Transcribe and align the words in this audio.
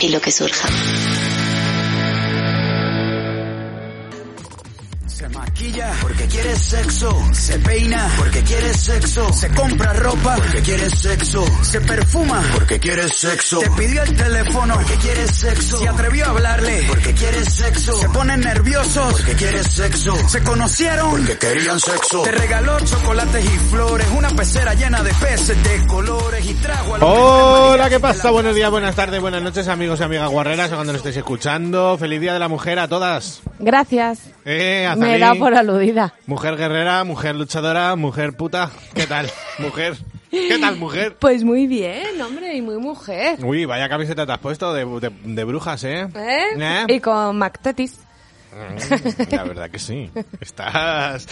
y 0.00 0.08
lo 0.08 0.20
que 0.20 0.30
surja. 0.30 0.68
Maquilla 5.74 5.92
porque 6.02 6.26
quiere 6.26 6.56
sexo. 6.56 7.22
Se 7.32 7.58
peina 7.58 8.08
porque 8.18 8.42
quiere 8.42 8.74
sexo. 8.74 9.32
Se 9.32 9.48
compra 9.50 9.92
ropa 9.92 10.36
porque 10.36 10.62
quiere 10.62 10.90
sexo. 10.90 11.44
Se 11.62 11.80
perfuma 11.80 12.42
porque 12.54 12.78
quiere 12.78 13.08
sexo. 13.08 13.58
Te 13.58 13.70
pidió 13.70 14.02
el 14.02 14.16
teléfono 14.16 14.74
porque 14.74 14.94
quiere 14.94 15.26
sexo. 15.26 15.78
Se 15.78 15.88
atrevió 15.88 16.26
a 16.26 16.30
hablarle 16.30 16.84
porque 16.88 17.14
quiere 17.14 17.44
sexo. 17.44 17.92
Se 17.92 18.08
ponen 18.08 18.40
nerviosos 18.40 19.12
porque 19.12 19.32
quiere 19.34 19.62
sexo. 19.62 20.28
Se 20.28 20.42
conocieron 20.42 21.10
porque 21.10 21.38
querían 21.38 21.80
sexo. 21.80 22.22
Te 22.22 22.32
regaló 22.32 22.78
chocolates 22.80 23.44
y 23.44 23.58
flores. 23.70 24.06
Una 24.16 24.30
pecera 24.30 24.74
llena 24.74 25.02
de 25.02 25.12
peces 25.14 25.62
de 25.62 25.86
colores 25.86 26.44
y 26.48 26.54
trago 26.54 26.96
a 26.96 26.98
Hola, 27.04 27.88
¿qué 27.88 28.00
pasa? 28.00 28.30
Buenos 28.30 28.54
días, 28.54 28.70
buenas 28.70 28.94
tardes, 28.94 29.20
buenas 29.20 29.42
noches, 29.42 29.68
amigos 29.68 30.00
y 30.00 30.02
amigas 30.02 30.30
guarreras, 30.30 30.72
o 30.72 30.74
cuando 30.76 30.92
nos 30.92 31.00
estéis 31.00 31.16
escuchando. 31.16 31.96
Feliz 31.98 32.20
Día 32.20 32.32
de 32.32 32.38
la 32.38 32.48
Mujer 32.48 32.78
a 32.78 32.88
todas. 32.88 33.42
Gracias. 33.58 34.20
Eh, 34.44 34.92
Me 34.96 35.18
da 35.18 35.34
por 35.34 35.54
aludida. 35.68 36.14
Mujer 36.26 36.56
guerrera, 36.56 37.02
mujer 37.04 37.34
luchadora, 37.36 37.96
mujer 37.96 38.36
puta. 38.36 38.70
¿Qué 38.94 39.06
tal, 39.06 39.30
mujer? 39.58 39.96
¿Qué 40.30 40.58
tal, 40.60 40.76
mujer? 40.76 41.16
Pues 41.18 41.44
muy 41.44 41.66
bien, 41.66 42.20
hombre, 42.20 42.56
y 42.56 42.62
muy 42.62 42.76
mujer. 42.78 43.38
Uy, 43.44 43.64
vaya 43.66 43.88
camiseta 43.88 44.26
te 44.26 44.32
has 44.32 44.38
puesto 44.38 44.72
de, 44.74 44.84
de- 45.00 45.10
de 45.22 45.44
brujas, 45.44 45.84
¿eh? 45.84 46.08
¿Eh? 46.14 46.42
¿Eh? 46.58 46.84
Y 46.88 47.00
con 47.00 47.38
Mactetis. 47.38 47.98
Mm, 48.52 49.32
La 49.34 49.42
verdad 49.44 49.70
que 49.70 49.78
sí. 49.80 50.10
Estás... 50.40 51.26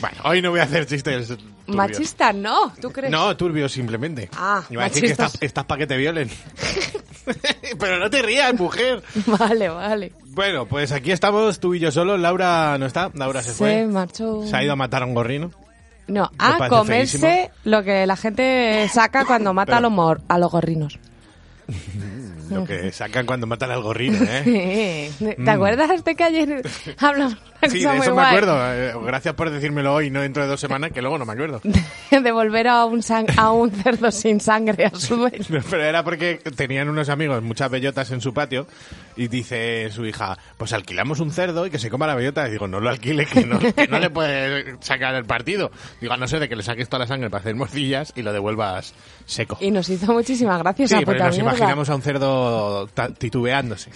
Bueno, 0.00 0.16
hoy 0.24 0.42
no 0.42 0.50
voy 0.50 0.60
a 0.60 0.64
hacer 0.64 0.86
chistes 0.86 1.28
turbios. 1.28 1.48
Machista, 1.66 2.32
no, 2.32 2.72
¿tú 2.80 2.90
crees? 2.90 3.10
No, 3.12 3.34
turbio 3.36 3.68
simplemente. 3.68 4.28
Ah, 4.36 4.62
Iba 4.70 4.84
a 4.84 4.88
decir 4.88 5.04
que 5.04 5.10
estás, 5.12 5.36
estás 5.40 5.64
para 5.64 5.78
que 5.80 5.86
te 5.86 5.96
violen. 5.96 6.30
Pero 7.78 7.98
no 7.98 8.10
te 8.10 8.22
rías, 8.22 8.54
mujer. 8.54 9.02
Vale, 9.26 9.68
vale. 9.68 10.12
Bueno, 10.26 10.66
pues 10.66 10.92
aquí 10.92 11.10
estamos 11.10 11.58
tú 11.60 11.74
y 11.74 11.80
yo 11.80 11.90
solos. 11.90 12.18
Laura 12.20 12.76
no 12.78 12.86
está. 12.86 13.10
Laura 13.14 13.42
se 13.42 13.52
fue. 13.52 13.74
Se 13.80 13.86
marchó. 13.86 14.46
Se 14.46 14.56
ha 14.56 14.62
ido 14.62 14.72
a 14.72 14.76
matar 14.76 15.02
a 15.02 15.06
un 15.06 15.14
gorrino. 15.14 15.50
No, 16.06 16.30
a 16.38 16.68
comerse 16.68 17.18
feísimo. 17.18 17.50
lo 17.64 17.82
que 17.82 18.06
la 18.06 18.16
gente 18.16 18.88
saca 18.90 19.24
cuando 19.26 19.52
mata 19.52 19.76
a, 19.76 19.80
los 19.80 19.90
mor- 19.92 20.22
a 20.28 20.38
los 20.38 20.50
gorrinos. 20.50 20.98
Lo 22.50 22.64
que 22.64 22.90
sacan 22.92 23.26
cuando 23.26 23.46
matan 23.46 23.70
al 23.72 23.82
gorrino, 23.82 24.16
¿eh? 24.22 25.10
¿Te 25.18 25.50
acuerdas 25.50 26.02
de 26.02 26.14
que 26.14 26.24
ayer 26.24 26.62
hablamos 26.98 27.36
Sí, 27.68 27.80
de 27.80 27.96
eso 27.96 27.98
me 28.06 28.10
guay? 28.12 28.26
acuerdo. 28.26 28.72
Eh, 28.74 28.92
Gracias 29.04 29.34
por 29.34 29.50
decírmelo 29.50 29.94
hoy, 29.94 30.10
no 30.10 30.20
dentro 30.20 30.42
de 30.44 30.48
dos 30.48 30.60
semanas, 30.60 30.92
que 30.92 31.00
luego 31.02 31.18
no 31.18 31.26
me 31.26 31.32
acuerdo. 31.32 31.60
De 32.10 32.32
volver 32.32 32.68
a 32.68 32.84
un, 32.84 33.00
a 33.36 33.50
un 33.52 33.70
cerdo 33.70 34.10
sin 34.12 34.40
sangre 34.40 34.86
a 34.86 34.90
su 34.98 35.16
dueño. 35.16 35.44
Pero 35.70 35.82
era 35.82 36.04
porque 36.04 36.36
tenían 36.56 36.88
unos 36.88 37.08
amigos 37.08 37.42
muchas 37.42 37.70
bellotas 37.70 38.10
en 38.12 38.20
su 38.20 38.32
patio 38.32 38.66
y 39.16 39.28
dice 39.28 39.90
su 39.90 40.06
hija, 40.06 40.38
pues 40.56 40.72
alquilamos 40.72 41.20
un 41.20 41.32
cerdo 41.32 41.66
y 41.66 41.70
que 41.70 41.78
se 41.78 41.90
coma 41.90 42.06
la 42.06 42.14
bellota. 42.14 42.46
Y 42.48 42.52
digo, 42.52 42.68
no 42.68 42.80
lo 42.80 42.88
alquiles, 42.90 43.28
que 43.28 43.44
no, 43.44 43.58
que 43.58 43.88
no 43.88 43.98
le 43.98 44.10
puedes 44.10 44.76
sacar 44.80 45.14
el 45.16 45.24
partido. 45.24 45.70
Digo, 46.00 46.12
a 46.12 46.16
no 46.16 46.28
ser 46.28 46.40
de 46.40 46.48
que 46.48 46.56
le 46.56 46.62
saques 46.62 46.88
toda 46.88 47.00
la 47.00 47.06
sangre 47.08 47.28
para 47.28 47.40
hacer 47.40 47.54
morcillas 47.56 48.12
y 48.14 48.22
lo 48.22 48.32
devuelvas 48.32 48.94
seco. 49.26 49.58
Y 49.60 49.70
nos 49.70 49.88
hizo 49.88 50.12
muchísimas 50.12 50.58
gracias 50.60 50.90
Sí, 50.90 50.96
esa 50.96 51.04
pero 51.04 51.24
nos 51.24 51.34
mierda. 51.36 51.50
imaginamos 51.56 51.90
a 51.90 51.94
un 51.96 52.02
cerdo 52.02 52.88
titubeándose. 53.18 53.90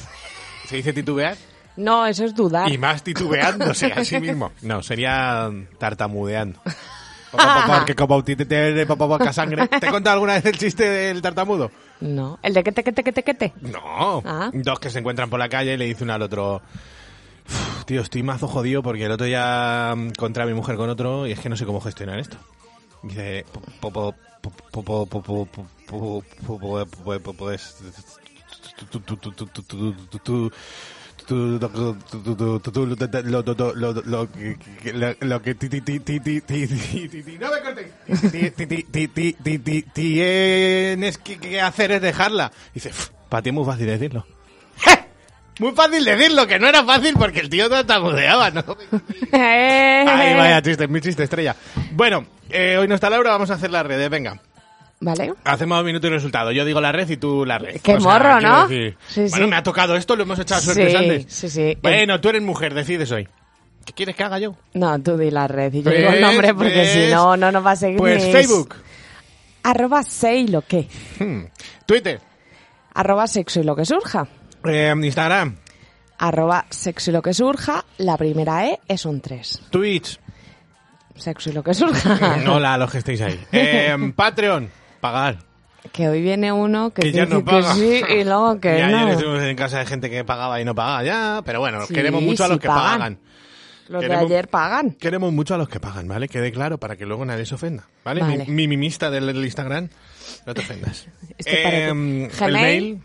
¿Se 0.66 0.76
dice 0.76 0.92
titubear? 0.92 1.36
No, 1.76 2.06
eso 2.06 2.24
es 2.24 2.34
dudar. 2.34 2.70
Y 2.70 2.78
más 2.78 3.02
titubeándose 3.02 3.92
a 3.92 4.04
sí 4.04 4.20
mismo. 4.20 4.52
No, 4.62 4.82
sería 4.82 5.50
tartamudeando. 5.78 6.60
Porque 7.32 7.94
como 7.94 8.22
te 8.22 8.86
poca 8.86 9.32
sangre. 9.32 9.66
¿Te 9.68 9.86
he 9.86 9.90
contado 9.90 10.14
alguna 10.14 10.34
vez 10.34 10.44
el 10.44 10.58
chiste 10.58 10.84
del 10.84 11.22
tartamudo? 11.22 11.70
No. 12.00 12.38
¿El 12.42 12.52
de 12.52 12.62
que 12.62 12.72
te, 12.72 12.84
que 12.84 12.92
te, 12.92 13.02
que 13.02 13.12
te, 13.12 13.22
que 13.22 13.34
te? 13.34 13.52
No. 13.60 14.22
Dos 14.52 14.78
que 14.78 14.90
se 14.90 14.98
encuentran 14.98 15.30
por 15.30 15.38
la 15.38 15.48
calle 15.48 15.74
y 15.74 15.76
le 15.76 15.86
dice 15.86 16.04
uno 16.04 16.12
al 16.12 16.22
otro. 16.22 16.60
Tío, 17.86 18.02
estoy 18.02 18.22
mazo 18.22 18.48
jodido 18.48 18.82
porque 18.82 19.06
el 19.06 19.12
otro 19.12 19.26
ya 19.26 19.94
contra 20.18 20.46
mi 20.46 20.54
mujer 20.54 20.76
con 20.76 20.90
otro 20.90 21.26
y 21.26 21.32
es 21.32 21.40
que 21.40 21.48
no 21.48 21.56
sé 21.56 21.64
cómo 21.64 21.80
gestionar 21.80 22.18
esto. 22.18 22.36
Dice, 23.02 23.46
pues 23.80 24.14
lo 31.28 31.72
que 35.42 37.38
no 37.38 37.50
me 37.50 37.60
cortes 37.62 37.86
tienes 39.92 41.18
que 41.18 41.60
hacer 41.60 41.92
es 41.92 42.00
dejarla 42.02 42.50
dice 42.74 42.90
para 43.28 43.42
ti 43.42 43.50
es 43.50 43.54
muy 43.54 43.64
fácil 43.64 43.86
decirlo 43.86 44.26
muy 45.58 45.72
fácil 45.72 46.04
decirlo 46.04 46.46
que 46.46 46.58
no 46.58 46.68
era 46.68 46.84
fácil 46.84 47.14
porque 47.18 47.40
el 47.40 47.48
tío 47.48 47.66
no 47.68 47.86
tamudeaba 47.86 48.50
no 48.50 48.64
ay 49.32 50.36
vaya 50.36 50.60
chiste 50.62 50.86
mi 50.88 51.00
chiste 51.00 51.22
estrella 51.24 51.56
bueno 51.92 52.26
hoy 52.78 52.88
no 52.88 52.94
está 52.94 53.08
Laura 53.10 53.30
vamos 53.30 53.50
a 53.50 53.54
hacer 53.54 53.70
las 53.70 53.86
redes 53.86 54.10
venga 54.10 54.40
Vale. 55.04 55.34
Hacemos 55.44 55.84
minuto 55.84 56.06
y 56.06 56.10
resultado. 56.10 56.52
Yo 56.52 56.64
digo 56.64 56.80
la 56.80 56.92
red 56.92 57.10
y 57.10 57.16
tú 57.16 57.44
la 57.44 57.58
red. 57.58 57.80
Qué 57.82 57.98
morro, 57.98 58.40
¿no? 58.40 58.68
decir- 58.68 58.96
Sí, 59.08 59.20
bueno, 59.30 59.46
sí. 59.46 59.50
me 59.50 59.56
ha 59.56 59.62
tocado 59.62 59.96
esto, 59.96 60.14
lo 60.14 60.22
hemos 60.22 60.38
echado 60.38 60.60
suertes 60.60 60.90
Sí, 60.92 60.96
antes. 60.96 61.26
sí, 61.28 61.48
sí. 61.48 61.76
Bueno, 61.82 62.20
tú 62.20 62.28
eres 62.28 62.42
mujer, 62.42 62.72
decides 62.72 63.10
hoy. 63.10 63.26
¿Qué 63.84 63.92
quieres 63.94 64.14
que 64.14 64.22
haga 64.22 64.38
yo? 64.38 64.54
No, 64.74 64.96
tú 65.02 65.16
di 65.18 65.32
la 65.32 65.48
red 65.48 65.72
y 65.74 65.78
yo 65.78 65.90
Pues, 65.90 65.98
digo 65.98 66.10
el 66.12 66.20
nombre 66.20 66.54
porque 66.54 66.72
pues, 66.72 66.92
si 66.92 67.10
no, 67.10 67.36
no 67.36 67.50
nos 67.50 67.66
va 67.66 67.72
a 67.72 67.76
seguir 67.76 67.98
Pues 67.98 68.22
Facebook, 68.30 68.76
Arroba 69.64 70.04
sei 70.04 70.46
lo 70.46 70.62
que. 70.62 70.86
hmm, 71.18 71.42
Twitter, 71.84 72.20
Arroba 72.94 73.26
sexo 73.26 73.58
y 73.60 73.64
lo 73.64 73.74
que 73.74 73.84
surja. 73.84 74.28
eh, 74.64 74.94
Instagram, 74.96 75.56
Arroba 76.18 76.64
sexo 76.70 77.10
y 77.10 77.14
lo 77.14 77.22
que 77.22 77.34
surja. 77.34 77.84
La 77.98 78.16
primera 78.16 78.68
E 78.68 78.78
es 78.86 79.04
un 79.04 79.20
3. 79.20 79.62
Twitch. 79.70 80.20
Sexo 81.16 81.50
y 81.50 81.52
lo 81.52 81.62
que 81.64 81.74
surja. 81.74 82.38
Hola 82.48 82.74
a 82.74 82.78
los 82.78 82.90
que 82.90 82.98
estéis 82.98 83.20
ahí. 83.20 83.40
Eh, 83.52 84.12
Patreon, 84.14 84.70
pagar. 85.02 85.38
Que 85.92 86.08
hoy 86.08 86.22
viene 86.22 86.52
uno 86.52 86.90
que, 86.94 87.02
Que 87.02 87.12
ya 87.12 87.24
dice 87.26 87.34
no 87.34 87.44
paga. 87.44 87.74
que 87.74 87.80
sí 87.80 88.02
y 88.20 88.24
luego 88.24 88.58
que 88.60 88.78
ya 88.78 88.88
no. 88.88 88.98
ayer 88.98 89.08
estuvimos 89.10 89.42
en 89.42 89.56
casa 89.56 89.80
de 89.80 89.86
gente 89.86 90.08
que 90.08 90.24
pagaba 90.24 90.60
y 90.60 90.64
no 90.64 90.74
pagaba 90.74 91.02
ya, 91.02 91.42
pero 91.44 91.58
bueno, 91.60 91.84
Sí, 91.86 91.92
queremos 91.92 92.22
mucho 92.22 92.44
a 92.44 92.48
los 92.48 92.58
que 92.60 92.68
pagan. 92.68 92.98
pagan. 92.98 93.18
Los 93.88 94.00
Queremos- 94.00 94.28
de 94.28 94.34
ayer 94.36 94.48
pagan. 94.48 94.90
Queremos 94.92 95.32
mucho 95.32 95.54
a 95.54 95.58
los 95.58 95.68
que 95.68 95.80
pagan, 95.80 96.06
¿vale? 96.08 96.28
Quede 96.28 96.52
claro 96.52 96.78
para 96.78 96.96
que 96.96 97.04
luego 97.04 97.24
nadie 97.26 97.44
se 97.44 97.56
ofenda, 97.56 97.88
¿vale? 98.04 98.20
Vale. 98.22 98.44
Mi, 98.46 98.52
mi 98.52 98.68
mimista 98.68 99.10
del, 99.10 99.26
del 99.26 99.44
Instagram, 99.44 99.88
no 100.46 100.54
te 100.54 100.60
ofendas. 100.60 101.06
Este 101.36 101.62
parece. 101.64 101.88
Em, 101.88 102.24
el 102.24 102.30
Gmail. 102.30 102.52
mail 102.54 103.02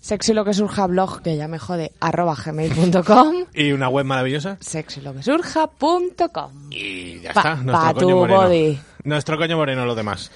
Sexo 0.00 0.30
y 0.30 0.34
lo 0.36 0.44
que 0.44 0.54
surja 0.54 0.86
blog, 0.86 1.20
que 1.20 1.36
ya 1.36 1.48
me 1.48 1.58
jode, 1.58 1.90
arroba 1.98 2.36
gmail.com. 2.36 3.34
y 3.54 3.72
una 3.72 3.88
web 3.88 4.06
maravillosa. 4.06 4.56
Sexo 4.60 5.00
y 5.00 5.02
lo 5.02 5.12
que 5.14 5.22
surja.com. 5.24 6.52
Y 6.70 7.20
ya 7.20 7.32
Pa- 7.32 7.40
está, 7.40 7.54
nuestro 7.56 7.94
coño 7.94 8.16
moreno. 8.16 8.78
Nuestro 9.02 9.36
coño 9.36 9.56
moreno, 9.56 9.84
lo 9.84 9.96
demás. 9.96 10.30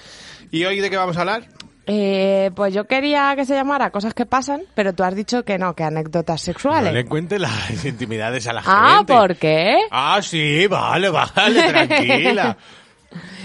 ¿Y 0.51 0.65
hoy 0.65 0.79
de 0.79 0.89
qué 0.89 0.97
vamos 0.97 1.17
a 1.17 1.21
hablar? 1.21 1.43
Eh, 1.91 2.51
pues 2.55 2.73
yo 2.73 2.85
quería 2.85 3.35
que 3.35 3.45
se 3.45 3.55
llamara 3.55 3.89
cosas 3.89 4.13
que 4.13 4.25
pasan, 4.27 4.61
pero 4.75 4.93
tú 4.93 5.03
has 5.03 5.15
dicho 5.15 5.43
que 5.43 5.57
no, 5.57 5.73
que 5.75 5.83
anécdotas 5.83 6.41
No 6.41 6.45
sexuales. 6.45 6.93
le 6.93 7.05
cuente 7.05 7.39
las 7.39 7.83
intimidades 7.83 8.45
a 8.47 8.53
la 8.53 8.61
ah, 8.65 8.97
gente. 8.97 9.13
¿por 9.13 9.35
qué? 9.37 9.75
Ah, 9.89 10.19
sí, 10.21 10.67
vale, 10.67 11.09
vale, 11.09 11.63
tranquila. 11.63 12.57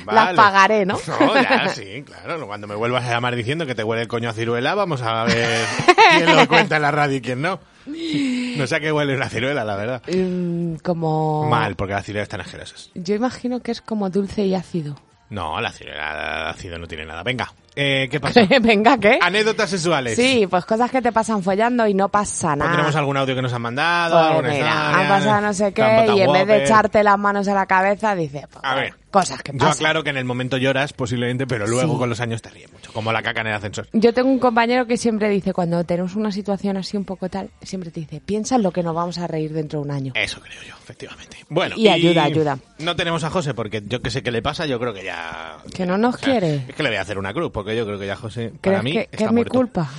Las 0.06 0.34
pagaré, 0.34 0.84
¿no? 0.84 0.98
No, 1.08 1.34
ya, 1.34 1.68
sí, 1.68 2.02
claro. 2.02 2.46
Cuando 2.46 2.66
me 2.66 2.74
vuelvas 2.74 3.04
a 3.04 3.12
llamar 3.12 3.34
diciendo 3.34 3.64
que 3.64 3.74
te 3.74 3.82
huele 3.82 4.02
el 4.02 4.08
coño 4.08 4.28
a 4.28 4.34
ciruela, 4.34 4.74
vamos 4.74 5.00
a 5.00 5.24
ver 5.24 5.64
quién 6.18 6.36
lo 6.36 6.46
cuenta 6.46 6.76
en 6.76 6.82
la 6.82 6.90
radio 6.90 7.16
y 7.16 7.20
quién 7.22 7.40
no. 7.40 7.60
No 7.86 8.66
sé 8.66 8.76
a 8.76 8.80
qué 8.80 8.92
huele 8.92 9.16
una 9.16 9.30
ciruela, 9.30 9.64
la 9.64 9.76
verdad. 9.76 10.02
Mm, 10.06 10.76
como... 10.76 11.48
Mal, 11.48 11.76
porque 11.76 11.94
las 11.94 12.04
ciruelas 12.04 12.26
están 12.26 12.42
asquerosas. 12.42 12.90
Yo 12.94 13.14
imagino 13.14 13.60
que 13.60 13.72
es 13.72 13.80
como 13.80 14.10
dulce 14.10 14.44
y 14.44 14.54
ácido. 14.54 14.96
No, 15.34 15.60
la 15.60 15.72
ciruela 15.72 16.48
ácido 16.50 16.78
no 16.78 16.86
tiene 16.86 17.04
nada. 17.04 17.24
Venga, 17.24 17.52
eh, 17.76 18.08
¿qué 18.10 18.20
pasa? 18.20 18.40
Venga, 18.60 18.98
¿qué? 18.98 19.18
Anécdotas 19.20 19.70
sexuales. 19.70 20.16
Sí, 20.16 20.46
pues 20.48 20.64
cosas 20.64 20.90
que 20.90 21.02
te 21.02 21.12
pasan 21.12 21.42
follando 21.42 21.86
y 21.86 21.94
no 21.94 22.08
pasa 22.08 22.54
nada. 22.56 22.70
Pondremos 22.70 22.96
algún 22.96 23.16
audio 23.16 23.34
que 23.34 23.42
nos 23.42 23.52
han 23.52 23.62
mandado, 23.62 24.40
Pues 24.40 24.52
mira, 24.54 25.00
han 25.00 25.08
pasado 25.08 25.40
no 25.40 25.52
sé 25.52 25.72
qué 25.72 25.82
tan 25.82 26.16
y 26.16 26.22
en 26.22 26.32
vez 26.32 26.46
de 26.46 26.64
echarte 26.64 27.02
las 27.02 27.18
manos 27.18 27.48
a 27.48 27.54
la 27.54 27.66
cabeza, 27.66 28.14
dice, 28.14 28.46
pues, 28.50 28.64
A 28.64 28.74
ver, 28.74 28.94
cosas 29.10 29.42
que 29.42 29.52
Yo 29.52 29.58
pasan. 29.58 29.74
aclaro 29.74 30.02
que 30.04 30.10
en 30.10 30.16
el 30.16 30.24
momento 30.24 30.56
lloras, 30.56 30.92
posiblemente, 30.92 31.46
pero 31.46 31.66
luego 31.66 31.92
Sí. 31.94 31.98
con 31.98 32.08
los 32.08 32.20
años 32.20 32.42
te 32.42 32.50
ríes 32.50 32.72
mucho, 32.72 32.92
como 32.92 33.12
la 33.12 33.22
caca 33.22 33.40
en 33.42 33.48
el 33.48 33.54
ascensor. 33.54 33.88
Yo 33.92 34.12
tengo 34.14 34.28
un 34.30 34.38
compañero 34.38 34.86
que 34.86 34.96
siempre 34.96 35.28
dice, 35.28 35.52
cuando 35.52 35.82
tenemos 35.84 36.14
una 36.16 36.30
situación 36.32 36.76
así 36.76 36.96
un 36.96 37.04
poco 37.04 37.28
tal, 37.28 37.50
siempre 37.62 37.90
te 37.90 38.00
dice, 38.00 38.20
piensa 38.20 38.56
en 38.56 38.62
lo 38.62 38.70
que 38.72 38.82
nos 38.82 38.94
vamos 38.94 39.18
a 39.18 39.26
reír 39.26 39.52
dentro 39.52 39.80
de 39.80 39.84
un 39.86 39.90
año. 39.90 40.12
Eso 40.16 40.40
creo 40.40 40.62
yo, 40.62 40.74
efectivamente. 40.82 41.38
Bueno, 41.48 41.76
Y 41.78 41.88
ayuda, 41.88 42.24
ayuda. 42.24 42.58
No 42.78 42.96
tenemos 42.96 43.22
a 43.24 43.30
José 43.30 43.54
porque 43.54 43.82
yo 43.86 44.00
que 44.02 44.10
sé 44.10 44.22
qué 44.22 44.30
le 44.30 44.42
pasa, 44.42 44.66
yo 44.66 44.78
creo 44.80 44.92
que 44.94 45.04
ya... 45.04 45.58
Que 45.74 45.86
no 45.86 45.96
nos 45.98 46.16
o 46.16 46.18
sea, 46.18 46.30
quiere. 46.30 46.64
Es 46.68 46.74
que 46.74 46.82
le 46.82 46.88
voy 46.88 46.98
a 46.98 47.02
hacer 47.02 47.18
una 47.18 47.32
cruz, 47.32 47.50
porque 47.52 47.63
yo 47.72 47.86
creo 47.86 47.98
que 47.98 48.06
ya 48.06 48.16
José, 48.16 48.48
para 48.60 48.80
¿Crees 48.80 48.82
mí, 48.84 48.92
que, 48.92 49.00
está 49.00 49.16
que 49.16 49.24
es 49.24 49.30
mi 49.30 49.36
muerto. 49.36 49.52
culpa? 49.54 49.90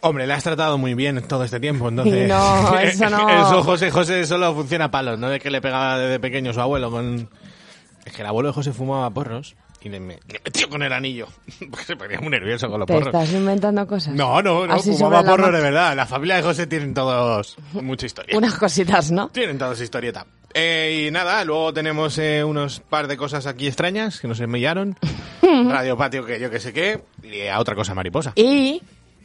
Hombre, 0.00 0.26
le 0.28 0.32
has 0.34 0.44
tratado 0.44 0.78
muy 0.78 0.94
bien 0.94 1.20
todo 1.26 1.42
este 1.42 1.58
tiempo, 1.58 1.88
entonces... 1.88 2.28
No, 2.28 2.78
eso 2.78 3.10
no. 3.10 3.28
eso, 3.28 3.62
José, 3.64 3.90
José 3.90 4.24
solo 4.26 4.54
funciona 4.54 4.84
a 4.86 4.90
palos, 4.90 5.18
no 5.18 5.30
es 5.32 5.42
que 5.42 5.50
le 5.50 5.60
pegaba 5.60 5.98
desde 5.98 6.20
pequeño 6.20 6.52
su 6.52 6.60
abuelo 6.60 6.90
con... 6.90 7.28
Es 8.04 8.12
que 8.12 8.22
el 8.22 8.28
abuelo 8.28 8.50
de 8.50 8.52
José 8.54 8.72
fumaba 8.72 9.10
porros 9.10 9.56
y 9.80 9.88
le, 9.88 10.00
me- 10.00 10.18
le 10.28 10.40
metió 10.44 10.68
con 10.68 10.82
el 10.82 10.92
anillo, 10.92 11.26
porque 11.70 11.84
se 11.84 11.96
ponía 11.96 12.20
muy 12.20 12.30
nervioso 12.30 12.68
con 12.70 12.78
los 12.80 12.86
Te 12.86 12.94
porros. 12.94 13.08
estás 13.08 13.32
inventando 13.32 13.86
cosas. 13.86 14.14
No, 14.14 14.40
no, 14.40 14.66
no, 14.66 14.74
Así 14.74 14.92
fumaba 14.92 15.22
la 15.22 15.30
porros 15.30 15.52
de 15.52 15.60
verdad. 15.60 15.96
La 15.96 16.06
familia 16.06 16.36
de 16.36 16.42
José 16.42 16.66
tienen 16.68 16.94
todos 16.94 17.56
mucha 17.72 18.06
historia. 18.06 18.34
Unas 18.38 18.54
cositas, 18.54 19.10
¿no? 19.10 19.28
Tienen 19.30 19.58
todos 19.58 19.80
historieta. 19.80 20.24
Eh, 20.54 21.06
y 21.06 21.10
nada, 21.10 21.44
luego 21.44 21.72
tenemos 21.72 22.18
eh, 22.18 22.42
unos 22.42 22.80
par 22.80 23.06
de 23.06 23.16
cosas 23.16 23.46
aquí 23.46 23.66
extrañas 23.66 24.20
que 24.20 24.28
nos 24.28 24.40
enviaron. 24.40 24.96
Radio 25.42 25.96
Patio, 25.96 26.24
que 26.24 26.40
yo 26.40 26.50
que 26.50 26.60
sé 26.60 26.72
qué. 26.72 27.02
Y 27.22 27.46
a 27.46 27.58
otra 27.58 27.74
cosa 27.74 27.94
mariposa. 27.94 28.32
Y 28.34 28.82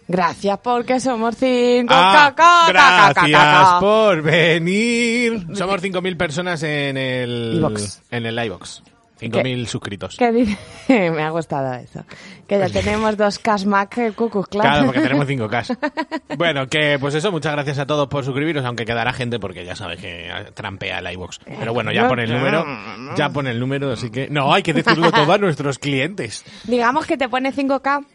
gracias 0.07 0.59
porque 0.59 0.99
somos 0.99 1.35
cinco. 1.37 1.93
Ah, 1.95 2.33
ca, 2.35 2.35
ca, 2.35 2.65
ca, 2.67 2.73
ca, 2.73 3.13
ca, 3.13 3.27
gracias 3.27 3.69
ca. 3.69 3.79
por 3.79 4.21
venir. 4.21 5.47
Somos 5.53 5.81
5.000 5.81 6.17
personas 6.17 6.63
en 6.63 6.97
el... 6.97 7.53
iVox. 7.57 8.01
En 8.11 8.25
el 8.25 8.45
iVox. 8.45 8.83
5.000 9.31 9.65
suscritos. 9.65 10.15
¿Qué 10.17 10.31
dice? 10.31 10.57
Me 11.11 11.23
ha 11.23 11.29
gustado 11.29 11.73
eso. 11.73 12.03
Que 12.47 12.59
ya 12.59 12.69
tenemos 12.69 13.17
dos 13.17 13.39
Casmac 13.39 13.97
eh, 13.97 14.11
Cucus, 14.11 14.47
claro. 14.47 14.69
Claro, 14.69 14.85
porque 14.85 15.01
tenemos 15.01 15.27
5K. 15.27 15.77
Bueno, 16.37 16.67
que 16.67 16.97
pues 16.99 17.13
eso, 17.15 17.31
muchas 17.31 17.53
gracias 17.53 17.77
a 17.79 17.85
todos 17.85 18.07
por 18.07 18.25
suscribiros, 18.25 18.65
aunque 18.65 18.85
quedará 18.85 19.13
gente 19.13 19.39
porque 19.39 19.63
ya 19.65 19.75
sabes 19.75 19.99
que 19.99 20.29
trampea 20.53 20.99
el 20.99 21.11
iVox. 21.13 21.39
Pero 21.45 21.73
bueno, 21.73 21.91
ya 21.91 22.07
pone 22.07 22.23
el 22.23 22.33
número, 22.33 22.65
ya 23.15 23.29
pone 23.29 23.51
el 23.51 23.59
número, 23.59 23.91
así 23.91 24.09
que... 24.09 24.27
No, 24.29 24.53
hay 24.53 24.63
que 24.63 24.73
decirlo 24.73 25.11
todo 25.11 25.31
a 25.31 25.37
nuestros 25.37 25.77
clientes. 25.79 26.43
Digamos 26.65 27.05
que 27.05 27.17
te 27.17 27.29
pone 27.29 27.53
5K 27.53 28.05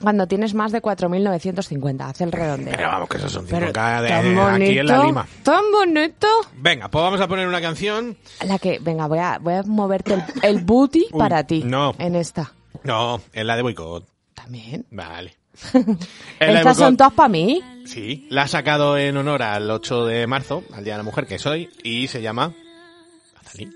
cuando 0.00 0.26
tienes 0.26 0.54
más 0.54 0.72
de 0.72 0.80
4.950. 0.82 2.00
Haz 2.08 2.20
el 2.20 2.32
redondeo. 2.32 2.74
Pero 2.76 2.88
vamos, 2.88 3.08
que 3.08 3.16
esos 3.18 3.32
son 3.32 3.46
Pero 3.46 3.68
5K 3.68 4.02
de, 4.02 4.08
tan 4.08 4.34
bonito, 4.36 4.54
aquí 4.70 4.78
en 4.78 4.86
la 4.86 5.04
Lima. 5.04 5.26
Tan 5.42 5.62
bonito. 5.72 6.26
Venga, 6.56 6.88
pues 6.88 7.02
vamos 7.02 7.20
a 7.20 7.28
poner 7.28 7.48
una 7.48 7.60
canción. 7.60 8.16
La 8.46 8.58
que, 8.58 8.78
venga, 8.80 9.06
voy 9.06 9.18
a, 9.18 9.38
voy 9.38 9.54
a 9.54 9.62
moverte 9.64 10.14
el, 10.14 10.22
el 10.42 10.64
booty 10.64 11.06
Uy, 11.12 11.18
para 11.18 11.44
ti. 11.44 11.62
no. 11.64 11.94
En 11.98 12.14
esta. 12.16 12.52
No, 12.84 13.20
es 13.32 13.44
la 13.44 13.56
de 13.56 13.62
boicot. 13.62 14.06
También. 14.34 14.86
Vale. 14.90 15.36
Estas 16.38 16.76
son 16.76 16.96
todas 16.96 17.12
para 17.12 17.28
mí. 17.28 17.60
Sí, 17.84 18.26
la 18.30 18.42
ha 18.42 18.48
sacado 18.48 18.96
en 18.96 19.16
honor 19.16 19.42
al 19.42 19.68
8 19.70 20.06
de 20.06 20.26
marzo, 20.28 20.62
al 20.72 20.84
Día 20.84 20.94
de 20.94 20.98
la 20.98 21.02
Mujer 21.02 21.26
que 21.26 21.38
soy, 21.38 21.70
y 21.82 22.06
se 22.06 22.22
llama... 22.22 22.52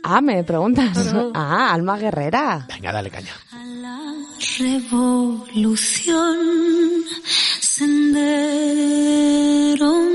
Ah, 0.03 0.21
me 0.21 0.43
preguntas. 0.45 1.15
Ah, 1.35 1.73
Alma 1.73 1.97
Guerrera. 1.99 2.67
Venga, 2.69 2.93
dale 2.93 3.11
caña. 3.11 3.33
A 3.53 3.65
la 3.65 3.99
revolución, 4.59 6.37
sendero 7.61 8.73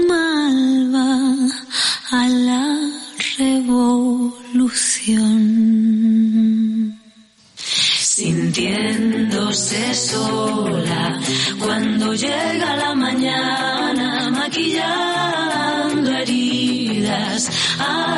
malva, 0.08 1.36
a 2.12 2.28
la 2.28 2.78
revolución. 3.38 4.20
Sintiéndose 7.56 9.94
sola 9.94 11.20
cuando 11.60 12.14
llega 12.14 12.76
la 12.76 12.96
mañana, 12.96 14.30
maquillando 14.32 15.38
heridas, 15.38 15.47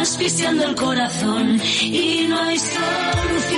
asfixiando 0.09 0.63
el 0.63 0.75
corazón 0.75 1.61
y 1.83 2.25
no 2.27 2.41
hay 2.41 2.57
solución, 2.57 3.48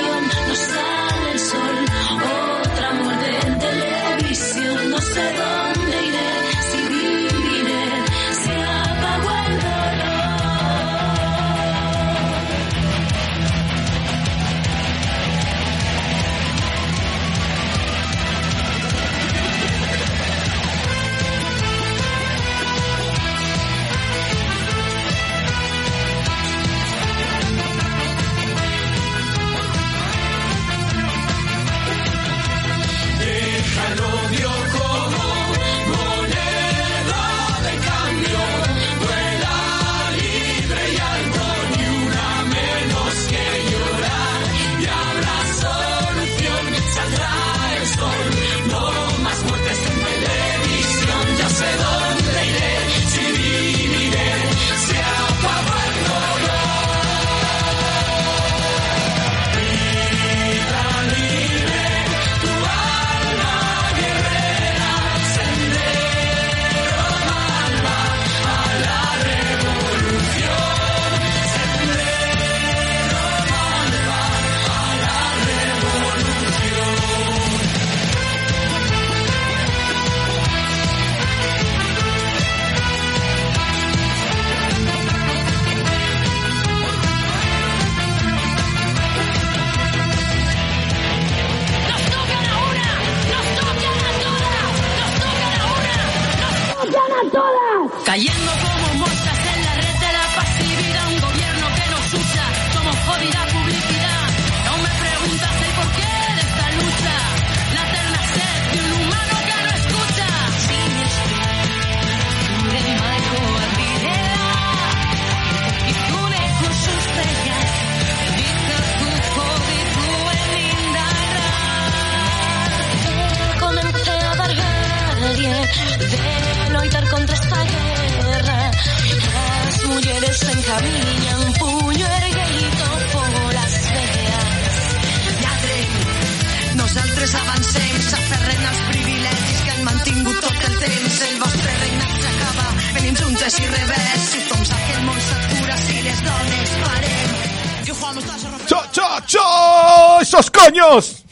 ¡Esos 150.31 150.49
coños! 150.49 151.25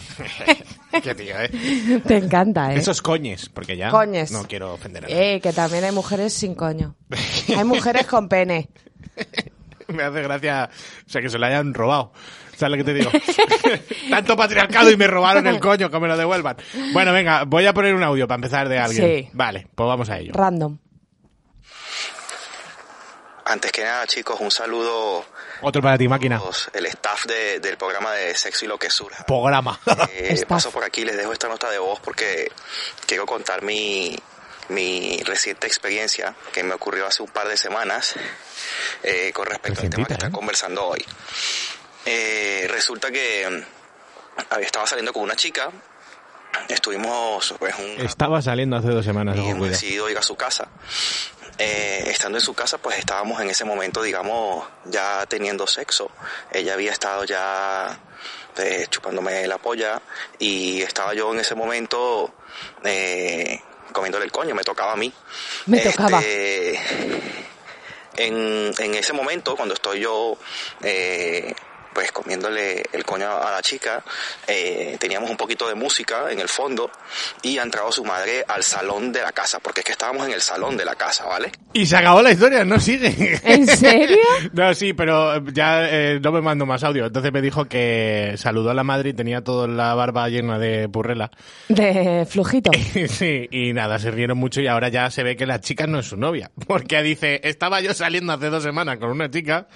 Qué 1.01 1.15
tío, 1.15 1.34
¿eh? 1.39 2.01
Te 2.06 2.18
encanta, 2.18 2.74
¿eh? 2.74 2.79
Esos 2.79 3.01
coñes, 3.01 3.48
porque 3.48 3.77
ya 3.77 3.91
Coñes. 3.91 4.29
no 4.29 4.44
quiero 4.46 4.74
ofender 4.74 5.06
a 5.06 5.08
nadie. 5.08 5.36
Eh, 5.36 5.39
que 5.39 5.53
también 5.53 5.86
hay 5.86 5.94
mujeres 5.94 6.34
sin 6.34 6.53
coño. 6.53 6.98
Hay 7.58 7.63
mujeres 7.63 8.06
con 8.08 8.27
pene. 8.27 8.70
Me 9.88 10.03
hace 10.03 10.22
gracia, 10.22 10.70
o 11.08 11.10
sea, 11.10 11.22
que 11.22 11.29
se 11.29 11.38
lo 11.39 11.46
hayan 11.46 11.74
robado. 11.74 12.12
¿Sabes 12.58 12.72
lo 12.72 12.84
que 12.84 12.84
te 12.84 12.94
digo? 12.94 13.10
Tanto 14.10 14.36
patriarcado 14.36 14.91
y 14.91 14.98
me 14.98 15.08
robaron 15.08 15.48
el 15.48 15.62
coño, 15.62 15.89
que 15.89 16.00
me 16.00 16.10
lo 16.10 16.18
devuelvan. 16.18 16.58
Bueno, 16.91 17.13
venga, 17.13 17.46
voy 17.46 17.65
a 17.65 17.74
poner 17.74 17.96
un 17.96 18.03
audio 18.03 18.27
para 18.27 18.36
empezar 18.36 18.68
de 18.68 18.79
alguien. 18.79 19.08
Sí. 19.24 19.29
Vale, 19.32 19.65
pues 19.74 19.88
vamos 19.88 20.10
a 20.10 20.20
ello. 20.20 20.34
Random. 20.36 20.77
Antes 23.46 23.72
que 23.72 23.82
nada, 23.84 24.06
chicos, 24.08 24.41
un 24.41 24.51
saludo 24.51 25.24
Otro 25.62 25.82
para 25.82 25.98
ti, 25.98 26.08
máquina. 26.08 26.42
el 26.74 26.86
staff 26.88 27.25
de- 27.25 27.60
del 27.60 27.78
programa 27.78 28.13
de 28.13 28.36
Sexo 28.36 28.66
y 28.66 28.68
lo 28.68 28.78
que 28.78 28.89
surja. 28.89 29.25
Programa. 29.25 29.80
Eh, 30.12 30.44
paso 30.48 30.72
por 30.72 30.84
aquí, 30.84 31.04
les 31.06 31.18
dejo 31.18 31.34
esta 31.34 31.48
nota 31.48 31.70
de 31.70 31.78
voz 31.80 32.00
porque 32.00 32.51
quiero 33.06 33.25
contar 33.25 33.62
mi, 33.62 34.18
mi 34.70 35.22
reciente 35.24 35.68
experiencia 35.68 36.36
que 36.54 36.63
me 36.63 36.74
ocurrió 36.74 37.06
hace 37.08 37.22
un 37.24 37.30
par 37.30 37.48
de 37.48 37.58
semanas 37.58 38.16
eh, 39.04 39.32
con 39.34 39.46
respecto 39.48 39.82
al 39.82 39.89
tema 39.89 40.06
que 40.08 40.13
Recientita, 40.13 40.13
está 40.13 40.28
¿eh? 40.28 40.32
conversando 40.32 40.86
hoy. 40.88 41.06
Eh, 42.06 42.68
resulta 42.70 43.12
que 43.12 43.48
mm, 43.50 44.44
había- 44.54 44.66
estaba 44.66 44.88
saliendo 44.88 45.12
con 45.13 45.24
una 45.24 45.36
chica, 45.36 45.70
estuvimos 46.68 47.53
pues 47.60 47.75
un 47.77 48.06
Estaba 48.06 48.41
saliendo 48.41 48.75
hace 48.75 48.89
dos 48.89 49.06
semanas, 49.06 49.38
y 49.38 49.50
hemos 49.50 49.70
decidido 49.70 50.10
ir 50.10 50.18
a 50.18 50.22
su 50.22 50.36
casa. 50.36 50.68
Eh, 51.58 52.03
estando 52.08 52.38
en 52.38 52.44
su 52.44 52.53
casa, 52.53 52.77
pues 52.77 52.98
estábamos 53.00 53.41
en 53.41 53.50
ese 53.50 53.65
momento, 53.65 54.01
digamos, 54.01 54.65
ya 54.86 55.25
teniendo 55.27 55.68
sexo. 55.68 56.10
Ella 56.53 56.74
había 56.74 56.91
estado 56.91 57.25
ya 57.25 58.00
eh, 58.58 58.86
chupándome 58.89 59.46
la 59.46 59.58
polla 59.58 60.01
y 60.38 60.82
estaba 60.82 61.13
yo 61.13 61.34
en 61.34 61.39
ese 61.39 61.56
momento 61.56 62.34
eh, 62.84 63.62
comiéndole 63.91 64.25
el 64.25 64.32
coño, 64.32 64.56
me 64.56 64.63
tocaba 64.63 64.94
a 64.94 64.96
mí. 64.96 65.12
Me 65.65 65.79
tocaba. 65.79 66.20
Este, 66.20 66.79
en, 68.18 68.74
en 68.77 68.96
ese 68.96 69.13
momento, 69.13 69.56
cuando 69.56 69.74
estoy 69.74 70.01
yo 70.01 70.38
eh, 70.82 71.53
pues 71.93 72.12
comiéndole 72.12 72.84
el 72.91 73.03
coño 73.05 73.29
a 73.29 73.51
la 73.51 73.62
chica, 73.62 74.03
eh, 74.48 74.98
teníamos 75.00 75.29
un 75.29 75.38
poquito 75.38 75.67
de 75.67 75.75
música 75.75 76.31
en 76.31 76.39
el 76.39 76.48
fondo 76.48 76.91
y 77.41 77.58
ha 77.58 77.63
entrado 77.63 77.91
su 77.91 78.03
madre 78.03 78.43
al 78.48 78.63
salón 78.63 79.12
de 79.12 79.22
la 79.22 79.31
casa, 79.31 79.60
porque 79.60 79.81
es 79.81 79.86
que 79.86 79.91
estábamos 79.93 80.27
en 80.27 80.34
el 80.34 80.41
salón 80.41 80.77
de 80.77 80.86
la 80.86 80.96
casa, 80.96 81.25
¿vale? 81.25 81.51
Y 81.74 81.86
se 81.86 81.98
acabó 81.98 82.22
la 82.22 82.31
historia, 82.31 82.63
no 82.65 82.79
sigue. 82.79 83.39
¿En 83.43 83.65
serio? 83.67 84.17
No, 84.53 84.74
sí, 84.74 84.93
pero 84.93 85.46
ya 85.51 85.88
eh, 85.89 86.19
no 86.22 86.31
me 86.31 86.41
mando 86.41 86.65
más 86.65 86.84
audio. 86.84 87.05
Entonces 87.05 87.31
me 87.31 87.41
dijo 87.41 87.65
que 87.65 88.34
saludó 88.38 88.72
a 88.72 88.74
la 88.74 88.84
madre 88.84 89.10
y 89.10 89.13
tenía 89.13 89.43
toda 89.43 89.67
la 89.67 89.93
barba 89.93 90.27
llena 90.29 90.58
de 90.58 90.89
purrela. 90.89 91.31
De 91.67 92.25
flujito. 92.29 92.72
Sí, 93.10 93.48
y 93.51 93.74
nada, 93.74 93.98
se 94.00 94.12
rieron 94.12 94.38
mucho 94.38 94.62
y 94.62 94.67
ahora 94.67 94.89
ya 94.89 95.10
se 95.10 95.24
ve 95.24 95.36
que 95.36 95.46
la 95.46 95.60
chica 95.62 95.88
no 95.88 96.00
es 96.00 96.08
su 96.08 96.17
novia. 96.17 96.51
Porque 96.67 97.01
dice, 97.01 97.41
estaba 97.43 97.81
yo 97.81 97.93
saliendo 97.93 98.34
hace 98.34 98.50
dos 98.50 98.63
semanas 98.63 98.98
con 98.98 99.10
una 99.10 99.29
chica, 99.29 99.67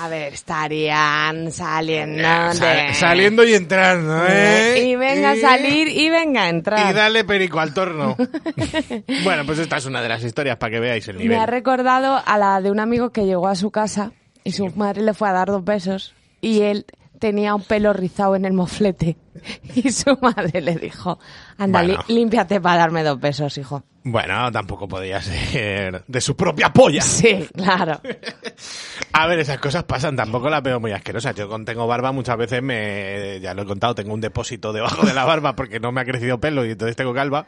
A 0.00 0.08
ver, 0.08 0.32
estarían 0.34 1.50
saliendo 1.60 2.22
sal- 2.54 2.58
de... 2.88 2.94
saliendo 2.94 3.44
y 3.44 3.54
entrando, 3.54 4.24
¿eh? 4.28 4.84
Y 4.88 4.96
venga 4.96 5.30
a 5.30 5.36
Y- 5.36 5.40
salir 5.40 5.88
y 5.88 6.08
venga 6.10 6.44
a 6.44 6.48
entrar. 6.48 6.90
Y 6.90 6.94
dale 6.94 7.24
perico 7.24 7.60
al 7.60 7.74
torno. 7.74 8.16
bueno, 9.24 9.44
pues 9.46 9.58
esta 9.58 9.76
es 9.76 9.86
una 9.86 10.00
de 10.02 10.08
las 10.08 10.24
historias 10.24 10.56
para 10.56 10.70
que 10.72 10.80
veáis 10.80 11.06
el 11.08 11.18
nivel. 11.18 11.36
Me 11.36 11.42
ha 11.42 11.46
recordado 11.46 12.20
a 12.24 12.38
la 12.38 12.60
de 12.60 12.70
un 12.70 12.80
amigo 12.80 13.10
que 13.10 13.26
llegó 13.26 13.48
a 13.48 13.54
su 13.54 13.70
casa 13.70 14.12
y 14.44 14.52
su 14.52 14.66
madre 14.76 15.02
le 15.02 15.14
fue 15.14 15.28
a 15.28 15.32
dar 15.32 15.48
dos 15.48 15.64
besos 15.64 16.14
y 16.40 16.62
él 16.62 16.86
tenía 17.20 17.54
un 17.54 17.62
pelo 17.62 17.92
rizado 17.92 18.34
en 18.34 18.44
el 18.44 18.52
moflete 18.52 19.16
y 19.76 19.92
su 19.92 20.18
madre 20.20 20.60
le 20.60 20.74
dijo, 20.74 21.20
anda, 21.56 21.82
Bueno. 21.82 22.04
límpiate 22.08 22.60
para 22.60 22.78
darme 22.78 23.04
dos 23.04 23.20
besos, 23.20 23.56
hijo. 23.58 23.84
Bueno, 24.02 24.50
tampoco 24.50 24.88
podía 24.88 25.20
ser 25.20 26.02
de 26.08 26.20
su 26.22 26.34
propia 26.34 26.72
polla. 26.72 27.02
Sí, 27.02 27.46
claro. 27.54 28.00
A 29.12 29.26
ver, 29.26 29.38
esas 29.40 29.58
cosas 29.58 29.84
pasan, 29.84 30.16
tampoco 30.16 30.48
las 30.48 30.62
veo 30.62 30.80
muy 30.80 30.92
asquerosas. 30.92 31.34
Yo 31.34 31.48
con 31.48 31.64
tengo 31.66 31.86
barba 31.86 32.10
muchas 32.10 32.36
veces 32.38 32.62
me, 32.62 33.38
ya 33.40 33.52
lo 33.54 33.62
he 33.62 33.66
contado, 33.66 33.94
tengo 33.94 34.14
un 34.14 34.20
depósito 34.20 34.72
debajo 34.72 35.06
de 35.06 35.12
la 35.12 35.24
barba 35.24 35.54
porque 35.54 35.78
no 35.80 35.92
me 35.92 36.00
ha 36.00 36.04
crecido 36.06 36.40
pelo 36.40 36.64
y 36.64 36.70
entonces 36.70 36.96
tengo 36.96 37.12
calva. 37.12 37.44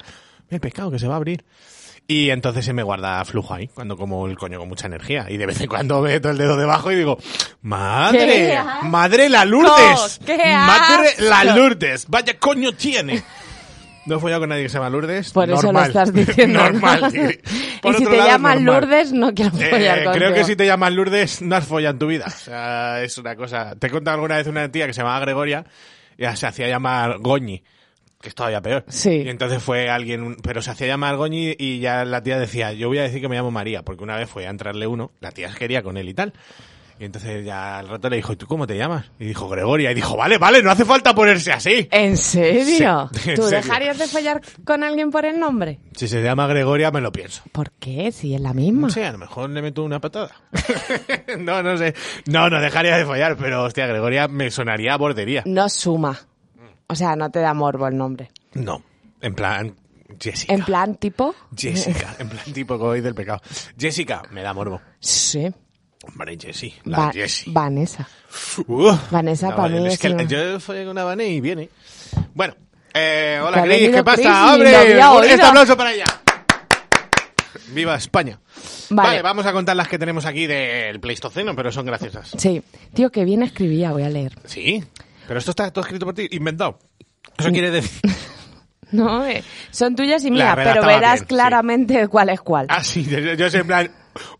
Me 0.51 0.59
he 0.59 0.61
pescado 0.61 0.91
que 0.91 0.99
se 0.99 1.09
va 1.09 1.15
a 1.15 1.17
abrir. 1.17 1.45
Y 2.09 2.31
entonces 2.31 2.65
se 2.65 2.73
me 2.73 2.83
guarda 2.83 3.25
flujo 3.25 3.55
ahí, 3.55 3.69
cuando 3.69 3.97
como 3.97 4.27
el 4.27 4.37
coño 4.37 4.59
con 4.59 4.69
mucha 4.69 4.87
energía. 4.87 5.27
Y 5.31 5.37
de 5.39 5.47
vez 5.47 5.61
en 5.61 5.69
cuando 5.69 6.01
meto 6.03 6.29
el 6.31 6.37
dedo 6.37 6.57
debajo 6.57 6.93
y 6.93 6.97
digo, 6.97 7.17
¡Madre! 7.63 8.59
¡Madre 8.83 9.29
la 9.29 9.45
Lourdes! 9.45 10.21
¡Qué 10.27 10.37
¡Madre 10.37 11.11
la! 11.21 11.45
Lourdes! 11.45 12.07
¡Vaya 12.09 12.39
coño 12.39 12.73
tiene! 12.73 13.23
No 14.05 14.17
he 14.17 14.19
follado 14.19 14.41
con 14.41 14.49
nadie 14.49 14.65
que 14.65 14.69
se 14.69 14.79
llama 14.79 14.91
Lourdes. 14.91 15.31
Por 15.31 15.49
eso 15.49 15.63
normal. 15.63 15.83
lo 15.85 15.89
estás 16.01 16.13
diciendo. 16.27 16.59
¿no? 16.59 16.65
normal. 16.73 17.01
Por 17.83 17.95
y 17.95 17.99
si 17.99 18.05
te 18.05 18.17
lado, 18.17 18.29
llaman 18.31 18.65
normal. 18.65 18.83
Lourdes, 18.91 19.13
no 19.13 19.33
quiero 19.33 19.57
Eh, 19.57 19.71
follar 19.71 19.95
contigo. 20.03 20.13
creo 20.15 20.35
que 20.35 20.43
si 20.45 20.57
te 20.57 20.67
llamas 20.67 20.93
Lourdes, 20.93 21.41
no 21.43 21.55
has 21.55 21.65
follado 21.69 21.93
en 21.93 21.99
tu 22.01 22.07
vida. 22.09 22.25
O 22.27 22.31
sea, 22.31 23.01
es 23.05 23.17
una 23.19 23.37
cosa. 23.37 23.77
Te 23.79 23.87
he 23.87 23.91
contado 23.91 24.17
alguna 24.17 24.39
vez 24.39 24.49
una 24.49 24.69
tía 24.73 24.89
que 24.89 24.93
se 24.93 25.03
llamaba 25.03 25.21
Gregoria 25.21 25.65
y 26.19 26.25
se 26.37 26.47
hacía 26.49 26.67
llamar 26.67 27.19
Goñi, 27.21 27.63
que 28.23 28.31
es 28.31 28.35
todavía 28.35 28.63
peor. 28.63 28.85
Sí. 28.89 29.23
Y 29.27 29.29
entonces 29.29 29.63
fue 29.63 29.91
alguien, 29.91 30.37
pero 30.43 30.63
se 30.63 30.71
hacía 30.71 30.87
llamar 30.87 31.17
Goñi 31.17 31.55
y 31.59 31.81
ya 31.81 32.05
la 32.07 32.23
tía 32.23 32.39
decía, 32.39 32.73
yo 32.73 32.89
voy 32.89 32.99
a 32.99 33.03
decir 33.03 33.21
que 33.21 33.29
me 33.29 33.37
llamo 33.37 33.51
María, 33.51 33.83
porque 33.83 34.05
una 34.05 34.17
vez 34.17 34.31
fue 34.31 34.47
a 34.47 34.51
entrarle 34.51 34.87
uno, 34.87 35.11
la 35.21 35.33
tía 35.33 35.53
quería 35.53 35.83
con 35.83 35.99
él 35.99 36.09
y 36.09 36.15
tal. 36.15 36.33
Y 37.01 37.05
entonces 37.05 37.45
ya 37.45 37.81
al 37.81 37.89
rato 37.89 38.09
le 38.09 38.17
dijo, 38.17 38.33
¿y 38.33 38.37
tú 38.37 38.47
cómo 38.47 38.65
te 38.65 38.77
llamas? 38.77 39.11
Y 39.19 39.25
dijo 39.25 39.49
Gregoria. 39.49 39.91
Y 39.91 39.95
dijo, 39.95 40.17
vale, 40.17 40.39
vale, 40.39 40.63
no 40.63 40.71
hace 40.71 40.85
falta 40.85 41.13
ponerse 41.13 41.51
así. 41.51 41.89
¿En 41.91 42.17
serio? 42.17 43.11
Sí, 43.13 43.31
en 43.31 43.35
¿Tú 43.37 43.43
serio. 43.43 43.57
dejarías 43.61 43.99
de 43.99 44.07
follar 44.07 44.41
con 44.63 44.85
alguien 44.85 45.11
por 45.11 45.25
el 45.25 45.41
nombre? 45.41 45.81
Si 45.97 46.07
se 46.07 46.23
llama 46.23 46.47
Gregoria, 46.47 46.93
me 46.93 47.01
lo 47.01 47.11
pienso. 47.11 47.43
¿Por 47.51 47.73
qué? 47.73 48.13
Si 48.13 48.35
es 48.37 48.41
la 48.41 48.55
misma. 48.55 48.83
No 48.83 48.91
sé, 48.91 49.05
a 49.05 49.11
lo 49.11 49.19
mejor 49.19 49.51
le 49.51 49.63
meto 49.63 49.83
una 49.83 50.01
patada. 50.01 50.31
no, 51.41 51.61
no 51.63 51.77
sé. 51.77 51.95
No, 52.27 52.49
no 52.49 52.61
dejaría 52.61 52.97
de 52.97 53.05
follar, 53.05 53.37
pero 53.37 53.65
hostia, 53.65 53.87
Gregoria 53.89 54.29
me 54.29 54.53
sonaría 54.53 54.95
a 54.95 54.99
bordería. 54.99 55.43
No 55.45 55.69
suma. 55.69 56.21
O 56.93 56.95
sea, 56.95 57.17
no 57.17 57.31
te 57.31 57.39
da 57.41 57.55
morbo 57.55 57.87
el 57.89 57.97
nombre. 57.97 58.31
No, 58.55 58.83
en 59.21 59.35
plan 59.35 59.75
Jessica. 60.21 60.53
En 60.53 60.63
plan, 60.65 60.97
tipo. 60.97 61.35
Jessica, 61.57 62.15
en 62.19 62.29
plan 62.29 62.45
tipo 62.53 62.75
hoy 62.75 63.01
del 63.01 63.15
pecado. 63.15 63.41
Jessica, 63.79 64.23
me 64.31 64.43
da 64.43 64.53
morbo. 64.53 64.81
Sí. 65.01 65.51
Hombre, 66.07 66.37
Jessie, 66.39 66.75
la 66.85 66.99
Va- 66.99 67.13
Jessie. 67.13 67.53
Vanessa. 67.53 68.07
Uh, 68.67 68.93
Vanessa 69.11 69.51
no, 69.51 69.57
para 69.57 69.69
mí 69.69 69.87
es 69.87 69.95
es 69.95 69.99
que 70.01 70.09
una- 70.11 70.25
yo 70.25 70.61
follé 70.61 70.83
con 70.83 70.91
una 70.91 71.05
Vane 71.05 71.29
y 71.29 71.41
viene. 71.41 71.69
Bueno, 72.35 72.55
eh, 72.93 73.37
Que 73.39 73.41
hola 73.43 73.63
Cris, 73.63 73.91
¿qué 73.91 74.05
pasa? 74.05 74.53
¡Hombre! 74.53 74.71
este 75.31 75.43
aplauso 75.43 75.77
para 75.77 75.93
ella. 75.95 76.05
¡Viva 77.69 77.95
España! 77.97 78.39
Vale. 78.91 79.09
Vale, 79.09 79.23
vamos 79.23 79.47
a 79.47 79.53
contar 79.53 79.77
las 79.77 79.89
que 79.89 79.99
tenemos 79.99 80.27
aquí 80.27 80.47
del 80.47 81.01
Pleistoceno, 81.01 81.55
pero 81.57 81.73
son 81.73 81.87
graciosas. 81.87 82.33
Sí. 82.37 82.63
Tío, 82.93 83.11
que 83.11 83.25
bien 83.25 83.43
escribía, 83.43 83.93
voy 83.93 84.03
a 84.03 84.11
leer. 84.11 84.35
Sí, 84.45 84.85
pero 85.27 85.39
esto 85.39 85.51
está 85.51 85.71
todo 85.71 85.85
escrito 85.85 86.07
por 86.07 86.15
ti, 86.15 86.29
inventado. 86.31 86.79
Eso 87.39 87.51
quiere 87.51 87.71
decir... 87.71 88.01
No, 88.93 89.25
eh, 89.25 89.43
son 89.71 89.97
tuyas 89.97 90.23
y 90.27 90.31
mías, 90.31 90.55
pero 90.55 90.85
verás 90.85 91.15
bien, 91.15 91.19
sí. 91.21 91.25
claramente 91.25 92.09
cuál 92.09 92.29
es 92.29 92.43
cuál. 92.43 92.67
Ah, 92.69 92.85
sí, 92.85 93.05
yo, 93.05 93.19
yo 93.19 93.49
sé 93.49 93.61
en 93.61 93.67
plan... 93.67 93.91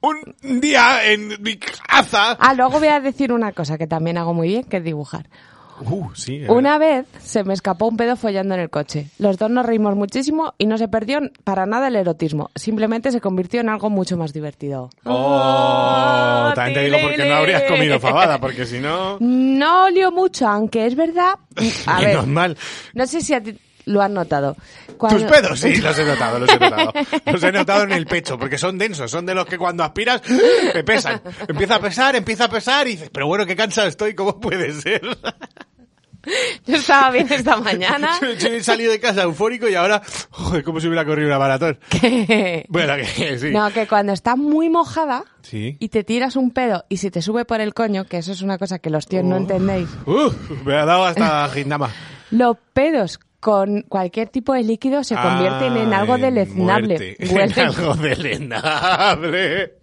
Un 0.03 0.61
día 0.61 1.11
en 1.11 1.43
mi 1.43 1.57
casa... 1.57 2.37
Ah, 2.39 2.53
luego 2.53 2.79
voy 2.79 2.89
a 2.89 3.01
decir 3.01 3.33
una 3.33 3.53
cosa 3.53 3.79
que 3.79 3.87
también 3.87 4.19
hago 4.19 4.35
muy 4.35 4.49
bien, 4.49 4.65
que 4.65 4.77
es 4.77 4.85
dibujar. 4.85 5.31
Uh, 5.85 6.11
sí. 6.15 6.37
eh. 6.45 6.47
Una 6.51 6.79
vez 6.79 7.07
se 7.23 7.45
me 7.45 7.55
escapó 7.55 7.87
un 7.87 7.97
pedo 7.97 8.17
follando 8.17 8.55
en 8.55 8.61
el 8.61 8.71
coche. 8.71 9.09
Los 9.19 9.39
dos 9.39 9.51
nos 9.51 9.67
reímos 9.67 9.97
muchísimo 9.97 10.55
y 10.59 10.67
no 10.67 10.79
se 10.79 10.89
perdió 10.89 11.21
para 11.45 11.67
nada 11.67 11.89
el 11.89 11.97
erotismo. 11.97 12.51
Simplemente 12.55 13.11
se 13.11 13.21
convirtió 13.21 13.61
en 13.61 13.69
algo 13.69 13.91
mucho 13.91 14.17
más 14.17 14.33
divertido. 14.33 14.91
Oh, 15.05 16.53
también 16.55 16.75
te 16.75 16.85
digo 16.85 16.99
porque 17.03 17.25
no 17.29 17.35
habrías 17.35 17.63
comido 17.65 17.99
fabada, 18.01 18.39
porque 18.41 18.67
si 18.67 18.79
no... 18.81 19.19
No 19.21 19.85
olió 19.87 20.11
mucho, 20.13 20.47
aunque 20.49 20.87
es 20.87 20.95
verdad. 20.95 21.35
A 21.87 22.01
ver, 22.01 22.09
Menos 22.09 22.27
mal. 22.27 22.57
no 22.95 23.07
sé 23.07 23.21
si 23.21 23.35
a 23.35 23.43
ti 23.43 23.57
lo 23.85 24.01
has 24.01 24.11
notado. 24.11 24.57
Cuando- 24.97 25.19
Tus 25.19 25.29
pedos, 25.29 25.59
sí, 25.59 25.77
los 25.79 25.99
he 25.99 26.05
notado, 26.05 26.39
los 26.39 26.49
he 26.51 26.59
notado. 26.59 26.93
Los 27.27 27.43
he 27.43 27.51
notado 27.53 27.83
en 27.83 27.93
el 27.93 28.07
pecho, 28.07 28.39
porque 28.39 28.57
son 28.57 28.79
densos, 28.79 29.11
son 29.11 29.27
de 29.27 29.35
los 29.35 29.45
que 29.47 29.59
cuando 29.59 29.83
aspiras 29.83 30.23
te 30.73 30.85
pesan. 30.85 31.21
Empieza 31.49 31.75
a 31.77 31.81
pesar, 31.81 32.15
empieza 32.15 32.45
a 32.45 32.49
pesar 32.49 32.87
y 32.87 32.93
dices, 32.93 33.11
pero 33.13 33.27
bueno, 33.27 33.45
qué 33.45 33.57
cansado 33.57 33.89
estoy, 33.89 34.15
¿cómo 34.15 34.39
puede 34.39 34.73
ser? 34.73 35.03
Yo 36.67 36.77
estaba 36.77 37.11
bien 37.11 37.27
esta 37.33 37.57
mañana. 37.57 38.11
Yo 38.39 38.49
he 38.49 38.63
salido 38.63 38.93
de 38.93 39.01
casa 39.01 39.23
eufórico 39.25 39.69
y 39.69 39.75
ahora, 39.75 40.03
joder, 40.31 40.63
como 40.65 40.81
si 40.81 40.87
hubiera 40.87 41.05
corrido 41.05 41.29
una 41.29 41.39
maratón. 41.39 41.79
Bueno, 42.69 42.95
que 43.17 43.39
sí. 43.39 43.51
No, 43.51 43.71
que 43.73 43.87
cuando 43.87 44.13
estás 44.13 44.37
muy 44.37 44.69
mojada 44.71 45.25
Sí. 45.43 45.77
y 45.81 45.89
te 45.89 46.05
tiras 46.05 46.37
un 46.37 46.51
pedo 46.53 46.85
y 46.89 46.99
se 46.99 47.11
te 47.11 47.21
sube 47.23 47.45
por 47.45 47.61
el 47.61 47.75
coño, 47.75 48.05
que 48.05 48.19
eso 48.19 48.33
es 48.33 48.43
una 48.43 48.59
cosa 48.59 48.79
que 48.79 48.91
los 48.91 49.07
tíos 49.07 49.25
no 49.25 49.37
entendéis, 49.37 49.89
Uf, 50.07 50.35
me 50.65 50.75
ha 50.75 50.85
dado 50.85 51.05
hasta 51.05 51.49
gindama. 51.49 51.91
los 52.31 52.57
pedos 52.73 53.19
con 53.41 53.83
cualquier 53.89 54.29
tipo 54.29 54.53
de 54.55 54.63
líquido 54.63 55.03
se 55.03 55.17
convierten 55.17 55.77
en 55.77 55.93
algo 55.93 56.17
deleznable. 56.17 57.17
En 57.19 57.59
algo 57.59 57.95
deleznable. 57.95 59.82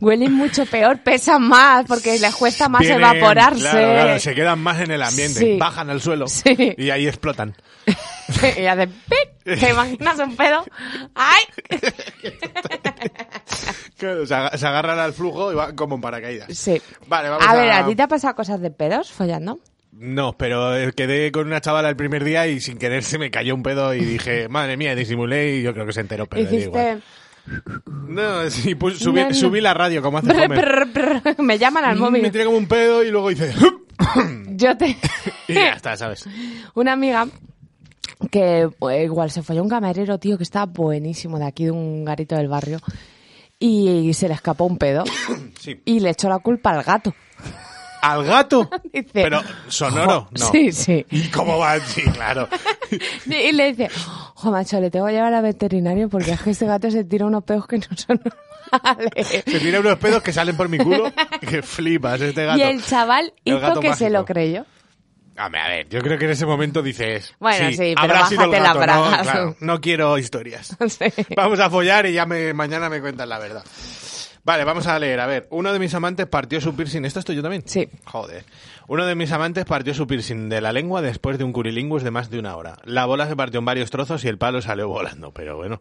Huelen 0.00 0.32
mucho 0.32 0.66
peor, 0.66 0.98
pesan 1.02 1.42
más 1.48 1.84
porque 1.86 2.18
les 2.18 2.34
cuesta 2.34 2.68
más 2.68 2.84
evaporarse. 2.84 3.60
Claro, 3.60 3.92
claro, 3.92 4.18
se 4.20 4.34
quedan 4.34 4.58
más 4.60 4.80
en 4.80 4.90
el 4.90 5.02
ambiente, 5.02 5.38
Sí. 5.40 5.56
bajan 5.58 5.90
al 5.90 6.00
suelo 6.00 6.26
Sí. 6.28 6.74
y 6.76 6.90
ahí 6.90 7.06
explotan. 7.06 7.54
y 8.58 8.64
hacen 8.66 8.90
¡pic! 9.08 9.58
¿Te 9.60 9.70
imaginas 9.70 10.18
un 10.18 10.36
pedo? 10.36 10.64
¡Ay! 11.14 11.42
Claro, 13.96 14.26
se, 14.26 14.34
aga- 14.34 14.56
se 14.58 14.66
agarran 14.66 14.98
al 14.98 15.12
flujo 15.12 15.52
y 15.52 15.54
van 15.54 15.76
como 15.76 15.94
en 15.94 16.00
paracaídas. 16.00 16.48
Sí. 16.56 16.80
Vale, 17.06 17.28
vamos 17.28 17.46
a 17.46 17.50
a... 17.50 17.54
ver, 17.56 17.70
¿a 17.70 17.86
ti 17.86 17.94
te 17.94 18.02
ha 18.02 18.08
pasado 18.08 18.34
cosas 18.34 18.60
de 18.60 18.70
pedos 18.70 19.10
follando? 19.12 19.60
No, 19.92 20.36
pero 20.36 20.76
eh, 20.76 20.92
quedé 20.92 21.30
con 21.30 21.46
una 21.46 21.60
chavala 21.60 21.88
el 21.88 21.96
primer 21.96 22.24
día 22.24 22.46
y 22.48 22.60
sin 22.60 22.78
querer 22.78 23.04
se 23.04 23.18
me 23.18 23.30
cayó 23.30 23.54
un 23.54 23.62
pedo 23.62 23.94
y 23.94 24.04
dije, 24.04 24.48
madre 24.48 24.76
mía, 24.76 24.94
disimulé 24.96 25.56
y 25.56 25.62
yo 25.62 25.72
creo 25.72 25.86
que 25.86 25.92
se 25.92 26.00
enteró, 26.00 26.26
pero 26.26 26.44
da 26.44 26.54
igual. 26.56 27.02
No, 28.08 28.48
sí, 28.50 28.74
pues 28.74 28.98
subí, 28.98 29.20
No, 29.20 29.28
no. 29.28 29.34
subí 29.34 29.60
la 29.60 29.74
radio 29.74 30.00
como 30.02 30.18
hace 30.18 30.28
prr, 30.48 30.92
prr. 30.92 31.42
Me 31.42 31.58
llaman 31.58 31.84
al 31.84 31.94
Me 31.96 32.00
móvil. 32.00 32.30
tiré 32.32 32.44
como 32.44 32.56
un 32.56 32.66
pedo 32.66 33.02
y 33.04 33.10
luego 33.10 33.30
hice... 33.30 33.52
Yo 34.48 34.76
te... 34.76 34.96
y 35.48 35.54
ya 35.54 35.70
está, 35.72 35.96
¿sabes? 35.96 36.24
Una 36.74 36.92
amiga 36.92 37.26
que 38.30 38.68
eh, 38.90 39.04
igual 39.04 39.30
se 39.30 39.42
folló 39.42 39.62
un 39.62 39.68
camarero, 39.68 40.18
tío, 40.18 40.36
que 40.38 40.44
estaba 40.44 40.66
buenísimo 40.66 41.38
de 41.38 41.46
aquí 41.46 41.64
de 41.64 41.70
un 41.72 42.04
garito 42.04 42.36
del 42.36 42.48
barrio. 42.48 42.78
Y 43.58 44.12
se 44.14 44.28
le 44.28 44.34
escapó 44.34 44.64
un 44.64 44.78
pedo 44.78 45.04
Sí. 45.60 45.80
y 45.84 46.00
le 46.00 46.10
echó 46.10 46.28
la 46.28 46.38
culpa 46.38 46.70
al 46.70 46.82
gato. 46.82 47.14
¿Al 48.04 48.24
gato? 48.24 48.68
Dice, 48.92 49.10
Pero 49.12 49.42
sonoro, 49.68 50.28
no. 50.30 50.50
Sí, 50.50 50.72
sí. 50.72 51.06
¿Y 51.10 51.28
cómo 51.28 51.58
va? 51.58 51.80
Sí, 51.80 52.02
claro. 52.02 52.48
Y 53.26 53.52
le 53.52 53.72
dice, 53.72 53.88
jo, 54.34 54.50
macho, 54.50 54.78
le 54.78 54.90
tengo 54.90 55.06
que 55.06 55.12
llevar 55.12 55.32
al 55.32 55.42
veterinario 55.42 56.08
porque 56.08 56.32
es 56.32 56.40
que 56.40 56.50
este 56.50 56.66
gato 56.66 56.90
se 56.90 57.02
tira 57.04 57.26
unos 57.26 57.42
pedos 57.44 57.66
que 57.66 57.78
no 57.78 57.86
son 57.96 58.20
normales. 58.22 59.28
Se 59.46 59.60
tira 59.60 59.80
unos 59.80 59.98
pedos 59.98 60.22
que 60.22 60.32
salen 60.32 60.56
por 60.56 60.68
mi 60.68 60.78
culo 60.78 61.12
que 61.40 61.62
flipas 61.62 62.20
este 62.20 62.44
gato. 62.44 62.58
Y 62.58 62.62
el 62.62 62.84
chaval 62.84 63.32
El 63.44 63.58
hizo 63.58 63.80
que 63.80 63.94
se 63.94 64.10
lo 64.10 64.24
creyó. 64.24 64.64
Hombre, 65.38 65.60
a 65.60 65.68
ver, 65.68 65.88
yo 65.88 66.00
creo 66.00 66.18
que 66.18 66.26
en 66.26 66.30
ese 66.32 66.46
momento 66.46 66.82
dices... 66.82 67.34
Bueno, 67.40 67.70
sí, 67.70 67.94
pero 68.00 68.14
bájate 68.14 68.36
las 68.36 68.74
gato, 68.76 68.86
¿no? 68.86 69.22
Claro, 69.22 69.56
no 69.60 69.80
quiero 69.80 70.18
historias. 70.18 70.76
Sí. 70.88 71.06
Vamos 71.36 71.58
a 71.60 71.70
follar 71.70 72.06
y 72.06 72.12
ya 72.12 72.26
me, 72.26 72.52
mañana 72.54 72.88
me 72.88 73.00
cuentas 73.00 73.26
la 73.28 73.38
verdad. 73.38 73.64
Vale, 74.44 74.64
vamos 74.64 74.86
a 74.86 74.98
leer. 74.98 75.20
A 75.20 75.26
ver, 75.26 75.46
uno 75.50 75.72
de 75.72 75.78
mis 75.78 75.94
amantes 75.94 76.26
partió 76.26 76.60
su 76.60 76.74
piercing. 76.76 77.04
¿Esto 77.04 77.18
estoy 77.18 77.34
yo 77.36 77.42
también? 77.42 77.62
Sí. 77.66 77.88
Joder. 78.04 78.44
Uno 78.86 79.06
de 79.06 79.14
mis 79.14 79.32
amantes 79.32 79.64
partió 79.64 79.94
su 79.94 80.06
piercing 80.06 80.48
de 80.48 80.60
la 80.60 80.72
lengua 80.72 81.00
después 81.00 81.38
de 81.38 81.44
un 81.44 81.52
curilingus 81.52 82.02
de 82.02 82.10
más 82.10 82.28
de 82.28 82.38
una 82.38 82.56
hora. 82.56 82.76
La 82.84 83.06
bola 83.06 83.26
se 83.26 83.34
partió 83.34 83.60
en 83.60 83.64
varios 83.64 83.90
trozos 83.90 84.24
y 84.24 84.28
el 84.28 84.36
palo 84.36 84.60
salió 84.60 84.88
volando. 84.88 85.32
Pero 85.32 85.56
bueno, 85.56 85.80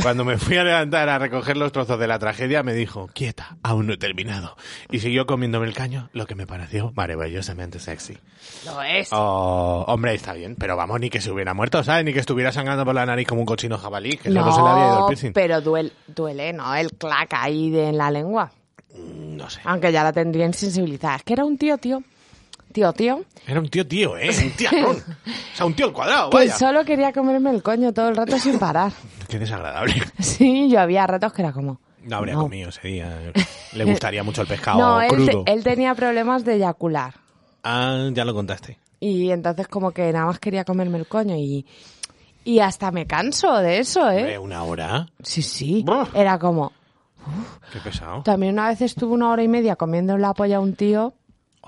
cuando 0.00 0.24
me 0.24 0.38
fui 0.38 0.56
a 0.56 0.64
levantar 0.64 1.08
a 1.08 1.18
recoger 1.18 1.56
los 1.56 1.72
trozos 1.72 1.98
de 1.98 2.06
la 2.06 2.18
tragedia, 2.18 2.62
me 2.62 2.74
dijo, 2.74 3.08
quieta, 3.12 3.56
aún 3.62 3.88
no 3.88 3.94
he 3.94 3.96
terminado. 3.96 4.56
Y 4.90 5.00
siguió 5.00 5.26
comiéndome 5.26 5.66
el 5.66 5.74
caño, 5.74 6.10
lo 6.12 6.26
que 6.26 6.34
me 6.36 6.46
pareció 6.46 6.92
maravillosamente 6.94 7.78
sexy. 7.80 8.18
Lo 8.64 8.82
es. 8.82 9.08
Oh, 9.10 9.84
hombre, 9.88 10.14
está 10.14 10.32
bien, 10.34 10.54
pero 10.56 10.76
vamos, 10.76 11.00
ni 11.00 11.10
que 11.10 11.20
se 11.20 11.30
hubiera 11.32 11.54
muerto, 11.54 11.82
¿sabes? 11.82 12.04
Ni 12.04 12.12
que 12.12 12.20
estuviera 12.20 12.52
sangrando 12.52 12.84
por 12.84 12.94
la 12.94 13.04
nariz 13.04 13.26
como 13.26 13.40
un 13.40 13.46
cochino 13.46 13.78
jabalí, 13.78 14.16
que 14.16 14.30
luego 14.30 14.52
se 14.52 14.62
le 14.62 14.68
había 14.68 14.86
ido 14.86 14.98
el 15.00 15.06
piercing. 15.06 15.32
pero 15.32 15.60
duele, 15.60 15.92
duele, 16.06 16.52
¿no? 16.52 16.74
El 16.74 16.92
clac 16.92 17.34
ahí 17.34 17.70
de, 17.70 17.88
en 17.88 17.98
la 17.98 18.10
lengua. 18.10 18.52
No 18.96 19.50
sé. 19.50 19.60
Aunque 19.64 19.90
ya 19.90 20.04
la 20.04 20.12
tendrían 20.12 20.54
sensibilizada. 20.54 21.16
Es 21.16 21.22
que 21.24 21.32
era 21.32 21.44
un 21.44 21.58
tío, 21.58 21.78
tío. 21.78 22.02
Tío, 22.74 22.92
tío. 22.92 23.22
Era 23.46 23.60
un 23.60 23.68
tío 23.68 23.86
tío, 23.86 24.18
¿eh? 24.18 24.30
Un 24.42 24.50
tiarrón. 24.50 24.96
O 25.54 25.56
sea, 25.56 25.66
un 25.66 25.74
tío 25.74 25.86
al 25.86 25.92
cuadrado, 25.92 26.30
vaya. 26.30 26.52
solo 26.58 26.84
quería 26.84 27.12
comerme 27.12 27.50
el 27.50 27.62
coño 27.62 27.92
todo 27.92 28.08
el 28.08 28.16
rato 28.16 28.36
sin 28.40 28.58
parar. 28.58 28.90
Qué 29.28 29.38
desagradable. 29.38 29.94
Sí, 30.18 30.68
yo 30.68 30.80
había 30.80 31.06
ratos 31.06 31.32
que 31.32 31.42
era 31.42 31.52
como... 31.52 31.78
No 32.02 32.16
habría 32.16 32.34
No. 32.34 32.40
comido 32.42 32.70
ese 32.70 32.88
día. 32.88 33.32
Le 33.74 33.84
gustaría 33.84 34.24
mucho 34.24 34.42
el 34.42 34.48
pescado 34.48 34.78
No, 34.78 35.00
él, 35.00 35.08
crudo. 35.08 35.44
te- 35.44 35.52
él 35.52 35.62
tenía 35.62 35.94
problemas 35.94 36.44
de 36.44 36.56
eyacular. 36.56 37.14
Ah, 37.62 38.10
ya 38.12 38.24
lo 38.24 38.34
contaste. 38.34 38.78
Y 38.98 39.30
entonces 39.30 39.68
como 39.68 39.92
que 39.92 40.12
nada 40.12 40.26
más 40.26 40.40
quería 40.40 40.64
comerme 40.64 40.98
el 40.98 41.06
coño 41.06 41.36
y... 41.36 41.64
Y 42.44 42.58
hasta 42.58 42.90
me 42.90 43.06
canso 43.06 43.56
de 43.58 43.78
eso, 43.78 44.10
¿eh? 44.10 44.36
una 44.38 44.64
hora. 44.64 45.06
Sí, 45.22 45.40
sí. 45.42 45.84
Era 46.12 46.38
como... 46.40 46.72
Qué 47.72 47.78
pesado. 47.78 48.22
También 48.24 48.52
una 48.54 48.68
vez 48.68 48.82
estuve 48.82 49.14
una 49.14 49.30
hora 49.30 49.42
y 49.44 49.48
media 49.48 49.76
comiendo 49.76 50.18
la 50.18 50.34
polla 50.34 50.56
a 50.56 50.60
un 50.60 50.74
tío. 50.74 51.14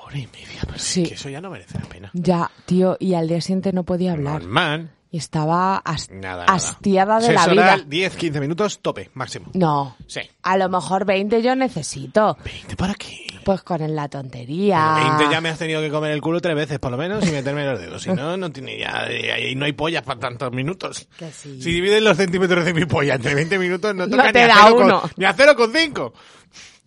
Hora 0.07 0.19
y 0.19 0.27
media. 0.29 0.61
Pero 0.65 0.79
Sí. 0.79 1.03
es 1.03 1.09
que 1.09 1.15
eso 1.17 1.29
ya 1.29 1.41
no 1.41 1.51
merece 1.51 1.79
la 1.79 1.85
pena. 1.87 2.11
Ya, 2.15 2.51
tío, 2.65 2.97
y 3.01 3.15
al 3.15 3.27
día 3.29 3.41
siguiente 3.41 3.73
no 3.73 3.83
podía 3.85 4.13
hablar. 4.13 4.41
Normal. 4.43 4.91
Y 5.11 5.19
estaba 5.19 5.77
has- 5.79 6.11
Nada, 6.11 6.45
nada. 6.45 6.53
hastiada 6.55 7.21
de 7.21 7.27
Sexo 7.29 7.47
la 7.47 7.53
vida. 7.53 7.63
oral, 7.63 7.89
10, 7.89 8.17
15 8.17 8.41
minutos, 8.41 8.81
tope, 8.83 9.11
máximo. 9.15 9.47
No. 9.55 9.97
Sí. 10.07 10.21
A 10.43 10.57
lo 10.57 10.69
mejor 10.69 11.05
20 11.07 11.43
yo 11.43 11.55
necesito. 11.57 12.37
¿20 12.45 12.77
para 12.77 12.95
qué? 12.95 13.25
Pues 13.45 13.63
con 13.63 13.95
la 13.95 14.09
tontería. 14.09 14.95
20 15.17 15.33
ya 15.33 15.41
me 15.41 15.49
has 15.49 15.59
tenido 15.59 15.81
que 15.81 15.91
comer 15.91 16.11
el 16.11 16.21
culo 16.21 16.41
tres 16.41 16.57
veces, 16.57 16.79
por 16.81 16.91
lo 16.91 16.97
menos, 16.99 17.27
y 17.27 17.31
meterme 17.31 17.65
los 17.65 17.81
dedos. 17.81 18.03
Si 18.03 18.11
no, 18.11 18.37
no 18.37 18.51
tiene 18.51 18.79
ya, 18.79 19.07
y 19.41 19.55
no 19.55 19.65
hay 19.65 19.73
pollas 19.73 20.03
para 20.03 20.19
tantos 20.21 20.53
minutos. 20.53 21.09
Que 21.17 21.31
sí. 21.31 21.63
Si 21.63 21.71
dividen 21.73 22.03
los 22.05 22.17
centímetros 22.17 22.65
de 22.65 22.75
mi 22.75 22.85
polla 22.85 23.15
entre 23.15 23.35
20 23.37 23.59
minutos, 23.59 23.95
no 23.95 24.07
No 24.07 24.17
toca 24.17 24.33
te 24.33 24.39
ni, 24.41 24.45
a 24.45 24.49
da 24.49 24.55
cero 24.65 24.77
uno. 24.81 25.01
Con, 25.03 25.11
ni 25.17 25.25
a 25.25 25.35
0,5. 25.35 26.13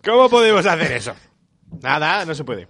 ¿Cómo 0.04 0.30
podemos 0.30 0.66
hacer 0.66 0.92
eso? 0.92 1.14
Nada, 1.82 2.26
no 2.26 2.36
se 2.36 2.44
puede. 2.44 2.68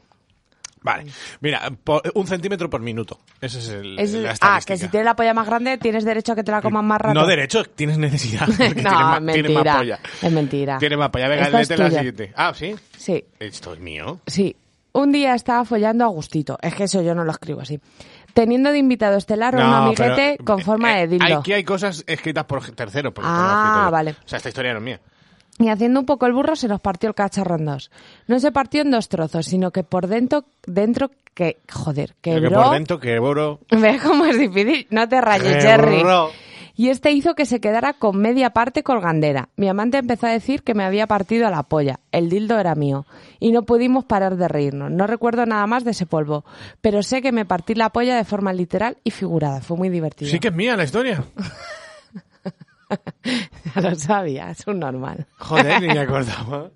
Vale, 0.97 1.11
mira, 1.41 1.71
po- 1.83 2.01
un 2.15 2.27
centímetro 2.27 2.69
por 2.69 2.81
minuto. 2.81 3.19
Ese 3.41 3.59
es 3.59 3.69
el, 3.69 3.99
Es- 3.99 4.13
la 4.13 4.35
ah, 4.41 4.59
que 4.65 4.77
si 4.77 4.87
tienes 4.87 5.05
la 5.05 5.15
polla 5.15 5.33
más 5.33 5.45
grande 5.47 5.77
tienes 5.77 6.03
derecho 6.05 6.33
a 6.33 6.35
que 6.35 6.43
te 6.43 6.51
la 6.51 6.61
coman 6.61 6.85
más 6.85 6.99
rato. 7.01 7.13
No 7.19 7.25
derecho, 7.27 7.63
tienes 7.65 7.97
necesidad. 7.97 8.47
no, 8.47 8.55
más, 8.57 9.19
tienes 9.33 9.51
más 9.51 9.63
mentira. 9.63 9.77
polla. 9.77 9.99
Es 10.21 10.31
mentira. 10.31 10.77
Tienes 10.79 10.97
más 10.97 11.09
polla. 11.09 11.27
Venga, 11.27 11.49
léete 11.49 11.77
la 11.77 11.91
siguiente. 11.91 12.33
Ah, 12.35 12.53
¿sí? 12.55 12.75
Sí, 12.97 13.23
Esto 13.39 13.73
es 13.73 13.79
mío. 13.79 14.19
sí. 14.27 14.55
Un 14.91 15.11
día 15.11 15.35
estaba 15.35 15.63
follando 15.65 16.03
a 16.03 16.07
gustito. 16.07 16.57
Es 16.63 16.73
que 16.73 16.85
eso 16.85 17.03
yo 17.03 17.13
no 17.13 17.23
lo 17.23 17.31
escribo 17.31 17.61
así. 17.61 17.79
Teniendo 18.33 18.71
de 18.71 18.79
invitado 18.79 19.17
estelar 19.17 19.55
a 19.55 19.63
un 19.63 19.69
No, 19.69 19.75
amiguete 19.77 20.33
pero, 20.37 20.45
con 20.45 20.61
forma 20.61 20.97
eh, 20.99 21.01
de 21.07 21.19
dildo. 21.19 21.39
Aquí 21.39 21.53
hay 21.53 21.63
cosas 21.63 22.03
escritas 22.07 22.45
por 22.45 22.65
terceros. 22.71 23.13
Ah, 23.17 23.21
no 23.21 23.59
escrito 23.69 23.85
yo. 23.85 23.91
vale. 23.91 24.11
O 24.25 24.27
sea, 24.27 24.37
esta 24.37 24.49
historia 24.49 24.71
no 24.73 24.79
es 24.79 24.83
mía. 24.83 24.99
Y 25.59 25.67
haciendo 25.67 25.99
un 25.99 26.05
poco 26.05 26.25
el 26.25 26.33
burro 26.33 26.55
se 26.55 26.67
nos 26.69 26.79
partió 26.79 27.09
el 27.09 27.15
cacharro 27.15 27.55
en 27.57 27.65
dos. 27.65 27.91
No 28.27 28.39
se 28.39 28.51
partió 28.51 28.81
en 28.81 28.91
dos 28.91 29.09
trozos, 29.09 29.45
sino 29.45 29.71
que 29.71 29.83
por 29.83 30.07
dentro, 30.07 30.45
dentro, 30.65 31.11
que, 31.33 31.57
joder, 31.69 32.15
Que 32.21 32.35
quebró. 32.35 32.63
por 32.63 32.73
dentro, 32.73 32.99
que 32.99 33.19
boro. 33.19 33.59
¿Ves 33.69 34.01
cómo 34.01 34.25
es 34.25 34.39
difícil? 34.39 34.87
No 34.89 35.07
te 35.09 35.19
rayes, 35.19 35.57
Quebró. 35.57 35.61
Jerry. 35.61 36.03
Y 36.77 36.87
este 36.87 37.11
hizo 37.11 37.35
que 37.35 37.45
se 37.45 37.59
quedara 37.59 37.91
con 37.91 38.15
media 38.17 38.51
parte 38.51 38.83
colgandera. 38.83 39.49
Mi 39.57 39.67
amante 39.67 39.97
empezó 39.97 40.27
a 40.27 40.31
decir 40.31 40.63
que 40.63 40.73
me 40.73 40.85
había 40.85 41.07
partido 41.07 41.49
la 41.49 41.63
polla. 41.63 41.99
El 42.13 42.29
dildo 42.29 42.57
era 42.57 42.73
mío. 42.73 43.05
Y 43.41 43.51
no 43.51 43.63
pudimos 43.63 44.05
parar 44.05 44.37
de 44.37 44.47
reírnos. 44.47 44.89
No 44.89 45.05
recuerdo 45.05 45.45
nada 45.45 45.67
más 45.67 45.83
de 45.83 45.91
ese 45.91 46.05
polvo. 46.05 46.45
Pero 46.79 47.03
sé 47.03 47.21
que 47.21 47.33
me 47.33 47.43
partí 47.43 47.75
la 47.75 47.89
polla 47.89 48.15
de 48.15 48.23
forma 48.23 48.53
literal 48.53 48.95
y 49.03 49.11
figurada. 49.11 49.59
Fue 49.59 49.75
muy 49.75 49.89
divertido. 49.89 50.31
Sí 50.31 50.39
que 50.39 50.47
es 50.47 50.53
mía 50.55 50.77
la 50.77 50.85
historia. 50.85 51.21
Ya 53.75 53.81
lo 53.81 53.95
sabía, 53.95 54.49
es 54.51 54.65
un 54.67 54.79
normal. 54.79 55.25
Joder, 55.37 55.81
ni 55.81 55.87
me 55.87 55.99
acordaba. 55.99 56.71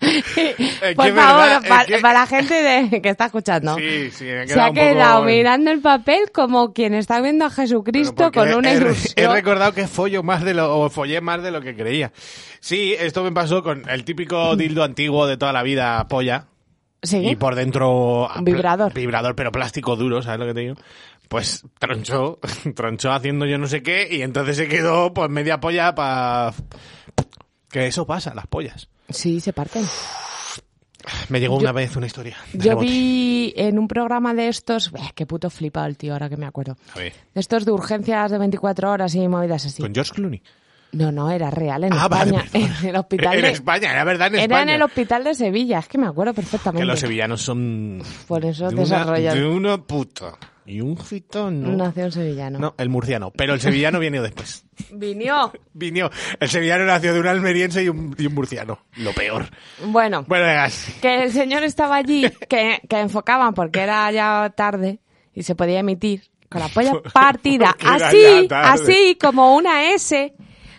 Es 0.00 0.24
que 0.34 0.94
Por 0.94 1.12
favor, 1.14 1.14
verdad, 1.14 1.60
es 1.62 1.68
pa- 1.68 1.84
que- 1.84 1.98
para 1.98 2.20
la 2.20 2.26
gente 2.26 2.54
de- 2.54 3.02
que 3.02 3.08
está 3.08 3.26
escuchando. 3.26 3.76
Sí, 3.76 4.10
sí, 4.10 4.24
me 4.24 4.44
he 4.44 4.48
Se 4.48 4.60
ha 4.60 4.68
poco- 4.68 4.74
quedado 4.80 5.24
mirando 5.24 5.70
el 5.70 5.80
papel 5.80 6.30
como 6.32 6.72
quien 6.72 6.94
está 6.94 7.20
viendo 7.20 7.44
a 7.44 7.50
Jesucristo 7.50 8.30
con 8.32 8.52
una 8.54 8.72
he, 8.72 8.76
ilusión. 8.76 9.12
he 9.16 9.28
recordado 9.28 9.72
que 9.74 9.86
follo 9.86 10.22
más 10.22 10.42
de 10.44 10.54
lo, 10.54 10.78
o 10.78 10.88
follé 10.90 11.20
más 11.20 11.42
de 11.42 11.50
lo 11.50 11.60
que 11.60 11.74
creía. 11.76 12.12
Sí, 12.60 12.94
esto 12.98 13.22
me 13.22 13.32
pasó 13.32 13.62
con 13.62 13.88
el 13.88 14.04
típico 14.04 14.56
dildo 14.56 14.82
antiguo 14.84 15.26
de 15.26 15.36
toda 15.36 15.52
la 15.52 15.62
vida, 15.62 16.06
polla. 16.08 16.46
Sí. 17.02 17.18
Y 17.18 17.36
por 17.36 17.54
dentro... 17.54 18.28
Vibrador. 18.42 18.92
Vibrador, 18.92 19.36
pero 19.36 19.52
plástico 19.52 19.94
duro, 19.94 20.20
¿sabes 20.22 20.40
lo 20.40 20.46
que 20.46 20.54
te 20.54 20.60
digo? 20.60 20.74
Pues 21.28 21.64
tronchó, 21.78 22.38
tronchó 22.74 23.12
haciendo 23.12 23.44
yo 23.46 23.58
no 23.58 23.66
sé 23.66 23.82
qué 23.82 24.08
y 24.10 24.22
entonces 24.22 24.56
se 24.56 24.68
quedó 24.68 25.12
pues 25.12 25.28
media 25.30 25.60
polla 25.60 25.94
para... 25.94 26.52
Que 27.70 27.86
eso 27.86 28.06
pasa, 28.06 28.34
las 28.34 28.46
pollas. 28.46 28.88
Sí, 29.10 29.40
se 29.40 29.52
parten. 29.52 29.84
Me 31.28 31.40
llegó 31.40 31.56
una 31.56 31.72
vez 31.72 31.96
una 31.96 32.06
historia. 32.06 32.36
Yo 32.52 32.70
rebote. 32.70 32.86
vi 32.86 33.52
en 33.56 33.78
un 33.78 33.88
programa 33.88 34.34
de 34.34 34.48
estos, 34.48 34.88
eh, 34.94 35.10
qué 35.14 35.26
puto 35.26 35.48
flipado 35.48 35.86
el 35.86 35.96
tío, 35.96 36.12
ahora 36.12 36.28
que 36.28 36.36
me 36.36 36.46
acuerdo. 36.46 36.76
A 36.94 36.98
ver, 36.98 37.12
estos 37.34 37.64
de 37.64 37.72
urgencias 37.72 38.30
de 38.30 38.38
24 38.38 38.90
horas 38.90 39.14
y 39.14 39.26
movidas 39.28 39.64
así. 39.66 39.80
con 39.82 39.94
George 39.94 40.12
Clooney. 40.12 40.42
No, 40.92 41.12
no, 41.12 41.30
era 41.30 41.50
real 41.50 41.84
en 41.84 41.92
Ah, 41.92 42.08
vale, 42.08 42.36
España. 42.36 42.50
perdón. 42.50 42.70
en 42.82 42.88
el 42.88 42.96
hospital 42.96 43.38
En. 43.38 43.44
España, 43.44 43.90
era 43.92 44.04
verdad 44.04 44.28
en 44.28 44.34
Era 44.36 44.42
España. 44.44 44.62
en 44.62 44.68
el 44.70 44.82
hospital 44.82 45.24
de 45.24 45.34
Sevilla, 45.34 45.78
es 45.80 45.88
que 45.88 45.98
me 45.98 46.06
acuerdo 46.06 46.32
perfectamente. 46.34 46.82
Que 46.82 46.86
los 46.86 47.00
sevillanos 47.00 47.42
son... 47.42 48.02
Por 48.26 48.44
eso 48.44 48.68
de 48.70 48.74
una, 48.82 49.04
de 49.34 49.46
una 49.46 49.78
puta. 49.78 50.34
Y 50.68 50.82
un 50.82 50.98
gitano. 50.98 51.68
Nació 51.68 52.04
en 52.04 52.12
sevillano. 52.12 52.58
No, 52.58 52.74
el 52.76 52.90
murciano. 52.90 53.30
Pero 53.30 53.54
el 53.54 53.60
sevillano 53.60 53.98
viene 53.98 54.20
después. 54.20 54.66
Vinió. 54.92 55.50
Vino. 55.72 56.10
El 56.38 56.48
sevillano 56.50 56.84
nació 56.84 57.14
de 57.14 57.20
un 57.20 57.26
almeriense 57.26 57.82
y 57.82 57.88
un, 57.88 58.14
y 58.18 58.26
un 58.26 58.34
murciano. 58.34 58.78
Lo 58.96 59.14
peor. 59.14 59.46
Bueno, 59.86 60.24
Bueno, 60.28 60.46
que 61.00 61.22
el 61.22 61.32
señor 61.32 61.62
estaba 61.62 61.96
allí, 61.96 62.30
que, 62.50 62.82
que 62.86 63.00
enfocaban 63.00 63.54
porque 63.54 63.80
era 63.80 64.12
ya 64.12 64.52
tarde 64.54 64.98
y 65.32 65.42
se 65.42 65.54
podía 65.54 65.80
emitir 65.80 66.24
con 66.50 66.60
la 66.60 66.68
polla 66.68 66.92
partida. 67.14 67.74
Así, 67.82 68.46
así 68.50 69.16
como 69.18 69.56
una 69.56 69.94
S 69.94 70.34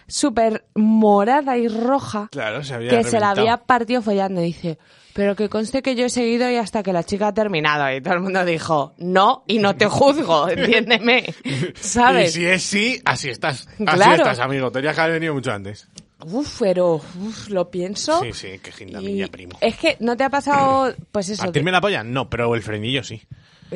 súper 0.10 0.66
morada 0.76 1.58
y 1.58 1.68
roja 1.68 2.28
Claro, 2.32 2.64
se 2.64 2.74
había 2.74 2.90
que 2.90 3.04
se 3.04 3.20
la 3.20 3.32
había 3.32 3.58
partido 3.58 4.02
follando. 4.02 4.42
Y 4.42 4.46
dice, 4.46 4.78
pero 5.14 5.36
que 5.36 5.50
conste 5.50 5.82
que 5.82 5.96
yo 5.96 6.06
he 6.06 6.10
seguido 6.10 6.50
y 6.50 6.56
hasta 6.56 6.84
que 6.84 6.94
la 6.94 7.04
chica 7.04 7.28
ha 7.28 7.34
terminado. 7.34 7.92
Y 7.96 8.02
todo 8.02 8.14
el 8.16 8.22
mundo 8.22 8.44
dijo, 8.46 8.94
no, 8.98 9.44
y 9.48 9.60
no 9.60 9.76
te 9.76 9.86
juzgo, 9.88 10.50
entiéndeme. 10.50 11.34
¿Sabes? 11.80 12.36
Y 12.36 12.40
si 12.40 12.46
es 12.46 12.64
sí, 12.64 13.02
así 13.06 13.30
estás. 13.30 13.68
Así 13.68 13.84
Claro. 13.86 14.16
estás, 14.16 14.40
amigo. 14.40 14.72
Tenías 14.72 14.96
que 14.96 15.02
haber 15.02 15.14
venido 15.14 15.34
mucho 15.34 15.52
antes. 15.52 15.88
Uf, 16.26 16.60
pero 16.60 16.96
uf, 16.96 17.50
lo 17.50 17.70
pienso. 17.72 18.22
Sí, 18.22 18.34
sí, 18.34 18.48
qué 18.62 18.70
y 18.72 18.74
gindamilla, 18.74 19.28
primo. 19.30 19.58
Es 19.62 19.78
que 19.78 19.96
no 20.02 20.18
te 20.18 20.26
ha 20.26 20.30
pasado, 20.30 20.94
pues 21.12 21.30
eso, 21.30 21.44
¿Partirme 21.44 21.72
la 21.72 21.80
polla? 21.80 22.04
No, 22.04 22.30
pero 22.30 22.54
el 22.56 22.62
frenillo 22.62 23.04
sí. 23.04 23.22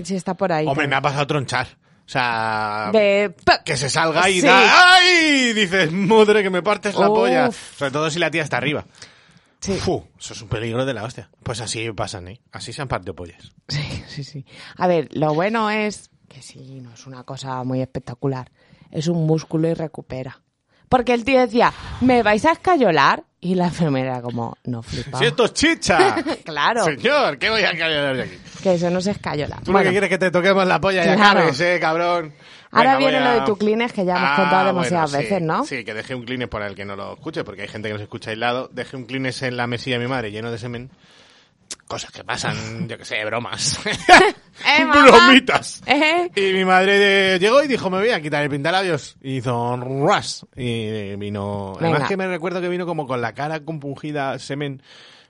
si 0.03 0.15
está 0.15 0.33
por 0.33 0.51
ahí. 0.51 0.65
Hombre, 0.67 0.87
me 0.87 0.95
ha 0.95 1.01
pasado 1.01 1.25
tronchar. 1.25 1.67
O 2.05 2.09
sea... 2.09 2.89
De... 2.91 3.33
Que 3.65 3.77
se 3.77 3.89
salga 3.89 4.29
y 4.29 4.41
Sí. 4.41 4.47
da... 4.47 4.95
¡Ay! 4.95 5.53
Dices, 5.53 5.91
madre, 5.91 6.43
que 6.43 6.49
me 6.49 6.61
partes 6.61 6.95
la 6.95 7.09
Uf. 7.09 7.17
polla. 7.17 7.49
Sobre 7.51 7.91
todo 7.91 8.09
si 8.09 8.19
la 8.19 8.29
tía 8.29 8.43
está 8.43 8.57
arriba. 8.57 8.85
Sí. 9.61 9.73
Eso 9.73 10.03
es 10.19 10.41
un 10.41 10.49
peligro 10.49 10.85
de 10.85 10.93
la 10.93 11.03
hostia. 11.03 11.29
Pues 11.41 11.61
así 11.61 11.89
pasan, 11.93 12.27
¿eh? 12.27 12.41
Así 12.51 12.73
se 12.73 12.81
han 12.81 12.89
partido 12.89 13.15
pollas. 13.15 13.53
Sí, 13.69 14.03
sí, 14.07 14.23
sí. 14.25 14.45
A 14.75 14.87
ver, 14.87 15.07
lo 15.13 15.33
bueno 15.33 15.69
es 15.69 16.09
que 16.27 16.41
sí, 16.41 16.81
no 16.81 16.93
es 16.93 17.07
una 17.07 17.23
cosa 17.23 17.63
muy 17.63 17.81
espectacular. 17.81 18.51
Es 18.91 19.07
un 19.07 19.25
músculo 19.25 19.69
y 19.69 19.73
recupera. 19.73 20.41
Porque 20.89 21.13
el 21.13 21.23
tío 21.23 21.39
decía, 21.39 21.71
¿me 22.01 22.21
vais 22.23 22.43
a 22.45 22.51
escayolar? 22.51 23.23
Y 23.45 23.55
la 23.55 23.65
enfermera 23.65 24.21
como, 24.21 24.55
no 24.63 24.81
flipa. 24.81 25.17
¡Si 25.19 25.25
esto 25.25 25.45
es 25.45 25.53
chicha! 25.53 26.15
Claro. 26.45 26.85
Señor, 26.85 27.37
¿qué 27.37 27.49
voy 27.49 27.63
a 27.63 27.71
callar 27.77 28.15
de 28.15 28.23
aquí? 28.23 28.37
Que 28.61 28.75
eso 28.75 28.89
no 28.89 29.01
se 29.01 29.11
escayola. 29.11 29.57
Tú 29.57 29.71
lo 29.71 29.73
Bueno, 29.73 29.89
que 29.89 29.91
quieres 29.91 30.07
es 30.11 30.17
que 30.17 30.17
te 30.17 30.31
toquemos 30.31 30.65
la 30.65 30.79
polla 30.79 31.01
y 31.01 31.15
Claro. 31.15 31.39
acabes, 31.39 31.59
eh, 31.59 31.77
cabrón. 31.81 32.33
Ahora 32.71 32.95
Venga, 32.97 33.09
viene 33.11 33.17
a- 33.27 33.33
lo 33.33 33.39
de 33.41 33.45
tu 33.45 33.57
Kleenex, 33.57 33.93
que 33.93 34.05
ya 34.05 34.15
hemos 34.17 34.29
Ah, 34.31 34.35
contado 34.37 34.65
demasiadas 34.67 35.11
bueno, 35.11 35.23
sí, 35.27 35.29
veces, 35.31 35.45
¿no? 35.47 35.65
Sí, 35.65 35.83
que 35.83 35.93
dejé 35.93 36.15
un 36.15 36.23
Kleenex 36.25 36.49
para 36.49 36.67
el 36.67 36.75
que 36.75 36.85
no 36.85 36.95
lo 36.95 37.13
escuche, 37.13 37.43
porque 37.43 37.63
hay 37.63 37.67
gente 37.67 37.89
que 37.89 37.93
nos 37.93 38.01
escucha 38.01 38.31
aislado. 38.31 38.69
Dejé 38.71 38.95
un 38.97 39.05
Kleenex 39.05 39.41
en 39.43 39.57
la 39.57 39.67
mesilla 39.67 39.97
de 39.99 40.05
mi 40.05 40.09
madre 40.09 40.31
lleno 40.31 40.49
de 40.51 40.57
semen. 40.57 40.89
Cosas 41.87 42.11
que 42.11 42.23
pasan, 42.23 42.87
yo 42.87 42.97
que 42.97 43.05
sé, 43.05 43.23
bromas. 43.25 43.79
¿Eh? 43.85 44.85
Bromitas. 44.85 45.81
¿Eh? 45.85 46.29
Y 46.35 46.53
mi 46.53 46.65
madre 46.65 47.37
llegó 47.39 47.61
y 47.63 47.67
dijo, 47.67 47.89
me 47.89 47.99
voy 47.99 48.09
a 48.09 48.21
quitar 48.21 48.43
el 48.43 48.49
pintalabios. 48.49 49.15
Y 49.21 49.37
hizo 49.37 49.77
ras. 49.77 50.45
Y 50.55 51.15
vino... 51.15 51.73
Venga. 51.79 51.89
Además 51.95 52.09
que 52.09 52.17
me 52.17 52.27
recuerdo 52.27 52.61
que 52.61 52.69
vino 52.69 52.85
como 52.85 53.05
con 53.07 53.21
la 53.21 53.33
cara 53.33 53.59
compungida, 53.61 54.37
semen 54.39 54.81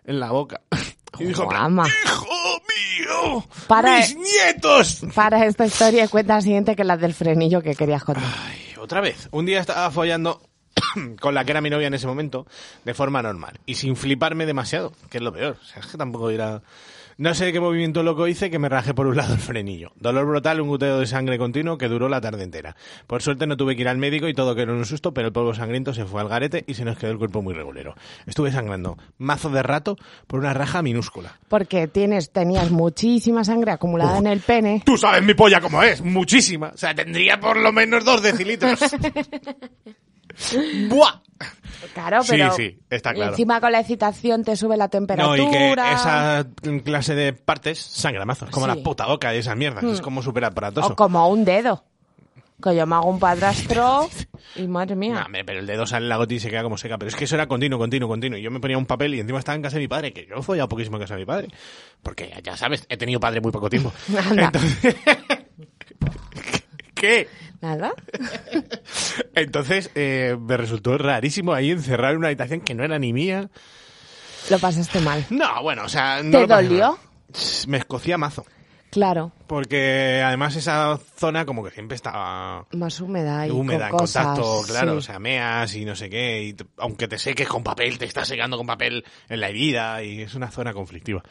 en 0.05 0.19
la 0.19 0.31
boca. 0.31 0.61
Y 1.19 1.25
dijo. 1.25 1.43
¡Hijo 1.43 2.61
mío! 2.63 3.45
Para- 3.67 3.97
¡Mis 3.99 4.15
nietos! 4.17 5.01
Para 5.13 5.45
esta 5.45 5.63
historia 5.63 6.07
cuenta 6.07 6.33
la 6.35 6.41
siguiente 6.41 6.75
que 6.75 6.83
la 6.83 6.97
del 6.97 7.13
frenillo 7.13 7.61
que 7.61 7.75
querías 7.75 8.03
contar. 8.03 8.23
Ay, 8.47 8.73
otra 8.79 8.99
vez. 8.99 9.27
Un 9.31 9.45
día 9.45 9.59
estaba 9.59 9.91
follando 9.91 10.41
con 11.19 11.33
la 11.33 11.45
que 11.45 11.51
era 11.51 11.61
mi 11.61 11.69
novia 11.69 11.87
en 11.87 11.93
ese 11.93 12.07
momento, 12.07 12.45
de 12.83 12.93
forma 12.93 13.21
normal. 13.21 13.59
Y 13.65 13.75
sin 13.75 13.95
fliparme 13.95 14.45
demasiado, 14.45 14.93
que 15.09 15.17
es 15.17 15.23
lo 15.23 15.33
peor. 15.33 15.57
O 15.61 15.65
sea, 15.65 15.81
es 15.81 15.87
que 15.87 15.97
tampoco 15.97 16.29
era... 16.29 16.61
No 17.17 17.35
sé 17.35 17.53
qué 17.53 17.59
movimiento 17.59 18.01
loco 18.01 18.27
hice 18.27 18.49
que 18.49 18.57
me 18.57 18.69
rajé 18.69 18.95
por 18.95 19.05
un 19.05 19.15
lado 19.15 19.35
el 19.35 19.39
frenillo. 19.39 19.91
Dolor 19.95 20.25
brutal, 20.25 20.59
un 20.61 20.67
goteo 20.67 20.99
de 20.99 21.05
sangre 21.05 21.37
continuo 21.37 21.77
que 21.77 21.87
duró 21.87 22.09
la 22.09 22.19
tarde 22.19 22.43
entera. 22.43 22.75
Por 23.05 23.21
suerte 23.21 23.45
no 23.45 23.55
tuve 23.55 23.75
que 23.75 23.83
ir 23.83 23.87
al 23.87 23.99
médico 23.99 24.27
y 24.27 24.33
todo 24.33 24.55
quedó 24.55 24.71
en 24.71 24.79
un 24.79 24.85
susto, 24.85 25.13
pero 25.13 25.27
el 25.27 25.33
polvo 25.33 25.53
sangriento 25.53 25.93
se 25.93 26.05
fue 26.05 26.21
al 26.21 26.27
garete 26.27 26.63
y 26.65 26.73
se 26.73 26.85
nos 26.85 26.97
quedó 26.97 27.11
el 27.11 27.19
cuerpo 27.19 27.43
muy 27.43 27.53
regulero. 27.53 27.95
Estuve 28.25 28.51
sangrando 28.51 28.97
mazo 29.19 29.49
de 29.49 29.61
rato 29.61 29.95
por 30.25 30.39
una 30.39 30.53
raja 30.53 30.81
minúscula. 30.81 31.37
Porque 31.49 31.87
tienes, 31.87 32.31
tenías 32.31 32.71
muchísima 32.71 33.43
sangre 33.43 33.71
acumulada 33.71 34.17
en 34.17 34.27
el 34.27 34.39
pene. 34.39 34.81
Tú 34.83 34.97
sabes 34.97 35.21
mi 35.21 35.35
polla 35.35 35.61
cómo 35.61 35.83
es, 35.83 36.01
muchísima. 36.01 36.71
O 36.73 36.77
sea, 36.77 36.95
tendría 36.95 37.39
por 37.39 37.57
lo 37.57 37.71
menos 37.71 38.03
dos 38.05 38.23
decilitros. 38.23 38.79
¡Buah! 40.89 41.21
Claro, 41.93 42.23
Sí, 42.23 42.31
pero 42.31 42.53
sí, 42.53 42.79
está 42.89 43.11
y 43.11 43.15
claro. 43.15 43.31
encima 43.31 43.59
con 43.59 43.71
la 43.71 43.81
excitación 43.81 44.43
te 44.43 44.55
sube 44.55 44.77
la 44.77 44.85
No, 44.85 44.89
temperatura. 44.89 45.37
y 45.43 45.51
que 45.51 45.73
esa 45.93 46.47
clase 46.83 47.13
de 47.15 47.33
partes 47.33 47.79
sangra 47.79 48.25
mazo. 48.25 48.45
Es 48.45 48.51
como 48.51 48.65
Sí. 48.67 48.77
la 48.77 48.83
puta 48.83 49.05
boca 49.05 49.35
y 49.35 49.39
esas 49.39 49.55
mierdas. 49.57 49.83
Es 49.83 50.01
como 50.01 50.21
súper 50.23 50.45
aparatoso. 50.45 50.87
O 50.93 50.95
como 50.95 51.27
un 51.27 51.43
dedo. 51.45 51.83
Que 52.63 52.73
yo 52.75 52.85
me 52.87 52.95
hago 52.95 53.09
un 53.09 53.19
padrastro 53.19 54.07
y 54.55 54.67
madre 54.67 54.95
mía. 54.95 55.15
No, 55.15 55.25
hombre, 55.25 55.43
pero 55.43 55.59
el 55.59 55.67
dedo 55.67 55.85
sale 55.85 56.05
en 56.05 56.09
la 56.09 56.15
gota 56.17 56.33
y 56.33 56.39
se 56.39 56.49
queda 56.49 56.63
como 56.63 56.77
seca. 56.77 56.97
Pero 56.97 57.09
es 57.09 57.15
que 57.15 57.25
eso 57.25 57.35
era 57.35 57.47
continuo, 57.47 57.77
continuo, 57.77 58.07
continuo. 58.07 58.39
Y 58.39 58.41
yo 58.41 58.49
me 58.51 58.61
ponía 58.61 58.77
un 58.77 58.85
papel 58.85 59.15
y 59.15 59.19
encima 59.19 59.39
estaba 59.39 59.57
en 59.57 59.61
casa 59.63 59.75
de 59.75 59.81
mi 59.81 59.87
padre, 59.89 60.13
que 60.13 60.25
yo 60.25 60.35
he 60.37 60.41
follado 60.41 60.69
poquísimo 60.69 60.95
en 60.95 61.01
casa 61.01 61.15
de 61.15 61.19
mi 61.19 61.25
padre. 61.25 61.49
Porque 62.01 62.29
ya- 62.29 62.39
ya 62.39 62.55
sabes, 62.57 62.85
he 62.87 62.95
tenido 62.95 63.19
padre 63.19 63.41
muy 63.41 63.51
poco 63.51 63.69
tiempo. 63.69 63.91
Anda. 64.29 64.45
Entonces... 64.45 64.95
¿Qué? 67.03 67.27
Nada. 67.59 67.91
Entonces 69.35 69.91
eh, 69.93 70.37
me 70.39 70.55
resultó 70.55 70.97
rarísimo 70.97 71.53
ahí 71.53 71.69
encerrar 71.69 72.11
en 72.11 72.19
una 72.19 72.27
habitación 72.27 72.61
que 72.61 72.73
no 72.75 72.85
era 72.85 72.97
ni 72.97 73.11
mía. 73.11 73.49
Lo 74.49 74.57
pasaste 74.57 75.01
mal. 75.01 75.25
No, 75.29 75.61
bueno, 75.63 75.83
o 75.83 75.89
sea... 75.89 76.23
No 76.23 76.31
¿Te 76.31 76.39
lo 76.43 76.47
pasé 76.47 76.63
dolió? 76.63 76.91
mal. 76.91 76.99
Me 77.67 77.77
escocía 77.79 78.17
mazo. 78.17 78.45
Claro. 78.89 79.33
Porque 79.47 80.21
además 80.25 80.55
esa 80.55 80.97
zona 81.17 81.45
como 81.45 81.61
que 81.61 81.71
siempre 81.71 81.95
estaba 81.95 82.67
Más 82.71 83.01
húmeda 83.01 83.47
y 83.47 83.51
húmeda, 83.51 83.87
en 83.87 83.91
con 83.91 83.99
cosas, 83.99 84.27
contacto, 84.27 84.61
claro, 84.65 84.91
sí. 84.93 84.97
o 84.99 85.01
sea, 85.01 85.19
meas 85.19 85.75
y 85.75 85.83
no 85.83 85.97
sé 85.97 86.09
qué, 86.09 86.41
y 86.41 86.55
aunque 86.77 87.09
te 87.09 87.19
seques 87.19 87.49
con 87.49 87.63
papel, 87.63 87.97
te 87.97 88.05
estás 88.05 88.29
secando 88.29 88.55
con 88.55 88.65
papel 88.65 89.03
en 89.27 89.41
la 89.41 89.49
herida 89.49 90.01
y 90.03 90.21
es 90.21 90.35
una 90.35 90.51
zona 90.51 90.71
conflictiva. 90.71 91.21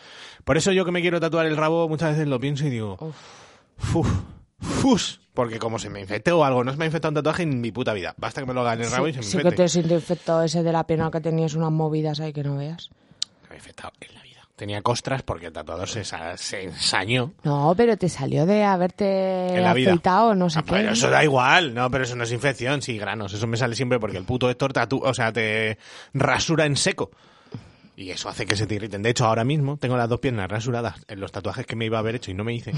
Por 0.45 0.59
eso 0.59 0.71
yo 0.73 0.85
que 0.85 0.93
me 0.93 1.01
quiero 1.01 1.19
tatuar 1.19 1.47
el 1.47 1.57
rabo 1.57 1.89
muchas 1.89 2.11
veces 2.11 2.29
lo 2.29 2.39
pienso 2.39 2.67
y 2.67 2.71
digo, 2.71 2.99
uf, 3.01 4.09
fus, 4.59 5.22
porque 5.35 5.59
como 5.59 5.79
se 5.79 5.88
me 5.90 6.01
infecte 6.01 6.31
o 6.33 6.45
algo, 6.45 6.62
no 6.64 6.73
se 6.73 6.77
me 6.79 6.85
ha 6.85 6.87
infectado 6.87 7.11
un 7.11 7.14
tatuaje 7.16 7.42
en 7.45 7.61
mi 7.61 7.73
puta 7.73 7.92
vida. 7.95 8.14
Basta 8.16 8.40
que 8.42 8.47
me 8.47 8.55
lo 8.55 8.61
haga 8.61 8.75
en 8.75 8.83
el 8.83 8.90
rabo 8.90 9.09
y 9.09 9.12
se 9.12 9.18
me 9.21 9.25
sí 9.25 9.33
que 9.33 9.38
infecte. 9.38 9.62
te 9.62 9.68
siento 9.68 9.95
infectado 9.95 10.42
ese 10.42 10.62
de 10.62 10.73
la 10.73 10.87
pierna 10.87 11.11
que 11.11 11.21
tenías 11.21 11.55
unas 11.55 11.71
movidas 11.73 12.21
ahí 12.21 12.33
que 12.33 12.42
no 12.45 12.57
veas. 12.57 12.90
Me 13.49 13.55
ha 13.55 13.59
infectado 13.59 13.92
en 14.01 14.14
la 14.14 14.23
vida. 14.23 14.29
Tenía 14.55 14.83
costras 14.83 15.23
porque 15.23 15.47
el 15.47 15.53
tatuador 15.53 15.88
se, 15.88 16.05
se 16.05 16.62
ensañó 16.62 17.33
No, 17.42 17.73
pero 17.77 17.97
te 17.97 18.09
salió 18.09 18.45
de 18.47 18.62
haberte 18.62 19.57
en 19.57 19.62
la 19.62 19.73
vida. 19.75 19.90
afeitado, 19.92 20.35
no 20.35 20.51
sé 20.51 20.59
Ah, 20.59 20.62
qué. 20.62 20.71
pero 20.73 20.90
eso 20.92 21.09
da 21.11 21.25
igual, 21.25 21.75
no, 21.75 21.90
pero 21.90 22.05
eso 22.05 22.14
no 22.14 22.25
es 22.25 22.33
infección, 22.33 22.83
sí, 22.83 22.99
granos. 22.99 23.33
Eso 23.33 23.47
me 23.47 23.57
sale 23.57 23.75
siempre 23.75 23.99
porque 23.99 24.18
el 24.18 24.25
puto 24.25 24.49
Héctor 24.51 24.73
tatu, 24.73 25.01
o 25.03 25.14
sea, 25.14 25.33
te 25.33 25.79
rasura 26.12 26.66
en 26.66 26.77
seco. 26.77 27.11
Y 28.03 28.11
eso 28.11 28.29
hace 28.29 28.47
que 28.47 28.57
se 28.57 28.67
te 28.67 28.75
irriten. 28.75 29.03
De 29.03 29.11
hecho, 29.11 29.27
ahora 29.27 29.45
mismo 29.45 29.77
tengo 29.77 29.97
las 29.97 30.09
dos 30.09 30.19
piernas 30.21 30.51
rasuradas 30.51 30.97
en 31.09 31.21
los 31.21 31.31
tatuajes 31.31 31.67
que 31.67 31.77
me 31.77 31.85
iba 31.87 31.99
a 31.99 32.01
haber 32.01 32.17
hecho 32.17 32.31
y 32.31 32.35
no 32.35 32.43
me 32.45 32.53
hice. 32.53 32.73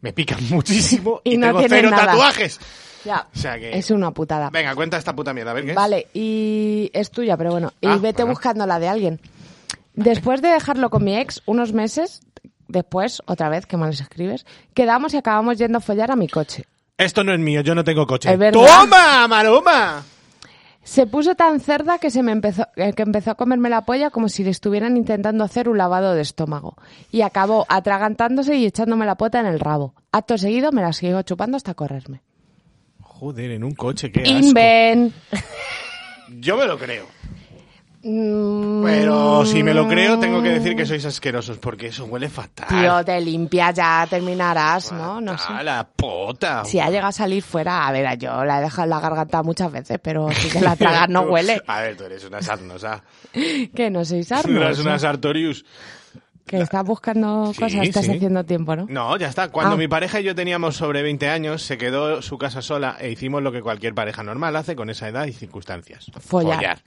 Me 0.00 0.12
pican 0.12 0.38
muchísimo 0.50 1.20
y, 1.24 1.34
Y 1.34 1.36
no 1.36 1.48
tengo 1.48 1.62
cero 1.68 1.90
nada. 1.90 2.06
tatuajes. 2.06 2.58
Ya, 3.04 3.28
O 3.34 3.38
sea 3.38 3.58
que... 3.58 3.76
es 3.76 3.90
una 3.90 4.12
putada. 4.12 4.48
Venga, 4.50 4.74
cuenta 4.74 4.96
esta 4.96 5.14
puta 5.14 5.34
mierda, 5.34 5.50
a 5.50 5.54
ver 5.54 5.64
qué 5.64 5.70
es. 5.72 5.76
Vale, 5.76 6.06
y 6.14 6.90
es 6.94 7.10
tuya, 7.10 7.36
pero 7.36 7.50
bueno. 7.50 7.72
Y 7.80 7.86
Ah, 7.88 7.96
vete 7.96 8.22
bueno. 8.22 8.28
buscando 8.34 8.64
la 8.66 8.78
de 8.78 8.88
alguien. 8.88 9.20
Después 9.94 10.40
de 10.40 10.48
dejarlo 10.48 10.88
con 10.88 11.04
mi 11.04 11.16
ex, 11.18 11.42
unos 11.46 11.72
meses 11.72 12.20
después, 12.68 13.20
otra 13.26 13.48
vez, 13.50 13.66
que 13.66 13.76
mal 13.76 13.90
les 13.90 14.00
escribes, 14.00 14.46
quedamos 14.72 15.12
y 15.12 15.18
acabamos 15.18 15.58
yendo 15.58 15.78
a 15.78 15.80
follar 15.82 16.10
a 16.10 16.16
mi 16.16 16.28
coche. 16.28 16.64
Esto 16.96 17.24
no 17.24 17.34
es 17.34 17.40
mío, 17.40 17.60
yo 17.60 17.74
no 17.74 17.84
tengo 17.84 18.06
coche. 18.06 18.32
Es. 18.32 18.52
¡Toma, 18.52 19.28
maroma! 19.28 20.02
Se 20.84 21.06
puso 21.06 21.36
tan 21.36 21.60
cerda 21.60 21.98
que 21.98 22.10
se 22.10 22.22
me 22.22 22.32
empezó, 22.32 22.66
eh, 22.76 22.92
que 22.92 23.02
empezó 23.02 23.30
a 23.30 23.34
comerme 23.36 23.68
la 23.68 23.84
polla 23.84 24.10
como 24.10 24.28
si 24.28 24.42
le 24.42 24.50
estuvieran 24.50 24.96
intentando 24.96 25.44
hacer 25.44 25.68
un 25.68 25.78
lavado 25.78 26.14
de 26.14 26.22
estómago. 26.22 26.76
Y 27.10 27.22
acabó 27.22 27.66
atragantándose 27.68 28.56
y 28.56 28.66
echándome 28.66 29.06
la 29.06 29.16
pota 29.16 29.38
en 29.38 29.46
el 29.46 29.60
rabo. 29.60 29.94
Acto 30.10 30.36
seguido 30.38 30.72
me 30.72 30.82
la 30.82 30.92
sigo 30.92 31.22
chupando 31.22 31.56
hasta 31.56 31.74
correrme. 31.74 32.22
Joder, 33.00 33.52
en 33.52 33.62
un 33.62 33.74
coche, 33.74 34.10
qué 34.10 34.22
asco. 34.22 34.34
Inven. 34.34 35.12
Yo 36.40 36.56
me 36.56 36.66
lo 36.66 36.76
creo. 36.76 37.06
Mm, 38.04 38.82
Pero 38.84 39.44
si 39.46 39.62
me 39.62 39.72
lo 39.72 39.86
creo, 39.86 40.18
tengo 40.18 40.42
que 40.42 40.50
decir 40.50 40.74
que 40.74 40.84
sois 40.84 41.04
asquerosos, 41.04 41.58
porque 41.58 41.86
eso 41.86 42.04
huele 42.06 42.28
fatal. 42.28 42.66
Tío, 42.68 43.04
te 43.04 43.20
limpias 43.20 43.74
ya, 43.74 44.06
terminarás, 44.10 44.90
¿no? 44.92 45.20
No 45.20 45.38
sé. 45.38 45.52
La 45.62 45.86
pota. 45.88 46.64
Si 46.64 46.80
ha 46.80 46.90
llegado 46.90 47.08
a 47.08 47.12
salir 47.12 47.42
fuera, 47.42 47.86
a 47.86 47.92
ver, 47.92 48.18
yo 48.18 48.44
la 48.44 48.58
he 48.58 48.62
dejado 48.62 48.84
en 48.84 48.90
la 48.90 49.00
garganta 49.00 49.42
muchas 49.42 49.70
veces, 49.70 49.98
pero 50.02 50.28
sí 50.32 50.48
que 50.48 50.60
la 50.60 50.74
tragas 50.76 51.08
no 51.08 51.22
huele. 51.22 51.62
A 51.66 51.80
ver, 51.80 51.96
tú 51.96 52.04
eres 52.04 52.24
una 52.24 52.42
sarnosa. 52.42 53.02
Que 53.74 53.88
no 53.90 54.04
sois 54.04 54.26
Tú 54.28 54.34
arnos. 54.34 54.62
eres 54.62 54.78
una 54.80 54.92
¿no? 54.92 54.98
sartorius. 54.98 55.64
Que 56.46 56.60
estás 56.60 56.84
buscando 56.84 57.52
Sí, 57.54 57.60
cosas, 57.60 57.86
estás 57.86 58.04
sí. 58.04 58.10
haciendo 58.12 58.44
tiempo, 58.44 58.74
¿no? 58.76 58.86
No, 58.88 59.16
ya 59.16 59.28
está. 59.28 59.48
Cuando 59.48 59.74
Ah. 59.74 59.78
mi 59.78 59.88
pareja 59.88 60.20
y 60.20 60.24
yo 60.24 60.34
teníamos 60.34 60.76
sobre 60.76 61.02
20 61.02 61.28
años, 61.28 61.62
se 61.62 61.78
quedó 61.78 62.20
su 62.20 62.36
casa 62.36 62.60
sola 62.62 62.96
e 63.00 63.10
hicimos 63.10 63.42
lo 63.42 63.52
que 63.52 63.62
cualquier 63.62 63.94
pareja 63.94 64.22
normal 64.22 64.56
hace 64.56 64.74
con 64.76 64.90
esa 64.90 65.08
edad 65.08 65.26
y 65.26 65.32
circunstancias. 65.32 66.10
Follar. 66.20 66.82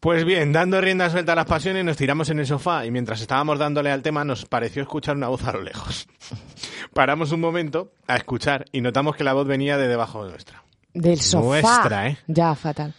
Pues 0.00 0.24
bien, 0.24 0.52
dando 0.52 0.80
rienda 0.80 1.08
suelta 1.10 1.32
a 1.32 1.36
las 1.36 1.46
pasiones, 1.46 1.84
nos 1.84 1.96
tiramos 1.96 2.28
en 2.30 2.38
el 2.40 2.46
sofá 2.46 2.84
y 2.86 2.90
mientras 2.90 3.20
estábamos 3.20 3.58
dándole 3.58 3.90
al 3.90 4.02
tema 4.02 4.24
nos 4.24 4.44
pareció 4.44 4.82
escuchar 4.82 5.16
una 5.16 5.28
voz 5.28 5.44
a 5.44 5.52
lo 5.52 5.62
lejos. 5.62 6.06
Paramos 6.92 7.32
un 7.32 7.40
momento 7.40 7.90
a 8.06 8.16
escuchar 8.16 8.66
y 8.70 8.80
notamos 8.80 9.16
que 9.16 9.24
la 9.24 9.32
voz 9.32 9.46
venía 9.46 9.76
de 9.78 9.88
debajo 9.88 10.24
de 10.24 10.30
nuestra. 10.32 10.62
Del 10.92 11.18
sofá. 11.20 11.44
Nuestra, 11.46 12.08
¿eh? 12.08 12.18
Ya, 12.28 12.54
fatal. 12.54 12.94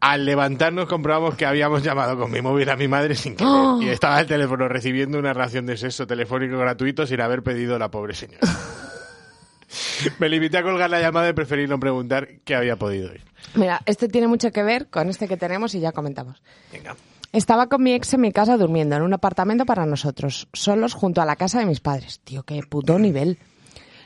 Al 0.00 0.24
levantarnos 0.24 0.86
comprobamos 0.86 1.34
que 1.36 1.44
habíamos 1.44 1.82
llamado 1.82 2.18
con 2.18 2.30
mi 2.30 2.40
móvil 2.40 2.70
a 2.70 2.76
mi 2.76 2.88
madre 2.88 3.14
sin 3.14 3.36
querer 3.36 3.52
¡Oh! 3.52 3.82
y 3.82 3.88
estaba 3.90 4.20
el 4.20 4.26
teléfono 4.26 4.66
recibiendo 4.66 5.18
una 5.18 5.34
ración 5.34 5.66
de 5.66 5.76
sexo 5.76 6.06
telefónico 6.06 6.56
gratuito 6.58 7.06
sin 7.06 7.20
haber 7.20 7.42
pedido 7.42 7.78
la 7.78 7.90
pobre 7.90 8.14
señora. 8.14 8.40
Me 10.18 10.28
limité 10.28 10.58
a 10.58 10.62
colgar 10.62 10.88
la 10.90 11.00
llamada 11.00 11.28
y 11.28 11.32
preferí 11.32 11.66
no 11.66 11.78
preguntar 11.78 12.28
qué 12.44 12.54
había 12.54 12.76
podido 12.76 13.12
ir. 13.12 13.22
Mira, 13.54 13.80
este 13.86 14.08
tiene 14.08 14.26
mucho 14.26 14.50
que 14.50 14.62
ver 14.62 14.88
con 14.88 15.08
este 15.08 15.28
que 15.28 15.36
tenemos 15.36 15.74
y 15.74 15.80
ya 15.80 15.92
comentamos. 15.92 16.42
Venga. 16.72 16.96
Estaba 17.32 17.68
con 17.68 17.82
mi 17.82 17.92
ex 17.92 18.14
en 18.14 18.22
mi 18.22 18.32
casa 18.32 18.56
durmiendo 18.56 18.96
en 18.96 19.02
un 19.02 19.14
apartamento 19.14 19.64
para 19.64 19.86
nosotros, 19.86 20.48
solos 20.52 20.94
junto 20.94 21.22
a 21.22 21.24
la 21.24 21.36
casa 21.36 21.60
de 21.60 21.66
mis 21.66 21.80
padres. 21.80 22.20
Tío, 22.24 22.42
qué 22.42 22.60
puto 22.68 22.98
nivel. 22.98 23.38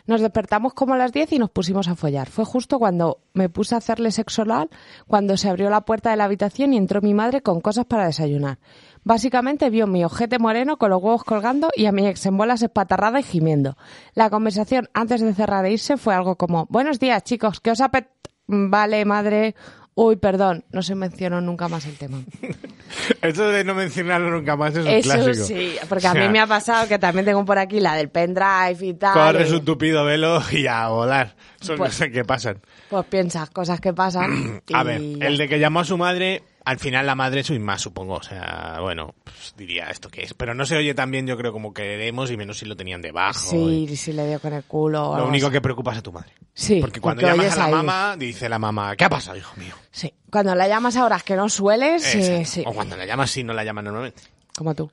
Nos 0.06 0.20
despertamos 0.20 0.74
como 0.74 0.94
a 0.94 0.98
las 0.98 1.12
10 1.12 1.32
y 1.32 1.38
nos 1.38 1.50
pusimos 1.50 1.88
a 1.88 1.94
follar. 1.94 2.28
Fue 2.28 2.44
justo 2.44 2.78
cuando 2.78 3.20
me 3.32 3.48
puse 3.48 3.74
a 3.74 3.78
hacerle 3.78 4.10
sexo 4.10 4.42
oral, 4.42 4.68
cuando 5.06 5.36
se 5.38 5.48
abrió 5.48 5.70
la 5.70 5.86
puerta 5.86 6.10
de 6.10 6.16
la 6.16 6.24
habitación 6.24 6.74
y 6.74 6.76
entró 6.76 7.00
mi 7.00 7.14
madre 7.14 7.40
con 7.40 7.62
cosas 7.62 7.86
para 7.86 8.04
desayunar. 8.04 8.58
Básicamente 9.02 9.70
vio 9.70 9.86
mi 9.86 10.04
ojete 10.04 10.38
moreno 10.38 10.76
con 10.76 10.90
los 10.90 11.02
huevos 11.02 11.24
colgando 11.24 11.70
y 11.74 11.86
a 11.86 11.92
mi 11.92 12.06
ex 12.06 12.26
en 12.26 12.36
bolas 12.36 12.62
espatarrada 12.62 13.20
y 13.20 13.22
gimiendo. 13.22 13.76
La 14.14 14.28
conversación 14.28 14.88
antes 14.92 15.22
de 15.22 15.32
cerrar 15.32 15.64
e 15.64 15.72
irse 15.72 15.96
fue 15.96 16.14
algo 16.14 16.36
como, 16.36 16.66
buenos 16.68 17.00
días 17.00 17.22
chicos, 17.24 17.60
¿qué 17.60 17.70
os 17.70 17.80
apet... 17.80 18.08
Vale, 18.46 19.06
madre. 19.06 19.54
Uy, 19.96 20.16
perdón, 20.16 20.64
no 20.72 20.82
se 20.82 20.96
mencionó 20.96 21.40
nunca 21.40 21.68
más 21.68 21.86
el 21.86 21.96
tema. 21.96 22.18
Esto 23.22 23.48
de 23.48 23.62
no 23.62 23.74
mencionarlo 23.74 24.30
nunca 24.30 24.56
más 24.56 24.74
es 24.74 24.84
un 24.84 24.90
Eso 24.90 25.12
clásico. 25.12 25.46
sí, 25.46 25.76
porque 25.88 26.06
a 26.08 26.14
mí 26.14 26.28
me 26.28 26.40
ha 26.40 26.46
pasado 26.48 26.88
que 26.88 26.98
también 26.98 27.24
tengo 27.24 27.44
por 27.44 27.58
aquí 27.58 27.78
la 27.78 27.94
del 27.94 28.08
pendrive 28.08 28.76
y 28.80 28.94
tal. 28.94 29.12
Corres 29.14 29.50
y, 29.50 29.54
un 29.54 29.64
tupido 29.64 30.04
velo 30.04 30.42
y 30.50 30.66
a 30.66 30.88
volar. 30.88 31.36
Son 31.60 31.76
Pues- 31.76 31.92
cosas 31.92 32.08
que 32.08 32.24
pasan. 32.24 32.58
Pues 32.90 33.04
piensas 33.06 33.50
cosas 33.50 33.80
que 33.80 33.92
pasan. 33.94 34.62
y 34.68 34.74
A 34.74 34.82
ver, 34.82 35.00
el 35.20 35.36
de 35.38 35.48
que 35.48 35.58
llamó 35.60 35.80
a 35.80 35.84
su 35.84 35.96
madre, 35.96 36.42
al 36.64 36.78
final 36.78 37.06
la 37.06 37.14
madre 37.14 37.42
soy 37.44 37.58
más, 37.58 37.80
supongo. 37.82 38.14
O 38.14 38.22
sea, 38.22 38.78
bueno, 38.80 39.14
pues 39.24 39.54
diría 39.56 39.90
esto 39.90 40.08
que 40.08 40.22
es. 40.22 40.34
Pero 40.34 40.54
no 40.54 40.64
se 40.66 40.76
oye 40.76 40.94
tan 40.94 41.10
bien, 41.10 41.26
yo 41.26 41.36
creo, 41.36 41.52
como 41.52 41.72
queremos 41.74 42.30
y 42.30 42.36
menos 42.36 42.58
si 42.58 42.66
lo 42.66 42.76
tenían 42.76 43.00
debajo. 43.02 43.50
Sí, 43.50 43.96
si 43.96 44.12
le 44.12 44.26
dio 44.26 44.40
con 44.40 44.52
el 44.52 44.64
culo. 44.64 45.10
o 45.10 45.18
Lo 45.18 45.28
único 45.28 45.50
que 45.50 45.60
preocupa 45.60 45.92
es 45.92 45.98
a 45.98 46.02
tu 46.02 46.12
madre. 46.12 46.32
Sí, 46.52 46.80
Porque 46.80 47.00
cuando 47.00 47.22
porque 47.22 47.36
llamas 47.36 47.58
a 47.58 47.68
la 47.68 47.76
mamá, 47.76 48.16
dice 48.16 48.48
la 48.48 48.58
mamá, 48.58 48.94
¿qué 48.96 49.04
ha 49.04 49.10
pasado, 49.10 49.36
hijo 49.36 49.54
mío? 49.56 49.74
Sí, 49.90 50.12
cuando 50.30 50.54
la 50.54 50.68
llamas 50.68 50.96
a 50.96 51.04
horas 51.04 51.22
que 51.22 51.36
no 51.36 51.48
sueles, 51.48 52.02
sí, 52.02 52.18
Exacto. 52.18 52.44
sí. 52.46 52.62
O 52.66 52.72
cuando 52.72 52.96
la 52.96 53.04
llamas, 53.06 53.30
sí, 53.30 53.42
no 53.44 53.52
la 53.52 53.64
llaman 53.64 53.84
normalmente. 53.86 54.22
Como 54.56 54.74
tú. 54.74 54.90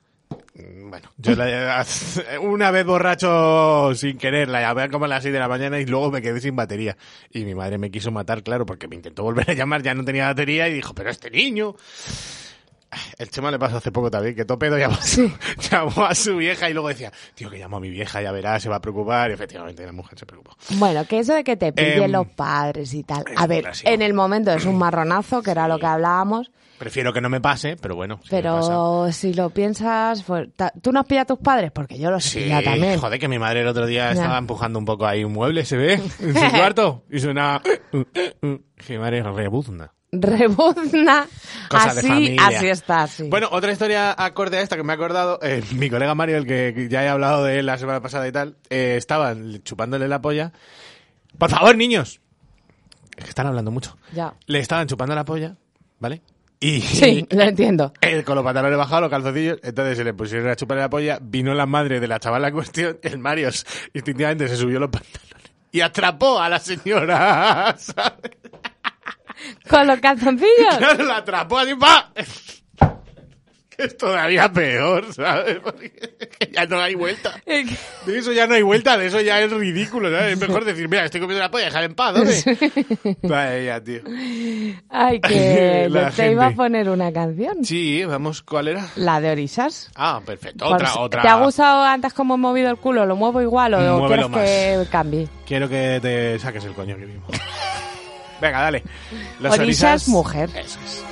Mm, 0.61 0.89
Bueno, 0.89 1.09
yo 1.17 1.35
la- 1.35 1.85
una 2.41 2.71
vez 2.71 2.85
borracho 2.85 3.93
sin 3.95 4.17
querer, 4.17 4.49
la 4.49 4.61
llamé 4.61 4.89
como 4.89 5.05
a 5.05 5.07
las 5.07 5.23
6 5.23 5.33
de 5.33 5.39
la 5.39 5.47
mañana 5.47 5.79
y 5.79 5.85
luego 5.85 6.11
me 6.11 6.21
quedé 6.21 6.39
sin 6.41 6.55
batería. 6.55 6.97
Y 7.31 7.45
mi 7.45 7.55
madre 7.55 7.77
me 7.77 7.89
quiso 7.91 8.11
matar, 8.11 8.43
claro, 8.43 8.65
porque 8.65 8.87
me 8.87 8.95
intentó 8.95 9.23
volver 9.23 9.49
a 9.49 9.53
llamar, 9.53 9.81
ya 9.83 9.93
no 9.93 10.03
tenía 10.03 10.27
batería 10.27 10.67
y 10.67 10.73
dijo, 10.73 10.93
pero 10.93 11.09
este 11.09 11.29
niño... 11.31 11.75
El 13.17 13.29
Chema 13.29 13.51
le 13.51 13.57
pasó 13.59 13.77
hace 13.77 13.91
poco 13.91 14.11
también, 14.11 14.35
que 14.35 14.43
Topedo 14.45 14.77
llamó, 14.77 14.95
a 14.95 15.01
su- 15.01 15.31
llamó 15.71 16.05
a 16.05 16.13
su 16.15 16.35
vieja 16.37 16.69
y 16.69 16.73
luego 16.73 16.89
decía, 16.89 17.11
tío, 17.35 17.49
que 17.49 17.57
llamo 17.57 17.77
a 17.77 17.79
mi 17.79 17.89
vieja, 17.89 18.21
ya 18.21 18.31
verás, 18.31 18.61
se 18.63 18.69
va 18.69 18.77
a 18.77 18.81
preocupar. 18.81 19.29
Y 19.31 19.33
efectivamente 19.33 19.85
la 19.85 19.91
mujer 19.93 20.19
se 20.19 20.25
preocupó. 20.25 20.55
Bueno, 20.71 21.05
que 21.05 21.19
eso 21.19 21.33
de 21.33 21.43
que 21.43 21.55
te 21.57 21.71
pillen 21.71 22.03
Em, 22.03 22.11
los 22.11 22.27
padres 22.27 22.93
y 22.93 23.03
tal. 23.03 23.23
A 23.37 23.47
ver, 23.47 23.69
en 23.83 24.01
el 24.01 24.13
momento 24.13 24.51
es 24.51 24.65
un 24.65 24.77
marronazo, 24.77 25.41
que 25.41 25.51
era 25.51 25.67
lo 25.67 25.79
que 25.79 25.85
hablábamos, 25.85 26.51
Prefiero 26.77 27.13
que 27.13 27.21
no 27.21 27.29
me 27.29 27.39
pase, 27.39 27.75
pero 27.79 27.95
bueno. 27.95 28.19
si 28.23 28.33
me 28.35 28.41
pasa. 28.41 28.67
pero 28.69 29.11
si 29.11 29.33
lo 29.35 29.51
piensas, 29.51 30.23
pues, 30.23 30.49
¿tú 30.81 30.91
no 30.91 30.99
has 31.01 31.05
pillado 31.05 31.21
a 31.21 31.35
tus 31.35 31.37
padres? 31.37 31.71
Porque 31.71 31.99
yo 31.99 32.09
los 32.09 32.25
he 32.25 32.29
Sí, 32.29 32.39
pillado 32.39 32.63
también. 32.63 32.99
joder, 32.99 33.19
que 33.19 33.27
mi 33.27 33.37
madre 33.37 33.61
el 33.61 33.67
otro 33.67 33.85
día 33.85 34.11
estaba 34.11 34.39
empujando 34.39 34.79
un 34.79 34.85
poco 34.85 35.05
ahí 35.05 35.23
un 35.23 35.31
mueble, 35.31 35.63
se 35.63 35.77
ve, 35.77 35.93
en 35.93 36.09
su 36.33 36.51
cuarto, 36.57 37.03
y 37.11 37.19
suena... 37.19 37.61
Que 38.75 38.97
madre 38.97 39.21
rebuzna. 39.21 39.93
Rebuzna. 40.11 41.25
Cosas 41.69 41.95
de 41.95 41.99
así, 42.01 42.07
familia. 42.07 42.47
así 42.47 42.67
está, 42.67 43.07
sí. 43.07 43.29
Bueno, 43.29 43.47
otra 43.51 43.71
historia 43.71 44.13
acorde 44.17 44.57
a 44.57 44.61
esta 44.61 44.75
que 44.75 44.83
me 44.83 44.91
he 44.91 44.95
acordado, 44.95 45.39
eh, 45.41 45.63
mi 45.75 45.89
colega 45.89 46.13
Mario, 46.15 46.37
el 46.37 46.45
que 46.45 46.87
ya 46.89 47.03
he 47.03 47.07
hablado 47.07 47.45
de 47.45 47.59
él 47.59 47.65
la 47.65 47.77
semana 47.77 48.01
pasada 48.01 48.27
y 48.27 48.31
tal, 48.31 48.57
eh, 48.69 48.95
estaban 48.97 49.63
chupándole 49.63 50.07
la 50.09 50.21
polla. 50.21 50.51
Por 51.37 51.49
favor, 51.49 51.77
niños. 51.77 52.19
Es 53.15 53.23
que 53.23 53.29
están 53.29 53.47
hablando 53.47 53.71
mucho. 53.71 53.97
Ya. 54.13 54.33
Le 54.47 54.59
estaban 54.59 54.87
chupando 54.87 55.15
la 55.15 55.23
polla, 55.23 55.55
¿vale? 55.99 56.21
Y 56.59 56.81
Sí, 56.81 57.25
lo 57.31 57.43
entiendo. 57.43 57.93
él 58.01 58.23
con 58.25 58.35
los 58.35 58.43
pantalones 58.43 58.77
bajados, 58.77 59.01
los 59.03 59.09
calzoncillos, 59.09 59.59
entonces 59.63 59.97
se 59.97 60.03
le 60.03 60.13
pusieron 60.13 60.49
a 60.49 60.55
chuparle 60.55 60.81
la 60.83 60.89
polla, 60.89 61.19
vino 61.21 61.53
la 61.53 61.65
madre 61.65 61.99
de 62.01 62.07
la 62.07 62.19
chavala 62.19 62.49
en 62.49 62.53
cuestión, 62.53 62.99
el 63.01 63.17
Mario 63.17 63.49
instintivamente 63.93 64.47
se 64.49 64.57
subió 64.57 64.79
los 64.79 64.89
pantalones 64.89 65.51
y 65.71 65.79
atrapó 65.79 66.37
a 66.39 66.49
la 66.49 66.59
señora, 66.59 67.75
¿sabes? 67.79 68.31
Con 69.69 69.87
los 69.87 69.99
calzoncillos. 69.99 70.75
Claro, 70.77 71.03
la 71.05 71.17
atrapó 71.17 71.57
así, 71.59 71.75
¡pa! 71.75 72.11
Que 73.75 73.83
es 73.85 73.97
todavía 73.97 74.51
peor, 74.51 75.11
¿sabes? 75.13 75.59
Porque 75.63 75.91
ya 76.51 76.65
no 76.65 76.79
hay 76.79 76.93
vuelta. 76.93 77.41
De 78.05 78.17
eso 78.17 78.31
ya 78.31 78.45
no 78.45 78.53
hay 78.55 78.61
vuelta, 78.61 78.97
de 78.97 79.07
eso 79.07 79.21
ya 79.21 79.39
es 79.41 79.51
ridículo, 79.51 80.11
¿sabes? 80.11 80.33
Es 80.33 80.39
mejor 80.39 80.65
decir, 80.65 80.87
mira, 80.89 81.05
estoy 81.05 81.19
comiendo 81.21 81.41
la 81.41 81.49
polla, 81.49 81.65
dejar 81.65 81.83
en 81.85 81.95
paz, 81.95 82.13
¿dónde? 82.13 83.17
Vaya, 83.23 83.83
tío. 83.83 84.01
Ay, 84.89 85.19
que 85.21 85.87
La 85.89 86.11
te 86.11 86.31
iba 86.31 86.43
a 86.43 86.47
gente. 86.49 86.57
poner 86.57 86.89
una 86.89 87.11
canción. 87.11 87.63
Sí, 87.65 88.03
vamos, 88.05 88.41
¿cuál 88.43 88.67
era? 88.67 88.87
La 88.97 89.19
de 89.21 89.31
Orisas. 89.31 89.89
Ah, 89.95 90.21
perfecto. 90.25 90.65
Por 90.65 90.75
Otra, 90.75 90.87
si- 90.87 90.99
otra. 90.99 91.21
¿Te 91.23 91.27
ha 91.29 91.35
gustado 91.35 91.83
antes 91.83 92.13
cómo 92.13 92.35
he 92.35 92.37
movido 92.37 92.69
el 92.69 92.77
culo? 92.77 93.05
¿Lo 93.05 93.15
muevo 93.15 93.41
igual 93.41 93.73
o 93.75 93.99
Muévelo 93.99 94.29
quieres 94.29 94.85
que 94.85 94.91
cambie? 94.91 95.27
Quiero 95.47 95.67
que 95.69 95.99
te 96.01 96.37
saques 96.39 96.63
el 96.65 96.73
coño 96.73 96.95
aquí 96.95 97.05
mismo. 97.05 97.25
Venga, 98.41 98.59
dale. 98.61 98.83
Los 99.39 99.53
Orisas, 99.53 100.01
orisas- 100.03 100.07
mujer. 100.09 100.49
Eso 100.55 100.79
es. 100.83 101.03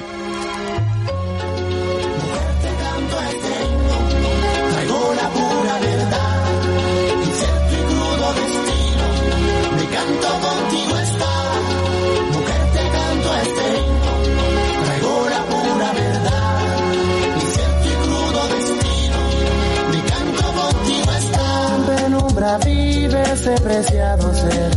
En 21.76 21.84
penumbra 21.86 22.58
vive 22.66 23.22
ese 23.34 23.52
preciado 23.62 24.34
ser, 24.34 24.72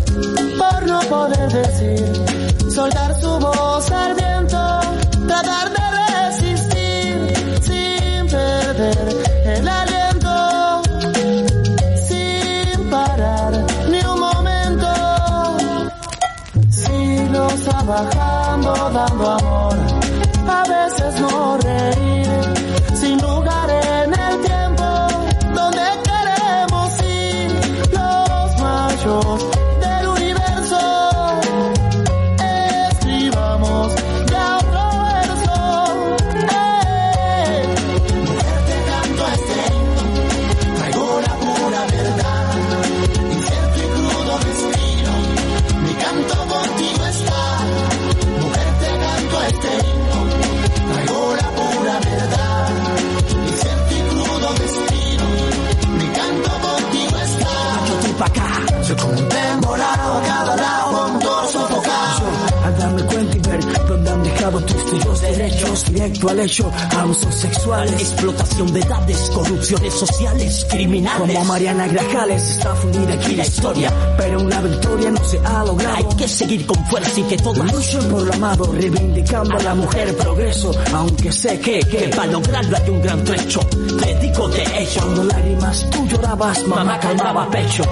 por 0.58 0.86
no 0.86 1.00
poder 1.00 1.50
decir, 1.52 2.21
soltar 2.72 3.20
su 3.20 3.28
voz 3.38 3.90
al 3.90 4.14
viento, 4.14 4.80
tratar 5.26 5.70
de 5.76 5.84
resistir 6.00 7.60
sin 7.60 8.26
perder 8.28 9.08
el 9.44 9.68
aliento, 9.68 10.82
sin 12.08 12.90
parar 12.90 13.52
ni 13.90 14.00
un 14.12 14.20
momento. 14.20 14.88
Siglos 16.70 17.54
trabajando, 17.64 18.72
dando 18.94 19.30
amor, 19.30 19.76
directo 66.02 66.30
al 66.30 66.40
hecho, 66.40 66.70
abusos 66.98 67.34
sexuales, 67.34 67.92
explotación 67.92 68.72
de 68.72 68.80
edades, 68.80 69.30
corrupciones 69.30 69.94
sociales, 69.94 70.66
criminales. 70.68 71.32
Como 71.36 71.44
Mariana 71.44 71.86
Grajales 71.86 72.50
está 72.50 72.74
fundida 72.74 73.14
aquí 73.14 73.36
la 73.36 73.46
historia, 73.46 73.92
pero 74.16 74.40
una 74.40 74.60
victoria 74.62 75.10
no 75.12 75.24
se 75.24 75.38
ha 75.38 75.64
logrado. 75.64 75.96
Hay 75.96 76.16
que 76.16 76.26
seguir 76.26 76.66
con 76.66 76.84
fuerza 76.86 77.20
y 77.20 77.22
que 77.24 77.36
todas 77.36 77.72
luchan 77.72 78.10
por 78.10 78.22
lo 78.22 78.34
amado, 78.34 78.72
reivindicando 78.72 79.56
a 79.56 79.62
la 79.62 79.74
mujer 79.74 80.16
progreso, 80.16 80.72
aunque 80.92 81.30
sé 81.30 81.60
que, 81.60 81.78
que 81.80 82.08
para 82.08 82.32
lograrlo 82.32 82.76
hay 82.76 82.90
un 82.90 83.02
gran 83.02 83.24
trecho. 83.24 83.60
Te 83.60 84.18
digo 84.18 84.48
de 84.48 84.82
hecho, 84.82 85.00
cuando 85.02 85.24
lágrimas 85.24 85.86
tú 85.90 86.06
llorabas, 86.08 86.66
mamá 86.66 86.98
calmaba 86.98 87.48
pecho. 87.50 87.84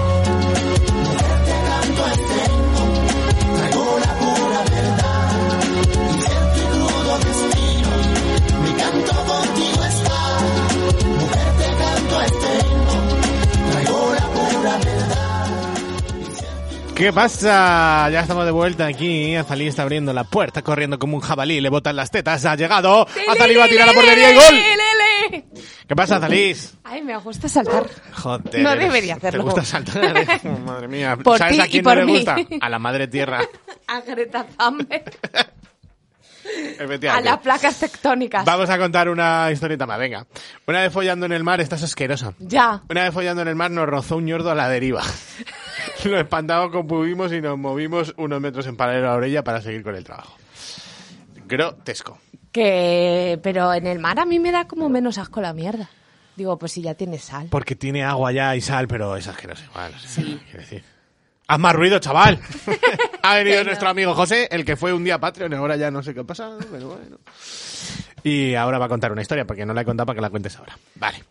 ¿Qué 17.01 17.11
pasa? 17.11 18.11
Ya 18.11 18.19
estamos 18.19 18.45
de 18.45 18.51
vuelta 18.51 18.85
aquí. 18.85 19.35
Azalí 19.35 19.65
está 19.65 19.81
abriendo 19.81 20.13
la 20.13 20.23
puerta, 20.23 20.61
corriendo 20.61 20.99
como 20.99 21.15
un 21.15 21.21
jabalí. 21.21 21.59
Le 21.59 21.67
botan 21.69 21.95
las 21.95 22.11
tetas. 22.11 22.45
Ha 22.45 22.55
llegado. 22.55 23.07
Azalí 23.27 23.55
va 23.55 23.65
a 23.65 23.67
tirar 23.67 23.87
la 23.87 23.93
portería 23.93 24.31
y 24.31 24.35
gol. 24.35 25.43
¿Qué 25.87 25.95
pasa, 25.95 26.17
Azalís? 26.17 26.77
Ay, 26.83 27.01
me 27.01 27.17
gusta 27.17 27.49
saltar. 27.49 27.87
Joder. 28.13 28.61
No 28.61 28.75
debería 28.75 29.15
hacerlo. 29.15 29.45
¿Te 29.45 29.45
gusta 29.45 29.65
saltar? 29.65 30.15
eh? 30.15 30.49
Madre 30.63 30.87
mía. 30.87 31.17
Por 31.17 31.39
¿Sabes 31.39 31.59
a 31.59 31.65
y 31.65 31.71
quién 31.71 31.83
por 31.83 31.97
no 31.97 32.05
le 32.05 32.11
gusta? 32.11 32.35
A 32.61 32.69
la 32.69 32.77
madre 32.77 33.07
tierra. 33.07 33.41
A 33.87 34.01
Greta 34.01 34.45
Thunberg. 34.45 35.11
A 37.09 37.21
las 37.21 37.37
placas 37.39 37.79
tectónicas. 37.79 38.45
Vamos 38.45 38.69
a 38.69 38.77
contar 38.77 39.09
una 39.09 39.49
historieta 39.51 39.85
más, 39.85 39.97
venga. 39.97 40.25
Una 40.67 40.81
vez 40.81 40.93
follando 40.93 41.25
en 41.25 41.31
el 41.31 41.43
mar, 41.43 41.61
estás 41.61 41.81
asquerosa. 41.83 42.33
Ya. 42.39 42.81
Una 42.89 43.03
vez 43.03 43.13
follando 43.13 43.41
en 43.41 43.47
el 43.47 43.55
mar 43.55 43.71
nos 43.71 43.87
rozó 43.87 44.17
un 44.17 44.25
ñordo 44.25 44.51
a 44.51 44.55
la 44.55 44.67
deriva. 44.69 45.03
Lo 46.05 46.19
espantamos 46.19 46.71
como 46.71 46.87
pudimos 46.87 47.31
y 47.33 47.41
nos 47.41 47.57
movimos 47.57 48.13
unos 48.17 48.41
metros 48.41 48.65
en 48.67 48.75
paralelo 48.75 49.07
a 49.07 49.11
la 49.11 49.17
orilla 49.17 49.43
para 49.43 49.61
seguir 49.61 49.83
con 49.83 49.95
el 49.95 50.03
trabajo. 50.03 50.35
Grotesco. 51.47 52.19
Que, 52.51 53.39
pero 53.41 53.73
en 53.73 53.87
el 53.87 53.99
mar 53.99 54.19
a 54.19 54.25
mí 54.25 54.39
me 54.39 54.51
da 54.51 54.67
como 54.67 54.89
menos 54.89 55.17
asco 55.17 55.41
la 55.41 55.53
mierda. 55.53 55.89
Digo, 56.35 56.57
pues 56.57 56.71
si 56.71 56.81
ya 56.81 56.95
tiene 56.95 57.19
sal. 57.19 57.47
Porque 57.49 57.75
tiene 57.75 58.03
agua 58.03 58.31
ya 58.31 58.55
y 58.55 58.61
sal, 58.61 58.87
pero 58.87 59.15
es 59.15 59.27
asqueroso 59.27 59.63
igual. 59.65 59.93
Sí. 59.99 60.39
Decir. 60.53 60.83
Haz 61.47 61.59
más 61.59 61.73
ruido, 61.73 61.99
chaval. 61.99 62.39
ha 63.21 63.35
venido 63.35 63.63
nuestro 63.63 63.89
amigo 63.89 64.13
José, 64.13 64.47
el 64.51 64.65
que 64.65 64.75
fue 64.75 64.93
un 64.93 65.03
día 65.03 65.19
Patreon, 65.19 65.53
ahora 65.53 65.75
ya 65.75 65.91
no 65.91 66.01
sé 66.01 66.13
qué 66.13 66.21
ha 66.21 66.23
pasado, 66.23 66.59
pero 66.71 66.87
bueno. 66.89 67.17
Y 68.23 68.55
ahora 68.55 68.77
va 68.77 68.85
a 68.85 68.89
contar 68.89 69.11
una 69.11 69.21
historia, 69.21 69.45
porque 69.45 69.65
no 69.65 69.73
la 69.73 69.81
he 69.81 69.85
contado 69.85 70.05
para 70.05 70.15
que 70.15 70.21
la 70.21 70.29
cuentes 70.29 70.55
ahora. 70.57 70.77
Vale. 70.95 71.23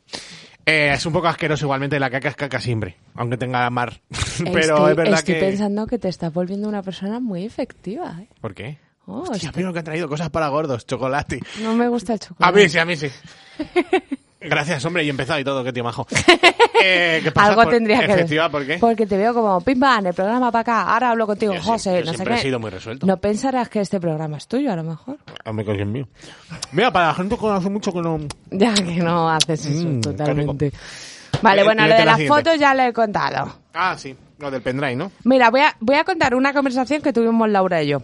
Eh, 0.66 0.92
es 0.94 1.05
un 1.07 1.12
poco 1.12 1.27
asqueroso 1.29 1.64
igualmente, 1.66 1.99
la 1.99 2.11
caca 2.11 2.29
es 2.29 2.37
caca 2.37 2.61
siempre, 2.61 2.96
aunque 3.14 3.37
tenga 3.37 3.68
mar. 3.70 4.01
pero 4.44 4.59
estoy, 4.77 4.90
es 4.90 4.96
verdad 4.96 5.18
estoy 5.18 5.35
que... 5.35 5.40
pensando 5.40 5.87
que 5.87 5.99
te 5.99 6.09
estás 6.09 6.33
volviendo 6.33 6.68
una 6.68 6.83
persona 6.83 7.18
muy 7.20 7.44
efectiva. 7.44 8.16
¿eh? 8.20 8.29
¿Por 8.40 8.55
qué? 8.55 8.79
Oh, 9.07 9.20
Hostia, 9.23 9.37
estoy- 9.49 9.53
pero 9.62 9.73
que 9.73 9.79
han 9.81 9.85
traído 9.85 10.09
cosas 10.09 10.31
para 10.31 10.49
gordos, 10.49 10.87
chocolate. 10.87 11.40
No 11.62 11.75
me 11.75 11.88
gusta 11.88 12.12
el 12.12 12.20
A 12.23 12.27
chocolate. 12.27 12.62
mí 12.62 12.68
sí, 12.68 12.79
a 12.79 12.85
mí 12.85 12.96
sí. 12.96 13.09
Gracias, 14.40 14.85
hombre, 14.85 15.05
y 15.05 15.09
empezado 15.11 15.38
y 15.40 15.44
todo, 15.44 15.62
qué 15.64 15.73
tío 15.73 15.85
majo. 15.85 16.07
Eh, 16.83 17.21
¿qué 17.23 17.33
pasa? 17.33 17.49
Algo 17.51 17.62
Por- 17.62 17.73
tendría 17.73 17.99
que 18.01 18.12
Efectiva, 18.12 18.45
decir. 18.45 18.51
¿por 18.53 18.66
qué? 18.66 18.79
Porque 18.79 19.07
te 19.07 19.16
veo 19.16 19.35
como 19.35 19.61
pim 19.61 19.79
pam, 19.79 20.07
el 20.07 20.14
programa 20.14 20.51
para 20.53 20.61
acá. 20.62 20.93
Ahora 20.93 21.11
hablo 21.11 21.27
contigo, 21.27 21.55
Yo 21.55 21.61
sí- 21.61 21.66
José. 21.66 21.90
yo 22.01 22.05
no 22.07 22.11
sé 22.12 22.16
siempre 22.16 22.35
he 22.35 22.37
qué. 22.38 22.43
sido 22.43 22.59
muy 22.61 22.71
resuelto. 22.71 23.07
No 23.07 23.16
pensarás 23.19 23.69
que 23.69 23.81
este 23.81 24.01
programa 24.01 24.37
es 24.38 24.47
tuyo, 24.49 24.73
a 24.73 24.77
lo 24.77 24.85
mejor. 24.85 25.19
Hombre, 25.45 25.64
que 25.64 25.81
es 25.81 25.87
mío. 25.87 26.09
Mira, 26.73 26.90
para 26.93 27.09
la 27.09 27.14
gente 27.14 27.37
que 27.37 27.47
hace 27.49 27.71
mucho 27.71 27.93
que 27.93 28.01
no... 28.01 28.19
Ya 28.51 28.75
que 28.75 28.97
no 28.97 29.29
haces 29.31 29.66
eso 29.66 29.87
Mm, 29.88 30.01
totalmente. 30.01 30.73
Vale, 31.43 31.62
Eh, 31.62 31.64
bueno, 31.64 31.87
lo 31.87 31.93
de 31.95 31.99
la 32.01 32.05
las 32.05 32.16
siguiente. 32.16 32.37
fotos 32.51 32.61
ya 32.61 32.75
le 32.75 32.88
he 32.88 32.93
contado. 32.93 33.53
Ah, 33.73 33.97
sí, 33.97 34.14
lo 34.38 34.51
del 34.51 34.62
pendrive, 34.62 34.97
¿no? 34.97 35.12
Mira, 35.25 35.49
voy 35.51 35.61
a, 35.61 35.75
voy 35.81 35.97
a 35.97 36.05
contar 36.05 36.35
una 36.35 36.53
conversación 36.53 37.01
que 37.03 37.12
tuvimos 37.12 37.49
Laura 37.49 37.83
y 37.83 37.88
yo. 37.88 38.03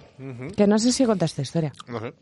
Que 0.57 0.67
no 0.67 0.79
sé 0.79 0.93
si 0.93 1.05
conté 1.05 1.25
esta 1.25 1.43
historia. 1.43 1.73
No 1.89 2.01
sé. 2.01 2.15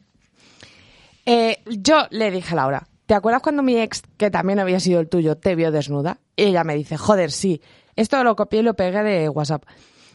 Eh, 1.27 1.59
yo 1.67 2.07
le 2.11 2.31
dije 2.31 2.53
a 2.53 2.57
Laura, 2.57 2.87
¿te 3.07 3.14
acuerdas 3.14 3.43
cuando 3.43 3.62
mi 3.62 3.79
ex, 3.79 4.03
que 4.17 4.31
también 4.31 4.59
había 4.59 4.81
sido 4.81 5.01
el 5.01 5.09
tuyo, 5.09 5.37
te 5.37 5.55
vio 5.55 5.71
desnuda? 5.71 6.19
Y 6.37 6.45
ella 6.45 6.64
me 6.64 6.75
dice, 6.75 6.97
joder, 6.97 7.31
sí. 7.31 7.61
Esto 7.97 8.23
lo 8.25 8.37
copié 8.37 8.61
y 8.61 8.62
lo 8.62 8.75
pegué 8.75 9.03
de 9.03 9.29
WhatsApp. 9.29 9.64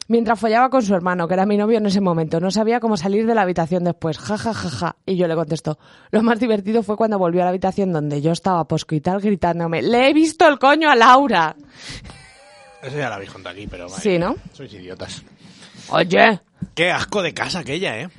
Mientras 0.07 0.39
follaba 0.39 0.71
con 0.71 0.81
su 0.81 0.95
hermano, 0.95 1.27
que 1.27 1.35
era 1.35 1.45
mi 1.45 1.55
novio 1.55 1.77
en 1.77 1.85
ese 1.85 2.01
momento, 2.01 2.39
no 2.39 2.49
sabía 2.49 2.79
cómo 2.79 2.97
salir 2.97 3.27
de 3.27 3.35
la 3.35 3.43
habitación 3.43 3.83
después. 3.83 4.17
Ja, 4.17 4.37
ja, 4.39 4.53
ja, 4.55 4.69
ja. 4.69 4.95
Y 5.05 5.15
yo 5.17 5.27
le 5.27 5.35
contesto, 5.35 5.77
lo 6.09 6.23
más 6.23 6.39
divertido 6.39 6.81
fue 6.81 6.97
cuando 6.97 7.19
volvió 7.19 7.41
a 7.41 7.45
la 7.45 7.51
habitación 7.51 7.93
donde 7.93 8.19
yo 8.19 8.31
estaba 8.31 8.67
poscoital 8.67 9.21
gritándome, 9.21 9.83
le 9.83 10.09
he 10.09 10.13
visto 10.13 10.47
el 10.47 10.57
coño 10.57 10.89
a 10.89 10.95
Laura. 10.95 11.55
Eso 12.81 12.97
ya 12.97 13.09
lo 13.09 13.15
habéis 13.15 13.29
contado 13.29 13.53
aquí, 13.53 13.67
pero... 13.67 13.87
madre 13.87 14.01
Sí, 14.01 14.17
¿no? 14.17 14.35
Sois 14.53 14.73
idiotas. 14.73 15.23
Oye, 15.89 16.39
Qué 16.73 16.91
asco 16.91 17.21
de 17.21 17.33
casa 17.33 17.59
aquella, 17.59 17.99
¿eh? 17.99 18.09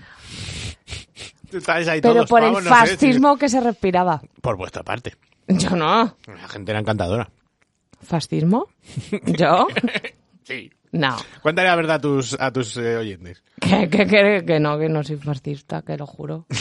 Estáis 1.53 1.89
ahí 1.89 2.01
pero 2.01 2.15
todos, 2.15 2.31
por 2.31 2.43
vamos, 2.43 2.59
el 2.59 2.65
no 2.65 2.71
sé, 2.71 2.77
fascismo 2.77 3.37
que 3.37 3.49
se 3.49 3.61
respiraba. 3.61 4.23
Por 4.41 4.57
vuestra 4.57 4.83
parte. 4.83 5.15
Yo 5.49 5.71
no. 5.71 6.17
La 6.27 6.49
gente 6.49 6.73
era 6.73 6.81
encantadora. 6.81 7.31
¿Fascismo? 8.03 8.69
¿Yo? 9.27 9.67
Sí. 10.45 10.71
No. 10.93 11.17
Cuéntale 11.43 11.69
la 11.69 11.77
verdad 11.77 11.97
a 11.97 12.01
tus, 12.01 12.37
a 12.41 12.53
tus 12.53 12.77
eh, 12.77 12.97
oyentes. 12.97 13.43
Que, 13.61 13.89
que, 13.89 14.07
que, 14.07 14.45
que 14.45 14.59
no, 14.59 14.79
que 14.79 14.89
no 14.89 15.05
soy 15.05 15.17
fascista, 15.17 15.83
que 15.83 15.97
lo 15.97 16.07
juro. 16.07 16.47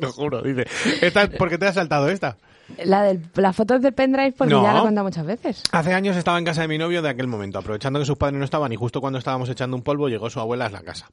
Lo 0.00 0.10
juro, 0.12 0.42
dice. 0.42 0.66
Esta, 1.02 1.28
¿Por 1.28 1.48
qué 1.48 1.58
te 1.58 1.66
has 1.66 1.74
saltado 1.74 2.08
esta? 2.08 2.38
La 2.84 3.02
de 3.02 3.20
las 3.36 3.56
fotos 3.56 3.80
del 3.80 3.94
pendrive, 3.94 4.32
porque 4.36 4.52
No. 4.54 4.62
ya 4.62 4.72
la 4.72 4.80
he 4.80 4.82
contado 4.82 5.04
muchas 5.06 5.24
veces. 5.26 5.62
Hace 5.72 5.94
años 5.94 6.16
estaba 6.16 6.38
en 6.38 6.44
casa 6.44 6.62
de 6.62 6.68
mi 6.68 6.78
novio 6.78 7.00
de 7.02 7.08
aquel 7.08 7.26
momento. 7.26 7.58
Aprovechando 7.58 7.98
que 7.98 8.04
sus 8.04 8.16
padres 8.16 8.38
no 8.38 8.44
estaban 8.44 8.72
y 8.72 8.76
justo 8.76 9.00
cuando 9.00 9.18
estábamos 9.18 9.48
echando 9.48 9.76
un 9.76 9.82
polvo 9.82 10.08
llegó 10.08 10.28
su 10.30 10.38
abuela 10.40 10.66
a 10.66 10.70
la 10.70 10.82
casa. 10.82 11.08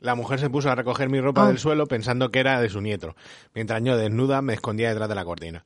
La 0.00 0.14
mujer 0.14 0.38
se 0.38 0.50
puso 0.50 0.70
a 0.70 0.74
recoger 0.74 1.08
mi 1.08 1.20
ropa 1.20 1.44
Ah. 1.44 1.48
del 1.48 1.58
suelo 1.58 1.86
pensando 1.86 2.30
que 2.30 2.40
era 2.40 2.60
de 2.60 2.68
su 2.68 2.80
nieto, 2.80 3.16
mientras 3.54 3.82
yo 3.82 3.96
desnuda 3.96 4.42
me 4.42 4.52
escondía 4.54 4.90
detrás 4.90 5.08
de 5.08 5.14
la 5.14 5.24
cortina. 5.24 5.64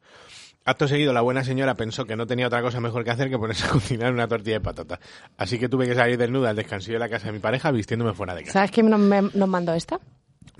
Acto 0.64 0.86
seguido, 0.86 1.12
la 1.12 1.22
buena 1.22 1.42
señora 1.42 1.74
pensó 1.74 2.04
que 2.04 2.14
no 2.14 2.24
tenía 2.26 2.46
otra 2.46 2.62
cosa 2.62 2.78
mejor 2.80 3.02
que 3.02 3.10
hacer 3.10 3.28
que 3.28 3.36
ponerse 3.36 3.66
a 3.66 3.70
cocinar 3.70 4.12
una 4.12 4.28
tortilla 4.28 4.58
de 4.58 4.60
patata. 4.60 5.00
Así 5.36 5.58
que 5.58 5.68
tuve 5.68 5.88
que 5.88 5.94
salir 5.96 6.16
desnuda 6.16 6.50
al 6.50 6.56
descansillo 6.56 6.94
de 6.94 6.98
la 7.00 7.08
casa 7.08 7.26
de 7.26 7.32
mi 7.32 7.40
pareja 7.40 7.72
vistiéndome 7.72 8.14
fuera 8.14 8.34
de 8.36 8.42
casa. 8.42 8.52
¿Sabes 8.52 8.70
quién 8.70 8.88
nos, 8.88 9.00
me- 9.00 9.22
nos 9.34 9.48
mandó 9.48 9.74
esta? 9.74 9.98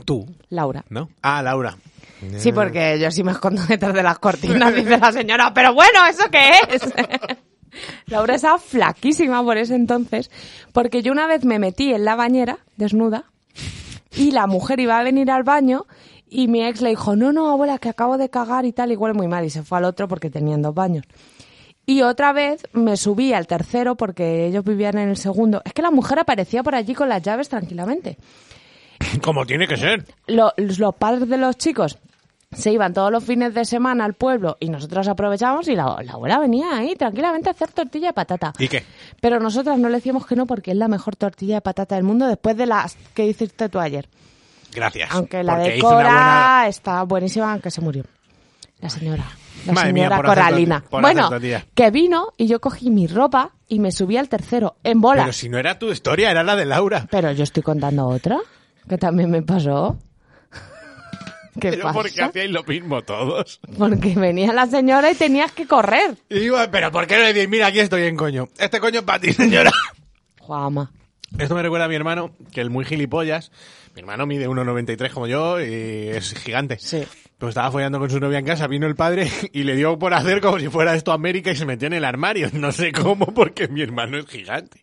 ¿Tú? 0.05 0.27
Laura. 0.49 0.85
¿No? 0.89 1.09
Ah, 1.23 1.41
Laura. 1.43 1.77
Sí, 2.39 2.53
porque 2.53 2.99
yo 3.01 3.11
sí 3.11 3.23
me 3.25 3.33
escondo 3.33 3.63
detrás 3.67 3.95
de 3.95 4.03
las 4.03 4.19
cortinas, 4.19 4.75
dice 4.75 4.99
la 4.99 5.13
señora. 5.13 5.53
Pero 5.55 5.75
bueno, 5.75 6.01
¿eso 6.09 6.25
qué 6.31 6.51
es? 6.71 6.83
Laura 8.07 8.35
estaba 8.35 8.59
flaquísima 8.59 9.43
por 9.43 9.57
ese 9.57 9.75
entonces, 9.75 10.31
porque 10.73 11.03
yo 11.03 11.11
una 11.13 11.27
vez 11.27 11.45
me 11.45 11.59
metí 11.59 11.93
en 11.93 12.05
la 12.05 12.15
bañera, 12.17 12.59
desnuda, 12.77 13.25
y 14.15 14.31
la 14.33 14.47
mujer 14.47 14.81
iba 14.81 14.99
a 14.99 15.03
venir 15.03 15.31
al 15.31 15.43
baño 15.43 15.87
y 16.29 16.49
mi 16.49 16.65
ex 16.65 16.81
le 16.83 16.91
dijo, 16.91 17.17
no, 17.17 17.33
no, 17.33 17.51
abuela, 17.51 17.79
que 17.79 17.89
acabo 17.89 18.19
de 18.19 18.29
cagar 18.29 18.65
y 18.67 18.73
tal, 18.73 18.93
y 18.93 18.97
huele 18.97 19.15
muy 19.15 19.27
mal, 19.29 19.45
y 19.45 19.51
se 19.51 19.63
fue 19.63 19.79
al 19.79 19.85
otro 19.85 20.07
porque 20.09 20.29
tenían 20.31 20.61
dos 20.63 20.75
baños. 20.75 21.05
Y 21.87 22.03
otra 22.03 22.33
vez 22.33 22.63
me 22.73 22.97
subí 22.97 23.33
al 23.33 23.47
tercero 23.47 23.97
porque 23.97 24.47
ellos 24.47 24.65
vivían 24.65 24.99
en 24.99 25.09
el 25.09 25.17
segundo. 25.17 25.63
Es 25.65 25.73
que 25.73 25.83
la 25.83 25.91
mujer 25.91 26.19
aparecía 26.21 26.63
por 26.63 26.75
allí 26.75 26.95
con 26.95 27.09
las 27.09 27.23
llaves 27.23 27.49
tranquilamente. 27.49 28.19
Como 29.23 29.45
tiene 29.47 29.67
que 29.67 29.77
ser. 29.77 30.07
Lo- 30.29 30.53
los 30.57 30.95
padres 30.95 31.29
de 31.29 31.39
los 31.39 31.57
chicos 31.59 31.99
se 32.55 32.71
iban 32.73 32.93
todos 32.93 33.11
los 33.11 33.25
fines 33.25 33.55
de 33.55 33.65
semana 33.65 34.05
al 34.05 34.15
pueblo 34.15 34.57
y 34.61 34.69
nosotros 34.69 35.09
aprovechábamos 35.09 35.69
y 35.69 35.75
la, 35.75 35.97
la 36.03 36.13
abuela 36.13 36.39
venía 36.39 36.77
ahí 36.77 36.95
tranquilamente 36.97 37.49
a 37.49 37.53
hacer 37.53 37.71
tortilla 37.73 38.09
de 38.09 38.13
patata. 38.13 38.53
¿Y 38.59 38.69
qué? 38.69 38.85
Pero 39.21 39.41
nosotras 39.41 39.79
no 39.79 39.89
le 39.89 39.97
decíamos 39.97 40.27
que 40.27 40.37
no 40.37 40.47
porque 40.47 40.73
es 40.73 40.77
la 40.77 40.89
mejor 40.89 41.17
tortilla 41.17 41.57
de 41.57 41.61
patata 41.63 41.95
del 41.95 42.05
mundo 42.05 42.27
después 42.27 42.57
de 42.57 42.67
las 42.67 42.97
que 43.15 43.27
hiciste 43.27 43.69
tú 43.69 43.79
ayer. 43.81 44.09
Gracias. 44.75 45.11
Aunque 45.13 45.43
la 45.43 45.59
de 45.59 45.79
Cora 45.79 45.95
buena- 45.97 46.65
está 46.69 47.03
buenísima, 47.05 47.53
aunque 47.53 47.71
se 47.71 47.81
murió. 47.81 48.05
La 48.81 48.89
señora. 48.89 49.25
La 49.67 49.75
Madre 49.75 49.89
señora 49.91 50.23
Coralina. 50.23 50.85
bueno, 50.91 51.31
que 51.75 51.91
vino 51.91 52.33
y 52.37 52.47
yo 52.49 52.61
cogí 52.61 52.91
mi 52.91 53.07
ropa 53.07 53.53
y 53.69 53.79
me 53.79 53.93
subí 53.93 54.17
al 54.17 54.29
tercero 54.29 54.77
en 54.83 55.01
bola. 55.01 55.23
Pero 55.23 55.33
si 55.33 55.49
no 55.49 55.59
era 55.59 55.79
tu 55.79 55.93
historia, 55.93 56.31
era 56.31 56.43
la 56.43 56.57
de 56.57 56.65
Laura. 56.65 57.07
Pero 57.11 57.31
yo 57.33 57.45
estoy 57.45 57.63
contando 57.63 58.07
otra 58.09 58.39
que 58.89 58.99
también 58.99 59.31
me 59.31 59.43
pasó. 59.43 59.99
¿Qué 61.61 61.71
Pero 61.71 61.83
pasa? 61.83 61.95
porque 61.95 62.23
hacíais 62.23 62.51
lo 62.51 62.63
mismo 62.65 63.03
todos. 63.03 63.61
Porque 63.77 64.15
venía 64.15 64.53
la 64.53 64.67
señora 64.67 65.11
y 65.11 65.15
tenías 65.15 65.53
que 65.53 65.67
correr. 65.67 66.17
Y 66.31 66.41
digo, 66.41 66.57
pero 66.71 66.91
¿por 66.91 67.07
qué 67.07 67.17
no 67.17 67.23
le 67.23 67.33
decís, 67.35 67.49
mira, 67.49 67.67
aquí 67.67 67.81
estoy 67.81 68.05
en 68.05 68.17
coño? 68.17 68.49
Este 68.59 68.81
coño 68.81 69.01
es 69.01 69.05
para 69.05 69.21
ti, 69.21 69.33
señora. 69.33 69.71
Juama. 70.41 70.91
Esto 71.39 71.55
me 71.55 71.63
recuerda 71.63 71.87
a 71.87 71.89
mi 71.89 71.95
hermano, 71.95 72.35
que 72.53 72.61
el 72.61 72.71
muy 72.71 72.85
gilipollas. 72.85 73.53
Mi 73.95 74.01
hermano 74.01 74.27
mide 74.27 74.49
1,93 74.49 75.11
como 75.11 75.27
yo 75.27 75.61
y 75.61 76.09
es 76.09 76.35
gigante. 76.35 76.79
Sí. 76.79 77.05
Pues 77.39 77.51
estaba 77.51 77.71
follando 77.71 77.99
con 77.99 78.09
su 78.09 78.21
novia 78.21 78.39
en 78.39 78.45
casa, 78.47 78.67
vino 78.67 78.87
el 78.87 78.95
padre 78.95 79.29
y 79.53 79.65
le 79.65 79.75
dio 79.77 79.99
por 79.99 80.15
hacer 80.15 80.41
como 80.41 80.59
si 80.59 80.69
fuera 80.69 80.95
esto 80.95 81.13
América 81.13 81.51
y 81.51 81.57
se 81.57 81.67
metió 81.67 81.87
en 81.87 81.95
el 81.95 82.05
armario. 82.05 82.49
No 82.53 82.73
sé 82.73 82.93
cómo, 82.93 83.27
porque 83.35 83.69
mi 83.69 83.83
hermano 83.83 84.19
es 84.19 84.27
gigante. 84.27 84.81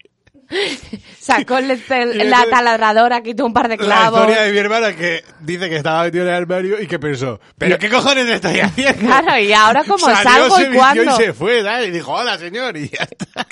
Sacó 1.19 1.57
el- 1.59 1.71
el- 1.71 2.21
Y 2.21 2.23
la 2.23 2.45
taladradora, 2.49 3.21
quitó 3.21 3.45
un 3.45 3.53
par 3.53 3.67
de 3.67 3.77
La 3.77 3.83
clavos. 3.83 4.19
historia 4.21 4.41
de 4.43 4.51
mi 4.51 4.57
hermana 4.57 4.95
que 4.95 5.23
dice 5.41 5.69
que 5.69 5.75
estaba 5.77 6.03
metido 6.03 6.23
en 6.23 6.29
el 6.29 6.35
armario 6.35 6.81
y 6.81 6.87
que 6.87 6.97
pensó, 6.99 7.39
¿pero 7.57 7.77
qué 7.77 7.89
cojones 7.89 8.27
estoy 8.29 8.59
haciendo? 8.59 8.99
Claro, 8.99 9.37
y 9.39 9.53
ahora 9.53 9.83
Salió, 9.83 10.15
salgo 10.31 10.55
se 10.57 10.63
y 10.63 10.73
cuándo. 10.73 11.03
y 11.03 11.09
se 11.23 11.33
fue, 11.33 11.61
¿sabes? 11.63 11.87
Y 11.89 11.91
dijo, 11.91 12.11
hola, 12.13 12.37
señor, 12.37 12.75
y 12.77 12.89
ya 12.89 13.03
está. 13.09 13.45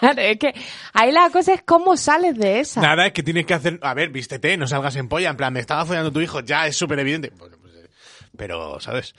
Claro, 0.00 0.20
es 0.20 0.36
que 0.38 0.52
ahí 0.94 1.12
la 1.12 1.30
cosa 1.30 1.54
es 1.54 1.62
cómo 1.64 1.96
sales 1.96 2.36
de 2.36 2.58
esa. 2.60 2.80
Nada, 2.80 3.06
es 3.06 3.12
que 3.12 3.22
tienes 3.22 3.46
que 3.46 3.54
hacer, 3.54 3.78
a 3.82 3.94
ver, 3.94 4.08
vístete, 4.10 4.56
no 4.56 4.66
salgas 4.66 4.96
en 4.96 5.08
polla, 5.08 5.30
en 5.30 5.36
plan, 5.36 5.52
me 5.52 5.60
estaba 5.60 5.86
follando 5.86 6.10
tu 6.10 6.20
hijo, 6.20 6.40
ya 6.40 6.66
es 6.66 6.74
súper 6.76 6.98
evidente. 6.98 7.30
Bueno, 7.38 7.56
pues, 7.62 7.72
eh, 7.74 7.88
pero, 8.36 8.80
¿sabes? 8.80 9.14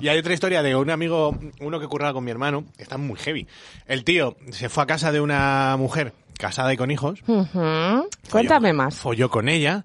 Y 0.00 0.06
hay 0.06 0.18
otra 0.18 0.32
historia 0.32 0.62
de 0.62 0.76
un 0.76 0.90
amigo, 0.90 1.36
uno 1.58 1.80
que 1.80 1.88
curraba 1.88 2.12
con 2.12 2.22
mi 2.24 2.30
hermano, 2.30 2.64
que 2.76 2.84
está 2.84 2.96
muy 2.98 3.18
heavy. 3.18 3.48
El 3.88 4.04
tío 4.04 4.36
se 4.52 4.68
fue 4.68 4.84
a 4.84 4.86
casa 4.86 5.10
de 5.10 5.20
una 5.20 5.74
mujer 5.76 6.12
casada 6.38 6.72
y 6.72 6.76
con 6.78 6.90
hijos. 6.90 7.20
Ujú. 7.26 8.08
Cuéntame 8.30 8.70
Folló- 8.70 8.74
más. 8.74 8.94
Folló 8.94 9.28
con 9.28 9.48
ella. 9.50 9.84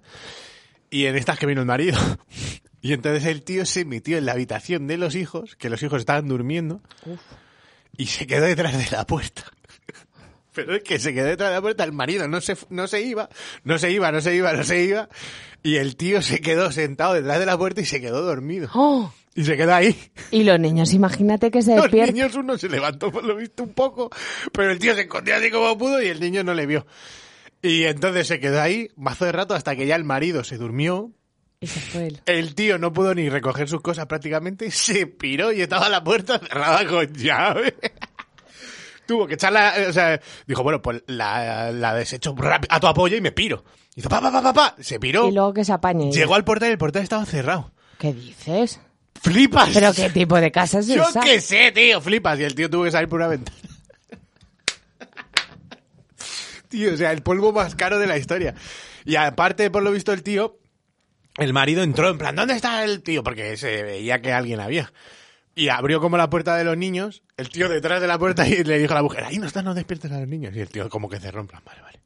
Y 0.89 1.08
en 1.08 1.16
estas 1.18 1.38
que 1.39 1.45
vino 1.47 1.60
el 1.62 1.68
marido. 1.68 1.99
Y 2.86 2.91
entonces 2.91 3.26
el 3.28 3.43
tío 3.43 3.66
se 3.66 3.86
metió 3.86 4.18
en 4.18 4.26
la 4.26 4.34
habitación 4.34 4.88
de 4.88 4.97
los 4.97 5.16
hijos, 5.16 5.56
que 5.56 5.70
los 5.70 5.82
hijos 5.84 6.01
estaban 6.01 6.28
durmiendo, 6.28 6.82
y 7.95 8.08
se 8.08 8.28
quedó 8.28 8.43
detrás 8.45 8.78
de 8.78 8.93
la 8.93 9.08
puerta. 9.08 9.43
Pero 10.54 10.76
es 10.76 10.84
que 10.84 10.99
se 10.99 11.14
quedó 11.14 11.28
detrás 11.28 11.51
de 11.51 11.56
la 11.56 11.62
puerta, 11.62 11.86
el 11.86 11.93
marido 11.93 12.28
no 12.28 12.41
se, 12.41 12.58
no 12.70 12.88
se 12.88 13.01
iba, 13.01 13.30
no 13.64 13.78
se 13.78 13.89
iba, 13.89 14.12
no 14.12 14.20
se 14.20 14.36
iba, 14.36 14.51
no 14.51 14.66
se 14.66 14.84
iba, 14.84 15.08
y 15.64 15.78
el 15.78 15.95
tío 15.95 16.22
se 16.22 16.41
quedó 16.41 16.74
sentado 16.74 17.14
detrás 17.14 17.39
de 17.39 17.45
la 17.45 17.58
puerta 17.58 17.80
y 17.80 17.86
se 17.86 18.01
quedó 18.01 18.22
dormido. 18.22 18.70
Oh, 18.74 19.14
Y 19.36 19.44
se 19.44 19.58
quedó 19.58 19.74
ahí. 19.74 19.96
y 20.32 20.44
los 20.44 20.60
niños, 20.60 20.94
imagínate 20.94 21.50
que 21.50 21.62
se 21.62 21.74
Los 21.76 21.84
despiertan. 21.84 22.16
niños, 22.16 22.36
uno 22.36 22.58
se 22.58 22.70
levantó 22.70 23.12
por 23.12 23.24
lo 23.24 23.36
visto 23.36 23.64
un 23.64 23.74
poco, 23.74 24.10
pero 24.52 24.72
el 24.72 24.80
tío 24.80 24.94
se 24.96 25.02
escondió 25.02 25.36
así 25.36 25.50
como 25.50 25.76
pudo 25.78 26.02
y 26.02 26.08
el 26.08 26.20
niño 26.20 26.44
no 26.44 26.54
le 26.54 26.66
vio. 26.68 26.86
Y 27.62 27.84
entonces 27.86 28.28
se 28.28 28.40
quedó 28.40 28.62
ahí 28.62 28.90
mazo 28.96 29.26
de 29.26 29.32
rato 29.32 29.56
hasta 29.56 29.76
que 29.76 29.88
ya 29.88 29.96
el 29.96 30.04
marido 30.04 30.44
se 30.44 30.58
durmió. 30.58 31.12
Y 31.62 31.68
se 31.68 31.80
fue 31.80 32.08
él. 32.08 32.22
El 32.26 32.56
tío 32.56 32.78
no 32.78 32.92
pudo 32.92 33.16
ni 33.16 33.30
recoger 33.30 33.70
sus 33.70 33.82
cosas 33.82 34.06
prácticamente, 34.06 34.70
se 34.70 35.08
piró 35.08 35.52
y 35.52 35.62
estaba 35.62 35.88
la 35.90 36.04
puerta 36.04 36.38
cerrada 36.40 36.86
con 36.86 37.08
llave. 37.14 37.76
Tuvo 39.06 39.28
que 39.28 39.34
echarla, 39.34 39.78
eh, 39.82 39.88
o 39.88 39.94
sea, 39.94 40.20
dijo, 40.48 40.64
bueno, 40.64 40.82
pues 40.82 41.04
la, 41.08 41.72
la 41.72 41.94
desecho 41.94 42.34
rápido 42.38 42.74
a 42.74 42.80
tu 42.80 42.88
apoyo 42.88 43.18
y 43.18 43.22
me 43.22 43.32
piro. 43.32 43.64
Hizo 43.96 44.10
pa, 44.10 44.22
pa, 44.22 44.32
pa, 44.32 44.42
pa, 44.42 44.54
pa, 44.54 44.76
se 44.80 45.00
piró. 45.00 45.28
Y 45.28 45.32
luego 45.34 45.54
que 45.54 45.66
se 45.66 45.74
apañe. 45.74 46.12
Llegó 46.12 46.36
al 46.36 46.46
portal 46.46 46.70
y 46.70 46.72
el 46.74 46.78
portal 46.78 47.04
estaba 47.04 47.26
cerrado. 47.26 47.72
¿Qué 47.98 48.14
dices? 48.14 48.80
¡Flipas! 49.22 49.70
¿Pero 49.74 49.93
qué 49.93 50.09
tipo 50.09 50.39
de 50.39 50.51
casa 50.51 50.80
es 50.80 50.88
Yo 50.88 51.03
esa? 51.03 51.22
qué 51.22 51.39
sé, 51.39 51.72
tío, 51.72 52.01
flipas. 52.01 52.39
Y 52.39 52.43
el 52.43 52.55
tío 52.55 52.70
tuvo 52.70 52.84
que 52.84 52.91
salir 52.91 53.07
por 53.07 53.20
una 53.20 53.30
ventana. 53.30 53.57
tío, 56.70 56.93
o 56.93 56.97
sea, 56.97 57.11
el 57.11 57.22
polvo 57.22 57.53
más 57.53 57.76
caro 57.76 57.99
de 57.99 58.07
la 58.07 58.18
historia. 58.18 58.55
Y 59.05 59.16
aparte, 59.16 59.70
por 59.70 59.84
lo 59.84 59.91
visto, 59.91 60.14
el 60.14 60.24
tío, 60.24 60.59
el 61.38 61.53
marido 61.53 61.84
entró 61.84 62.09
en 62.09 62.18
plan, 62.18 62.36
¿dónde 62.36 62.55
está 62.55 62.84
el 62.84 63.01
tío? 63.01 63.24
Porque 63.24 63.57
se 63.57 63.84
veía 63.84 64.22
que 64.22 64.34
alguien 64.34 64.59
había. 64.59 64.91
Y 65.55 65.70
abrió 65.70 66.01
como 66.01 66.18
la 66.18 66.30
puerta 66.30 66.55
de 66.55 66.64
los 66.64 66.78
niños, 66.78 67.24
el 67.38 67.49
tío 67.49 67.70
detrás 67.70 68.01
de 68.01 68.07
la 68.07 68.18
puerta 68.18 68.47
y 68.47 68.64
le 68.64 68.80
dijo 68.80 68.93
a 68.93 68.95
la 68.95 69.03
mujer, 69.03 69.24
ahí 69.24 69.38
no 69.38 69.45
están, 69.45 69.66
no 69.66 69.74
despiertes 69.74 70.11
a 70.11 70.20
los 70.20 70.28
niños. 70.28 70.55
Y 70.55 70.61
el 70.61 70.70
tío 70.70 70.89
como 70.89 71.09
que 71.09 71.20
cerró 71.20 71.41
en 71.41 71.47
plan, 71.47 71.61
vale, 71.66 71.82
vale. 71.82 71.99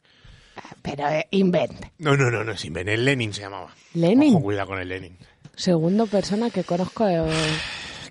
Pero 0.82 1.08
eh, 1.08 1.28
invente. 1.32 1.92
No, 2.00 2.18
no, 2.18 2.30
no, 2.30 2.44
no, 2.44 2.58
sin 2.58 2.74
ven, 2.74 2.90
el 2.90 3.06
Lenin 3.06 3.34
se 3.34 3.42
llamaba. 3.42 3.74
¿Lenin? 3.94 4.36
Ojo, 4.36 4.44
cuidado 4.44 4.68
con 4.68 4.80
el 4.80 4.90
Lenin. 4.90 5.18
Segundo 5.58 6.08
persona 6.08 6.50
que 6.50 6.64
conozco 6.64 7.06
eh, 7.08 7.22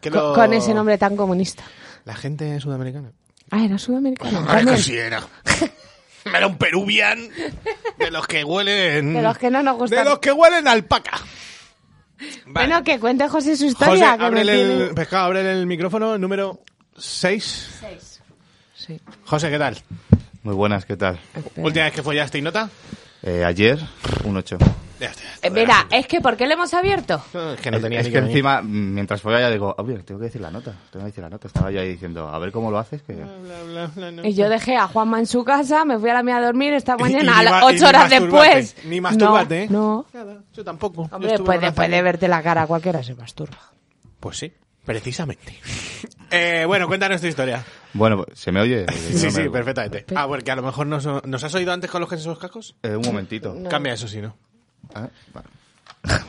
Que 0.03 0.11
lo- 0.11 0.34
con 0.34 0.53
ese 0.53 0.74
nombre 0.74 0.99
tan 0.99 1.16
comunista. 1.16 1.64
La 2.05 2.14
gente 2.14 2.61
sudamericana. 2.61 3.11
Ah, 3.51 3.64
era 3.64 3.78
sudamericano. 3.78 4.42
Claro 4.42 4.47
también. 4.59 4.76
que 4.76 4.82
sí 4.82 4.97
era. 4.97 5.22
Era 6.26 6.49
un 6.49 6.59
peruvian 6.59 7.20
de 7.99 8.11
los 8.11 8.26
que 8.26 8.42
huelen. 8.42 9.14
De 9.14 9.22
los 9.22 9.38
que 9.38 9.49
no 9.49 9.62
nos 9.62 9.76
gustan. 9.78 10.01
De 10.05 10.11
los 10.11 10.18
que 10.18 10.32
huelen 10.32 10.66
a 10.66 10.72
alpaca. 10.72 11.20
Vale. 12.18 12.42
Bueno, 12.47 12.82
que 12.82 12.99
cuente 12.99 13.28
José 13.28 13.57
su 13.57 13.66
José, 13.66 13.72
historia. 13.72 14.12
que 14.14 14.18
me 14.18 14.24
ábrele 14.26 14.53
tiene- 14.57 14.84
el, 14.88 14.94
pescado, 14.94 15.26
ábrele 15.26 15.53
el 15.53 15.66
micrófono 15.66 16.18
número 16.18 16.62
6. 16.99 17.70
Sí. 18.74 19.01
José, 19.24 19.51
¿qué 19.51 19.59
tal? 19.61 19.78
Muy 20.42 20.55
buenas, 20.57 20.84
¿qué 20.84 20.97
tal? 20.97 21.20
Espera. 21.32 21.64
Última 21.64 21.84
vez 21.84 21.94
que 21.94 22.03
follaste 22.03 22.38
y 22.38 22.42
nota. 22.42 22.70
Eh, 23.22 23.44
ayer, 23.44 23.78
un 24.24 24.36
8. 24.36 24.59
Eh, 25.42 25.51
mira, 25.51 25.86
es 25.90 26.07
que 26.07 26.20
¿por 26.20 26.36
qué 26.36 26.47
le 26.47 26.55
hemos 26.55 26.72
abierto? 26.74 27.22
Es 27.55 27.61
que 27.61 27.70
no 27.70 27.80
tenía 27.80 28.01
es 28.01 28.07
ni 28.07 28.12
que 28.12 28.18
encima, 28.18 28.62
mm, 28.62 28.94
mientras 28.94 29.20
follaba 29.20 29.42
ya 29.42 29.51
digo, 29.51 29.74
obvio, 29.78 30.03
tengo 30.05 30.18
que 30.20 30.26
decir 30.26 30.40
la 30.40 30.51
nota, 30.51 30.72
tengo 30.90 31.05
que 31.05 31.11
decir 31.11 31.22
la 31.22 31.30
nota. 31.30 31.47
Estaba 31.49 31.70
yo 31.70 31.80
ahí 31.80 31.88
diciendo, 31.90 32.28
a 32.28 32.38
ver 32.38 32.51
cómo 32.53 32.70
lo 32.70 32.78
haces, 32.78 33.03
que... 33.03 33.12
Bla, 33.14 33.26
bla, 33.64 33.86
bla, 33.94 34.11
no. 34.12 34.24
Y 34.26 34.34
yo 34.34 34.49
dejé 34.49 34.76
a 34.76 34.86
Juanma 34.88 35.18
en 35.18 35.26
su 35.26 35.44
casa, 35.44 35.84
me 35.84 35.99
fui 35.99 36.11
a 36.11 36.14
la 36.14 36.22
mía 36.22 36.36
a 36.36 36.40
dormir 36.44 36.72
esta 36.74 36.97
mañana 36.99 37.24
Y 37.36 37.40
a 37.40 37.42
las 37.42 37.53
ma- 37.53 37.61
y 37.72 37.74
ocho 37.76 37.84
ni 37.84 37.88
horas 37.88 38.11
masturbarte, 38.11 38.57
después. 38.57 38.84
Ni 38.86 39.01
masturbarte, 39.01 39.62
¿eh? 39.64 39.66
No, 39.70 40.07
no. 40.12 40.20
Nada, 40.24 40.42
yo 40.55 40.64
tampoco. 40.64 41.09
Hombre, 41.12 41.30
después, 41.32 41.61
después 41.61 41.90
de 41.90 42.03
verte 42.03 42.28
la 42.28 42.42
cara 42.42 42.66
cualquiera 42.66 43.03
se 43.03 43.14
masturba. 43.14 43.59
Pues 44.20 44.38
sí, 44.38 44.53
precisamente. 44.84 45.59
eh, 46.30 46.64
bueno, 46.66 46.86
cuéntanos 46.88 47.20
tu 47.20 47.26
historia. 47.26 47.62
Bueno, 47.92 48.24
pues, 48.24 48.38
¿se 48.38 48.51
me 48.53 48.61
oye? 48.61 48.86
Sí, 48.92 49.24
No 49.26 49.30
sí, 49.30 49.40
me- 49.42 49.51
perfectamente. 49.51 50.05
Ah, 50.16 50.26
porque 50.26 50.51
a 50.51 50.57
lo 50.57 50.62
mejor 50.62 50.86
nos, 50.86 51.07
nos 51.24 51.44
has 51.44 51.55
oído 51.55 51.72
antes 51.72 51.90
con 51.90 52.01
los 52.01 52.12
esos 52.12 52.38
cascos. 52.38 52.76
Eh, 52.82 52.97
un 52.97 53.03
momentito. 53.07 53.57
Cambia 53.68 53.92
eso, 53.94 54.09
si 54.09 54.20
no. 54.20 54.36
Ah, 55.05 55.09
vale. 55.34 55.49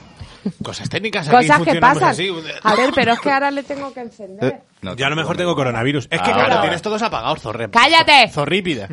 Cosas 0.63 0.89
técnicas. 0.89 1.27
aquí 1.27 1.35
Cosas 1.35 1.57
que 1.57 1.63
funcionamos 1.65 1.97
pasan. 1.99 2.09
así. 2.11 2.33
A 2.63 2.75
ver, 2.75 2.91
pero 2.95 3.13
es 3.13 3.19
que 3.19 3.31
ahora 3.31 3.51
le 3.51 3.63
tengo 3.63 3.93
que 3.93 3.99
encender. 4.01 4.53
Eh, 4.53 4.61
no, 4.81 4.95
Yo 4.95 5.05
a 5.05 5.09
lo 5.09 5.15
mejor 5.15 5.35
tengo 5.35 5.55
coronavirus. 5.55 6.05
Es 6.09 6.21
que, 6.21 6.29
Ah, 6.31 6.33
claro, 6.33 6.49
vale. 6.49 6.61
tienes 6.61 6.81
todos 6.81 7.01
apagados, 7.01 7.41
zorre. 7.41 7.69
¡Cállate! 7.69 8.29
Zorrípida. 8.33 8.87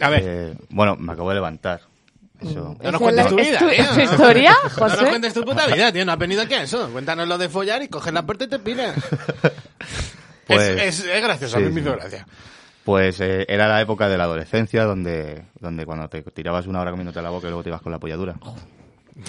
A 0.00 0.08
ver, 0.10 0.22
Eh, 0.24 0.54
bueno, 0.70 0.96
me 0.96 1.12
acabo 1.12 1.28
de 1.30 1.36
levantar. 1.36 1.80
Eso. 2.40 2.76
no 2.82 2.90
nos 2.92 2.94
¿Es 2.94 2.98
cuentes 2.98 3.26
tu 3.28 3.38
es 3.38 3.46
vida, 3.48 3.58
tu- 3.60 3.68
tío. 3.70 3.78
es 3.82 3.90
tu 3.94 4.00
historia, 4.00 4.50
No 4.62 4.62
nos 4.64 4.72
José? 4.92 5.06
cuentes 5.08 5.32
tu 5.34 5.42
puta 5.44 5.66
vida, 5.68 5.90
tío. 5.92 6.04
No 6.04 6.12
has 6.12 6.18
venido 6.18 6.42
aquí 6.42 6.54
a 6.54 6.62
eso. 6.64 6.90
Cuéntanos 6.90 7.26
lo 7.28 7.38
de 7.38 7.48
follar 7.48 7.82
y 7.82 7.88
coger 7.88 8.12
la 8.12 8.26
puerta 8.26 8.44
y 8.44 8.48
te 8.48 8.58
piras. 8.58 8.94
Pues- 10.46 10.60
es, 10.62 11.00
es, 11.00 11.06
es 11.06 11.22
gracioso, 11.22 11.56
a 11.56 11.60
mí 11.60 11.66
sí, 11.68 11.72
me 11.72 11.80
hizo 11.80 11.90
sí. 11.90 11.96
gracia. 11.98 12.26
Pues 12.86 13.20
eh, 13.20 13.44
era 13.48 13.66
la 13.66 13.80
época 13.82 14.08
de 14.08 14.16
la 14.16 14.24
adolescencia 14.24 14.84
donde, 14.84 15.44
donde 15.58 15.84
cuando 15.84 16.08
te 16.08 16.22
tirabas 16.22 16.68
una 16.68 16.80
hora 16.80 16.92
comiéndote 16.92 17.20
la 17.20 17.30
boca 17.30 17.48
y 17.48 17.50
luego 17.50 17.64
te 17.64 17.70
ibas 17.70 17.82
con 17.82 17.90
la 17.90 17.98
polladura. 17.98 18.36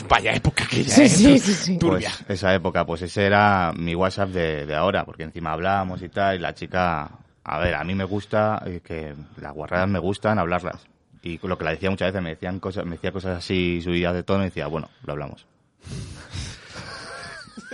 Vaya 0.07 0.31
época 0.33 0.67
que 0.69 0.83
ya 0.83 0.93
Sí, 0.93 1.01
es. 1.03 1.11
sí, 1.13 1.39
sí, 1.39 1.53
sí. 1.55 1.77
Turbia. 1.79 2.11
Pues 2.27 2.39
esa 2.39 2.53
época, 2.53 2.85
pues 2.85 3.01
ese 3.01 3.25
era 3.25 3.73
mi 3.75 3.95
WhatsApp 3.95 4.29
de, 4.29 4.65
de 4.67 4.75
ahora, 4.75 5.05
porque 5.05 5.23
encima 5.23 5.53
hablábamos 5.53 6.03
y 6.03 6.09
tal, 6.09 6.35
y 6.35 6.39
la 6.39 6.53
chica, 6.53 7.09
a 7.43 7.57
ver, 7.59 7.73
a 7.73 7.83
mí 7.83 7.95
me 7.95 8.03
gusta, 8.03 8.61
eh, 8.67 8.81
que 8.83 9.15
las 9.41 9.53
guarradas 9.53 9.89
me 9.89 9.97
gustan 9.99 10.37
hablarlas. 10.37 10.85
Y 11.23 11.39
lo 11.45 11.57
que 11.57 11.63
la 11.63 11.71
decía 11.71 11.89
muchas 11.89 12.09
veces, 12.09 12.21
me 12.21 12.29
decían 12.29 12.59
cosas, 12.59 12.85
me 12.85 12.91
decía 12.91 13.11
cosas 13.11 13.39
así 13.39 13.81
subidas 13.81 14.13
de 14.13 14.21
tono 14.21 14.43
y 14.43 14.47
decía, 14.47 14.67
bueno, 14.67 14.87
lo 15.03 15.13
hablamos. 15.13 15.47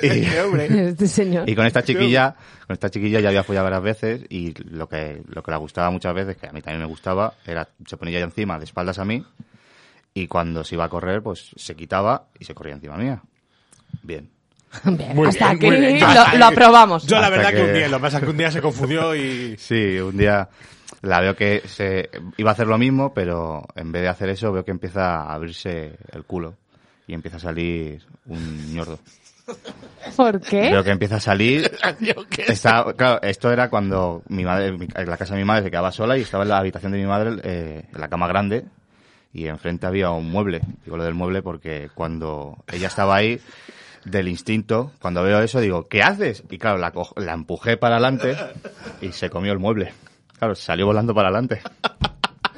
Y. 0.03 0.25
Este 0.83 1.07
señor. 1.07 1.49
y 1.49 1.55
con 1.55 1.65
esta 1.65 1.83
chiquilla, 1.83 2.35
con 2.67 2.73
esta 2.73 2.89
chiquilla 2.89 3.19
ya 3.19 3.29
había 3.29 3.43
follado 3.43 3.65
varias 3.65 3.83
veces 3.83 4.21
y 4.29 4.53
lo 4.69 4.87
que, 4.87 5.21
lo 5.27 5.41
que 5.43 5.51
le 5.51 5.57
gustaba 5.57 5.89
muchas 5.91 6.13
veces, 6.13 6.37
que 6.37 6.47
a 6.47 6.51
mí 6.51 6.61
también 6.61 6.81
me 6.81 6.87
gustaba, 6.87 7.33
era, 7.45 7.67
se 7.85 7.97
ponía 7.97 8.17
ella 8.17 8.25
encima, 8.25 8.57
de 8.59 8.65
espaldas 8.65 8.99
a 8.99 9.05
mí, 9.05 9.23
y 10.13 10.27
cuando 10.27 10.63
se 10.63 10.75
iba 10.75 10.85
a 10.85 10.89
correr, 10.89 11.21
pues 11.23 11.51
se 11.55 11.75
quitaba 11.75 12.27
y 12.39 12.45
se 12.45 12.53
corría 12.53 12.73
encima 12.75 12.97
mía. 12.97 13.21
Bien. 14.03 14.29
Bien, 14.85 15.15
Muy 15.15 15.27
hasta 15.27 15.53
bien, 15.53 15.73
aquí 15.83 15.99
lo, 15.99 16.07
hasta 16.07 16.35
lo 16.37 16.45
ahí- 16.45 16.51
aprobamos. 16.53 17.05
Yo 17.05 17.17
la 17.19 17.27
Hasta 17.27 17.37
verdad 17.37 17.49
que... 17.51 17.55
que- 17.57 17.63
un 17.63 17.73
día, 17.73 17.87
lo 17.89 17.97
que 17.97 18.01
pasa 18.01 18.17
es 18.17 18.23
que 18.23 18.29
un 18.31 18.37
día 18.37 18.51
se 18.51 18.61
confundió 18.61 19.15
y... 19.15 19.55
Sí, 19.57 19.99
un 19.99 20.17
día 20.17 20.49
la 21.01 21.19
veo 21.19 21.35
que 21.35 21.61
se 21.67 22.09
iba 22.37 22.49
a 22.49 22.53
hacer 22.53 22.65
lo 22.67 22.77
mismo, 22.77 23.13
pero 23.13 23.65
en 23.75 23.91
vez 23.91 24.01
de 24.03 24.07
hacer 24.07 24.29
eso 24.29 24.51
veo 24.51 24.63
que 24.65 24.71
empieza 24.71 25.17
a 25.21 25.33
abrirse 25.33 25.97
el 26.11 26.23
culo 26.23 26.55
y 27.05 27.13
empieza 27.13 27.37
a 27.37 27.41
salir 27.41 28.01
un 28.25 28.73
ñordo. 28.73 28.99
¿Por 30.15 30.41
qué? 30.41 30.69
Veo 30.69 30.83
que 30.83 30.91
empieza 30.91 31.15
a 31.17 31.19
salir. 31.19 31.71
Está, 32.47 32.93
claro, 32.95 33.21
esto 33.21 33.51
era 33.51 33.69
cuando 33.69 34.23
mi 34.27 34.43
madre, 34.43 34.77
la 35.05 35.17
casa 35.17 35.33
de 35.33 35.39
mi 35.39 35.45
madre 35.45 35.63
se 35.63 35.71
quedaba 35.71 35.91
sola 35.91 36.17
y 36.17 36.21
estaba 36.21 36.43
en 36.43 36.49
la 36.49 36.57
habitación 36.57 36.91
de 36.91 36.97
mi 36.97 37.05
madre, 37.05 37.41
eh, 37.43 37.85
en 37.93 38.01
la 38.01 38.09
cama 38.09 38.27
grande, 38.27 38.65
y 39.33 39.47
enfrente 39.47 39.85
había 39.85 40.11
un 40.11 40.29
mueble. 40.29 40.61
Digo 40.83 40.97
lo 40.97 41.03
del 41.03 41.13
mueble 41.13 41.41
porque 41.41 41.89
cuando 41.93 42.57
ella 42.71 42.87
estaba 42.87 43.15
ahí, 43.15 43.39
del 44.05 44.27
instinto, 44.27 44.91
cuando 44.99 45.23
veo 45.23 45.41
eso 45.41 45.59
digo, 45.59 45.87
¿qué 45.87 46.03
haces? 46.03 46.43
Y 46.49 46.57
claro, 46.57 46.77
la, 46.77 46.91
la 47.15 47.33
empujé 47.33 47.77
para 47.77 47.95
adelante 47.95 48.35
y 49.01 49.11
se 49.11 49.29
comió 49.29 49.53
el 49.53 49.59
mueble. 49.59 49.93
Claro, 50.37 50.55
salió 50.55 50.85
volando 50.85 51.13
para 51.13 51.29
adelante. 51.29 51.61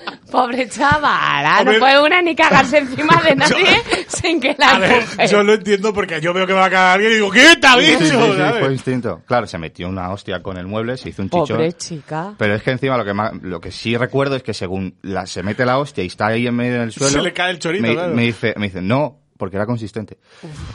Pobre 0.32 0.68
chavala, 0.68 1.60
Hombre. 1.60 1.76
no 1.76 1.80
puede 1.80 2.02
una 2.02 2.22
ni 2.22 2.36
cagarse 2.36 2.80
encima 2.80 3.22
de 3.24 3.36
nadie 3.36 3.82
sin 4.08 4.40
que 4.42 4.56
la 4.58 4.72
A 4.72 4.80
ver, 4.80 5.04
yo 5.30 5.44
lo 5.44 5.54
entiendo 5.54 5.94
porque 5.94 6.20
yo 6.20 6.34
veo 6.34 6.46
que 6.46 6.54
va 6.54 6.66
a 6.66 6.70
cagar 6.70 6.94
alguien 6.96 7.12
y 7.12 7.16
digo, 7.16 7.32
¿qué 7.32 7.56
te 7.60 7.68
ha 7.68 7.74
Sí, 7.80 7.96
sí, 8.00 8.06
sí, 8.08 8.16
fue 8.60 8.72
instinto. 8.74 9.22
Claro, 9.26 9.48
se 9.48 9.58
metió 9.58 9.88
una 9.88 10.10
hostia 10.12 10.42
con 10.42 10.58
el 10.58 10.68
mueble, 10.68 10.98
se 10.98 11.10
hizo 11.10 11.22
un 11.22 11.30
chichón. 11.30 11.48
Pobre 11.58 11.74
chica. 11.74 12.34
Pero 12.38 12.56
es 12.56 12.64
que 12.64 12.72
encima 12.72 12.98
lo 12.98 13.06
que 13.06 13.14
más- 13.14 13.34
lo 13.42 13.60
que 13.62 13.72
sí 13.72 13.96
recuerdo 13.98 14.36
es 14.36 14.44
que 14.44 14.54
según 14.54 14.98
la, 15.02 15.26
se 15.26 15.44
mete 15.44 15.66
la 15.66 15.78
hostia 15.78 16.04
y 16.04 16.08
está 16.08 16.28
ahí 16.28 16.48
en 16.48 16.56
medio 16.56 16.80
del 16.82 16.92
suelo. 16.92 17.12
Se 17.14 17.22
le 17.22 17.32
cae 17.34 17.52
el 17.52 17.60
chorito, 17.60 17.88
me, 17.88 17.94
claro. 17.94 18.14
me 18.14 18.24
dice, 18.24 18.54
me 18.58 18.68
dice, 18.68 18.82
no, 18.82 19.20
porque 19.38 19.56
era 19.58 19.66
consistente. 19.66 20.18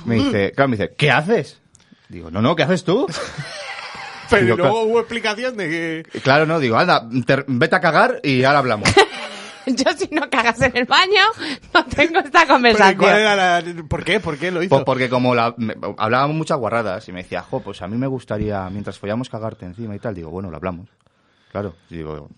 Me 0.05 0.15
dice, 0.17 0.53
claro, 0.53 0.69
me 0.69 0.77
dice, 0.77 0.95
¿qué 0.97 1.11
haces? 1.11 1.61
Digo, 2.09 2.31
no, 2.31 2.41
no, 2.41 2.57
¿qué 2.57 2.63
haces 2.63 2.85
tú? 2.85 3.07
Pero 4.31 4.47
Yo, 4.47 4.57
luego 4.57 4.73
claro. 4.75 4.87
hubo 4.87 5.01
explicación 5.01 5.57
de 5.57 6.05
que... 6.13 6.21
Claro, 6.21 6.47
no, 6.47 6.61
digo, 6.61 6.77
anda, 6.79 7.05
te- 7.27 7.45
vete 7.49 7.75
a 7.77 7.81
cagar 7.81 8.21
y 8.23 8.45
ahora 8.45 8.61
hablamos. 8.61 8.89
Yo 9.67 9.93
si 9.97 10.09
no 10.15 10.29
cagas 10.31 10.61
en 10.63 10.77
el 10.77 10.85
baño, 10.87 11.21
no 11.75 11.85
tengo 11.87 12.21
esta 12.21 12.31
Pero, 12.41 12.45
¿y 12.45 12.49
conversación. 12.49 12.99
cuál 12.99 13.19
era 13.19 13.37
la- 13.37 13.63
¿Por 13.89 14.05
qué? 14.05 14.21
¿Por 14.21 14.39
qué 14.39 14.51
lo 14.51 14.63
hizo? 14.63 14.71
Pues 14.71 14.85
porque 14.85 15.09
como 15.09 15.35
la, 15.35 15.55
me- 15.57 15.75
hablábamos 15.99 16.37
muchas 16.37 16.59
guarradas 16.59 17.09
y 17.09 17.13
me 17.13 17.23
decía, 17.23 17.43
jo, 17.43 17.61
pues 17.61 17.83
a 17.83 17.87
mí 17.89 17.97
me 17.97 18.07
gustaría, 18.07 18.69
mientras 18.71 18.99
follamos, 18.99 19.29
cagarte 19.29 19.67
encima 19.67 19.95
y 19.95 19.99
tal. 19.99 20.15
Digo, 20.15 20.31
bueno, 20.31 20.51
lo 20.51 20.57
hablamos. 20.57 20.89
Claro, 21.53 21.75
digo... 21.89 22.29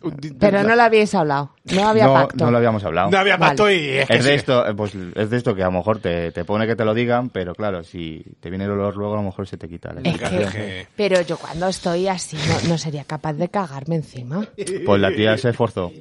Pero 0.40 0.62
no 0.62 0.74
lo 0.74 0.82
habíais 0.84 1.14
hablado. 1.14 1.54
No 1.70 1.86
había 1.86 2.06
no, 2.06 2.14
pacto. 2.14 2.44
no 2.46 2.50
lo 2.50 2.56
habíamos 2.56 2.82
hablado. 2.82 3.10
No 3.10 3.18
había 3.18 3.36
pacto 3.36 3.64
Vale. 3.64 3.76
y 3.76 3.88
es 3.98 4.08
que 4.08 4.14
Es 4.16 4.24
de 4.24 4.30
sí. 4.30 4.36
esto, 4.36 4.66
eh, 4.66 4.72
pues 4.74 4.94
es 4.94 5.28
de 5.28 5.36
esto 5.36 5.54
que 5.54 5.62
a 5.62 5.66
lo 5.66 5.72
mejor 5.72 5.98
te, 5.98 6.32
te 6.32 6.46
pone 6.46 6.66
que 6.66 6.76
te 6.76 6.84
lo 6.86 6.94
digan, 6.94 7.28
pero 7.28 7.54
claro, 7.54 7.84
si 7.84 8.24
te 8.40 8.48
viene 8.48 8.64
el 8.64 8.70
olor 8.70 8.96
luego 8.96 9.12
a 9.12 9.16
lo 9.18 9.22
mejor 9.24 9.46
se 9.46 9.58
te 9.58 9.68
quita 9.68 9.92
la 9.92 10.00
Es 10.00 10.16
que, 10.50 10.86
pero 10.96 11.20
yo 11.20 11.36
cuando 11.36 11.68
estoy 11.68 12.08
así 12.08 12.38
no, 12.48 12.70
no 12.70 12.78
sería 12.78 13.04
capaz 13.04 13.34
de 13.34 13.50
cagarme 13.50 13.96
encima. 13.96 14.46
Pues 14.86 14.98
la 15.02 15.12
tía 15.14 15.36
se 15.36 15.50
esforzó. 15.50 15.92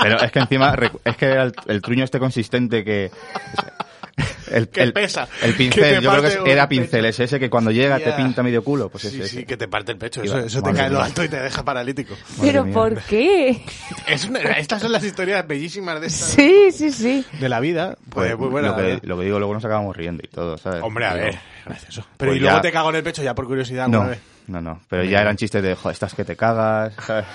Pero 0.00 0.20
es 0.20 0.32
que 0.32 0.38
encima, 0.38 0.74
recu- 0.76 1.00
es 1.04 1.16
que 1.16 1.26
era 1.26 1.42
el, 1.44 1.54
el 1.66 1.82
truño 1.82 2.04
este 2.04 2.18
consistente 2.18 2.84
que... 2.84 3.10
El, 4.50 4.68
Que 4.68 4.82
el- 4.84 4.92
pesa, 4.92 5.28
pincel, 5.58 6.00
yo 6.00 6.10
creo 6.10 6.44
que 6.44 6.50
era 6.52 6.68
pincel, 6.68 7.04
es 7.04 7.18
ese 7.20 7.38
que 7.40 7.50
cuando 7.50 7.70
llega 7.72 7.98
te 7.98 8.12
pinta 8.12 8.42
medio 8.44 8.62
culo, 8.62 8.88
pues 8.88 9.02
Sí, 9.02 9.08
ese. 9.08 9.28
sí, 9.28 9.36
ese. 9.38 9.44
que 9.46 9.56
te 9.56 9.66
parte 9.68 9.90
el 9.92 9.98
pecho. 9.98 10.22
Eso, 10.22 10.38
eso 10.38 10.62
te 10.62 10.72
cae 10.72 10.86
en 10.86 10.92
lo 10.94 11.02
alto 11.02 11.22
y 11.24 11.28
te 11.28 11.38
deja 11.40 11.64
paralítico. 11.64 12.14
Pero. 12.40 12.64
¿por 12.66 12.98
qué? 13.02 13.62
Es 14.06 14.24
una- 14.24 14.38
estas 14.40 14.80
son 14.80 14.92
las 14.92 15.02
historias 15.04 15.46
bellísimas 15.46 16.00
de, 16.00 16.06
esta- 16.06 16.26
Sí, 16.26 16.68
sí, 16.72 16.92
sí. 16.92 17.26
de 17.40 17.48
la 17.48 17.58
vida. 17.60 17.96
Pues, 18.08 18.28
Pues, 18.28 18.38
muy 18.38 18.48
buena. 18.48 18.68
lo, 18.68 18.76
la 18.76 18.80
que, 18.82 18.86
verdad. 18.88 19.02
lo 19.04 19.18
que 19.18 19.24
digo, 19.24 19.38
luego 19.40 19.52
nos 19.54 19.64
acabamos 19.64 19.96
riendo 19.96 20.22
y 20.24 20.28
todo, 20.28 20.56
¿sabes? 20.56 20.80
Hombre, 20.82 21.06
a 21.06 21.14
ver, 21.14 21.38
gracioso. 21.66 22.06
Pero 22.16 22.30
Pues 22.30 22.36
y 22.38 22.40
luego 22.40 22.56
ya- 22.56 22.62
te 22.62 22.72
cago 22.72 22.90
en 22.90 22.96
el 22.96 23.02
pecho 23.02 23.22
ya 23.24 23.34
por 23.34 23.46
curiosidad 23.46 23.88
No, 23.88 24.06
vez. 24.06 24.20
no, 24.46 24.60
no. 24.62 24.80
Pero 24.88 25.02
ya 25.04 25.20
eran 25.20 25.36
chistes 25.36 25.62
de, 25.62 25.74
jo, 25.74 25.90
estás 25.90 26.14
que 26.14 26.24
te 26.24 26.36
cagas, 26.36 26.94
¿sabes? 27.04 27.26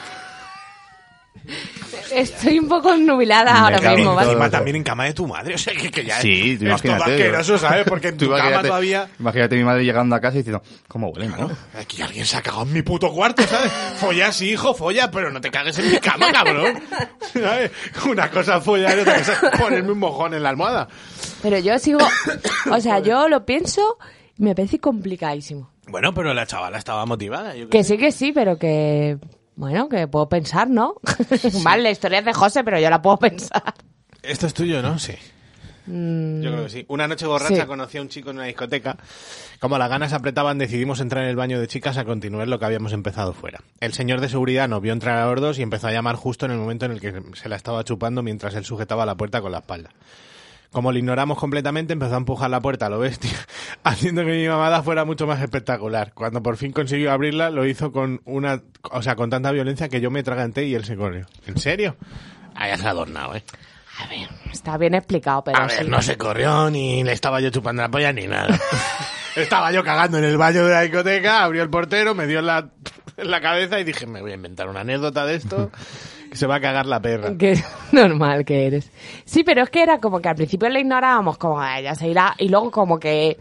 Estoy 2.13 2.59
un 2.59 2.67
poco 2.67 2.95
nubilada 2.97 3.61
ahora 3.61 3.79
cago 3.79 3.91
en 3.91 3.95
mismo, 3.97 4.15
¿vale? 4.15 4.25
todo. 4.27 4.33
Encima 4.37 4.49
también 4.49 4.75
en 4.75 4.83
cama 4.83 5.05
de 5.05 5.13
tu 5.13 5.27
madre. 5.27 5.55
O 5.55 5.57
sea, 5.57 5.73
que, 5.73 5.89
que 5.89 6.03
ya 6.05 6.19
Sí, 6.21 6.57
tú 6.57 6.65
es 6.65 6.81
todo 6.81 6.91
imagínate. 6.91 7.11
asqueroso, 7.13 7.57
¿sabes? 7.57 7.85
Porque 7.87 8.09
en 8.09 8.17
Tú 8.17 8.25
tu 8.27 8.35
cama 8.35 8.61
todavía... 8.61 9.09
Imagínate 9.19 9.55
mi 9.55 9.63
madre 9.63 9.83
llegando 9.85 10.15
a 10.15 10.19
casa 10.19 10.35
y 10.35 10.39
diciendo, 10.39 10.61
¿cómo 10.87 11.09
huelen, 11.09 11.31
no? 11.31 11.49
Aquí 11.79 12.01
alguien 12.01 12.25
se 12.25 12.37
ha 12.37 12.41
cagado 12.41 12.63
en 12.63 12.73
mi 12.73 12.81
puto 12.81 13.11
cuarto, 13.11 13.43
¿sabes? 13.43 13.71
Folla 13.97 14.31
sí, 14.31 14.51
hijo, 14.51 14.73
folla, 14.73 15.09
pero 15.09 15.31
no 15.31 15.39
te 15.41 15.49
cagues 15.49 15.79
en 15.79 15.89
mi 15.91 15.97
cama, 15.97 16.31
cabrón. 16.31 16.79
¿Sabes? 17.33 17.71
Una 18.05 18.29
cosa 18.29 18.57
es 18.57 18.63
follar 18.63 18.97
y 18.97 19.01
otra 19.01 19.17
cosa 19.19 19.33
es 19.33 19.59
ponerme 19.59 19.91
un 19.91 19.99
mojón 19.99 20.33
en 20.33 20.43
la 20.43 20.49
almohada. 20.49 20.87
Pero 21.41 21.57
yo 21.59 21.79
sigo, 21.79 21.99
o 22.69 22.79
sea, 22.81 22.99
yo 22.99 23.27
lo 23.29 23.45
pienso 23.45 23.97
y 24.37 24.43
me 24.43 24.53
parece 24.53 24.79
complicadísimo. 24.79 25.71
Bueno, 25.87 26.13
pero 26.13 26.33
la 26.33 26.45
chavala 26.45 26.77
estaba 26.77 27.05
motivada. 27.05 27.55
Yo 27.55 27.67
Que 27.69 27.83
sí, 27.83 27.97
que 27.97 28.11
sí, 28.11 28.31
pero 28.31 28.57
que, 28.59 29.17
bueno, 29.61 29.87
que 29.87 30.07
puedo 30.07 30.27
pensar, 30.27 30.67
¿no? 30.69 30.95
vale, 31.63 31.83
la 31.83 31.91
historia 31.91 32.19
es 32.19 32.25
de 32.25 32.33
José, 32.33 32.63
pero 32.63 32.79
yo 32.79 32.89
la 32.89 32.99
puedo 33.01 33.17
pensar. 33.17 33.63
Esto 34.23 34.47
es 34.47 34.53
tuyo, 34.55 34.81
¿no? 34.81 34.97
Sí. 34.97 35.13
Mm, 35.85 36.41
Yo 36.41 36.51
creo 36.51 36.63
que 36.63 36.69
sí. 36.69 36.85
Una 36.89 37.07
noche 37.07 37.25
borracha 37.27 37.61
Sí. 37.61 37.67
conocí 37.67 37.97
a 37.97 38.01
un 38.01 38.09
chico 38.09 38.31
en 38.31 38.37
una 38.37 38.45
discoteca. 38.45 38.97
Como 39.59 39.77
las 39.77 39.89
ganas 39.89 40.13
apretaban, 40.13 40.57
decidimos 40.57 40.99
entrar 40.99 41.23
en 41.23 41.29
el 41.29 41.35
baño 41.35 41.59
de 41.59 41.67
chicas 41.67 41.97
a 41.97 42.05
continuar 42.05 42.47
lo 42.47 42.57
que 42.59 42.65
habíamos 42.65 42.91
empezado 42.93 43.33
fuera. 43.33 43.61
El 43.79 43.93
señor 43.93 44.19
de 44.19 44.29
seguridad 44.29 44.67
nos 44.67 44.81
vio 44.81 44.93
entrar 44.93 45.17
a 45.17 45.31
los 45.31 45.39
dos 45.41 45.59
y 45.59 45.61
empezó 45.61 45.87
a 45.87 45.91
llamar 45.91 46.15
justo 46.15 46.45
en 46.47 46.51
el 46.53 46.57
momento 46.57 46.85
en 46.85 46.91
el 46.93 46.99
que 47.01 47.21
se 47.33 47.49
la 47.49 47.55
estaba 47.55 47.83
chupando 47.83 48.23
mientras 48.23 48.55
él 48.55 48.65
sujetaba 48.65 49.05
la 49.05 49.15
puerta 49.15 49.41
con 49.41 49.51
la 49.51 49.59
espalda. 49.59 49.91
Como 50.71 50.91
lo 50.91 50.97
ignoramos 50.97 51.37
completamente, 51.37 51.93
empezó 51.93 52.13
a 52.13 52.17
empujar 52.17 52.49
la 52.49 52.61
puerta 52.61 52.85
a 52.85 52.89
lo 52.89 52.99
bestia, 52.99 53.31
haciendo 53.83 54.23
que 54.25 54.31
mi 54.31 54.47
mamada 54.47 54.81
fuera 54.83 55.03
mucho 55.03 55.27
más 55.27 55.41
espectacular. 55.41 56.13
Cuando 56.13 56.41
por 56.41 56.55
fin 56.57 56.71
consiguió 56.71 57.11
abrirla, 57.11 57.49
lo 57.49 57.65
hizo 57.65 57.91
con 57.91 58.21
una, 58.25 58.61
o 58.89 59.01
sea, 59.01 59.15
con 59.15 59.29
tanta 59.29 59.51
violencia 59.51 59.89
que 59.89 59.99
yo 59.99 60.09
me 60.11 60.23
traganté 60.23 60.65
y 60.65 60.75
él 60.75 60.85
se 60.85 60.95
corrió. 60.95 61.25
¿En 61.45 61.57
serio? 61.57 61.97
Ah, 62.55 62.69
ya 62.69 62.77
se 62.77 62.87
ha 62.87 62.91
adornado, 62.91 63.35
¿eh? 63.35 63.43
A 63.99 64.07
ver, 64.07 64.29
está 64.51 64.77
bien 64.77 64.95
explicado, 64.95 65.43
pero 65.43 65.57
A 65.59 65.67
ver, 65.67 65.83
sí. 65.83 65.89
no 65.89 66.01
se 66.01 66.17
corrió 66.17 66.69
ni 66.69 67.03
le 67.03 67.11
estaba 67.11 67.41
yo 67.41 67.49
chupando 67.49 67.81
la 67.81 67.89
polla 67.89 68.13
ni 68.13 68.25
nada. 68.25 68.57
estaba 69.35 69.71
yo 69.73 69.83
cagando 69.83 70.17
en 70.17 70.23
el 70.23 70.37
baño 70.37 70.65
de 70.65 70.71
la 70.71 70.81
discoteca, 70.81 71.43
abrió 71.43 71.61
el 71.63 71.69
portero, 71.69 72.15
me 72.15 72.27
dio 72.27 72.39
en 72.39 72.45
la, 72.45 72.69
en 73.17 73.29
la 73.29 73.41
cabeza 73.41 73.77
y 73.79 73.83
dije, 73.83 74.07
me 74.07 74.21
voy 74.21 74.31
a 74.31 74.35
inventar 74.35 74.69
una 74.69 74.79
anécdota 74.81 75.25
de 75.25 75.35
esto, 75.35 75.69
que 76.31 76.37
se 76.37 76.47
va 76.47 76.55
a 76.55 76.61
cagar 76.61 76.85
la 76.85 76.99
perra. 77.01 77.37
Qué 77.37 77.61
normal 77.91 78.45
que 78.45 78.65
eres. 78.65 78.89
Sí, 79.25 79.43
pero 79.43 79.63
es 79.63 79.69
que 79.69 79.83
era 79.83 79.99
como 79.99 80.19
que 80.21 80.29
al 80.29 80.35
principio 80.35 80.69
la 80.69 80.79
ignorábamos, 80.79 81.37
como 81.37 81.59
"Ah, 81.61 81.79
ya 81.81 81.93
se 81.93 82.07
irá, 82.07 82.33
y 82.39 82.47
luego 82.49 82.71
como 82.71 82.99
que 82.99 83.37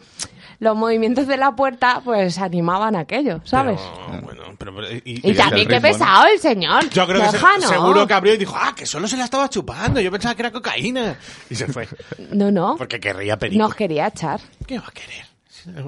los 0.59 0.76
movimientos 0.76 1.26
de 1.26 1.36
la 1.38 1.57
puerta 1.57 2.03
pues 2.05 2.36
animaban 2.38 2.95
aquello, 2.97 3.41
¿sabes? 3.45 3.80
Pero, 4.11 4.22
bueno, 4.22 4.43
pero- 4.59 4.74
pero- 4.74 4.88
y- 5.05 5.34
también 5.34 5.66
qué 5.68 5.80
pesado 5.80 6.26
el 6.26 6.38
señor. 6.38 6.91
yo 6.91 7.07
creo 7.07 7.20
que 7.22 7.26
se- 7.28 7.32
Deja, 7.38 7.57
¿no? 7.59 7.68
seguro 7.68 8.07
que 8.07 8.12
abrió 8.14 8.34
y 8.34 8.36
dijo, 8.36 8.55
ah, 8.59 8.74
que 8.76 8.84
solo 8.84 9.09
se 9.09 9.16
la 9.16 9.24
estaba 9.24 9.49
chupando, 9.49 10.01
yo 10.01 10.11
pensaba 10.11 10.34
que 10.34 10.43
era 10.43 10.51
cocaína. 10.51 11.16
Y 11.49 11.55
se 11.55 11.66
fue. 11.68 11.88
No, 12.32 12.51
no. 12.51 12.74
Porque 12.76 13.01
querría 13.01 13.38
perico. 13.38 13.62
Nos 13.62 13.74
quería 13.74 14.09
echar. 14.09 14.41
¿Qué 14.66 14.78
va 14.78 14.86
a 14.88 14.93
querer? 14.93 15.24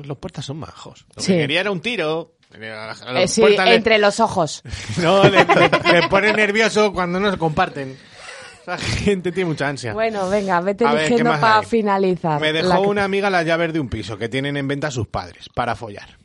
Los 0.07 0.17
puertas 0.19 0.45
son 0.45 0.59
majos. 0.59 1.05
Lo 1.17 1.23
Sí. 1.23 1.33
que 1.33 1.39
quería 1.41 1.61
era 1.61 1.71
un 1.71 1.81
tiro. 1.81 2.33
Eh, 2.55 3.29
sí, 3.29 3.43
le- 3.43 3.75
entre 3.75 3.99
los 3.99 4.21
ojos. 4.21 4.63
No, 4.99 5.25
le, 5.25 5.45
le- 5.45 5.93
le 6.01 6.09
pone 6.09 6.33
nervioso 6.33 6.93
cuando 6.93 7.19
no 7.21 7.31
se 7.31 7.39
comparten. 7.39 7.97
Esa 8.63 8.79
gente 9.05 9.33
tiene 9.33 9.49
mucha 9.51 9.69
ansia. 9.69 9.93
Bueno, 9.93 10.29
venga, 10.29 10.61
vete 10.61 10.85
A 10.87 10.93
ver, 10.93 11.01
¿qué 11.01 11.07
eligiendo 11.07 11.31
más 11.31 11.41
para 11.41 11.59
hay? 11.61 11.67
finalizar. 11.67 12.41
Me 12.41 12.53
dejó 12.53 12.69
La 12.69 12.81
una 12.81 13.05
amiga 13.05 13.29
las 13.31 13.45
llaves 13.45 13.73
de 13.73 13.81
un 13.81 13.89
piso 13.89 14.17
que 14.19 14.29
tienen 14.29 14.57
en 14.57 14.69
venta 14.69 14.91
sus 14.91 15.09
padres 15.09 15.49
para 15.55 15.75
follar. 15.75 16.17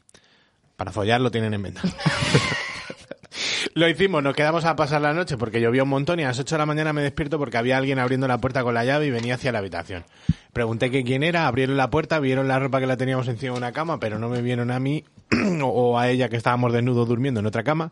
Para 0.75 0.91
follar 0.91 1.19
lo 1.21 1.31
tienen 1.31 1.53
en 1.55 1.63
venta. 1.63 1.81
Lo 3.77 3.87
hicimos, 3.87 4.23
nos 4.23 4.35
quedamos 4.35 4.65
a 4.65 4.75
pasar 4.75 5.01
la 5.01 5.13
noche 5.13 5.37
porque 5.37 5.61
llovía 5.61 5.83
un 5.83 5.89
montón 5.89 6.19
y 6.19 6.23
a 6.23 6.29
las 6.29 6.39
8 6.39 6.55
de 6.55 6.57
la 6.57 6.65
mañana 6.65 6.93
me 6.93 7.03
despierto 7.03 7.37
porque 7.37 7.59
había 7.59 7.77
alguien 7.77 7.99
abriendo 7.99 8.27
la 8.27 8.39
puerta 8.39 8.63
con 8.63 8.73
la 8.73 8.83
llave 8.83 9.05
y 9.05 9.11
venía 9.11 9.35
hacia 9.35 9.51
la 9.51 9.59
habitación. 9.59 10.03
Pregunté 10.51 10.89
que 10.89 11.03
quién 11.03 11.21
era, 11.21 11.45
abrieron 11.45 11.77
la 11.77 11.91
puerta, 11.91 12.19
vieron 12.19 12.47
la 12.47 12.57
ropa 12.57 12.79
que 12.79 12.87
la 12.87 12.97
teníamos 12.97 13.27
encima 13.27 13.51
de 13.51 13.59
una 13.59 13.73
cama, 13.73 13.99
pero 13.99 14.17
no 14.17 14.29
me 14.29 14.41
vieron 14.41 14.71
a 14.71 14.79
mí 14.79 15.03
o 15.61 15.99
a 15.99 16.09
ella 16.09 16.27
que 16.27 16.37
estábamos 16.37 16.73
desnudos 16.73 17.07
durmiendo 17.07 17.39
en 17.39 17.45
otra 17.45 17.63
cama 17.63 17.91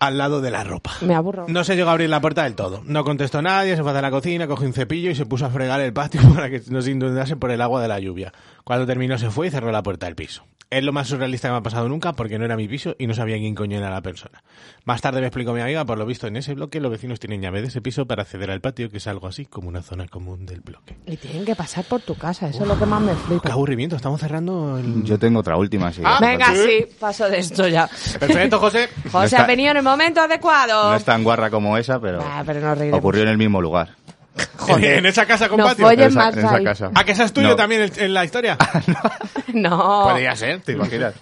al 0.00 0.18
lado 0.18 0.40
de 0.40 0.50
la 0.50 0.64
ropa. 0.64 0.92
Me 1.02 1.14
aburro. 1.14 1.44
No 1.48 1.62
se 1.62 1.76
llegó 1.76 1.90
a 1.90 1.92
abrir 1.92 2.10
la 2.10 2.20
puerta 2.20 2.42
del 2.44 2.54
todo. 2.54 2.82
No 2.86 3.04
contestó 3.04 3.40
nadie, 3.42 3.76
se 3.76 3.82
fue 3.82 3.96
a 3.96 4.02
la 4.02 4.10
cocina, 4.10 4.46
cogió 4.48 4.66
un 4.66 4.72
cepillo 4.72 5.10
y 5.10 5.14
se 5.14 5.26
puso 5.26 5.46
a 5.46 5.50
fregar 5.50 5.80
el 5.80 5.92
patio 5.92 6.20
para 6.34 6.50
que 6.50 6.62
no 6.70 6.82
se 6.82 6.90
inundase 6.90 7.36
por 7.36 7.50
el 7.50 7.60
agua 7.60 7.80
de 7.82 7.88
la 7.88 8.00
lluvia. 8.00 8.32
Cuando 8.64 8.86
terminó 8.86 9.16
se 9.18 9.30
fue 9.30 9.46
y 9.46 9.50
cerró 9.50 9.70
la 9.70 9.82
puerta 9.82 10.06
del 10.06 10.16
piso. 10.16 10.42
Es 10.70 10.84
lo 10.84 10.92
más 10.92 11.08
surrealista 11.08 11.48
que 11.48 11.52
me 11.52 11.58
ha 11.58 11.62
pasado 11.62 11.88
nunca 11.88 12.12
porque 12.12 12.38
no 12.38 12.44
era 12.44 12.56
mi 12.56 12.68
piso 12.68 12.94
y 12.96 13.08
no 13.08 13.14
sabía 13.14 13.36
quién 13.38 13.56
coño 13.56 13.76
era 13.78 13.90
la 13.90 14.02
persona. 14.02 14.40
Más 14.84 15.00
tarde 15.00 15.20
me 15.20 15.26
explicó 15.26 15.52
mi 15.52 15.60
amiga, 15.60 15.84
por 15.84 15.98
lo 15.98 16.06
visto 16.06 16.28
en 16.28 16.36
ese 16.36 16.54
bloque 16.54 16.78
los 16.78 16.92
vecinos 16.92 17.18
tienen 17.18 17.42
llave 17.42 17.60
de 17.60 17.66
ese 17.66 17.80
piso 17.82 18.06
para 18.06 18.22
acceder 18.22 18.52
al 18.52 18.60
patio, 18.60 18.88
que 18.88 18.98
es 18.98 19.06
algo 19.08 19.26
así 19.26 19.46
como 19.46 19.68
una 19.68 19.82
zona 19.82 20.06
común 20.06 20.46
del 20.46 20.60
bloque. 20.60 20.96
Y 21.06 21.16
tienen 21.16 21.44
que 21.44 21.56
pasar 21.56 21.84
por 21.86 22.02
tu 22.02 22.14
casa, 22.14 22.46
eso 22.50 22.62
es 22.62 22.68
lo 22.68 22.78
que 22.78 22.86
más 22.86 23.00
me 23.02 23.10
Qué 23.10 23.18
flipa. 23.18 23.52
aburrimiento, 23.52 23.96
estamos 23.96 24.20
cerrando 24.20 24.78
el... 24.78 25.02
Yo 25.02 25.18
tengo 25.18 25.40
otra 25.40 25.56
última, 25.56 25.92
sí. 25.92 26.02
Ah, 26.04 26.18
Venga, 26.20 26.54
Sí. 26.54 26.86
paso 27.00 27.28
de 27.28 27.38
esto 27.40 27.66
ya. 27.66 27.90
Perfecto, 28.20 28.60
José. 28.60 28.88
José 29.10 29.38
ha 29.38 29.46
venido 29.46 29.72
en 29.72 29.78
el 29.78 29.82
momento 29.90 30.20
adecuado. 30.20 30.90
No 30.90 30.96
es 30.96 31.04
tan 31.04 31.22
guarra 31.24 31.50
como 31.50 31.76
esa, 31.78 32.00
pero 32.00 32.20
Ah, 32.22 32.42
reiremos. 32.44 32.98
ocurrió 32.98 33.22
en 33.22 33.28
el 33.28 33.38
mismo 33.38 33.60
lugar. 33.60 33.90
En 34.78 35.04
esa 35.06 35.26
casa 35.26 35.48
con 35.48 35.58
No 35.58 35.64
patio. 35.64 35.90
En 35.90 36.00
esa- 36.00 36.28
en 36.30 36.64
casa. 36.64 36.90
¿A 36.94 37.04
que 37.04 37.12
esa 37.12 37.24
es 37.24 37.32
tuyo 37.32 37.48
No. 37.48 37.56
también 37.56 37.82
en- 37.82 37.92
en 38.00 38.14
la 38.14 38.24
historia? 38.24 38.56
No. 39.52 40.04
Podría 40.04 40.36
ser, 40.36 40.60
¿Te 40.60 40.72
imaginas? 40.72 41.14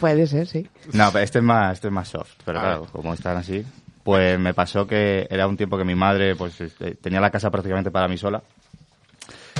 Puede 0.00 0.26
ser, 0.26 0.46
sí. 0.48 0.68
No, 0.92 1.10
pero 1.12 1.24
este 1.24 1.38
es 1.38 1.44
más, 1.44 1.74
este 1.74 1.86
es 1.88 1.92
más 1.92 2.08
soft. 2.08 2.30
Pero 2.44 2.58
claro, 2.60 2.86
como 2.90 3.14
están 3.14 3.36
así, 3.36 3.64
pues 4.02 4.38
me 4.38 4.52
pasó 4.54 4.86
que 4.86 5.26
era 5.30 5.46
un 5.46 5.56
tiempo 5.56 5.78
que 5.78 5.84
mi 5.84 5.94
madre 5.94 6.34
pues 6.34 6.60
este, 6.60 6.96
tenía 6.96 7.20
la 7.20 7.30
casa 7.30 7.50
prácticamente 7.50 7.90
para 7.90 8.08
mí 8.08 8.18
sola. 8.18 8.42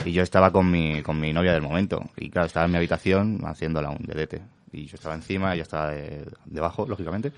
Y 0.05 0.13
yo 0.13 0.23
estaba 0.23 0.51
con 0.51 0.71
mi, 0.71 1.03
con 1.03 1.21
mi 1.21 1.33
novia 1.33 1.53
del 1.53 1.63
momento. 1.63 2.03
Y 2.17 2.31
claro, 2.31 2.47
estaba 2.47 2.67
en 2.67 2.73
mi 2.73 2.77
habitación 2.79 3.41
haciéndola 3.45 3.91
un 3.91 3.99
dedete. 4.01 4.41
Y 4.73 4.87
yo 4.87 4.97
estaba 4.97 5.15
encima, 5.15 5.55
ella 5.55 5.63
estaba 5.63 5.91
de- 5.91 6.27
debajo, 6.47 6.87
lógicamente. 6.89 7.33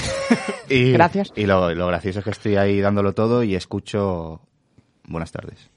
Y, 0.68 0.90
Gracias. 0.92 1.32
Y 1.36 1.46
lo, 1.46 1.72
lo 1.74 1.86
gracioso 1.86 2.18
es 2.18 2.24
que 2.24 2.30
estoy 2.32 2.56
ahí 2.56 2.80
dándolo 2.80 3.14
todo 3.14 3.44
y 3.44 3.54
escucho 3.54 4.40
buenas 5.04 5.30
tardes. 5.30 5.70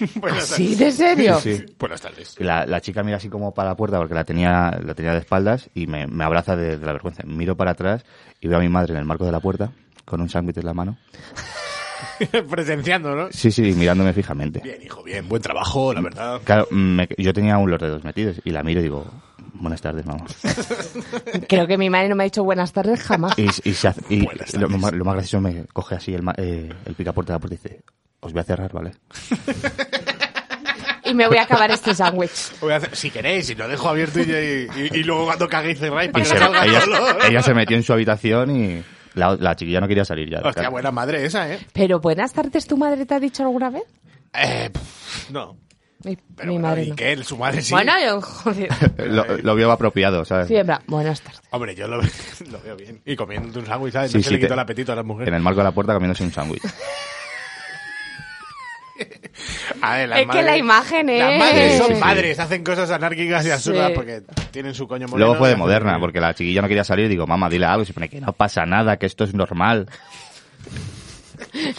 Buenas 0.14 0.44
¿Sí? 0.46 0.74
¿De 0.74 0.90
serio? 0.90 1.38
Sí, 1.40 1.58
sí. 1.58 1.66
Buenas 1.78 2.00
tardes. 2.00 2.36
La, 2.40 2.64
la 2.64 2.80
chica 2.80 3.02
mira 3.02 3.18
así 3.18 3.28
como 3.28 3.52
para 3.52 3.68
la 3.70 3.76
puerta 3.76 3.98
porque 3.98 4.14
la 4.14 4.24
tenía, 4.24 4.80
la 4.82 4.94
tenía 4.94 5.12
de 5.12 5.18
espaldas 5.18 5.68
y 5.74 5.86
me, 5.86 6.06
me 6.06 6.24
abraza 6.24 6.56
de, 6.56 6.78
de 6.78 6.86
la 6.86 6.92
vergüenza. 6.92 7.22
Miro 7.26 7.54
para 7.58 7.72
atrás 7.72 8.06
y 8.40 8.48
veo 8.48 8.56
a 8.56 8.62
mi 8.62 8.70
madre 8.70 8.94
en 8.94 8.98
el 9.00 9.04
marco 9.04 9.26
de 9.26 9.32
la 9.32 9.40
puerta 9.40 9.72
con 10.06 10.22
un 10.22 10.30
sándwich 10.30 10.56
en 10.56 10.64
la 10.64 10.72
mano. 10.72 10.96
Presenciando, 12.50 13.14
¿no? 13.14 13.28
Sí, 13.30 13.50
sí, 13.50 13.72
mirándome 13.76 14.12
fijamente. 14.14 14.60
Bien, 14.62 14.82
hijo, 14.82 15.02
bien. 15.02 15.28
Buen 15.28 15.42
trabajo, 15.42 15.92
la 15.92 16.00
verdad. 16.00 16.40
Claro, 16.44 16.66
me- 16.70 17.08
yo 17.18 17.32
tenía 17.34 17.54
aún 17.54 17.70
los 17.70 17.78
dedos 17.80 18.02
metidos 18.04 18.40
y 18.44 18.50
la 18.50 18.62
miro 18.62 18.80
y 18.80 18.84
digo, 18.84 19.06
buenas 19.60 19.80
tardes, 19.80 20.04
mamá. 20.06 20.24
Creo 21.48 21.66
que 21.66 21.78
mi 21.78 21.88
madre 21.90 22.08
no 22.08 22.16
me 22.16 22.24
ha 22.24 22.26
dicho 22.26 22.42
buenas 22.42 22.72
tardes 22.72 23.02
jamás. 23.02 23.38
Y, 23.38 23.46
y 23.68 23.74
se 23.74 23.88
hace- 23.88 24.02
y 24.08 24.24
Buenas 24.24 24.52
lo, 24.54 24.60
tardes. 24.66 24.80
más, 24.80 24.92
lo 24.92 25.04
más 25.04 25.14
gracioso 25.14 25.40
me 25.40 25.64
coge 25.72 25.94
así 25.94 26.14
el, 26.14 26.22
ma- 26.22 26.34
eh, 26.36 26.68
el 26.86 26.94
picaporte 26.94 27.32
de 27.32 27.34
la 27.36 27.38
puerta 27.40 27.54
y 27.54 27.58
dice, 27.58 27.82
os 28.20 28.32
voy 28.32 28.40
a 28.40 28.44
cerrar, 28.44 28.72
¿vale? 28.72 28.92
Y 31.04 31.14
me 31.14 31.26
voy 31.26 31.38
a 31.38 31.42
acabar 31.42 31.70
este 31.70 31.94
sándwich. 31.94 32.52
Si 32.92 33.10
queréis, 33.10 33.46
si 33.46 33.54
lo 33.54 33.66
dejo 33.66 33.88
abierto 33.88 34.20
y, 34.20 34.22
y- 34.30 34.68
y 34.98 35.02
luego 35.02 35.24
cuando 35.24 35.48
caguéis 35.48 35.78
cerráis 35.78 36.10
para 36.10 36.24
Y 36.24 36.28
que 36.28 36.34
se- 36.34 36.40
no 36.40 36.52
salga 36.52 37.26
ella, 37.28 37.42
se 37.42 37.54
metió 37.54 37.76
en 37.76 37.82
su 37.82 37.92
habitación 37.92 38.50
y, 38.56 38.82
La, 39.14 39.34
la 39.36 39.56
chiquilla 39.56 39.80
no 39.80 39.88
quería 39.88 40.04
salir 40.04 40.30
ya. 40.30 40.40
Hostia, 40.40 40.68
buena 40.68 40.92
madre 40.92 41.24
esa, 41.24 41.52
¿eh? 41.52 41.58
Pero 41.72 41.98
buenas 41.98 42.32
tardes, 42.32 42.66
¿tu 42.66 42.76
madre 42.76 43.06
te 43.06 43.14
ha 43.14 43.18
dicho 43.20 43.42
alguna 43.42 43.70
vez? 43.70 43.82
Eh, 44.32 44.70
pff, 44.72 45.30
no. 45.30 45.56
Mi, 46.02 46.16
Pero 46.36 46.48
mi 46.48 46.54
bueno, 46.54 46.68
madre 46.68 46.84
¿y 46.84 46.90
no. 46.90 46.96
qué? 46.96 47.22
Su 47.24 47.36
madre 47.36 47.60
sí. 47.60 47.72
Bueno, 47.74 47.92
yo, 48.02 48.20
joder. 48.22 48.68
Lo, 49.10 49.24
lo 49.38 49.54
vio 49.54 49.70
apropiado, 49.70 50.24
¿sabes? 50.24 50.46
Siempre, 50.48 50.76
buenas 50.86 51.20
tardes. 51.20 51.42
Hombre, 51.50 51.74
yo 51.74 51.86
lo, 51.88 51.96
lo 52.50 52.60
veo 52.64 52.76
bien. 52.76 53.02
Y 53.04 53.16
comiéndote 53.16 53.58
un 53.58 53.66
sándwich, 53.66 53.92
¿sabes? 53.92 54.10
Sí, 54.12 54.16
no 54.16 54.22
se 54.22 54.28
sí, 54.30 54.34
le 54.34 54.40
quitó 54.40 54.48
te- 54.48 54.54
el 54.54 54.60
apetito 54.60 54.92
a 54.92 54.96
las 54.96 55.04
mujeres. 55.04 55.28
En 55.28 55.34
el 55.34 55.42
marco 55.42 55.60
de 55.60 55.64
la 55.64 55.72
puerta 55.72 55.92
comiéndose 55.92 56.22
un 56.24 56.32
sándwich. 56.32 56.62
A 59.82 59.96
ver, 59.96 60.08
las 60.10 60.20
Es 60.20 60.26
que 60.28 60.42
la 60.42 60.56
imagen 60.58 61.06
Las 61.06 61.32
es- 61.32 61.38
madres 61.38 61.78
son 61.78 61.86
Sí. 61.88 61.94
madres, 62.00 62.38
hacen 62.38 62.62
cosas 62.64 62.90
anarquicas 62.90 63.46
y 63.46 63.50
absurdas 63.50 63.88
Sí. 63.88 63.92
porque 63.94 64.22
tienen 64.50 64.74
su 64.74 64.86
coño 64.86 65.06
moreno. 65.08 65.26
Luego 65.26 65.38
fue 65.38 65.48
y 65.48 65.52
de 65.52 65.56
moderna, 65.56 65.98
porque 65.98 66.20
la 66.20 66.34
chiquilla 66.34 66.60
no 66.60 66.68
quería 66.68 66.84
salir. 66.84 67.08
Digo, 67.08 67.26
mamá, 67.26 67.48
dile 67.48 67.64
algo. 67.66 67.82
Y 67.82 67.86
se 67.86 67.94
pone 67.94 68.08
que 68.10 68.20
no 68.20 68.32
pasa 68.34 68.66
nada, 68.66 68.98
que 68.98 69.06
esto 69.06 69.24
es 69.24 69.32
normal. 69.32 69.88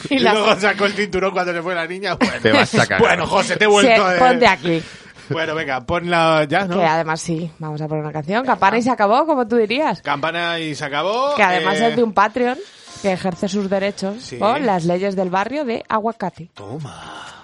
Y 0.09 0.15
Y 0.15 0.19
la- 0.19 0.33
luego 0.33 0.59
sacó 0.59 0.85
el 0.85 0.93
cinturón 0.93 1.31
cuando 1.31 1.53
se 1.53 1.61
fue 1.61 1.73
la 1.75 1.87
niña. 1.87 2.15
Bueno, 2.15 2.33
Te 2.41 2.51
vas 2.51 2.73
a 2.75 2.85
cagar. 2.87 2.99
bueno 2.99 3.27
José, 3.27 3.55
te 3.57 3.65
he 3.65 3.67
vuelto 3.67 4.05
Sí, 4.07 4.13
de... 4.13 4.19
ponte 4.19 4.47
aquí. 4.47 4.83
Bueno, 5.29 5.55
venga, 5.55 5.79
ponla 5.85 6.43
ya, 6.49 6.65
¿no? 6.65 6.77
Que 6.77 6.85
además 6.85 7.21
sí, 7.21 7.49
vamos 7.59 7.81
a 7.81 7.87
poner 7.87 8.03
una 8.03 8.11
canción. 8.13 8.45
Campana 8.45 8.77
y 8.77 8.81
se 8.81 8.89
acabó, 8.91 9.25
como 9.25 9.47
tú 9.47 9.55
dirías. 9.55 10.01
Campana 10.01 10.59
y 10.59 10.75
se 10.75 10.83
acabó. 10.83 11.35
Que 11.35 11.43
además 11.43 11.79
Eh, 11.79 11.87
es 11.89 11.95
de 11.95 12.03
un 12.03 12.13
Patreon 12.13 12.57
que 13.01 13.13
ejerce 13.13 13.47
sus 13.47 13.69
derechos 13.69 14.15
Sí. 14.21 14.37
con 14.37 14.65
las 14.65 14.83
leyes 14.85 15.15
del 15.15 15.29
barrio 15.29 15.63
de 15.63 15.83
Aguacate. 15.87 16.49
Toma. 16.53 17.37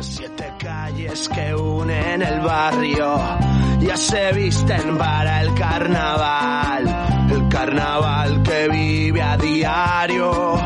Siete 0.00 0.52
calles 0.58 1.28
que 1.28 1.54
unen 1.54 2.22
el 2.22 2.40
barrio 2.40 3.16
ya 3.80 3.96
se 3.96 4.32
visten 4.32 4.98
para 4.98 5.42
el 5.42 5.54
carnaval. 5.54 7.28
El 7.30 7.48
carnaval 7.48 8.42
que 8.42 8.68
vive 8.68 9.22
a 9.22 9.36
diario 9.36 10.58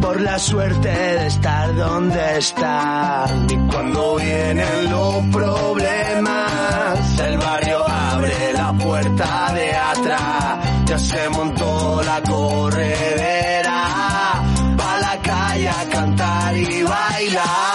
por 0.00 0.20
la 0.20 0.38
suerte 0.38 0.88
de 0.88 1.26
estar 1.26 1.74
donde 1.74 2.38
está. 2.38 3.26
Y 3.48 3.56
cuando 3.70 4.16
vienen 4.16 4.90
los 4.90 5.24
problemas, 5.32 7.20
el 7.20 7.38
barrio 7.38 7.88
abre 7.88 8.52
la 8.52 8.72
puerta 8.72 9.52
de 9.54 9.74
atrás. 9.74 10.86
Ya 10.86 10.98
se 10.98 11.28
montó 11.30 12.02
la 12.04 12.22
corredera 12.22 13.82
pa' 14.76 14.98
la 15.00 15.18
calle 15.22 15.68
a 15.68 15.84
cantar 15.90 16.56
y 16.56 16.82
bailar. 16.82 17.67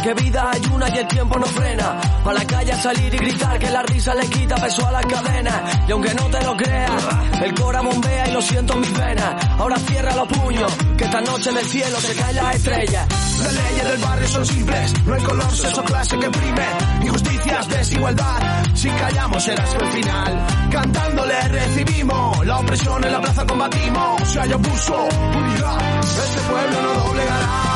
Que 0.00 0.14
vida 0.14 0.50
hay 0.52 0.62
una 0.72 0.88
y 0.88 0.98
el 0.98 1.08
tiempo 1.08 1.38
no 1.38 1.46
frena. 1.46 2.00
Pa' 2.24 2.32
la 2.32 2.44
calle 2.46 2.72
a 2.72 2.80
salir 2.80 3.14
y 3.14 3.18
gritar, 3.18 3.58
que 3.58 3.70
la 3.70 3.82
risa 3.82 4.14
le 4.14 4.26
quita 4.26 4.54
peso 4.56 4.86
a 4.86 4.92
las 4.92 5.06
cadenas. 5.06 5.88
Y 5.88 5.92
aunque 5.92 6.14
no 6.14 6.24
te 6.26 6.42
lo 6.42 6.56
creas, 6.56 7.08
el 7.42 7.54
cora 7.54 7.80
bombea 7.80 8.28
y 8.28 8.32
lo 8.32 8.42
siento 8.42 8.74
en 8.74 8.80
mis 8.80 8.92
venas. 8.96 9.46
Ahora 9.58 9.76
cierra 9.78 10.14
los 10.14 10.28
puños, 10.28 10.72
que 10.96 11.04
esta 11.04 11.20
noche 11.20 11.50
en 11.50 11.56
el 11.56 11.64
cielo 11.64 12.00
se 12.00 12.14
caen 12.14 12.36
las 12.36 12.56
estrellas. 12.56 13.08
Las 13.42 13.54
leyes 13.54 13.88
del 13.88 13.98
barrio 13.98 14.28
son 14.28 14.46
simples, 14.46 14.94
no 15.04 15.14
hay 15.14 15.22
color, 15.22 15.50
sexo, 15.50 15.84
clase 15.84 16.18
que 16.18 16.30
prime. 16.30 16.66
Injusticias, 17.02 17.68
desigualdad, 17.68 18.64
si 18.74 18.88
callamos 18.88 19.42
serás 19.42 19.74
el 19.74 19.86
final. 19.88 20.46
Cantándole 20.70 21.48
recibimos, 21.48 22.46
la 22.46 22.58
opresión 22.58 23.04
en 23.04 23.12
la 23.12 23.20
plaza 23.20 23.46
combatimos. 23.46 24.28
Si 24.28 24.38
hay 24.38 24.52
abuso, 24.52 25.08
unidad, 25.36 26.00
este 26.00 26.40
pueblo 26.48 26.82
no 26.82 27.04
doblegará. 27.04 27.71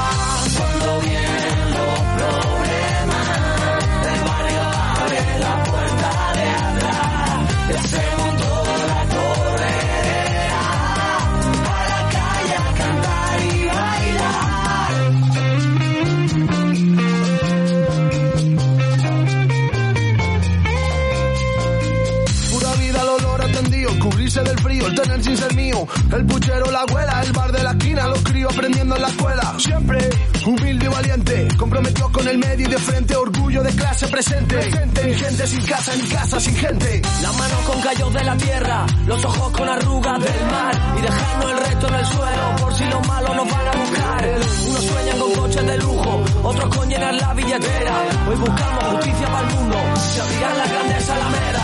El 24.87 24.95
tener 24.95 25.23
sin 25.23 25.37
ser 25.37 25.55
mío. 25.55 25.87
El 26.13 26.27
puchero, 26.27 26.71
la 26.71 26.81
abuela, 26.81 27.23
el 27.23 27.33
bar 27.33 27.53
de 27.53 27.63
la 27.63 27.71
esquina, 27.73 28.07
los 28.07 28.23
críos 28.23 28.53
aprendiendo 28.53 28.97
en 28.97 29.03
la 29.03 29.09
escuela. 29.09 29.55
Siempre 29.59 30.11
humilde 30.47 30.85
y 30.85 30.89
valiente, 30.89 31.49
comprometido 31.57 32.13
con 32.13 32.29
el 32.29 32.39
medio 32.39 32.67
y 32.67 32.71
de 32.71 32.79
frente, 32.79 33.17
orgullo 33.17 33.63
de 33.63 33.71
clase 33.73 34.07
presente. 34.09 34.57
Ni 35.05 35.15
gente 35.15 35.47
sin 35.47 35.63
casa, 35.65 35.93
ni 35.97 36.09
casa 36.09 36.41
sin 36.41 36.57
gente. 36.57 37.03
Las 37.23 37.37
manos 37.37 37.61
con 37.67 37.81
callos 37.81 38.15
de 38.15 38.25
la 38.25 38.37
tierra, 38.37 38.87
los 39.07 39.25
ojos 39.25 39.53
con 39.53 39.69
arrugas 39.69 40.21
del 40.21 40.47
mar. 40.51 40.97
Y 40.99 41.03
dejarnos 41.03 41.51
el 41.51 41.59
resto 41.59 41.89
en 41.89 41.95
el 41.95 42.07
suelo, 42.07 42.57
por 42.61 42.75
si 42.75 42.85
los 42.85 43.09
malos 43.09 43.37
nos 43.37 43.51
van 43.51 43.69
a 43.69 43.73
buscar. 43.73 44.41
Unos 44.69 44.85
sueñan 44.85 45.19
con 45.19 45.33
coches 45.33 45.67
de 45.67 45.79
lujo, 45.79 46.25
otros 46.43 46.77
con 46.77 46.89
llenar 46.89 47.15
la 47.15 47.35
billetera. 47.35 48.05
Hoy 48.29 48.37
buscamos 48.37 48.85
justicia 48.85 49.27
para 49.27 49.49
el 49.49 49.55
mundo, 49.55 49.77
se 49.97 50.21
abrirán 50.21 50.59
las 50.59 50.71
grandes 50.71 51.11
alamedas. 51.11 51.56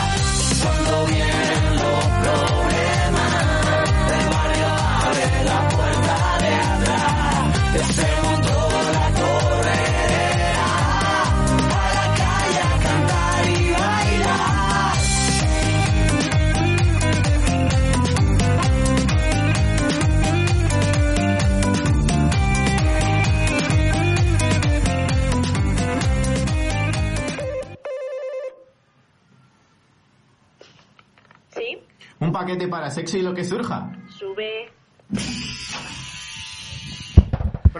Para 32.68 32.90
sexo 32.90 33.18
y 33.18 33.22
lo 33.22 33.34
que 33.34 33.44
surja. 33.44 33.90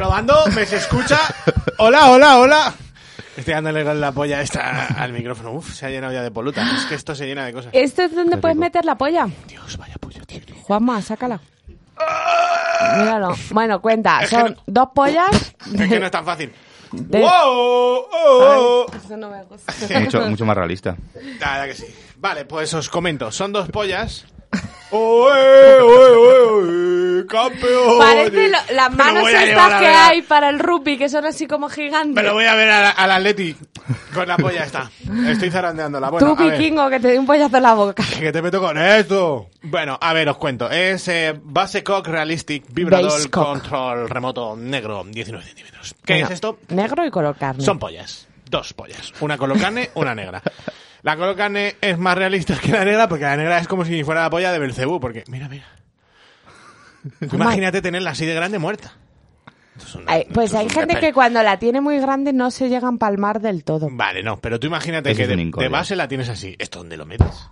Probando, 0.03 0.35
¿me 0.53 0.67
se 0.67 0.79
escucha? 0.79 1.17
Hola, 1.79 2.11
hola, 2.11 2.39
hola. 2.41 2.75
Estoy 3.37 3.55
dándole 3.55 3.85
con 3.85 4.01
la 4.01 4.11
polla 4.11 4.41
esta 4.43 4.87
al 5.01 5.13
micrófono. 5.13 5.53
Uf, 5.53 5.73
se 5.75 5.87
ha 5.87 5.91
llenado 5.91 6.13
ya 6.13 6.23
de 6.25 6.33
poluta. 6.33 6.61
Es 6.75 6.87
que 6.87 6.97
esto 6.97 7.15
se 7.15 7.25
llena 7.25 7.45
de 7.47 7.53
cosas. 7.53 7.71
¿Esto 7.73 8.03
es 8.03 8.13
donde 8.13 8.37
puedes 8.37 8.57
meter 8.57 8.85
la 8.85 8.97
polla? 8.99 9.29
Dios, 9.47 9.77
vaya 9.79 9.95
polla, 10.01 10.21
tío. 10.27 10.41
tío. 10.45 10.57
Juanma, 10.57 11.01
sácala. 11.03 11.39
Míralo. 12.99 13.33
Bueno, 13.53 13.81
cuenta, 13.81 14.27
son 14.27 14.57
no- 14.57 14.63
dos 14.67 14.89
pollas. 14.93 15.55
Es 15.73 15.89
que 15.89 16.01
no 16.01 16.07
es 16.07 16.11
tan 16.11 16.25
fácil. 16.25 16.53
De- 16.91 17.21
¡Wow! 17.21 17.31
Oh, 17.33 18.09
oh. 18.13 18.87
Ay, 18.93 19.01
eso 19.05 19.17
no 19.17 19.31
me 19.31 19.45
gusta. 19.45 20.01
mucho, 20.01 20.21
mucho 20.29 20.45
más 20.45 20.57
realista. 20.57 20.97
La 21.39 21.53
verdad 21.53 21.67
que 21.67 21.75
sí. 21.75 21.87
Vale, 22.17 22.45
pues 22.45 22.75
os 22.75 22.89
comento. 22.91 23.31
Son 23.31 23.53
dos 23.53 23.69
pollas. 23.69 24.25
¡Oe, 24.95 25.81
oe, 25.81 26.11
oe, 26.11 26.41
oe! 27.21 27.27
¡Campeón! 27.27 27.99
Parece 27.99 28.49
lo- 28.49 28.59
las 28.75 28.93
manos 28.95 29.27
estas 29.29 29.81
que 29.81 29.87
hay 29.87 30.23
para 30.23 30.51
el 30.51 30.59
rugby, 30.59 30.99
que 30.99 31.09
son 31.09 31.25
así 31.25 31.47
como 31.47 31.69
gigantes. 31.71 32.15
Me 32.15 32.23
lo 32.23 32.35
voy 32.35 32.45
a 32.45 32.55
ver 32.55 32.69
al, 32.71 32.93
al 32.97 33.11
Atleti 33.11 33.57
con 34.13 34.29
la 34.29 34.37
polla 34.37 34.65
esta. 34.65 34.91
Estoy 35.29 35.51
zarandeándola. 35.51 36.11
Bueno, 36.11 36.35
Tú, 36.37 36.43
a 36.43 36.47
ver. 36.47 36.59
vikingo, 36.59 36.91
que 36.91 37.01
te 37.01 37.09
dé 37.09 37.19
un 37.19 37.25
pollazo 37.27 37.57
en 37.57 37.63
la 37.63 37.73
boca. 37.75 38.05
Que 38.19 38.33
te 38.33 38.43
meto 38.43 38.61
con 38.61 38.77
esto. 38.77 39.49
Bueno, 39.63 39.97
a 39.99 40.13
ver, 40.13 40.29
os 40.29 40.37
cuento. 40.37 40.69
Es 40.71 41.09
eh, 41.09 41.35
Basecock 41.43 42.07
Realistic 42.09 42.65
Vibrador 42.71 43.11
Basecock. 43.13 43.45
Control 43.47 44.11
Remoto 44.11 44.55
Negro, 44.57 45.05
19 45.09 45.45
centímetros. 45.47 45.95
¿Qué 46.05 46.13
Bueno, 46.15 46.27
es 46.27 46.33
esto? 46.33 46.59
Negro 46.69 47.07
y 47.07 47.11
color 47.11 47.37
carne. 47.37 47.65
Son 47.65 47.79
pollas. 47.79 48.29
Dos 48.51 48.75
pollas. 48.75 49.13
Una 49.21 49.39
color 49.39 49.59
carne, 49.59 49.89
una 49.95 50.15
negra. 50.15 50.43
La 51.03 51.17
color 51.17 51.37
carne 51.37 51.75
es 51.81 51.99
más 51.99 52.17
realista 52.17 52.57
que 52.59 52.71
la 52.73 52.85
negra 52.85 53.09
porque 53.09 53.25
la 53.25 53.37
negra 53.37 53.59
es 53.59 53.67
como 53.69 53.85
si 53.85 54.05
fuera 54.05 54.23
la 54.23 54.31
polla 54.31 54.53
de 54.53 54.59
Belcebú. 54.59 55.01
Porque, 55.01 55.25
mira, 55.29 55.49
mira. 55.49 55.65
Tú 57.29 57.37
imagínate 57.37 57.83
tenerla 57.83 58.11
así 58.11 58.25
de 58.27 58.35
grande 58.35 58.59
muerta. 58.59 58.93
Una- 59.95 60.05
Ay, 60.13 60.27
pues 60.33 60.55
hay 60.55 60.69
gente 60.69 61.01
que 61.01 61.13
cuando 61.13 61.43
la 61.43 61.59
tiene 61.59 61.81
muy 61.81 61.99
grande 61.99 62.33
no 62.33 62.51
se 62.51 62.69
llega 62.69 62.87
a 62.87 62.91
empalmar 62.91 63.41
del 63.41 63.65
todo. 63.65 63.89
Vale, 63.91 64.23
no, 64.23 64.39
pero 64.41 64.61
tú 64.61 64.67
imagínate 64.67 65.11
Ese 65.11 65.23
que 65.27 65.29
de, 65.37 65.51
de 65.59 65.69
base 65.69 65.97
la 65.97 66.07
tienes 66.09 66.29
así. 66.29 66.55
¿Esto 66.59 66.81
dónde 66.81 66.97
lo 66.97 67.07
metes? 67.07 67.49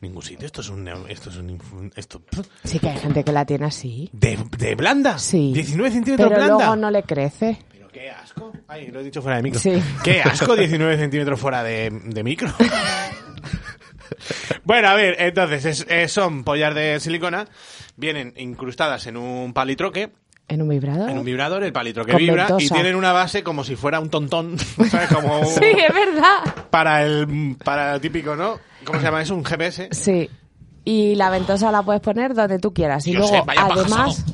Ningún 0.00 0.22
sitio. 0.22 0.44
Esto 0.46 0.60
es 0.60 0.68
un... 0.68 0.86
Esto 1.08 1.30
es 1.30 1.36
un... 1.36 1.90
Esto... 1.96 2.20
Sí 2.62 2.78
que 2.78 2.90
hay 2.90 2.98
gente 2.98 3.24
que 3.24 3.32
la 3.32 3.46
tiene 3.46 3.64
así. 3.64 4.10
¿De, 4.12 4.38
de 4.58 4.74
blanda? 4.74 5.18
Sí. 5.18 5.52
19 5.54 5.90
centímetros 5.90 6.28
Pero 6.28 6.38
blanda. 6.40 6.56
luego 6.66 6.76
no 6.76 6.90
le 6.90 7.02
crece. 7.02 7.58
Qué 7.98 8.10
asco. 8.10 8.52
Ay, 8.68 8.88
lo 8.88 9.00
he 9.00 9.04
dicho 9.04 9.22
fuera 9.22 9.38
de 9.38 9.42
micro. 9.42 9.58
Sí. 9.58 9.82
Qué 10.04 10.20
asco 10.20 10.54
19 10.54 10.96
centímetros 10.98 11.40
fuera 11.40 11.62
de, 11.62 11.88
de 12.04 12.22
micro. 12.22 12.52
Bueno, 14.64 14.88
a 14.88 14.94
ver, 14.94 15.16
entonces, 15.18 15.86
es- 15.88 16.12
son 16.12 16.44
pollas 16.44 16.74
de 16.74 16.98
silicona, 17.00 17.46
vienen 17.96 18.34
incrustadas 18.36 19.06
en 19.06 19.16
un 19.16 19.52
palitroque, 19.52 20.10
En 20.48 20.60
un 20.62 20.68
vibrador. 20.68 21.08
en 21.10 21.18
un 21.18 21.24
vibrador, 21.24 21.62
el 21.64 21.72
palitroque 21.72 22.12
Con 22.12 22.18
vibra 22.20 22.48
y 22.58 22.68
tienen 22.68 22.96
una 22.96 23.12
base 23.12 23.42
como 23.42 23.64
si 23.64 23.76
fuera 23.76 23.98
un 24.00 24.10
tontón, 24.10 24.58
¿sabes? 24.90 25.08
Como 25.12 25.40
un- 25.40 25.46
Sí, 25.46 25.64
es 25.64 25.94
verdad. 25.94 26.54
para 26.70 27.04
el 27.04 27.56
para 27.64 27.94
el 27.94 28.00
típico, 28.00 28.36
¿no? 28.36 28.58
¿Cómo 28.84 28.98
se 28.98 29.04
llama 29.06 29.22
eso? 29.22 29.34
Un 29.34 29.44
GPS. 29.44 29.88
Sí. 29.92 30.28
Y 30.84 31.14
la 31.16 31.30
ventosa 31.30 31.70
la 31.72 31.82
puedes 31.82 32.02
poner 32.02 32.34
donde 32.34 32.58
tú 32.58 32.72
quieras. 32.74 33.06
Y 33.06 33.12
Yo 33.12 33.20
luego, 33.20 33.34
sé, 33.34 33.42
además, 33.56 34.24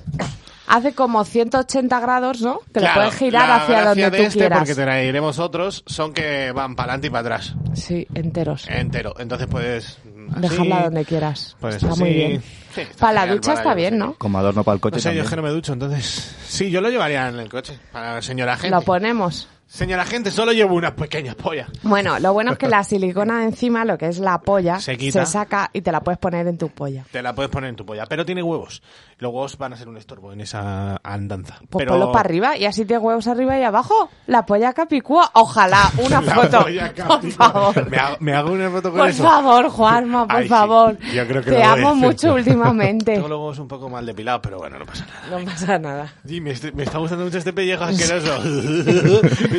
hace 0.67 0.95
como 0.95 1.25
180 1.25 2.01
grados, 2.01 2.41
¿no? 2.41 2.61
Que 2.73 2.81
Claro, 2.81 2.95
lo 3.03 3.07
puedes 3.09 3.15
girar 3.19 3.49
la 3.49 3.57
hacia 3.57 3.85
donde 3.85 4.11
de 4.11 4.17
tú 4.19 4.23
este, 4.25 4.39
quieras. 4.39 4.59
porque 4.61 4.75
te 4.75 4.83
traeremos 4.83 5.39
otros, 5.39 5.83
son 5.87 6.13
que 6.13 6.53
van 6.53 6.75
para 6.77 6.93
adelante 6.95 7.07
y 7.09 7.11
para 7.11 7.21
atrás, 7.21 7.55
Sí, 7.75 8.07
enteros. 8.15 8.67
entero. 8.69 9.15
Entonces 9.19 9.47
puedes 9.49 9.99
mm, 10.05 10.31
así, 10.33 10.41
Dejarla 10.41 10.83
donde 10.85 11.05
quieras. 11.05 11.57
Pues 11.61 11.77
está 11.77 11.89
así. 11.91 12.01
muy 12.01 12.13
bien. 12.13 12.43
Sí, 12.75 12.81
está 12.83 12.97
para 12.99 13.13
la 13.13 13.21
genial, 13.23 13.37
ducha 13.39 13.51
para 13.51 13.61
está 13.61 13.71
yo 13.71 13.77
bien, 13.77 13.99
¿no? 13.99 14.15
Como 14.15 14.39
adorno 14.39 14.65
para 14.65 14.75
el 14.77 14.81
coche 14.81 14.97
No 14.97 15.01
sé, 15.03 15.09
yo 15.09 15.11
también. 15.11 15.25
es 15.25 15.31
que 15.31 15.37
no 15.37 15.43
me 15.43 15.51
ducho, 15.51 15.73
entonces... 15.75 16.37
Sí, 16.47 16.71
yo 16.71 16.81
lo 16.81 16.89
llevaría 16.91 17.29
en 17.29 17.39
el 17.39 17.49
coche, 17.51 17.79
para 17.93 18.15
la 18.15 18.23
señora 18.23 18.57
gente. 18.57 18.71
Lo 18.75 18.83
ponemos. 18.83 19.49
Señora 19.73 20.05
gente, 20.05 20.31
solo 20.31 20.53
llevo 20.53 20.75
unas 20.75 20.93
pequeñas 20.93 21.35
pollas. 21.35 21.67
Bueno, 21.83 22.19
lo 22.19 22.35
bueno 22.35 22.53
es 22.53 22.59
que 22.59 22.69
la 22.69 22.85
silicona 22.85 23.39
de 23.39 23.45
encima, 23.47 23.87
lo 23.87 23.97
que 23.97 24.07
es 24.07 24.19
la 24.19 24.39
polla, 24.43 24.79
Se 24.81 24.99
quita. 24.99 25.25
saca 25.25 25.71
y 25.73 25.81
te 25.81 25.91
la 25.91 26.03
puedes 26.03 26.19
poner 26.19 26.47
en 26.47 26.59
tu 26.59 26.69
polla. 26.69 27.07
Te 27.11 27.23
la 27.23 27.35
puedes 27.35 27.51
poner 27.51 27.71
en 27.71 27.77
tu 27.77 27.87
polla, 27.87 28.05
pero 28.05 28.27
tiene 28.27 28.43
huevos. 28.43 28.83
Los 29.17 29.33
huevos 29.33 29.57
van 29.57 29.73
a 29.73 29.77
ser 29.77 29.89
un 29.89 29.97
estorbo 29.97 30.31
en 30.31 30.43
esa 30.43 30.97
andanza. 31.03 31.57
Pues 31.71 31.87
pero... 31.87 31.93
ponlo 31.93 32.13
para 32.13 32.21
arriba 32.29 32.55
y 32.59 32.67
así 32.67 32.85
tienes 32.85 33.03
huevos 33.03 33.27
arriba 33.29 33.59
y 33.59 33.63
abajo. 33.63 34.11
La 34.27 34.45
polla 34.45 34.75
capicúa. 34.75 35.31
Ojalá, 35.33 35.91
una 36.05 36.21
La 36.21 36.35
foto. 36.35 36.67
Por 37.07 37.31
favor. 37.31 37.89
Me 37.91 37.97
hago, 37.97 38.17
me 38.21 38.35
hago 38.35 38.53
una 38.53 38.69
foto 38.71 38.91
con 38.91 39.01
Por 39.01 39.09
eso. 39.09 39.23
favor, 39.23 39.71
Juanma, 39.71 40.27
por 40.29 40.37
Ay, 40.37 40.43
sí. 40.43 40.49
favor. 40.51 40.99
Yo 41.15 41.27
creo 41.27 41.43
que 41.43 41.51
Te 41.51 41.63
amo 41.63 41.95
mucho 41.95 42.35
últimamente. 42.35 43.15
Tengo 43.15 43.29
los 43.29 43.39
huevos 43.39 43.59
un 43.59 43.69
poco 43.69 43.89
mal 43.89 44.05
depilados, 44.05 44.43
pero 44.43 44.59
bueno, 44.59 44.79
no 44.79 44.85
pasa 44.85 45.07
nada. 45.07 45.39
No 45.39 45.45
pasa 45.47 45.79
nada. 45.79 46.13
Sí, 46.27 46.43
me, 46.43 46.51
est- 46.51 46.75
me 46.75 46.83
está 46.83 46.99
gustando 46.99 47.25
mucho 47.25 47.39
este 47.39 47.55
pellejo 47.55 47.85
asqueroso. 47.85 48.39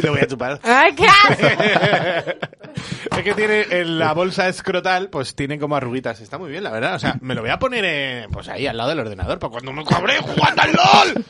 Te 0.04 0.10
voy 0.10 0.20
a 0.20 0.28
chupar. 0.28 0.60
¡Ay, 0.64 0.94
qué 0.96 1.06
asco! 1.08 1.48
es 3.18 3.24
que 3.24 3.34
tiene 3.34 3.66
en 3.70 3.98
la 3.98 4.14
bolsa 4.14 4.50
escrotal, 4.50 5.10
pues 5.10 5.34
tiene 5.34 5.58
como 5.58 5.78
arruguitas. 5.78 6.20
Está 6.20 6.38
muy 6.38 6.52
bien, 6.52 6.62
la 6.64 6.72
verdad. 6.72 6.96
O 6.96 7.00
sea, 7.00 7.16
me 7.22 7.34
lo 7.36 7.42
voy 7.42 7.52
a 7.52 7.58
poner 7.58 7.86
eh, 7.88 8.28
pues 8.30 8.50
ahí 8.50 8.68
al 8.68 8.76
lado 8.76 8.90
del 8.90 9.00
ordenador 9.00 9.40
para 9.40 9.52
cuando 9.52 9.72
me 9.72 9.86
cobre 9.86 10.18
jugando 10.18 10.62
al 10.62 10.72
LOL. 10.74 11.26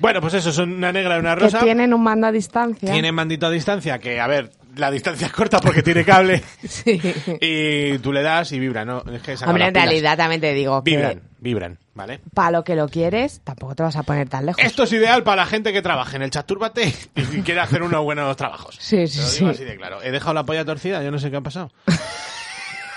Bueno, 0.00 0.20
pues 0.20 0.34
eso, 0.34 0.50
son 0.50 0.72
una 0.72 0.90
negra 0.90 1.16
y 1.16 1.20
una 1.20 1.36
Que 1.36 1.42
rosa. 1.42 1.60
tienen 1.60 1.94
un 1.94 2.02
mando 2.02 2.26
a 2.26 2.32
distancia. 2.32 2.90
Tienen 2.90 3.14
mandito 3.14 3.46
a 3.46 3.50
distancia, 3.50 3.98
que 4.00 4.18
a 4.18 4.26
ver, 4.26 4.50
la 4.74 4.90
distancia 4.90 5.28
es 5.28 5.32
corta 5.32 5.60
porque 5.60 5.82
tiene 5.82 6.04
cable. 6.04 6.42
Sí. 6.68 7.00
Y 7.40 7.98
tú 7.98 8.12
le 8.12 8.22
das 8.22 8.50
y 8.50 8.58
vibra, 8.58 8.84
¿no? 8.84 9.04
Es 9.12 9.22
que 9.22 9.36
Hombre, 9.46 9.66
en 9.66 9.74
realidad 9.74 10.16
también 10.16 10.40
te 10.40 10.54
digo 10.54 10.82
que 10.82 10.90
Vibran, 10.90 11.20
vibran, 11.40 11.78
¿vale? 11.94 12.20
para 12.34 12.50
lo 12.50 12.64
que 12.64 12.74
lo 12.76 12.88
quieres, 12.88 13.40
tampoco 13.44 13.74
te 13.74 13.82
vas 13.82 13.96
a 13.96 14.02
poner 14.02 14.28
tan 14.28 14.46
lejos. 14.46 14.62
Esto 14.62 14.82
es 14.84 14.92
ideal 14.92 15.22
para 15.24 15.42
la 15.42 15.46
gente 15.46 15.72
que 15.72 15.82
trabaja 15.82 16.16
en 16.16 16.22
el 16.22 16.30
chat 16.30 16.46
Turbate 16.46 16.92
y 17.16 17.42
quiere 17.42 17.60
hacer 17.60 17.82
unos 17.82 18.02
buenos 18.04 18.36
trabajos. 18.36 18.76
Sí, 18.78 19.06
sí, 19.06 19.18
Te 19.18 19.24
lo 19.24 19.30
digo 19.32 19.46
sí. 19.48 19.54
así 19.56 19.64
de 19.64 19.76
claro. 19.76 20.02
He 20.02 20.10
dejado 20.10 20.34
la 20.34 20.44
polla 20.44 20.64
torcida, 20.64 21.02
yo 21.02 21.10
no 21.10 21.18
sé 21.18 21.30
qué 21.30 21.36
ha 21.38 21.40
pasado. 21.40 21.70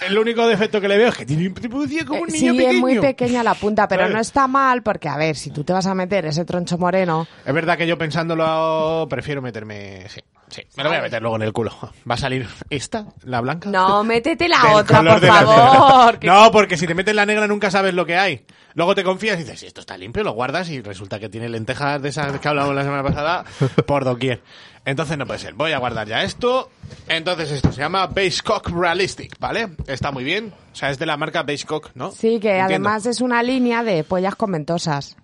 El 0.07 0.17
único 0.17 0.45
defecto 0.45 0.81
que 0.81 0.89
le 0.89 0.97
veo 0.97 1.07
es 1.09 1.15
que 1.15 1.25
tiene 1.25 1.47
un 1.47 1.53
como 1.53 2.23
un 2.23 2.29
Eh, 2.29 2.33
niño 2.33 2.51
sí, 2.51 2.57
pequeño. 2.57 2.69
es 2.71 2.75
muy 2.81 2.99
pequeña 2.99 3.41
la 3.41 3.53
punta, 3.53 3.87
pero 3.87 4.09
no 4.09 4.19
está 4.19 4.47
mal 4.49 4.83
porque, 4.83 5.07
a 5.07 5.15
ver, 5.15 5.37
si 5.37 5.49
tú 5.49 5.63
te 5.63 5.71
vas 5.71 5.85
a 5.85 5.95
meter 5.95 6.25
ese 6.25 6.43
troncho 6.43 6.77
moreno, 6.77 7.25
Es 7.45 7.53
verdad 7.53 7.77
que 7.77 7.87
yo 7.87 7.97
pensándolo 7.97 9.07
prefiero 9.09 9.41
meterme... 9.41 10.09
Sí, 10.09 10.19
sí. 10.54 10.64
Me 10.78 10.84
lo 10.84 10.89
voy 10.89 10.99
a 10.99 11.01
meter 11.01 11.22
luego 11.22 11.36
en 11.38 11.41
el 11.43 11.54
culo. 11.54 11.72
¿Va 12.10 12.16
a 12.16 12.18
salir 12.18 12.47
esta, 12.70 13.06
la 13.24 13.41
blanca? 13.41 13.70
no, 13.70 14.04
métete 14.06 14.47
la 14.47 14.62
Del 14.62 14.74
otra, 14.76 15.01
por 15.04 15.20
favor. 15.26 16.20
que- 16.20 16.28
No, 16.28 16.51
porque 16.51 16.78
si 16.78 16.88
te 16.88 16.93
metes 16.95 17.16
la 17.16 17.26
negra 17.26 17.47
nunca 17.47 17.70
sabes 17.72 17.93
lo 17.93 18.06
que 18.06 18.18
hay. 18.18 18.45
Luego 18.76 18.95
te 18.95 19.04
confías 19.04 19.36
y 19.39 19.43
dices, 19.43 19.60
si 19.60 19.68
esto 19.68 19.82
está 19.82 19.95
limpio, 19.97 20.24
lo 20.24 20.32
guardas 20.32 20.68
y 20.70 20.82
resulta 20.82 21.20
que 21.20 21.30
tiene 21.30 21.47
lentejas 21.47 22.01
de 22.01 22.10
esas 22.10 22.39
que 22.39 22.47
hablamos 22.47 22.74
la 22.74 22.84
semana 22.84 23.04
pasada 23.04 23.45
por 23.86 24.04
doquier. 24.04 24.41
Entonces 24.86 25.18
no 25.18 25.26
puede 25.28 25.39
ser. 25.39 25.54
Voy 25.54 25.72
a 25.74 25.78
guardar 25.78 26.08
ya 26.08 26.24
esto. 26.24 26.70
Entonces 27.08 27.51
esto 27.51 27.72
se 27.72 27.82
llama 27.82 28.08
Basecock 28.08 28.70
Realistic, 28.70 29.38
¿vale? 29.39 29.70
Está 29.88 30.12
muy 30.12 30.24
bien. 30.24 30.54
O 30.74 30.76
sea, 30.76 30.89
es 30.89 30.97
de 30.97 31.05
la 31.05 31.17
marca 31.17 31.43
Basecock, 31.43 31.91
¿no? 31.93 32.09
Sí, 32.11 32.39
que 32.39 32.49
Entiendo. 32.57 32.89
además 32.89 33.05
es 33.05 33.21
una 33.21 33.43
línea 33.43 33.84
de 33.84 34.03
pollas. 34.03 34.34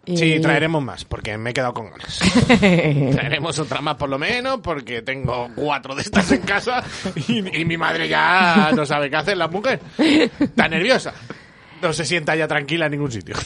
Y- 0.06 0.16
Sí, 0.16 0.40
traeremos 0.40 0.84
más, 0.84 1.06
porque 1.06 1.36
me 1.40 1.50
he 1.50 1.54
quedado 1.54 1.74
con 1.74 1.90
ganas. 1.90 2.20
traeremos 3.12 3.58
otra 3.58 3.82
más 3.82 3.96
por 3.96 4.10
lo 4.10 4.20
menos, 4.20 4.60
porque 4.62 5.02
tengo 5.02 5.50
cuatro 5.56 5.96
de 5.96 6.04
estas 6.04 6.32
en 6.32 6.42
casa 6.42 6.84
y, 7.28 7.62
y 7.62 7.66
mi 7.66 7.78
madre 7.78 8.08
ya 8.08 8.72
no 8.76 8.86
sabe 8.86 9.10
qué 9.10 9.16
hacer, 9.16 9.38
la 9.38 9.48
mujer. 9.48 9.80
Está 9.98 10.68
nerviosa. 10.68 11.14
No 11.82 11.94
se 11.94 12.06
sienta 12.06 12.36
ya 12.36 12.48
tranquila 12.48 12.86
en 12.86 12.92
ningún 12.92 13.12
sitio. 13.12 13.36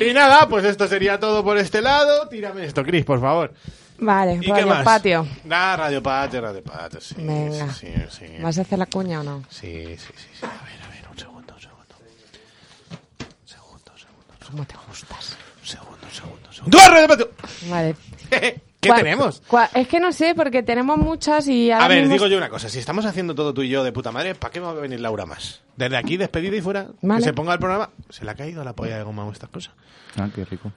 y 0.00 0.12
nada, 0.14 0.48
pues 0.48 0.64
esto 0.64 0.86
sería 0.88 1.20
todo 1.20 1.44
por 1.44 1.58
este 1.58 1.82
lado. 1.82 2.28
Tírame 2.28 2.64
esto, 2.64 2.82
Chris, 2.84 3.04
por 3.04 3.20
favor. 3.20 3.52
Vale, 4.00 4.34
¿Y 4.36 4.40
qué 4.40 4.50
radio 4.52 4.66
más? 4.66 4.84
patio. 4.84 5.26
Ah, 5.50 5.76
Radio 5.78 6.02
Patio, 6.02 6.40
Radio 6.40 6.62
Patio, 6.62 7.00
sí. 7.00 7.14
Venga. 7.18 7.72
Sí, 7.72 7.86
sí, 8.10 8.26
sí. 8.26 8.42
¿Vas 8.42 8.58
a 8.58 8.62
hacer 8.62 8.78
la 8.78 8.86
cuña 8.86 9.20
o 9.20 9.22
no? 9.24 9.42
Sí, 9.50 9.84
sí, 9.96 10.12
sí, 10.16 10.26
sí. 10.40 10.46
A 10.46 10.64
ver, 10.64 10.82
a 10.82 10.88
ver, 10.88 11.04
un 11.10 11.18
segundo, 11.18 11.54
un 11.54 11.60
segundo. 11.60 11.94
Un 13.42 13.48
segundo, 13.48 13.92
un 13.92 13.98
segundo. 13.98 14.34
¿Cómo 14.50 14.64
te 14.64 14.74
gustas? 14.88 15.36
Un 15.60 15.66
segundo, 15.66 15.98
un 16.02 16.10
segundo, 16.12 16.48
un 16.48 16.54
segundo. 16.54 16.78
¡Ah, 16.80 16.88
Radio 16.90 17.08
Patio! 17.08 17.30
Vale. 17.68 17.96
¿Qué 18.80 18.88
¿Cuál- 18.88 19.02
tenemos? 19.02 19.42
cuál- 19.46 19.68
Es 19.74 19.86
que 19.88 20.00
no 20.00 20.10
sé, 20.10 20.34
porque 20.34 20.62
tenemos 20.62 20.96
muchas 20.96 21.46
y 21.48 21.70
ahora 21.70 21.84
A 21.84 21.88
ver, 21.88 21.98
mismo- 22.00 22.14
digo 22.14 22.26
yo 22.28 22.38
una 22.38 22.48
cosa. 22.48 22.70
Si 22.70 22.78
estamos 22.78 23.04
haciendo 23.04 23.34
todo 23.34 23.52
tú 23.52 23.60
y 23.62 23.68
yo 23.68 23.84
de 23.84 23.92
puta 23.92 24.10
madre, 24.10 24.34
¿para 24.34 24.50
qué 24.52 24.60
va 24.60 24.70
a 24.70 24.72
venir 24.74 25.00
Laura 25.00 25.26
más? 25.26 25.60
Desde 25.76 25.98
aquí, 25.98 26.16
despedida 26.16 26.56
y 26.56 26.62
fuera, 26.62 26.86
Vale. 27.02 27.18
que 27.20 27.24
se 27.24 27.32
ponga 27.34 27.52
el 27.52 27.58
programa. 27.58 27.90
Se 28.08 28.24
le 28.24 28.30
ha 28.30 28.34
caído 28.34 28.64
la 28.64 28.72
polla 28.72 28.96
de 28.96 29.02
goma 29.02 29.26
o 29.26 29.32
estas 29.32 29.50
cosas. 29.50 29.74
Ah, 30.16 30.30
qué 30.34 30.46
rico. 30.46 30.72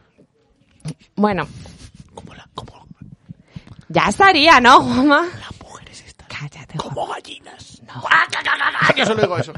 Bueno, 1.16 1.48
Como, 2.14 2.36
la, 2.36 2.48
como 2.54 2.83
ya 3.94 4.10
estaría, 4.10 4.60
¿no, 4.60 4.82
Juanma? 4.82 5.22
las 5.39 5.62
mujeres 5.62 6.04
estas. 6.06 6.28
Cállate, 6.28 6.78
Como 6.78 7.08
gallinas. 7.08 7.82
No. 7.88 8.04
Yo 8.96 9.06
solo 9.06 9.22
digo 9.22 9.38
eso. 9.38 9.54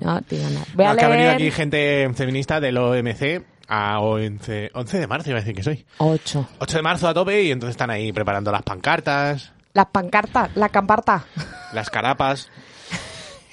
No, 0.00 0.20
digo 0.28 0.48
nada. 0.50 0.66
Voy 0.74 0.84
No, 0.84 0.90
a 0.90 0.92
ha 0.92 0.94
venido 0.94 1.16
leer 1.16 1.30
aquí 1.34 1.50
gente 1.50 2.10
feminista 2.14 2.60
del 2.60 2.76
OMC 2.76 3.42
a 3.68 4.00
11, 4.00 4.70
11 4.74 4.98
de 4.98 5.06
marzo, 5.06 5.30
iba 5.30 5.38
a 5.38 5.42
decir 5.42 5.54
que 5.56 5.62
soy. 5.62 5.84
ocho. 5.98 6.46
8 6.58 6.76
de 6.76 6.82
marzo 6.82 7.08
a 7.08 7.14
tope 7.14 7.42
y 7.42 7.50
entonces 7.50 7.72
están 7.72 7.90
ahí 7.90 8.12
preparando 8.12 8.50
las 8.52 8.62
pancartas, 8.62 9.52
Las 9.74 9.86
pancartas, 9.86 10.50
la 10.56 10.68
camparta. 10.68 11.24
las 11.72 11.90
carapas 11.90 12.48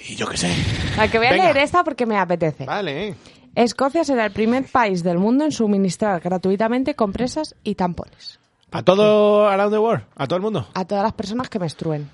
y 0.08 0.14
yo 0.16 0.26
qué 0.28 0.36
sé. 0.36 0.54
La 0.96 1.08
que 1.08 1.18
voy 1.18 1.26
a 1.26 1.30
Venga. 1.32 1.44
leer 1.44 1.56
esta 1.58 1.82
porque 1.84 2.06
me 2.06 2.18
apetece. 2.18 2.64
Vale. 2.64 3.14
Escocia 3.54 4.04
será 4.04 4.26
el 4.26 4.32
primer 4.32 4.64
país 4.66 5.02
del 5.02 5.18
mundo 5.18 5.44
en 5.44 5.52
suministrar 5.52 6.20
gratuitamente 6.20 6.94
compresas 6.94 7.54
y 7.64 7.74
tampones 7.74 8.38
¿A 8.78 8.82
todo 8.82 9.48
around 9.48 9.72
the 9.72 9.78
world? 9.78 10.04
¿A 10.16 10.26
todo 10.26 10.36
el 10.36 10.42
mundo? 10.42 10.68
a 10.74 10.84
todas 10.84 11.02
las 11.04 11.12
personas 11.14 11.48
que 11.48 11.58
menstruen. 11.58 12.08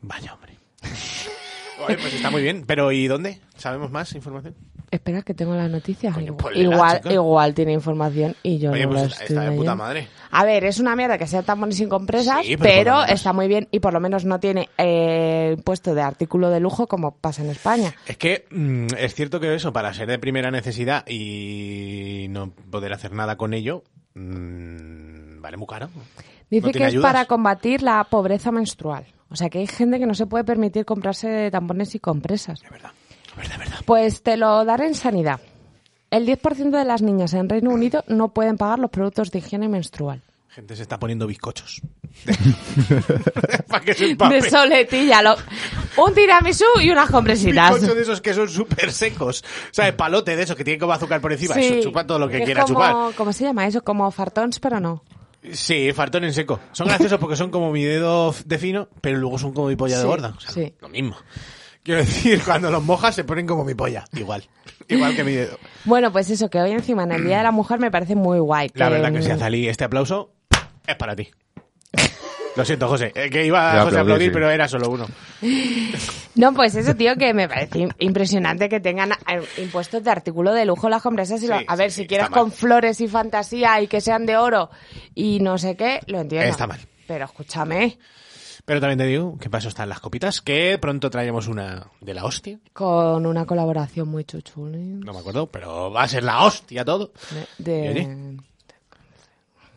Vaya, 0.00 0.34
hombre. 0.34 0.56
Oye, 1.86 1.98
pues 1.98 2.14
está 2.14 2.30
muy 2.30 2.42
bien. 2.42 2.64
Pero 2.66 2.90
¿y 2.92 3.06
dónde? 3.06 3.40
¿Sabemos 3.56 3.90
más 3.90 4.14
información? 4.14 4.54
Espera, 4.90 5.22
que 5.22 5.34
tengo 5.34 5.54
las 5.54 5.70
noticias. 5.70 6.14
Coño, 6.14 6.26
igual, 6.28 6.42
ponlela, 6.42 6.74
igual, 6.74 6.96
chica. 6.98 7.12
igual 7.12 7.54
tiene 7.54 7.72
información 7.72 8.36
y 8.42 8.58
yo 8.58 8.70
Oye, 8.70 8.84
no 8.84 8.90
pues 8.90 9.00
la 9.02 9.06
está- 9.08 9.22
estoy 9.24 9.36
está 9.36 9.40
de 9.50 9.56
puta 9.56 9.60
leyendo. 9.72 9.76
madre. 9.84 10.08
A 10.30 10.44
ver, 10.44 10.64
es 10.64 10.78
una 10.78 10.96
mierda 10.96 11.18
que 11.18 11.26
sea 11.26 11.42
tampones 11.42 11.76
sin 11.76 11.88
compresas, 11.88 12.46
Sí, 12.46 12.56
pero 12.56 12.62
pero, 12.62 12.84
por 12.92 13.00
lo 13.00 13.06
menos- 13.06 13.10
está 13.20 13.32
muy 13.32 13.48
bien 13.48 13.68
y 13.72 13.80
por 13.80 13.92
lo 13.92 14.00
menos 14.00 14.24
no 14.24 14.40
tiene 14.40 14.68
eh, 14.78 15.56
puesto 15.64 15.94
de 15.94 16.02
artículo 16.02 16.50
de 16.50 16.60
lujo 16.60 16.86
como 16.86 17.16
pasa 17.16 17.42
en 17.42 17.50
España. 17.50 17.94
Es 18.06 18.16
que 18.16 18.46
mm, 18.50 18.86
es 18.96 19.14
cierto 19.14 19.40
que 19.40 19.54
eso, 19.54 19.72
para 19.72 19.92
ser 19.92 20.08
de 20.08 20.18
primera 20.20 20.50
necesidad 20.50 21.04
y 21.08 22.26
no 22.30 22.50
poder 22.70 22.92
hacer 22.92 23.12
nada 23.12 23.36
con 23.36 23.54
ello, 23.54 23.82
mm, 24.14 25.15
vale 25.46 25.56
muy 25.56 25.66
caro. 25.68 25.88
Dice 26.50 26.66
No 26.66 26.72
que 26.72 26.78
es 26.80 26.84
ayudas. 26.86 27.12
para 27.12 27.24
combatir 27.26 27.82
la 27.82 28.02
pobreza 28.04 28.50
menstrual. 28.50 29.06
O 29.30 29.36
sea 29.36 29.48
que 29.48 29.58
hay 29.58 29.66
gente 29.68 29.98
que 30.00 30.06
no 30.06 30.14
se 30.14 30.26
puede 30.26 30.42
permitir 30.44 30.84
comprarse 30.84 31.50
tampones 31.52 31.94
y 31.94 32.00
compresas. 32.00 32.60
Es 32.64 32.70
verdad, 32.70 32.90
es 33.30 33.36
verdad, 33.36 33.52
es 33.52 33.58
verdad. 33.58 33.78
Pues 33.84 34.22
te 34.22 34.36
lo 34.36 34.64
daré 34.64 34.86
en 34.88 34.94
sanidad. 34.94 35.40
El 36.10 36.26
10% 36.26 36.70
de 36.70 36.84
las 36.84 37.02
niñas 37.02 37.32
en 37.34 37.48
Reino 37.48 37.70
Unido 37.70 38.04
no 38.08 38.28
pueden 38.28 38.56
pagar 38.56 38.78
los 38.80 38.90
productos 38.90 39.30
de 39.30 39.38
higiene 39.38 39.68
menstrual. 39.68 40.22
Gente 40.48 40.74
se 40.74 40.82
está 40.82 40.98
poniendo 40.98 41.26
bizcochos. 41.26 41.82
para 43.68 43.84
que 43.84 43.94
se 43.94 44.10
empape. 44.10 44.40
De 44.40 44.50
soletilla. 44.50 45.22
lo- 45.22 45.36
Un 45.98 46.14
tiramisú 46.14 46.64
y 46.80 46.90
unas 46.90 47.10
compresitas. 47.10 47.72
Bizcocho 47.74 47.94
de 47.94 48.02
esos 48.02 48.20
que 48.20 48.32
son 48.34 48.48
súper 48.48 48.92
secos. 48.92 49.44
¿Sabes? 49.70 49.92
Palote 49.94 50.34
de 50.36 50.42
esos 50.42 50.56
que 50.56 50.64
tienen 50.64 50.80
como 50.80 50.92
azúcar 50.92 51.20
por 51.20 51.32
encima. 51.32 51.54
Sí. 51.54 51.60
Eso 51.64 51.88
chupa 51.88 52.06
todo 52.06 52.18
lo 52.18 52.28
que 52.28 52.38
Es 52.38 52.44
quiera 52.44 52.62
como- 52.62 52.74
chupar. 52.74 53.14
¿Cómo 53.16 53.32
se 53.32 53.44
llama 53.44 53.66
eso? 53.66 53.82
Como 53.84 54.10
fartons, 54.10 54.58
pero 54.60 54.80
no. 54.80 55.02
Sí, 55.52 55.92
fartón 55.92 56.24
en 56.24 56.32
seco. 56.32 56.60
Son 56.72 56.88
graciosos 56.88 57.18
porque 57.18 57.36
son 57.36 57.50
como 57.50 57.70
mi 57.72 57.84
dedo 57.84 58.34
de 58.44 58.58
fino, 58.58 58.88
pero 59.00 59.18
luego 59.18 59.38
son 59.38 59.52
como 59.52 59.68
mi 59.68 59.76
polla 59.76 59.98
de 59.98 60.04
gorda. 60.04 60.34
O 60.36 60.40
sea, 60.40 60.50
sí. 60.50 60.74
lo 60.80 60.88
mismo. 60.88 61.16
Quiero 61.82 62.00
decir, 62.00 62.42
cuando 62.44 62.70
los 62.70 62.82
mojas 62.82 63.14
se 63.14 63.22
ponen 63.22 63.46
como 63.46 63.64
mi 63.64 63.74
polla. 63.74 64.04
Igual. 64.12 64.48
Igual 64.88 65.14
que 65.14 65.24
mi 65.24 65.32
dedo. 65.32 65.58
Bueno, 65.84 66.10
pues 66.10 66.28
eso, 66.30 66.50
que 66.50 66.60
hoy 66.60 66.72
encima 66.72 67.04
en 67.04 67.12
el 67.12 67.24
Día 67.24 67.38
de 67.38 67.44
la 67.44 67.52
Mujer 67.52 67.78
me 67.78 67.90
parece 67.90 68.16
muy 68.16 68.38
guay. 68.40 68.70
La 68.74 68.88
verdad 68.88 69.12
que 69.12 69.20
mm, 69.20 69.22
si 69.22 69.30
Azalí, 69.30 69.68
este 69.68 69.84
aplauso 69.84 70.32
es 70.86 70.96
para 70.96 71.14
ti. 71.14 71.30
Lo 72.56 72.64
siento, 72.64 72.88
José. 72.88 73.12
eh, 73.14 73.28
que 73.30 73.44
iba 73.46 73.72
Ya, 73.74 73.80
a 73.82 73.84
José 73.84 73.98
a 73.98 74.00
aplaudir, 74.00 74.28
sí. 74.28 74.32
pero 74.32 74.50
era 74.50 74.66
solo 74.68 74.88
uno. 74.90 75.06
No, 76.34 76.52
pues 76.54 76.74
eso, 76.74 76.94
tío, 76.94 77.16
que 77.16 77.32
me 77.34 77.48
parece 77.48 77.78
im- 77.80 77.94
impresionante 77.98 78.68
que 78.68 78.80
tengan 78.80 79.12
eh, 79.12 79.42
impuestos 79.58 80.02
de 80.02 80.10
artículo 80.10 80.52
de 80.52 80.64
lujo 80.64 80.88
las 80.88 81.02
compresas. 81.02 81.42
Y 81.42 81.46
lo- 81.46 81.58
Sí, 81.58 81.64
a 81.68 81.76
ver, 81.76 81.90
sí, 81.90 81.96
si 81.96 82.02
sí, 82.02 82.08
quieres 82.08 82.28
con 82.30 82.52
flores 82.52 83.00
y 83.00 83.08
fantasía 83.08 83.80
y 83.80 83.86
que 83.88 84.00
sean 84.00 84.26
de 84.26 84.36
oro 84.36 84.70
y 85.14 85.40
no 85.40 85.58
sé 85.58 85.76
qué, 85.76 86.00
lo 86.06 86.20
entiendo. 86.20 86.48
Está 86.48 86.66
mal. 86.66 86.80
Pero 87.06 87.24
escúchame, 87.26 87.98
Pero 88.64 88.80
también 88.80 88.98
te 88.98 89.06
digo 89.06 89.38
que 89.38 89.48
paso 89.48 89.68
están 89.68 89.88
las 89.88 90.00
copitas, 90.00 90.40
que 90.42 90.76
pronto 90.78 91.08
traemos 91.08 91.46
una 91.46 91.86
de 92.00 92.14
la 92.14 92.24
hostia. 92.24 92.58
con 92.72 93.24
una 93.24 93.46
colaboración 93.46 94.08
muy 94.08 94.24
chuchuli. 94.24 94.78
No 95.04 95.12
me 95.12 95.20
acuerdo, 95.20 95.46
pero 95.46 95.90
va 95.92 96.02
a 96.02 96.08
ser 96.08 96.24
la 96.24 96.42
hostia 96.42 96.84
todo. 96.84 97.12
De, 97.30 97.46
¿Y 97.58 97.62
de- 97.62 97.90
oye? 97.90 98.36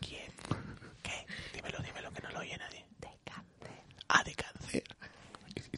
¿Qué? 0.02 1.26
Dímelo, 1.54 1.78
dímelo, 1.84 2.12
que 2.12 2.22
no 2.24 2.30
lo 2.32 2.40
oye 2.40 2.58
nadie. 2.58 2.84
Ah, 4.10 4.24
de 4.24 4.34
cáncer. 4.34 4.84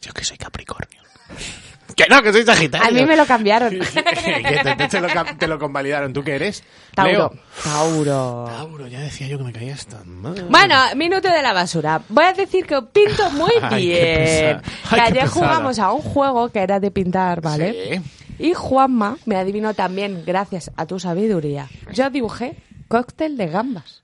Yo 0.01 0.13
que 0.13 0.23
soy 0.23 0.37
Capricornio. 0.37 1.01
que 1.95 2.05
no, 2.09 2.21
que 2.21 2.33
soy 2.33 2.43
Sagitario. 2.43 2.87
A 2.87 2.91
mí 2.91 3.05
me 3.05 3.15
lo 3.15 3.25
cambiaron. 3.25 3.77
Que 3.91 4.87
te, 4.87 4.99
lo, 4.99 5.07
te 5.37 5.47
lo 5.47 5.59
convalidaron. 5.59 6.13
¿Tú 6.13 6.23
qué 6.23 6.35
eres? 6.35 6.63
Tauro. 6.95 7.11
Leo. 7.11 7.33
Tauro. 7.63 8.45
Tauro, 8.47 8.87
ya 8.87 9.01
decía 9.01 9.27
yo 9.27 9.37
que 9.37 9.43
me 9.43 9.53
caía 9.53 9.73
esta 9.73 10.01
madre. 10.05 10.43
Bueno, 10.49 10.75
minuto 10.95 11.29
de 11.29 11.41
la 11.41 11.53
basura. 11.53 12.01
Voy 12.09 12.25
a 12.25 12.33
decir 12.33 12.65
que 12.65 12.81
pinto 12.81 13.29
muy 13.31 13.51
Ay, 13.61 13.85
bien. 13.85 14.61
Que 14.61 14.61
Ay, 14.89 14.99
ayer 15.11 15.27
jugamos 15.27 15.79
a 15.79 15.91
un 15.91 16.01
juego 16.01 16.49
que 16.49 16.59
era 16.59 16.79
de 16.79 16.91
pintar, 16.91 17.41
¿vale? 17.41 18.01
Sí. 18.01 18.01
Y 18.39 18.53
Juanma 18.53 19.17
me 19.25 19.35
adivinó 19.35 19.73
también, 19.73 20.23
gracias 20.25 20.71
a 20.75 20.85
tu 20.87 20.99
sabiduría. 20.99 21.69
Yo 21.93 22.09
dibujé 22.09 22.55
cóctel 22.87 23.37
de 23.37 23.47
gambas. 23.47 24.01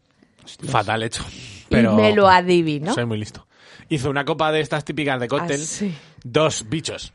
Fatal 0.67 1.03
hecho. 1.03 1.25
Pero 1.69 1.93
Y 1.93 1.95
me 1.95 2.13
lo 2.13 2.29
adivinó. 2.29 2.93
Soy 2.93 3.05
muy 3.05 3.17
listo. 3.17 3.46
Hizo 3.89 4.09
una 4.09 4.25
copa 4.25 4.51
de 4.51 4.59
estas 4.59 4.83
típicas 4.83 5.19
de 5.19 5.27
cóctel. 5.27 5.61
Ah, 5.61 5.65
sí. 5.65 5.95
Dos 6.23 6.65
bichos. 6.67 7.13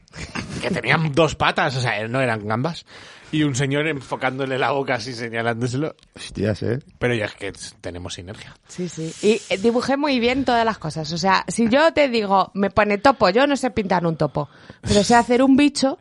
Que 0.60 0.70
tenían 0.70 1.12
dos 1.12 1.34
patas, 1.34 1.76
o 1.76 1.80
sea, 1.80 2.06
no 2.08 2.20
eran 2.20 2.46
gambas. 2.46 2.86
Y 3.30 3.44
un 3.44 3.54
señor 3.54 3.86
enfocándole 3.86 4.58
la 4.58 4.72
boca 4.72 4.94
así, 4.94 5.14
señalándoselo. 5.14 5.96
Hostias, 6.14 6.62
¿eh? 6.62 6.80
Pero 6.98 7.14
ya 7.14 7.24
es 7.24 7.34
que 7.34 7.52
tenemos 7.80 8.14
sinergia. 8.14 8.54
Sí, 8.68 8.90
sí. 8.90 9.12
Y 9.22 9.40
eh, 9.48 9.58
dibujé 9.58 9.96
muy 9.96 10.20
bien 10.20 10.44
todas 10.44 10.66
las 10.66 10.76
cosas. 10.76 11.10
O 11.12 11.18
sea, 11.18 11.44
si 11.48 11.68
yo 11.70 11.92
te 11.94 12.08
digo, 12.08 12.50
me 12.52 12.70
pone 12.70 12.98
topo, 12.98 13.30
yo 13.30 13.46
no 13.46 13.56
sé 13.56 13.70
pintar 13.70 14.06
un 14.06 14.16
topo, 14.16 14.50
pero 14.82 15.02
sé 15.02 15.14
hacer 15.14 15.42
un 15.42 15.56
bicho 15.56 15.98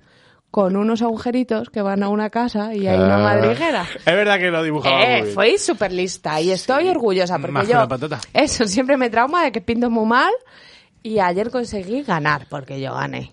con 0.52 0.76
unos 0.76 1.02
agujeritos 1.02 1.70
que 1.70 1.82
van 1.82 2.04
a 2.04 2.10
una 2.10 2.30
casa 2.30 2.76
y 2.76 2.86
hay 2.86 3.00
una 3.00 3.16
Ah. 3.16 3.24
madriguera. 3.36 3.86
Es 3.98 4.06
verdad 4.06 4.38
que 4.38 4.52
lo 4.52 4.62
dibujaba 4.64 4.98
muy 4.98 5.06
Eh, 5.06 5.22
bien. 5.24 5.34
fui 5.34 5.58
súper 5.58 5.94
lista 5.94 6.42
y 6.42 6.52
estoy 6.52 6.90
orgullosa 6.90 7.40
porque 7.40 7.66
yo 7.68 7.88
patata. 7.88 8.20
eso 8.34 8.66
siempre 8.68 8.98
me 8.98 9.10
trauma 9.10 9.44
de 9.46 9.52
que 9.54 9.62
pinto 9.62 9.90
muy 9.90 10.06
mal 10.06 10.32
y 11.02 11.20
ayer 11.20 11.50
conseguí 11.52 12.04
ganar 12.04 12.48
porque 12.50 12.82
yo 12.82 12.94
gané. 12.94 13.32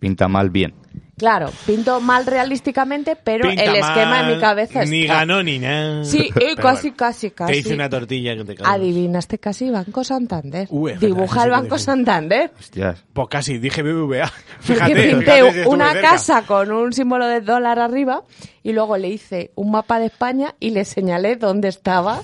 Pinta 0.00 0.26
mal 0.28 0.50
bien. 0.50 0.74
Claro, 1.18 1.50
pinto 1.66 2.00
mal 2.00 2.24
realísticamente, 2.26 3.16
pero 3.16 3.48
Pinta 3.48 3.64
el 3.64 3.74
esquema 3.76 4.06
mal, 4.10 4.24
en 4.30 4.34
mi 4.36 4.40
cabeza 4.40 4.84
Ni 4.84 5.02
está. 5.02 5.14
ganó 5.14 5.42
ni 5.42 5.58
nada. 5.58 6.04
Sí, 6.04 6.30
eh, 6.40 6.54
casi, 6.56 6.90
bueno, 6.90 6.96
casi, 6.96 7.30
casi. 7.32 7.52
Te 7.52 7.58
hice 7.58 7.74
una 7.74 7.88
tortilla 7.90 8.36
que 8.36 8.44
te 8.44 8.54
cago. 8.54 8.70
Adivinaste 8.70 9.38
casi 9.38 9.68
Banco 9.70 10.04
Santander. 10.04 10.62
Es 10.62 10.70
verdad, 10.82 11.00
Dibuja 11.00 11.44
el 11.44 11.50
Banco. 11.50 11.78
Santander. 11.78 12.52
Hostias. 12.58 13.04
Pues 13.12 13.28
casi, 13.28 13.58
dije 13.58 13.82
BBVA. 13.82 14.30
Porque 14.30 14.60
Fíjate, 14.60 14.94
pinté 14.94 15.18
fíjate 15.20 15.40
si 15.52 15.58
estuve 15.58 15.74
una 15.74 15.92
cerca. 15.92 16.10
casa 16.10 16.42
con 16.46 16.70
un 16.70 16.92
símbolo 16.92 17.26
de 17.26 17.40
dólar 17.40 17.78
arriba 17.78 18.22
y 18.62 18.72
luego 18.72 18.96
le 18.96 19.08
hice 19.08 19.52
un 19.54 19.70
mapa 19.70 19.98
de 19.98 20.06
España 20.06 20.54
y 20.60 20.70
le 20.70 20.84
señalé 20.84 21.36
dónde 21.36 21.68
estaba. 21.68 22.20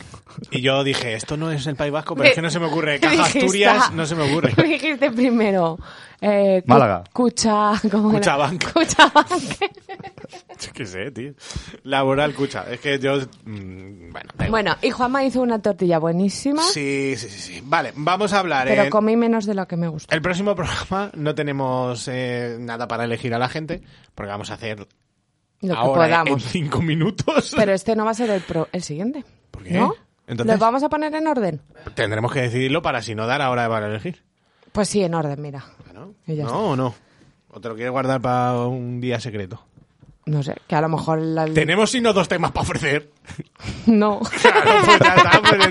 Y 0.51 0.61
yo 0.62 0.82
dije, 0.85 1.14
esto 1.14 1.37
no 1.37 1.51
es 1.53 1.66
el 1.66 1.76
País 1.76 1.93
Vasco, 1.93 2.14
pero 2.14 2.24
Me- 2.24 2.28
es 2.30 2.35
que 2.35 2.43
no 2.43 2.51
se 2.51 2.59
me 2.61 2.66
ocurre. 2.66 2.99
Caja 3.01 3.14
dijiste- 3.14 3.39
Asturias 3.41 3.93
no 3.93 4.05
se 4.07 4.14
me 4.14 4.24
ocurre. 4.30 4.53
Me 4.57 4.64
dijiste 4.68 5.11
primero. 5.11 5.78
Eh, 6.20 6.62
Málaga. 6.66 7.05
Cucha. 7.12 7.72
¿cómo. 7.91 8.11
Cuchabank. 8.12 8.64
Yo 10.61 10.72
qué 10.72 10.87
sé, 10.87 11.11
tío. 11.11 11.32
Laboral 11.82 12.35
Cucha. 12.35 12.64
Es 12.70 12.80
que 12.80 12.99
yo... 12.99 13.18
mm, 13.45 14.11
Bueno, 14.12 14.30
bueno, 14.51 14.76
y 14.82 14.91
Juanma 14.91 15.24
hizo 15.24 15.43
una 15.43 15.61
tortilla 15.61 15.99
buenísima, 15.99 16.62
Sí, 16.62 17.14
sí, 17.16 17.28
sí, 17.28 17.39
sí. 17.41 17.61
Vale, 17.64 17.93
vamos 17.97 18.32
a 18.32 18.39
hablar. 18.39 18.66
pero 18.68 18.85
en- 18.85 18.91
comí 18.91 19.16
menos 19.16 19.45
de 19.47 19.55
lo 19.55 19.66
que 19.66 19.76
me 19.76 19.89
gustó. 19.89 20.14
El 20.14 20.22
próximo 20.22 20.55
programa 20.55 21.11
no 21.14 21.35
tenemos 21.35 22.09
eh, 22.09 22.57
nada 22.61 22.89
para 22.89 23.05
elegir 23.05 23.35
a 23.35 23.39
la 23.39 23.49
gente, 23.49 23.82
porque 24.14 24.30
vamos 24.30 24.51
a 24.51 24.55
hacer 24.55 24.87
Lo 25.69 25.75
que 25.75 25.81
ahora 25.81 26.05
en 26.05 26.11
podamos. 26.25 26.45
cinco 26.45 26.83
minutos. 26.83 27.53
Pero 27.57 27.73
este 27.73 27.95
no 27.97 28.05
va 28.05 28.11
a 28.12 28.15
ser 28.15 28.31
el, 28.31 28.41
pro- 28.43 28.69
el 28.73 28.83
siguiente. 28.83 29.25
¿Por 29.51 29.62
qué? 29.65 29.75
¿No? 29.75 29.95
Entonces- 30.27 30.55
¿Los 30.55 30.61
vamos 30.61 30.83
a 30.83 30.89
poner 30.89 31.15
en 31.15 31.27
orden? 31.27 31.61
Tendremos 31.95 32.33
que 32.33 32.43
decidirlo 32.43 32.81
para 32.83 33.03
si 33.03 33.15
no 33.15 33.27
dar 33.27 33.43
ahora 33.43 33.69
para 33.69 33.87
elegir. 33.89 34.23
Pues 34.73 34.89
sí, 34.89 35.03
en 35.03 35.15
orden, 35.15 35.41
mira. 35.41 35.65
¿No? 35.93 36.15
Y 36.27 36.35
ya 36.37 36.45
¿No 36.45 36.71
o 36.71 36.77
no? 36.77 36.95
¿O 37.51 37.61
te 37.61 37.69
lo 37.69 37.75
quieres 37.75 37.93
guardar 37.93 38.21
para 38.21 38.59
un 38.67 39.01
día 39.01 39.21
secreto? 39.21 39.65
No 40.27 40.43
sé, 40.43 40.55
que 40.67 40.75
a 40.75 40.81
lo 40.81 40.89
mejor 40.89 41.21
la... 41.21 41.45
Tenemos 41.45 41.91
sino 41.91 42.15
dos 42.15 42.29
temas 42.29 42.51
para 42.53 42.62
ofrecer. 42.62 43.11
No. 43.87 44.21
Claro, 44.41 44.71
pues 44.87 44.97
está, 44.97 45.43
pues, 45.43 45.69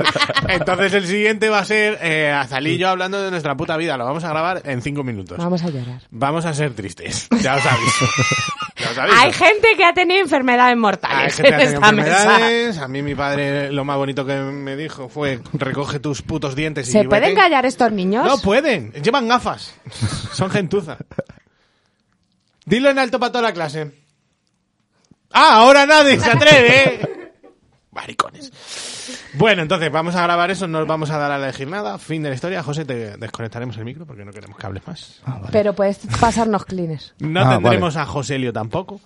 entonces 0.50 0.94
el 0.94 1.08
siguiente 1.08 1.50
va 1.50 1.60
a 1.60 1.66
ser 1.66 1.98
eh, 2.04 2.30
Azalí 2.32 2.72
y 2.74 2.78
yo 2.78 2.89
hablando 2.89 3.20
de 3.22 3.32
nuestra 3.32 3.58
puta 3.58 3.76
vida. 3.78 3.98
Lo 3.98 4.06
vamos 4.06 4.24
a 4.24 4.30
grabar 4.30 4.62
en 4.66 4.82
cinco 4.84 5.04
minutos. 5.04 5.39
Vamos 5.39 5.64
a 5.64 5.70
llorar. 5.70 6.02
Vamos 6.12 6.46
a 6.46 6.54
ser 6.54 6.74
tristes. 6.76 7.28
Ya 7.41 7.56
os 7.56 7.66
aviso. 7.66 8.06
Ya 8.96 9.04
os 9.06 9.12
aviso. 9.12 9.18
Hay 9.20 9.34
gente 9.34 9.68
que 9.78 9.86
ha 9.86 9.94
tenido 9.94 10.22
enfermedades 10.22 10.70
Hay 10.72 10.76
mortales 10.80 11.36
gente 11.36 11.50
que 11.50 11.56
en 11.64 11.84
ha 11.84 11.89
tenido 11.89 11.91
mesa. 12.04 12.24
enfermedades. 12.24 12.78
A 12.78 12.88
mí 12.88 13.02
mi 13.02 13.16
padre 13.16 13.72
lo 13.72 13.84
más 13.86 13.98
bonito 13.98 14.26
que 14.26 14.36
me 14.36 14.76
dijo 14.76 15.10
fue 15.10 15.39
recoge 15.54 16.00
tus 16.00 16.22
putos 16.22 16.56
dientes 16.56 16.88
y 16.89 16.91
¿Se 16.91 16.98
vete". 17.00 17.10
pueden 17.10 17.36
callar 17.36 17.66
estos 17.66 17.91
niños? 17.91 18.26
No 18.26 18.38
pueden. 18.39 18.91
Llevan 18.94 19.28
gafas. 19.28 19.74
Son 20.34 20.50
gentuza. 20.50 20.98
Dilo 22.66 22.89
en 22.89 23.00
alto 23.00 23.20
para 23.20 23.32
toda 23.32 23.41
la 23.44 23.54
clase. 23.54 23.91
Ah, 25.32 25.56
ahora 25.58 25.86
nadie 25.86 26.20
se 26.20 26.30
atreve. 26.30 26.86
¿eh? 26.86 27.32
Maricones. 27.91 28.52
Bueno, 29.34 29.62
entonces 29.62 29.91
vamos 29.91 30.16
a 30.16 30.24
grabar 30.24 30.51
eso, 30.51 30.68
no 30.68 30.80
os 30.80 30.88
vamos 30.88 31.10
a 31.12 31.18
dar 31.18 31.32
a 31.32 31.38
elegir 31.38 31.68
nada. 31.68 31.97
Fin 31.97 32.24
de 32.24 32.30
la 32.30 32.36
historia. 32.36 32.64
José, 32.64 32.86
te 32.86 33.18
desconectaremos 33.18 33.78
el 33.78 33.86
micro 33.86 34.06
porque 34.06 34.24
no 34.26 34.32
queremos 34.32 34.58
que 34.58 34.66
hables 34.66 34.86
más. 34.88 35.22
Pero 35.51 35.74
puedes 35.74 35.99
pasarnos 36.20 36.66
clines. 36.66 37.14
No 37.20 37.41
Ah, 37.41 37.58
tendremos 37.60 37.95
a 37.97 38.06
Joselio 38.06 38.54
tampoco. 38.54 38.99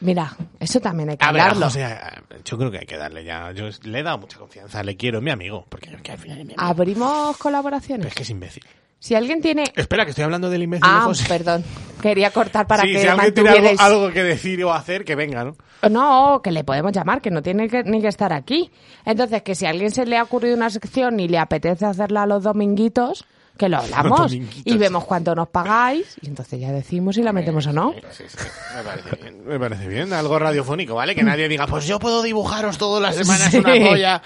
Mira, 0.00 0.34
eso 0.58 0.80
también 0.80 1.10
hay 1.10 1.16
que 1.16 1.24
A 1.24 1.30
ver, 1.30 1.40
a 1.40 1.44
hablarlo. 1.44 1.66
José, 1.66 1.84
eh, 1.84 1.96
yo 2.44 2.58
creo 2.58 2.70
que 2.72 2.78
hay 2.78 2.86
que 2.86 2.96
darle 2.96 3.22
ya. 3.24 3.52
Yo 3.52 3.68
le 3.84 4.00
he 4.00 4.02
dado 4.02 4.18
mucha 4.18 4.36
confianza, 4.38 4.82
le 4.82 4.96
quiero, 4.96 5.18
es 5.18 5.24
mi 5.24 5.30
amigo. 5.30 5.64
Porque 5.68 5.96
que 6.02 6.10
al 6.12 6.18
final 6.18 6.38
es 6.40 6.46
mi 6.46 6.52
amigo. 6.54 6.60
¿Abrimos 6.60 7.26
Pero 7.28 7.38
colaboraciones? 7.38 8.06
es 8.08 8.14
que 8.14 8.22
es 8.24 8.30
imbécil. 8.30 8.64
Si 9.02 9.16
alguien 9.16 9.40
tiene... 9.40 9.64
Espera, 9.74 10.04
que 10.04 10.10
estoy 10.10 10.22
hablando 10.22 10.48
del 10.48 10.62
imbécil 10.62 10.88
de 10.88 10.94
Ah, 10.96 11.00
José. 11.06 11.24
perdón. 11.26 11.64
Quería 12.00 12.30
cortar 12.30 12.68
para 12.68 12.84
sí, 12.84 12.92
que 12.92 13.00
si 13.00 13.08
alguien 13.08 13.34
tiene 13.34 13.74
algo, 13.80 14.12
que 14.12 14.22
decir 14.22 14.62
o 14.62 14.72
hacer, 14.72 15.04
que 15.04 15.16
venga, 15.16 15.42
¿no? 15.42 15.56
No, 15.90 16.40
que 16.40 16.52
le 16.52 16.62
podemos 16.62 16.92
llamar, 16.92 17.20
que 17.20 17.32
no 17.32 17.42
tiene 17.42 17.68
que, 17.68 17.82
ni 17.82 18.00
que 18.00 18.06
estar 18.06 18.32
aquí. 18.32 18.70
Entonces, 19.04 19.42
que 19.42 19.56
si 19.56 19.66
a 19.66 19.70
alguien 19.70 19.90
se 19.90 20.06
le 20.06 20.18
ha 20.18 20.22
ocurrido 20.22 20.54
una 20.54 20.70
sección 20.70 21.18
y 21.18 21.26
le 21.26 21.38
apetece 21.38 21.84
hacerla 21.84 22.26
los 22.26 22.44
dominguitos, 22.44 23.24
que 23.58 23.68
lo 23.68 23.78
hablamos 23.78 24.32
y 24.32 24.76
vemos 24.78 25.04
cuánto 25.04 25.34
nos 25.34 25.48
pagáis 25.48 26.16
y 26.22 26.28
entonces 26.28 26.60
ya 26.60 26.70
decimos 26.70 27.16
si 27.16 27.22
la 27.24 27.32
metemos 27.32 27.66
o 27.66 27.72
no. 27.72 27.92
Sí, 28.12 28.22
sí, 28.28 28.38
me 28.76 28.82
parece 28.84 29.16
bien. 29.20 29.44
Me 29.44 29.58
parece 29.58 29.88
bien, 29.88 30.12
algo 30.12 30.38
radiofónico, 30.38 30.94
¿vale? 30.94 31.16
Que 31.16 31.24
nadie 31.24 31.48
diga, 31.48 31.66
pues 31.66 31.88
yo 31.88 31.98
puedo 31.98 32.22
dibujaros 32.22 32.78
todas 32.78 33.02
las 33.02 33.16
semanas 33.16 33.52
una 33.52 33.74
polla. 33.88 34.22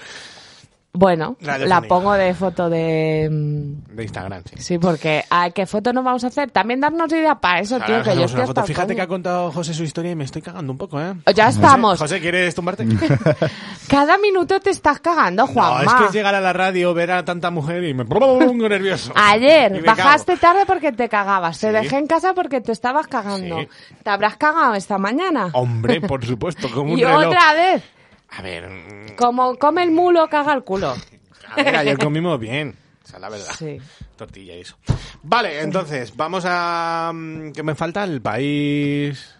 Bueno, 0.97 1.37
Radio 1.41 1.67
la 1.67 1.81
pongo 1.81 2.13
de 2.13 2.33
foto 2.33 2.69
de... 2.69 3.29
mm, 3.31 3.95
De 3.95 4.03
Instagram, 4.03 4.41
sí. 4.45 4.55
Sí, 4.61 4.77
porque 4.79 5.23
¿a 5.29 5.49
qué 5.51 5.65
foto 5.65 5.93
nos 5.93 6.03
vamos 6.03 6.23
a 6.23 6.27
hacer? 6.27 6.49
También 6.51 6.79
darnos 6.81 7.11
idea 7.11 7.35
para 7.35 7.59
eso, 7.59 7.77
tío, 7.79 7.85
que 7.87 7.93
yo 7.93 7.99
hacemos 7.99 8.25
estoy 8.25 8.35
una 8.35 8.43
hasta 8.43 8.47
foto. 8.47 8.61
el 8.61 8.67
Fíjate 8.67 8.95
que 8.95 9.01
ha 9.01 9.07
contado 9.07 9.51
José 9.51 9.73
su 9.73 9.83
historia 9.83 10.11
y 10.11 10.15
me 10.15 10.23
estoy 10.23 10.41
cagando 10.41 10.71
un 10.71 10.77
poco, 10.77 10.99
¿eh? 10.99 11.13
Ya 11.35 11.49
estamos. 11.49 11.99
José, 11.99 12.19
¿quieres 12.19 12.55
tumbarte? 12.55 12.85
Cada 13.87 14.17
minuto 14.17 14.59
te 14.59 14.69
estás 14.71 14.99
cagando, 14.99 15.47
Juanma. 15.47 15.83
es 15.83 15.93
que 15.93 16.05
es 16.05 16.11
llegar 16.13 16.35
a 16.35 16.41
la 16.41 16.53
radio, 16.53 16.93
ver 16.93 17.11
a 17.11 17.23
tanta 17.23 17.51
mujer 17.51 17.83
y 17.83 17.93
me 17.93 18.05
pongo 18.05 18.67
nervioso. 18.67 19.11
Y 19.15 19.19
Ayer 19.19 19.83
bajaste 19.85 20.37
tarde 20.37 20.61
porque 20.65 20.91
te 20.91 21.07
cagabas. 21.09 21.59
Te 21.59 21.67
Sí. 21.67 21.73
dejé 21.73 21.97
en 21.97 22.07
casa 22.07 22.33
porque 22.33 22.61
te 22.61 22.71
estabas 22.71 23.07
cagando. 23.07 23.59
Sí. 23.59 23.67
¿Te 24.03 24.09
habrás 24.09 24.37
cagado 24.37 24.73
esta 24.75 24.97
mañana? 24.97 25.49
Hombre, 25.53 26.01
por 26.01 26.25
supuesto, 26.25 26.69
como 26.73 26.93
un 26.93 26.99
y 26.99 27.03
reloj. 27.03 27.27
otra 27.27 27.53
vez. 27.53 27.83
A 28.29 28.41
ver, 28.41 28.69
mm, 28.69 29.15
Como 29.15 29.55
come 29.57 29.83
el 29.83 29.91
mulo, 29.91 30.27
caga 30.29 30.53
el 30.53 30.63
culo. 30.63 30.93
a 31.51 31.55
ver, 31.55 31.75
ayer 31.75 31.97
comimos 31.97 32.39
bien. 32.39 32.75
O 33.03 33.07
sea, 33.07 33.19
la 33.19 33.29
verdad. 33.29 33.53
Sí. 33.57 33.77
Tortilla 34.17 34.55
y 34.55 34.61
eso. 34.61 34.77
Vale, 35.23 35.61
entonces, 35.61 36.15
vamos 36.15 36.43
a... 36.45 37.11
mm, 37.13 37.51
¿Qué 37.53 37.63
me 37.63 37.73
falta? 37.75 38.03
El 38.03 38.21
país... 38.21 39.33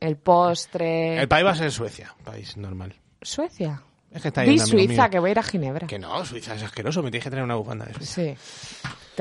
El 0.00 0.16
postre. 0.16 1.20
El 1.20 1.26
país 1.26 1.44
va 1.44 1.50
a 1.50 1.54
ser 1.56 1.72
Suecia, 1.72 2.14
país 2.24 2.56
normal. 2.56 2.94
Suecia. 3.20 3.82
Es 4.12 4.22
que 4.22 4.28
está 4.28 4.42
ahí 4.42 4.50
Di 4.50 4.58
Suiza, 4.60 5.02
mío. 5.02 5.10
que 5.10 5.18
voy 5.18 5.30
a 5.30 5.32
ir 5.32 5.38
a 5.40 5.42
Ginebra. 5.42 5.86
Que 5.88 5.98
no, 5.98 6.24
Suiza 6.24 6.54
es 6.54 6.62
asqueroso, 6.62 7.02
me 7.02 7.10
tienes 7.10 7.24
que 7.24 7.30
traer 7.30 7.44
una 7.44 7.56
bufanda 7.56 7.84
de 7.84 7.94
Suiza. 7.94 8.14
Sí. 8.14 8.36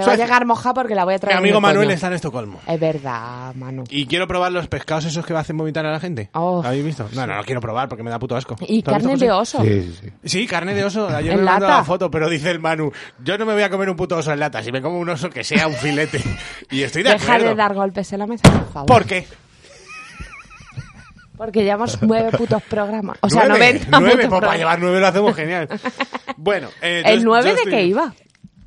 Te 0.02 0.08
va 0.08 0.14
a 0.14 0.16
llegar 0.18 0.46
moja 0.46 0.74
porque 0.74 0.96
la 0.96 1.04
voy 1.06 1.14
a 1.14 1.18
Mi 1.18 1.20
traer. 1.20 1.34
en 1.34 1.38
amigo 1.40 1.58
el 1.58 1.62
Manuel 1.62 1.92
está 1.92 2.08
en 2.08 2.14
Estocolmo. 2.14 2.60
Es 2.68 2.80
verdad, 2.80 3.54
Manu. 3.56 3.84
Y 3.90 4.06
quiero 4.08 4.28
probar 4.28 4.52
los 4.52 4.68
pescados 4.68 5.06
esos 5.06 5.26
que 5.26 5.34
hacen 5.34 5.58
vomitar 5.58 5.86
a 5.86 5.92
la 5.92 6.00
gente. 6.00 6.30
Oh. 6.34 6.62
¿Habéis 6.64 6.86
visto? 6.86 7.08
No, 7.14 7.28
no, 7.28 7.36
no 7.36 7.44
quiero 7.44 7.62
probar 7.62 7.88
porque 7.90 8.04
me 8.04 8.10
da 8.10 8.20
puto 8.20 8.36
asco. 8.36 8.56
Y 8.62 8.82
¿Tú 8.84 8.92
has 8.92 8.98
visto, 8.98 9.10
carne 9.12 9.26
de 9.26 9.32
oso. 9.32 9.62
Sí, 9.64 9.82
sí, 9.82 10.00
sí. 10.02 10.10
Sí, 10.24 10.48
carne 10.48 10.74
de 10.74 10.84
oso. 10.86 11.08
Ayer 11.10 11.34
¿En 11.34 11.40
me 11.40 11.46
mandó 11.46 11.68
la 11.68 11.84
foto, 11.84 12.10
pero 12.12 12.30
dice 12.30 12.52
el 12.52 12.60
Manu, 12.60 12.92
yo 13.24 13.38
no 13.38 13.46
me 13.46 13.54
voy 13.54 13.64
a 13.64 13.70
comer 13.70 13.90
un 13.90 13.96
puto 13.96 14.18
oso 14.18 14.32
en 14.32 14.40
lata, 14.40 14.64
si 14.64 14.72
me 14.72 14.82
como 14.82 15.00
un 15.00 15.10
oso 15.10 15.30
que 15.30 15.44
sea 15.44 15.68
un 15.68 15.74
filete. 15.76 16.22
Y 16.72 16.84
estoy 16.84 17.04
de 17.04 17.12
Deja 17.12 17.26
acuerdo. 17.34 17.50
de 17.50 17.56
dar 17.56 17.74
golpes 17.74 18.12
en 18.14 18.20
la 18.20 18.28
mesa, 18.28 18.44
por 18.52 18.72
favor. 18.72 18.88
¿Por 18.88 19.06
qué? 19.06 19.26
Porque 21.38 21.64
llevamos 21.64 22.00
nueve 22.02 22.32
putos 22.36 22.64
programas. 22.64 23.18
O 23.22 23.30
sea, 23.30 23.46
nueve, 23.48 23.74
90 23.74 24.00
nueve, 24.00 24.16
putos 24.24 24.30
pues 24.30 24.42
para 24.42 24.58
llevar 24.58 24.80
nueve 24.80 25.00
lo 25.00 25.08
hacemos 25.08 25.36
genial. 25.36 25.68
Bueno, 26.36 26.70
eh, 26.82 27.04
¿El 27.06 27.20
yo- 27.20 27.26
9 27.26 27.44
yo 27.44 27.50
de 27.50 27.62
estoy- 27.62 27.72
qué 27.74 27.84
iba? 27.84 28.14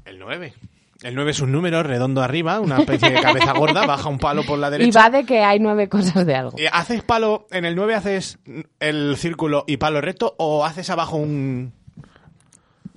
El 0.05 0.19
9. 0.21 0.55
El 1.03 1.15
9 1.15 1.31
es 1.31 1.41
un 1.41 1.51
número 1.51 1.83
redondo 1.83 2.23
arriba, 2.23 2.61
una 2.61 2.79
especie 2.81 3.11
de 3.11 3.21
cabeza 3.23 3.53
gorda, 3.55 3.87
baja 3.87 4.09
un 4.11 4.19
palo 4.19 4.43
por 4.45 4.59
la 4.59 4.69
Y 4.69 4.73
derecha. 4.73 5.01
va 5.01 5.11
de 5.11 5.25
que 5.25 5.43
hay 5.43 5.59
nueve 5.59 5.89
cosas 5.89 6.27
de 6.27 6.35
algo. 6.35 6.59
Eh, 6.59 6.69
¿Haces 6.71 7.03
palo, 7.03 7.47
en 7.51 7.65
el 7.65 7.75
9 7.75 7.95
haces 7.95 8.39
el 8.81 9.17
círculo 9.17 9.65
y 9.67 9.79
palo 9.79 10.01
recto 10.03 10.35
o 10.39 10.63
haces 10.65 10.91
abajo 10.91 11.17
un 11.17 11.73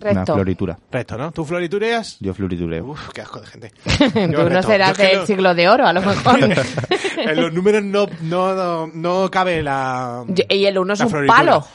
Una 0.01 0.25
floritura. 0.25 0.77
recto, 0.91 1.17
no? 1.17 1.31
¿Tú 1.31 1.45
floritureas? 1.45 2.17
Yo 2.19 2.33
floritureo. 2.33 2.87
Uf, 2.87 3.09
qué 3.13 3.21
asco 3.21 3.39
de 3.39 3.47
gente. 3.47 3.71
Tú 4.35 4.49
no 4.49 4.61
serás 4.63 4.97
del 4.97 5.19
no- 5.19 5.25
siglo 5.25 5.55
de 5.55 5.69
oro, 5.69 5.87
a 5.87 5.93
lo 5.93 6.01
mejor. 6.01 6.39
en 7.17 7.35
los 7.41 7.53
números 7.53 7.83
no, 7.85 8.07
no, 8.23 8.53
no, 8.53 8.87
no 8.93 9.31
cabe 9.31 9.63
la. 9.63 10.25
Yo- 10.27 10.43
y 10.49 10.65
el 10.65 10.77
uno 10.77 10.91
es 10.91 10.99
la 10.99 11.05
un 11.05 11.11
floritura. 11.11 11.37
palo. 11.37 11.65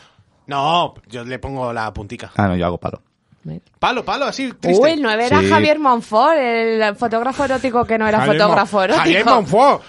No, 0.47 0.95
yo 1.09 1.25
le 1.25 1.39
pongo 1.39 1.73
la 1.73 1.91
puntica. 1.95 2.33
Ah, 2.37 2.49
no, 2.49 2.57
yo 2.57 2.67
hago 2.67 2.77
palo. 2.79 3.01
Palo, 3.79 4.05
palo, 4.05 4.27
así, 4.27 4.53
triste. 4.61 4.83
Uy, 4.85 4.91
el 4.91 5.01
9 5.03 5.27
era 5.27 5.41
Sí. 5.41 5.49
Javier 5.49 5.79
Monfort, 5.79 6.37
el 6.37 6.95
fotógrafo 6.97 7.45
erótico 7.45 7.85
que 7.85 7.97
no 7.97 8.07
era 8.07 8.19
Javier 8.19 8.37
fotógrafo 8.43 8.77
Mon- 8.77 8.85
erótico. 8.85 9.03
Javier 9.05 9.25
Monfort. 9.25 9.83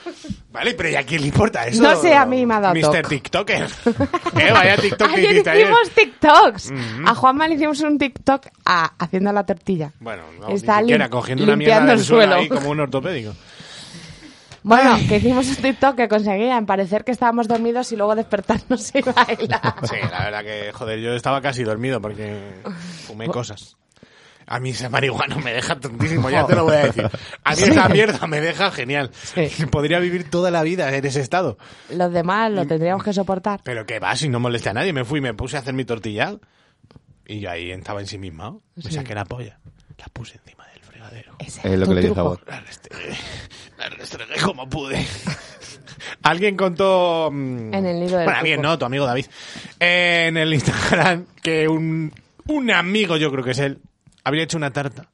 Vale, 0.52 0.74
pero 0.76 0.90
¿y 0.90 0.96
a 0.96 1.04
quién 1.04 1.22
le 1.22 1.28
importa 1.28 1.66
eso? 1.68 1.82
No 1.84 1.96
sé, 1.98 2.14
a 2.16 2.26
mí 2.26 2.46
me 2.46 2.54
ha 2.56 2.60
dado 2.60 2.76
Mr. 2.76 3.08
TikToker. 3.08 3.68
¿Eh? 4.38 4.52
Vaya 4.52 4.78
TikTok 4.78 5.10
que 5.14 5.28
Ayer 5.28 5.36
hicimos 5.58 5.90
TikToks. 5.94 6.72
Mhm. 6.72 7.08
A 7.08 7.16
Juanma 7.16 7.48
le 7.48 7.56
hicimos 7.56 7.82
un 7.82 7.98
TikTok 7.98 8.48
a- 8.66 8.94
haciendo 8.98 9.32
la 9.34 9.44
tortilla. 9.46 9.92
Bueno, 10.00 10.24
no, 10.40 10.48
Está 10.50 10.78
ni 10.78 10.84
siquiera 10.84 11.10
cogiendo 11.10 11.44
una 11.44 11.56
mierda 11.56 11.76
limpiando 11.76 11.92
del 11.92 12.00
el 12.00 12.06
suelo 12.06 12.22
suelo. 12.34 12.42
ahí 12.42 12.48
como 12.50 12.70
un 12.70 12.80
ortopédico. 12.80 13.34
Bueno, 14.64 14.98
que 15.08 15.18
hicimos 15.18 15.48
un 15.48 15.56
TikTok 15.56 15.96
que 15.96 16.08
conseguía 16.08 16.58
en 16.58 16.66
parecer 16.66 17.04
que 17.04 17.12
estábamos 17.12 17.48
dormidos 17.48 17.92
y 17.92 17.96
luego 17.96 18.16
despertarnos 18.16 18.94
y 18.96 19.02
bailar. 19.02 19.76
Sí, 19.84 19.96
la 20.12 20.24
verdad 20.26 20.44
que, 20.44 20.72
joder, 20.74 21.00
yo 21.00 21.14
estaba 21.14 21.42
casi 21.42 21.64
dormido 21.64 22.02
porque 22.02 22.38
fumé 23.08 23.28
cosas. 23.28 23.76
A 24.52 24.60
mí 24.60 24.72
ese 24.72 24.90
marihuana 24.90 25.36
me 25.38 25.54
deja 25.54 25.80
tontísimo, 25.80 26.28
ya 26.32 26.44
te 26.48 26.56
lo 26.56 26.64
voy 26.64 26.74
a 26.76 26.86
decir. 26.86 27.08
A 27.44 27.56
mí 27.56 27.62
esa 27.62 27.88
mierda 27.88 28.26
me 28.26 28.42
deja 28.42 28.72
genial. 28.72 29.12
Podría 29.70 30.00
vivir 30.00 30.28
toda 30.30 30.50
la 30.50 30.64
vida 30.64 30.92
en 30.96 31.06
ese 31.06 31.22
estado. 31.22 31.60
Los 31.92 32.12
demás 32.12 32.52
lo 32.52 32.66
tendríamos 32.66 33.04
que 33.04 33.14
soportar. 33.14 33.62
Pero 33.64 33.86
que 33.86 34.00
va, 34.00 34.16
si 34.16 34.28
no 34.28 34.40
moleste 34.40 34.70
a 34.70 34.74
nadie. 34.74 34.92
Me 34.92 35.06
fui, 35.06 35.22
me 35.22 35.36
puse 35.36 35.56
a 35.56 35.60
hacer 35.60 35.76
mi 35.76 35.86
tortilla 35.86 36.36
y 37.28 37.42
yo 37.42 37.52
ahí 37.52 37.70
estaba 37.70 38.00
en 38.02 38.08
sí 38.08 38.18
misma. 38.18 38.54
Me 38.76 38.82
Sí. 38.84 38.92
saqué 38.94 39.14
la 39.14 39.24
polla, 39.26 39.60
la 40.00 40.06
puse 40.12 40.40
encima 40.44 40.66
del 40.74 40.79
Ese 41.40 41.74
Es 41.74 41.80
lo 41.80 41.88
que 41.88 41.94
le 41.94 42.02
truco. 42.02 42.16
sabor. 42.16 42.42
La 42.48 42.60
restregué, 42.62 43.16
la 43.78 43.90
restregué 43.90 44.42
como 44.42 44.70
pude. 44.70 45.06
Alguien 46.24 46.56
contó... 46.58 47.30
mm, 47.32 47.74
En 47.74 47.86
el 47.86 48.10
del 48.10 48.26
Bueno, 48.26 48.62
no, 48.64 48.78
tu 48.80 48.86
amigo 48.86 49.06
David. 49.06 49.26
eh, 49.80 50.26
en 50.30 50.38
el 50.38 50.54
Instagram 50.54 51.26
que 51.42 51.68
un, 51.68 52.14
un 52.48 52.72
amigo, 52.72 53.18
yo 53.18 53.32
creo 53.32 53.44
que 53.44 53.52
es 53.52 53.60
él, 53.60 53.80
había 54.24 54.44
hecho 54.44 54.58
una 54.58 54.72
tarta 54.72 55.08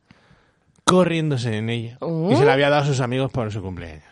corriéndose 0.84 1.58
en 1.58 1.70
ella. 1.70 1.98
Mm. 2.02 2.32
Y 2.32 2.36
se 2.36 2.46
la 2.46 2.54
había 2.54 2.70
dado 2.70 2.84
a 2.84 2.86
sus 2.86 3.00
amigos 3.00 3.32
por 3.32 3.52
su 3.52 3.62
cumpleaños. 3.62 4.04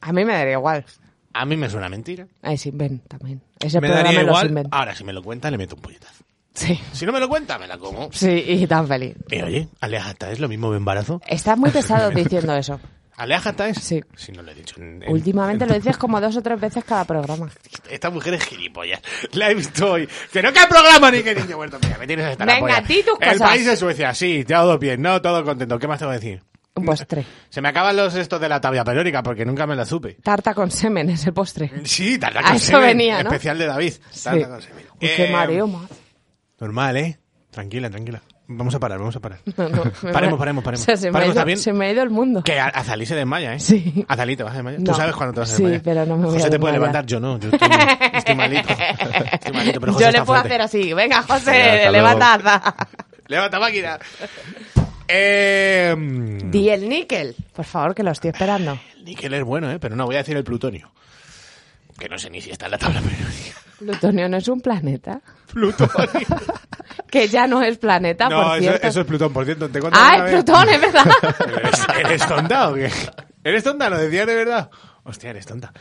A 0.00 0.12
mí 0.12 0.24
me 0.24 0.32
daría 0.32 0.52
igual. 0.54 0.84
A 1.32 1.44
mí 1.44 1.56
me 1.56 1.68
suena 1.70 1.88
mentira. 1.88 2.26
Ahí 2.42 2.56
sí, 2.58 2.70
ven 2.72 3.00
también. 3.06 3.40
Ese 3.60 3.80
me 3.80 3.88
daría 3.88 4.22
igual. 4.22 4.66
Ahora, 4.70 4.94
si 4.94 5.04
me 5.04 5.12
lo 5.12 5.22
cuenta, 5.22 5.50
le 5.50 5.58
meto 5.58 5.76
un 5.76 5.82
puñetazo. 5.82 6.24
Sí. 6.58 6.80
Si 6.92 7.06
no 7.06 7.12
me 7.12 7.20
lo 7.20 7.28
cuenta, 7.28 7.58
me 7.58 7.66
la 7.66 7.78
como. 7.78 8.10
Sí, 8.12 8.28
y 8.46 8.66
tan 8.66 8.86
feliz. 8.88 9.14
Y 9.30 9.40
oye, 9.42 9.68
aléjate, 9.80 10.32
¿es 10.32 10.40
lo 10.40 10.48
mismo 10.48 10.70
de 10.72 10.78
embarazo? 10.78 11.20
Estás 11.26 11.56
muy 11.56 11.70
pesado 11.70 12.10
diciendo 12.14 12.54
eso. 12.56 12.80
¿Aléjate? 13.16 13.74
Sí. 13.74 14.00
Si 14.16 14.30
no 14.32 14.42
lo 14.42 14.52
he 14.52 14.54
dicho. 14.54 14.80
en- 14.80 15.02
en- 15.02 15.10
Últimamente 15.12 15.64
en- 15.64 15.70
lo 15.70 15.76
dices 15.76 15.96
como 15.96 16.20
dos 16.20 16.36
o 16.36 16.42
tres 16.42 16.60
veces 16.60 16.84
cada 16.84 17.04
programa. 17.04 17.48
Esta 17.90 18.10
mujer 18.10 18.34
es 18.34 18.44
gilipollas. 18.44 19.00
La 19.32 19.50
he 19.50 19.54
visto 19.54 19.92
hoy. 19.92 20.08
Que 20.32 20.40
no 20.42 20.52
que 20.52 20.60
programa 20.68 21.10
ni 21.10 21.22
que 21.22 21.34
niño 21.34 21.56
muerto. 21.56 21.78
Mira, 21.82 21.98
me 21.98 22.06
tienes 22.06 22.38
Venga, 22.38 22.80
di 22.82 23.02
tus 23.02 23.18
El 23.20 23.32
cosas. 23.32 23.48
país 23.48 23.66
de 23.66 23.76
Suecia, 23.76 24.14
sí, 24.14 24.44
todo 24.46 24.78
bien, 24.78 25.02
no, 25.02 25.20
todo 25.20 25.44
contento. 25.44 25.78
¿Qué 25.78 25.88
más 25.88 25.98
tengo 25.98 26.12
que 26.12 26.18
decir? 26.18 26.42
Un 26.76 26.84
postre. 26.84 27.24
Se 27.48 27.60
me 27.60 27.68
acaban 27.70 27.96
los 27.96 28.14
estos 28.14 28.40
de 28.40 28.48
la 28.48 28.60
tabla 28.60 28.84
periódica 28.84 29.20
porque 29.20 29.44
nunca 29.44 29.66
me 29.66 29.74
la 29.74 29.84
supe. 29.84 30.14
Tarta 30.22 30.54
con 30.54 30.70
semen, 30.70 31.10
ese 31.10 31.32
postre. 31.32 31.72
Sí, 31.84 32.18
tarta 32.18 32.38
A 32.38 32.42
con 32.44 32.54
eso 32.56 32.66
semen, 32.66 32.86
venía, 32.86 33.20
¿no? 33.24 33.30
Especial 33.30 33.58
de 33.58 33.66
David. 33.66 33.94
Sí. 34.10 34.24
Tarta 34.24 34.48
con 34.48 34.62
semen. 34.62 34.84
Uy, 34.92 34.98
qué 35.00 35.24
Eh, 35.28 35.32
mareo 35.32 35.66
más. 35.66 35.90
Normal, 36.60 36.96
¿eh? 36.96 37.18
Tranquila, 37.50 37.88
tranquila. 37.90 38.20
Vamos 38.50 38.74
a 38.74 38.80
parar, 38.80 38.98
vamos 38.98 39.14
a 39.16 39.20
parar. 39.20 39.40
No, 39.56 39.68
no, 39.68 39.84
me- 40.02 40.12
Paremos, 40.12 40.38
paremos, 40.38 40.64
paremos. 40.64 40.82
O 40.82 40.84
sea, 40.84 40.96
se, 40.96 41.10
me 41.10 41.18
ha 41.18 41.24
ido, 41.26 41.34
también. 41.34 41.58
se 41.58 41.72
me 41.72 41.86
ha 41.86 41.92
ido 41.92 42.02
el 42.02 42.10
mundo. 42.10 42.42
Que 42.42 42.58
a- 42.58 42.66
Azalí 42.68 43.04
se 43.06 43.14
desmaya, 43.14 43.54
¿eh? 43.54 43.60
Sí. 43.60 44.04
Azalí, 44.08 44.36
¿te 44.36 44.42
vas 44.42 44.52
a 44.52 44.56
desmayar? 44.56 44.80
No. 44.80 44.90
Tú 44.92 44.94
sabes 44.96 45.14
cuándo 45.14 45.34
te 45.34 45.40
vas 45.40 45.52
a 45.52 45.56
Sí, 45.56 45.62
desmayar. 45.62 45.82
pero 45.84 46.06
no 46.06 46.16
me 46.16 46.24
voy 46.26 46.34
a 46.34 46.38
José 46.38 46.50
te 46.50 46.58
puede 46.58 46.72
levantar, 46.74 47.04
yo 47.06 47.20
no. 47.20 47.38
Yo 47.38 47.50
estoy, 47.50 47.68
estoy 48.14 48.34
malito. 48.34 48.68
Estoy 49.32 49.52
malito, 49.52 49.80
pero 49.80 49.92
José 49.92 50.04
Yo 50.06 50.10
le 50.10 50.18
puedo 50.24 50.40
fuerte. 50.40 50.48
hacer 50.48 50.60
así. 50.62 50.92
Venga, 50.94 51.22
José, 51.22 51.90
levanta. 51.90 52.74
Levanta 53.26 53.60
máquina. 53.60 53.98
Eh, 55.06 55.94
Di 56.44 56.68
el 56.70 56.88
níquel. 56.88 57.34
Por 57.54 57.64
favor, 57.64 57.94
que 57.94 58.02
lo 58.02 58.10
estoy 58.12 58.30
esperando. 58.30 58.78
el 58.96 59.04
níquel 59.04 59.34
es 59.34 59.44
bueno, 59.44 59.70
¿eh? 59.70 59.78
Pero 59.78 59.96
no, 59.96 60.06
voy 60.06 60.14
a 60.16 60.18
decir 60.18 60.36
el 60.36 60.44
plutonio. 60.44 60.90
Que 61.98 62.08
no 62.08 62.18
sé 62.18 62.30
ni 62.30 62.40
si 62.40 62.50
está 62.50 62.66
en 62.66 62.72
la 62.72 62.78
tabla 62.78 63.00
periódica. 63.00 63.56
Plutonio 63.78 64.28
no 64.28 64.36
es 64.36 64.48
un 64.48 64.60
planeta. 64.60 65.20
Plutonio. 65.52 65.88
Que 67.10 67.26
ya 67.28 67.46
no 67.46 67.62
es 67.62 67.78
planeta, 67.78 68.28
no, 68.28 68.42
por 68.42 68.52
eso, 68.56 68.60
cierto. 68.60 68.86
eso 68.86 69.00
es 69.00 69.06
Plutón, 69.06 69.32
por 69.32 69.44
cierto. 69.46 69.68
¿Te 69.70 69.78
conté 69.80 69.98
Ah? 69.98 70.26
Plutón, 70.28 70.68
es 70.68 70.80
verdad. 70.80 71.06
¿Eres, 71.56 71.86
eres 72.04 72.26
tonta 72.26 72.68
o 72.68 72.74
qué? 72.74 72.90
¿Eres 73.44 73.64
tonta? 73.64 73.88
¿Lo 73.88 73.96
decías 73.98 74.26
de 74.26 74.34
verdad? 74.34 74.70
Hostia, 75.04 75.30
eres 75.30 75.46
tonta. 75.46 75.72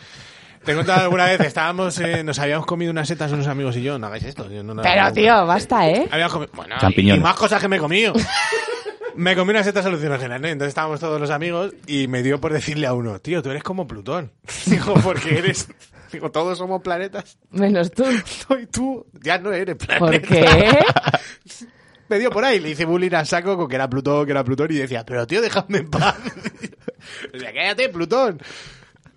Te 0.63 0.71
he 0.71 0.75
contado 0.75 1.01
alguna 1.01 1.25
vez, 1.25 1.39
estábamos, 1.41 1.99
eh, 1.99 2.23
nos 2.23 2.39
habíamos 2.39 2.65
comido 2.65 2.91
unas 2.91 3.07
setas 3.07 3.31
unos 3.31 3.47
amigos 3.47 3.75
y 3.77 3.81
yo, 3.83 3.97
no 3.99 4.07
hagáis 4.07 4.23
esto. 4.23 4.49
yo 4.49 4.63
no 4.63 4.73
hago 4.73 4.81
Pero, 4.83 5.11
tío, 5.13 5.45
basta, 5.45 5.89
¿eh? 5.89 6.07
Habíamos 6.11 6.33
comido, 6.33 6.51
bueno, 6.55 6.75
y, 6.77 6.79
Champiñones. 6.79 7.19
y 7.19 7.23
más 7.23 7.35
cosas 7.35 7.61
que 7.61 7.67
me 7.67 7.75
he 7.77 7.79
comido. 7.79 8.13
me 9.15 9.35
comí 9.35 9.51
unas 9.51 9.65
setas 9.65 9.85
alucinógenas, 9.85 10.39
¿no? 10.39 10.47
Entonces 10.47 10.69
estábamos 10.69 10.99
todos 10.99 11.19
los 11.19 11.29
amigos 11.29 11.73
y 11.87 12.07
me 12.07 12.23
dio 12.23 12.39
por 12.39 12.53
decirle 12.53 12.87
a 12.87 12.93
uno, 12.93 13.19
tío, 13.19 13.41
tú 13.41 13.49
eres 13.49 13.63
como 13.63 13.85
Plutón. 13.87 14.31
Digo, 14.65 14.93
porque 15.03 15.39
eres... 15.39 15.67
Digo, 16.11 16.31
todos 16.31 16.57
somos 16.57 16.81
planetas. 16.81 17.37
Menos 17.51 17.91
tú. 17.91 18.03
Y 18.61 18.65
tú 18.67 19.05
ya 19.23 19.37
no 19.39 19.51
eres 19.51 19.75
planeta. 19.75 19.99
¿Por 19.99 20.21
qué? 20.21 20.45
Me 22.09 22.19
dio 22.19 22.29
por 22.29 22.45
ahí, 22.45 22.59
le 22.61 22.69
hice 22.69 22.85
bullying 22.85 23.13
a 23.13 23.25
saco 23.25 23.57
con 23.57 23.67
que 23.67 23.75
era 23.75 23.89
Plutón, 23.89 24.25
que 24.25 24.31
era 24.31 24.41
Plutón, 24.43 24.71
y 24.71 24.75
decía, 24.75 25.05
pero 25.05 25.27
tío, 25.27 25.41
déjame 25.41 25.79
en 25.79 25.89
paz. 25.89 26.15
o 27.33 27.37
sea, 27.37 27.53
cállate, 27.53 27.89
Plutón. 27.89 28.39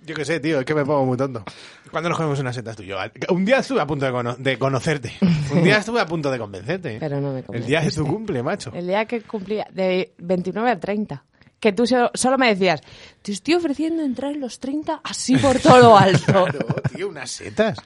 Yo 0.04 0.14
qué 0.16 0.24
sé, 0.24 0.40
tío, 0.40 0.58
es 0.58 0.64
que 0.64 0.74
me 0.74 0.84
pongo 0.84 1.06
muy 1.06 1.16
tonto. 1.16 1.44
¿Cuándo 1.92 2.08
nos 2.08 2.16
comemos 2.18 2.40
unas 2.40 2.54
setas 2.54 2.74
tú 2.74 2.82
y 2.82 2.86
yo? 2.86 2.96
Un 3.28 3.44
día 3.44 3.58
estuve 3.58 3.80
a 3.80 3.86
punto 3.86 4.06
de, 4.06 4.10
cono- 4.12 4.34
de 4.36 4.58
conocerte. 4.58 5.12
Un 5.52 5.62
día 5.62 5.76
estuve 5.78 6.00
a 6.00 6.06
punto 6.06 6.32
de 6.32 6.38
convencerte. 6.38 6.96
¿eh? 6.96 6.98
Pero 6.98 7.20
no 7.20 7.32
me 7.32 7.44
El 7.52 7.64
día 7.66 7.80
de 7.80 7.90
tu 7.90 7.96
convenciste. 8.02 8.02
cumple, 8.10 8.42
macho. 8.42 8.72
El 8.74 8.86
día 8.88 9.04
que 9.04 9.20
cumplía, 9.22 9.68
de 9.72 10.12
29 10.18 10.68
al 10.70 10.80
30. 10.80 11.24
Que 11.60 11.72
tú 11.72 11.86
solo, 11.86 12.38
me 12.38 12.48
decías, 12.48 12.80
te 13.22 13.32
estoy 13.32 13.54
ofreciendo 13.54 14.02
entrar 14.02 14.32
en 14.32 14.40
los 14.40 14.58
30 14.60 15.02
así 15.04 15.36
por 15.36 15.58
todo 15.60 15.78
lo 15.78 15.98
alto. 15.98 16.46
Claro, 16.46 16.58
tío, 16.96 17.08
unas 17.10 17.30
setas. 17.30 17.76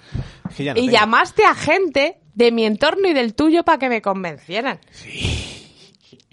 Es 0.48 0.54
que 0.56 0.64
ya 0.64 0.74
no 0.74 0.78
y 0.80 0.86
tengo. 0.86 0.92
llamaste 0.98 1.44
a 1.44 1.54
gente 1.54 2.18
de 2.34 2.52
mi 2.52 2.64
entorno 2.64 3.08
y 3.08 3.12
del 3.14 3.34
tuyo 3.34 3.64
para 3.64 3.78
que 3.78 3.88
me 3.88 4.00
convencieran. 4.00 4.78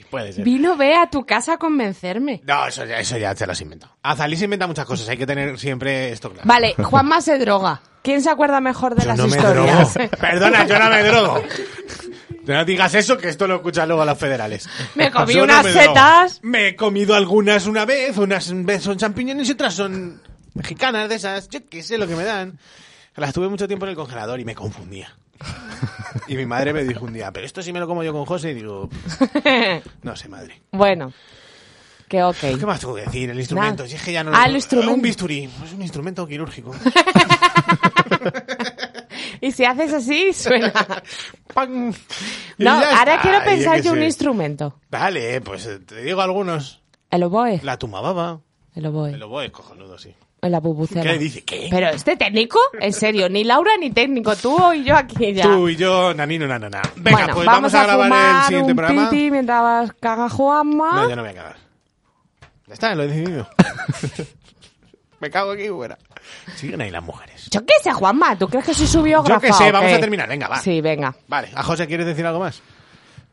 Puede 0.09 0.33
ser. 0.33 0.43
Vino 0.43 0.75
ve 0.75 0.93
a 0.95 1.09
tu 1.09 1.25
casa 1.25 1.53
a 1.53 1.57
convencerme. 1.57 2.41
No, 2.45 2.67
eso 2.67 2.83
ya, 2.85 2.99
eso 2.99 3.17
ya 3.17 3.33
te 3.33 3.45
lo 3.45 3.53
has 3.53 3.61
inventado. 3.61 3.95
Azalí 4.03 4.35
se 4.35 4.43
inventa 4.43 4.67
muchas 4.67 4.85
cosas, 4.85 5.07
hay 5.07 5.17
que 5.17 5.25
tener 5.25 5.57
siempre 5.57 6.11
esto 6.11 6.29
claro. 6.31 6.45
Vale, 6.47 6.73
Juanma 6.75 7.21
se 7.21 7.37
droga. 7.39 7.81
¿Quién 8.01 8.21
se 8.21 8.29
acuerda 8.29 8.59
mejor 8.61 8.95
de 8.95 9.03
Yo 9.03 9.07
las 9.09 9.17
no 9.17 9.27
me 9.27 9.37
historias? 9.37 9.93
drogo. 9.93 10.09
Perdona, 10.19 10.65
yo 10.67 10.79
no 10.79 10.89
me 10.89 11.03
drogo. 11.03 11.43
No 12.47 12.65
digas 12.65 12.95
eso, 12.95 13.17
que 13.17 13.29
esto 13.29 13.47
lo 13.47 13.55
escuchan 13.57 13.87
luego 13.87 14.03
los 14.03 14.17
federales. 14.17 14.67
Me 14.95 15.11
comí 15.11 15.33
Yo 15.33 15.39
no 15.39 15.53
unas 15.53 15.63
me 15.65 15.71
drogo. 15.71 15.87
setas. 15.87 16.39
Me 16.41 16.69
he 16.69 16.75
comido 16.75 17.13
algunas 17.15 17.67
una 17.67 17.85
vez, 17.85 18.17
unas 18.17 18.43
son 18.43 18.97
champiñones 18.97 19.47
y 19.47 19.51
otras 19.51 19.75
son 19.75 20.19
mexicanas 20.55 21.07
de 21.09 21.15
esas. 21.15 21.47
Yo 21.49 21.59
qué 21.69 21.83
sé 21.83 21.97
lo 21.99 22.07
que 22.07 22.15
me 22.15 22.23
dan. 22.23 22.57
Las 23.15 23.33
tuve 23.33 23.47
mucho 23.49 23.67
tiempo 23.67 23.85
en 23.85 23.91
el 23.91 23.95
congelador 23.95 24.39
y 24.39 24.45
me 24.45 24.55
confundía. 24.55 25.15
Y 26.27 26.35
mi 26.35 26.45
madre 26.45 26.73
me 26.73 26.83
dijo 26.83 27.05
un 27.05 27.13
día, 27.13 27.31
pero 27.31 27.45
esto 27.45 27.61
sí 27.61 27.71
me 27.73 27.79
lo 27.79 27.87
como 27.87 28.03
yo 28.03 28.13
con 28.13 28.25
José. 28.25 28.51
Y 28.51 28.53
digo, 28.55 28.89
no 30.01 30.15
sé, 30.15 30.27
madre. 30.29 30.61
bueno, 30.71 31.13
que 32.07 32.23
ok. 32.23 32.37
¿Qué 32.39 32.65
más 32.65 32.79
tengo 32.79 32.95
que 32.95 33.01
decir? 33.01 33.29
El 33.29 33.39
instrumento. 33.39 33.85
Si 33.85 33.95
es 33.95 34.01
que 34.01 34.11
ya 34.13 34.23
no 34.23 34.31
Ah, 34.33 34.41
lo- 34.45 34.49
el 34.49 34.55
instrumento. 34.55 34.93
Un 34.93 35.01
bisturí. 35.01 35.49
Es 35.65 35.73
un 35.73 35.81
instrumento 35.81 36.25
quirúrgico. 36.27 36.73
Y 39.41 39.51
si 39.51 39.65
haces 39.65 39.91
así, 39.93 40.33
suena. 40.33 40.71
No, 42.57 42.79
ya 42.79 42.97
ahora 42.99 43.15
está, 43.15 43.21
quiero 43.21 43.43
pensar 43.43 43.81
yo 43.81 43.91
un 43.91 43.99
sé. 43.99 44.05
instrumento. 44.05 44.79
Vale, 44.89 45.41
pues 45.41 45.65
eh, 45.65 45.79
te 45.79 46.01
digo 46.01 46.21
algunos. 46.21 46.81
El 47.09 47.23
oboe. 47.23 47.59
La 47.61 47.77
tumababa. 47.77 48.39
El 48.73 48.85
oboe. 48.85 49.11
El 49.11 49.21
oboe 49.21 49.51
cojonudo, 49.51 49.97
sí. 49.97 50.15
En 50.41 50.51
la. 50.53 50.61
¿Qué 50.61 51.17
dice? 51.17 51.43
¿Qué? 51.43 51.67
Pero 51.69 51.89
este 51.89 52.15
técnico, 52.15 52.57
en 52.79 52.93
serio, 52.93 53.27
ni 53.27 53.43
Laura 53.43 53.71
ni 53.77 53.91
técnico, 53.91 54.35
tú 54.37 54.71
y 54.71 54.85
yo 54.85 54.95
aquí 54.95 55.33
ya. 55.33 55.43
Tú 55.43 55.67
y 55.67 55.75
yo, 55.75 56.13
nanino, 56.13 56.47
nanana. 56.47 56.81
Venga, 56.95 57.17
bueno, 57.17 57.33
pues 57.33 57.45
vamos, 57.45 57.73
vamos, 57.73 57.73
a, 57.73 57.83
grabar 57.83 58.07
fumar 58.07 58.35
el 58.35 58.47
siguiente 58.47 58.71
un 58.71 58.77
programa. 58.77 59.09
piti 59.09 59.31
mientras 59.31 59.93
caga 59.99 60.29
Juanma. 60.29 60.91
No, 60.93 61.09
yo 61.09 61.15
no 61.17 61.21
voy 61.21 61.31
a 61.31 61.35
cagar. 61.35 61.57
Ya 62.67 62.73
está, 62.73 62.95
lo 62.95 63.03
he 63.03 63.07
decidido. 63.07 63.47
Me 65.19 65.29
cago 65.29 65.51
aquí 65.51 65.67
fuera. 65.67 65.97
Siguen 66.55 66.81
ahí 66.81 66.91
las 66.91 67.03
mujeres. 67.03 67.47
Yo 67.51 67.65
qué 67.65 67.73
sé, 67.83 67.91
Juanma, 67.91 68.37
¿tú 68.37 68.47
crees 68.47 68.65
que 68.65 68.73
soy 68.73 68.87
su 68.87 69.01
biógrafa 69.03 69.35
Yo 69.35 69.41
qué 69.41 69.53
sé, 69.53 69.71
vamos 69.71 69.91
a 69.93 69.99
terminar, 69.99 70.27
venga, 70.29 70.47
va. 70.47 70.59
Sí, 70.59 70.79
venga. 70.81 71.13
Vale, 71.27 71.49
a 71.55 71.63
José, 71.63 71.87
¿quieres 71.87 72.05
decir 72.05 72.25
algo 72.25 72.39
más? 72.39 72.61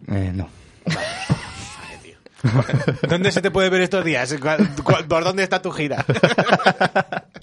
Eh, 0.09 0.33
no. 0.35 0.49
¿Dónde 3.09 3.33
se 3.33 3.43
te 3.43 3.51
puede 3.51 3.69
ver 3.69 3.83
estos 3.83 4.05
días? 4.05 4.33
¿Cuál- 4.41 4.69
cuál- 4.85 5.07
¿Por 5.07 5.25
dónde 5.25 5.43
está 5.43 5.61
tu 5.61 5.73
gira? 5.73 6.05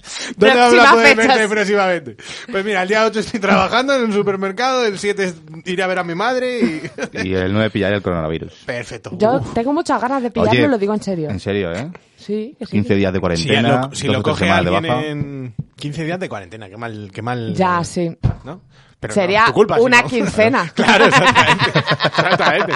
¿Dónde 0.36 0.54
vamos 0.56 0.74
a 0.74 0.76
Próximas 0.76 0.92
poder 0.92 1.16
fechas. 1.16 1.26
verte 1.36 1.48
próximamente? 1.48 2.16
Pues 2.50 2.64
mira, 2.64 2.82
el 2.82 2.88
día 2.88 3.04
8 3.06 3.20
estoy 3.20 3.40
trabajando 3.40 3.94
en 3.94 4.04
un 4.04 4.12
supermercado, 4.12 4.84
el 4.84 4.98
7 4.98 5.24
es 5.24 5.34
iré 5.64 5.82
a 5.82 5.86
ver 5.86 5.98
a 5.98 6.04
mi 6.04 6.14
madre 6.14 6.60
y... 6.60 6.82
Y 7.28 7.34
el 7.34 7.52
9 7.52 7.70
pillaré 7.70 7.96
el 7.96 8.02
coronavirus. 8.02 8.52
Perfecto. 8.66 9.10
Yo 9.18 9.36
Uf. 9.36 9.54
tengo 9.54 9.72
muchas 9.72 10.00
ganas 10.00 10.22
de 10.22 10.30
pillarlo, 10.30 10.52
Oye, 10.52 10.68
lo 10.68 10.78
digo 10.78 10.94
en 10.94 11.02
serio. 11.02 11.30
En 11.30 11.40
serio, 11.40 11.72
¿eh? 11.72 11.90
Sí, 12.16 12.54
que 12.58 12.66
sí. 12.66 12.72
15 12.72 12.94
días 12.94 13.12
de 13.12 13.18
Si, 13.18 13.20
cuarentena, 13.20 13.88
lo, 13.88 13.94
si 13.94 14.06
lo 14.06 14.18
o 14.18 14.22
tres 14.22 14.32
coge 14.32 14.44
semanas 14.44 14.64
de 14.64 14.76
alguien 14.76 14.92
baja. 14.94 15.06
en 15.06 15.54
15 15.76 16.04
días 16.04 16.20
de 16.20 16.28
cuarentena, 16.28 16.68
qué 16.68 16.76
mal... 16.76 17.10
Qué 17.12 17.22
mal 17.22 17.54
Ya, 17.54 17.82
sí. 17.84 18.16
¿no? 18.44 18.62
Pero 18.98 19.12
Sería 19.12 19.40
no, 19.42 19.46
tu 19.48 19.52
culpa, 19.52 19.76
si 19.76 19.82
una 19.82 20.00
no. 20.02 20.08
quincena. 20.08 20.70
claro, 20.74 21.04
exactamente. 21.04 21.64
exactamente. 21.78 22.72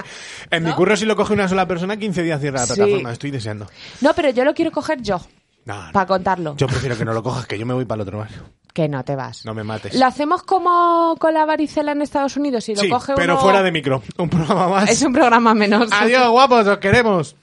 En 0.51 0.65
mi 0.65 0.73
curro 0.73 0.95
si 0.97 1.07
lo 1.07 1.17
coge 1.17 1.33
una 1.33 1.49
sola 1.49 1.67
persona, 1.67 1.97
15 1.97 2.23
días 2.23 2.41
cierra 2.41 2.61
la 2.61 2.67
Sí. 2.67 2.75
plataforma. 2.75 3.13
Estoy 3.13 3.31
deseando. 3.31 3.67
No, 4.03 4.13
pero 4.15 4.29
yo 4.31 4.45
lo 4.45 4.53
quiero 4.53 4.71
coger 4.71 5.01
yo, 5.01 5.19
No, 5.65 5.87
no. 5.87 5.93
para 5.93 6.07
contarlo. 6.07 6.57
Yo 6.57 6.67
prefiero 6.67 6.97
que 6.97 7.05
no 7.05 7.13
lo 7.13 7.23
cojas, 7.23 7.47
que 7.47 7.59
yo 7.59 7.67
me 7.67 7.75
voy 7.75 7.85
para 7.85 8.03
el 8.03 8.09
otro 8.09 8.19
barrio. 8.19 8.43
Que 8.73 8.89
no 8.89 9.05
te 9.05 9.17
vas. 9.17 9.45
No 9.45 9.53
me 9.55 9.65
mates. 9.65 9.95
Lo 9.95 10.07
hacemos 10.07 10.43
como 10.45 11.17
con 11.19 11.35
la 11.35 11.45
varicela 11.45 11.93
en 11.93 12.03
Estados 12.03 12.37
Unidos 12.37 12.69
y 12.69 12.75
lo 12.77 12.83
sí, 12.83 12.89
coge 12.89 13.15
pero 13.17 13.35
uno- 13.35 13.43
fuera 13.43 13.63
de 13.63 13.73
micro. 13.73 14.03
Un 14.17 14.29
programa 14.31 14.69
más. 14.69 14.91
Es 14.91 15.03
un 15.03 15.13
programa 15.13 15.55
menos. 15.55 15.89
Adiós, 15.93 16.29
guapos, 16.31 16.67
os 16.67 16.79
queremos. 16.79 17.37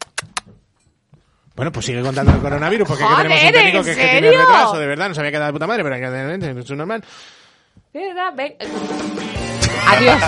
Bueno, 1.55 1.71
pues 1.71 1.85
sigue 1.87 2.01
contando 2.03 2.31
el 2.33 2.39
coronavirus, 2.39 2.87
porque 2.87 3.03
Joder, 3.03 3.23
tenemos 3.27 3.43
un 3.43 3.51
técnico 3.51 3.77
¿en 3.79 3.83
que, 3.83 3.89
que 3.95 3.95
tiene 4.07 4.27
serio? 4.29 4.39
retraso, 4.41 4.77
de 4.77 4.85
verdad, 4.87 5.09
no 5.09 5.15
sabía 5.15 5.31
quedar 5.31 5.47
de 5.47 5.53
puta 5.53 5.65
madre, 5.67 5.83
pero 5.83 5.95
hay 5.95 6.01
que 6.01 6.07
tener 6.07 6.57
es 6.59 6.71
normal. 6.71 7.03
Adiós. 9.87 10.21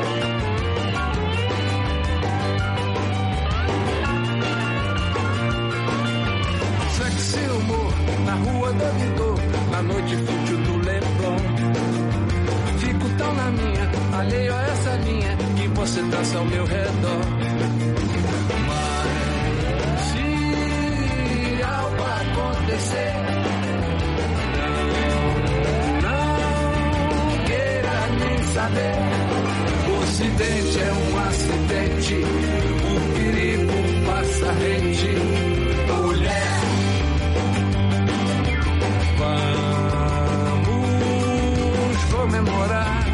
na 9.70 9.82
noite 9.82 10.16
fútil 10.16 10.58
do 10.58 10.76
Leblon. 10.78 11.36
Fico 12.78 13.08
tão 13.16 13.34
na 13.34 13.50
minha, 13.50 13.90
alheio 14.18 14.54
a 14.54 14.62
essa 14.62 14.96
linha 14.96 15.36
que 15.56 15.68
você 15.68 16.02
dança 16.02 16.38
ao 16.38 16.44
meu 16.44 16.64
redor. 16.64 17.20
Mas 18.66 20.00
se 20.10 21.62
algo 21.62 22.02
acontecer, 22.02 23.12
não 26.02 27.44
queira 27.46 28.06
nem 28.18 28.38
saber. 28.54 28.94
O 29.88 30.02
acidente 30.02 30.78
é 30.80 30.92
um 30.92 31.18
acidente, 31.28 32.14
o 32.86 33.00
perigo 33.14 33.76
passa 34.06 34.52
rente. 34.52 35.49
comemorar. 42.30 43.04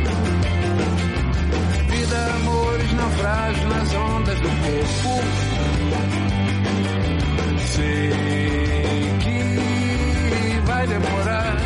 Vida, 1.88 2.34
amores, 2.34 2.92
naufrágios 2.92 3.68
nas 3.68 3.94
ondas 3.94 4.40
do 4.40 4.48
corpo. 4.48 5.20
Sei 7.72 8.10
que 9.20 10.60
vai 10.66 10.86
demorar. 10.86 11.56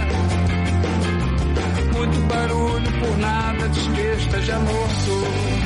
Muito 1.92 2.20
barulho 2.28 2.92
por 3.01 3.18
nada, 3.18 3.68
desbesta 3.68 4.40
já 4.42 4.59
morto. 4.61 5.61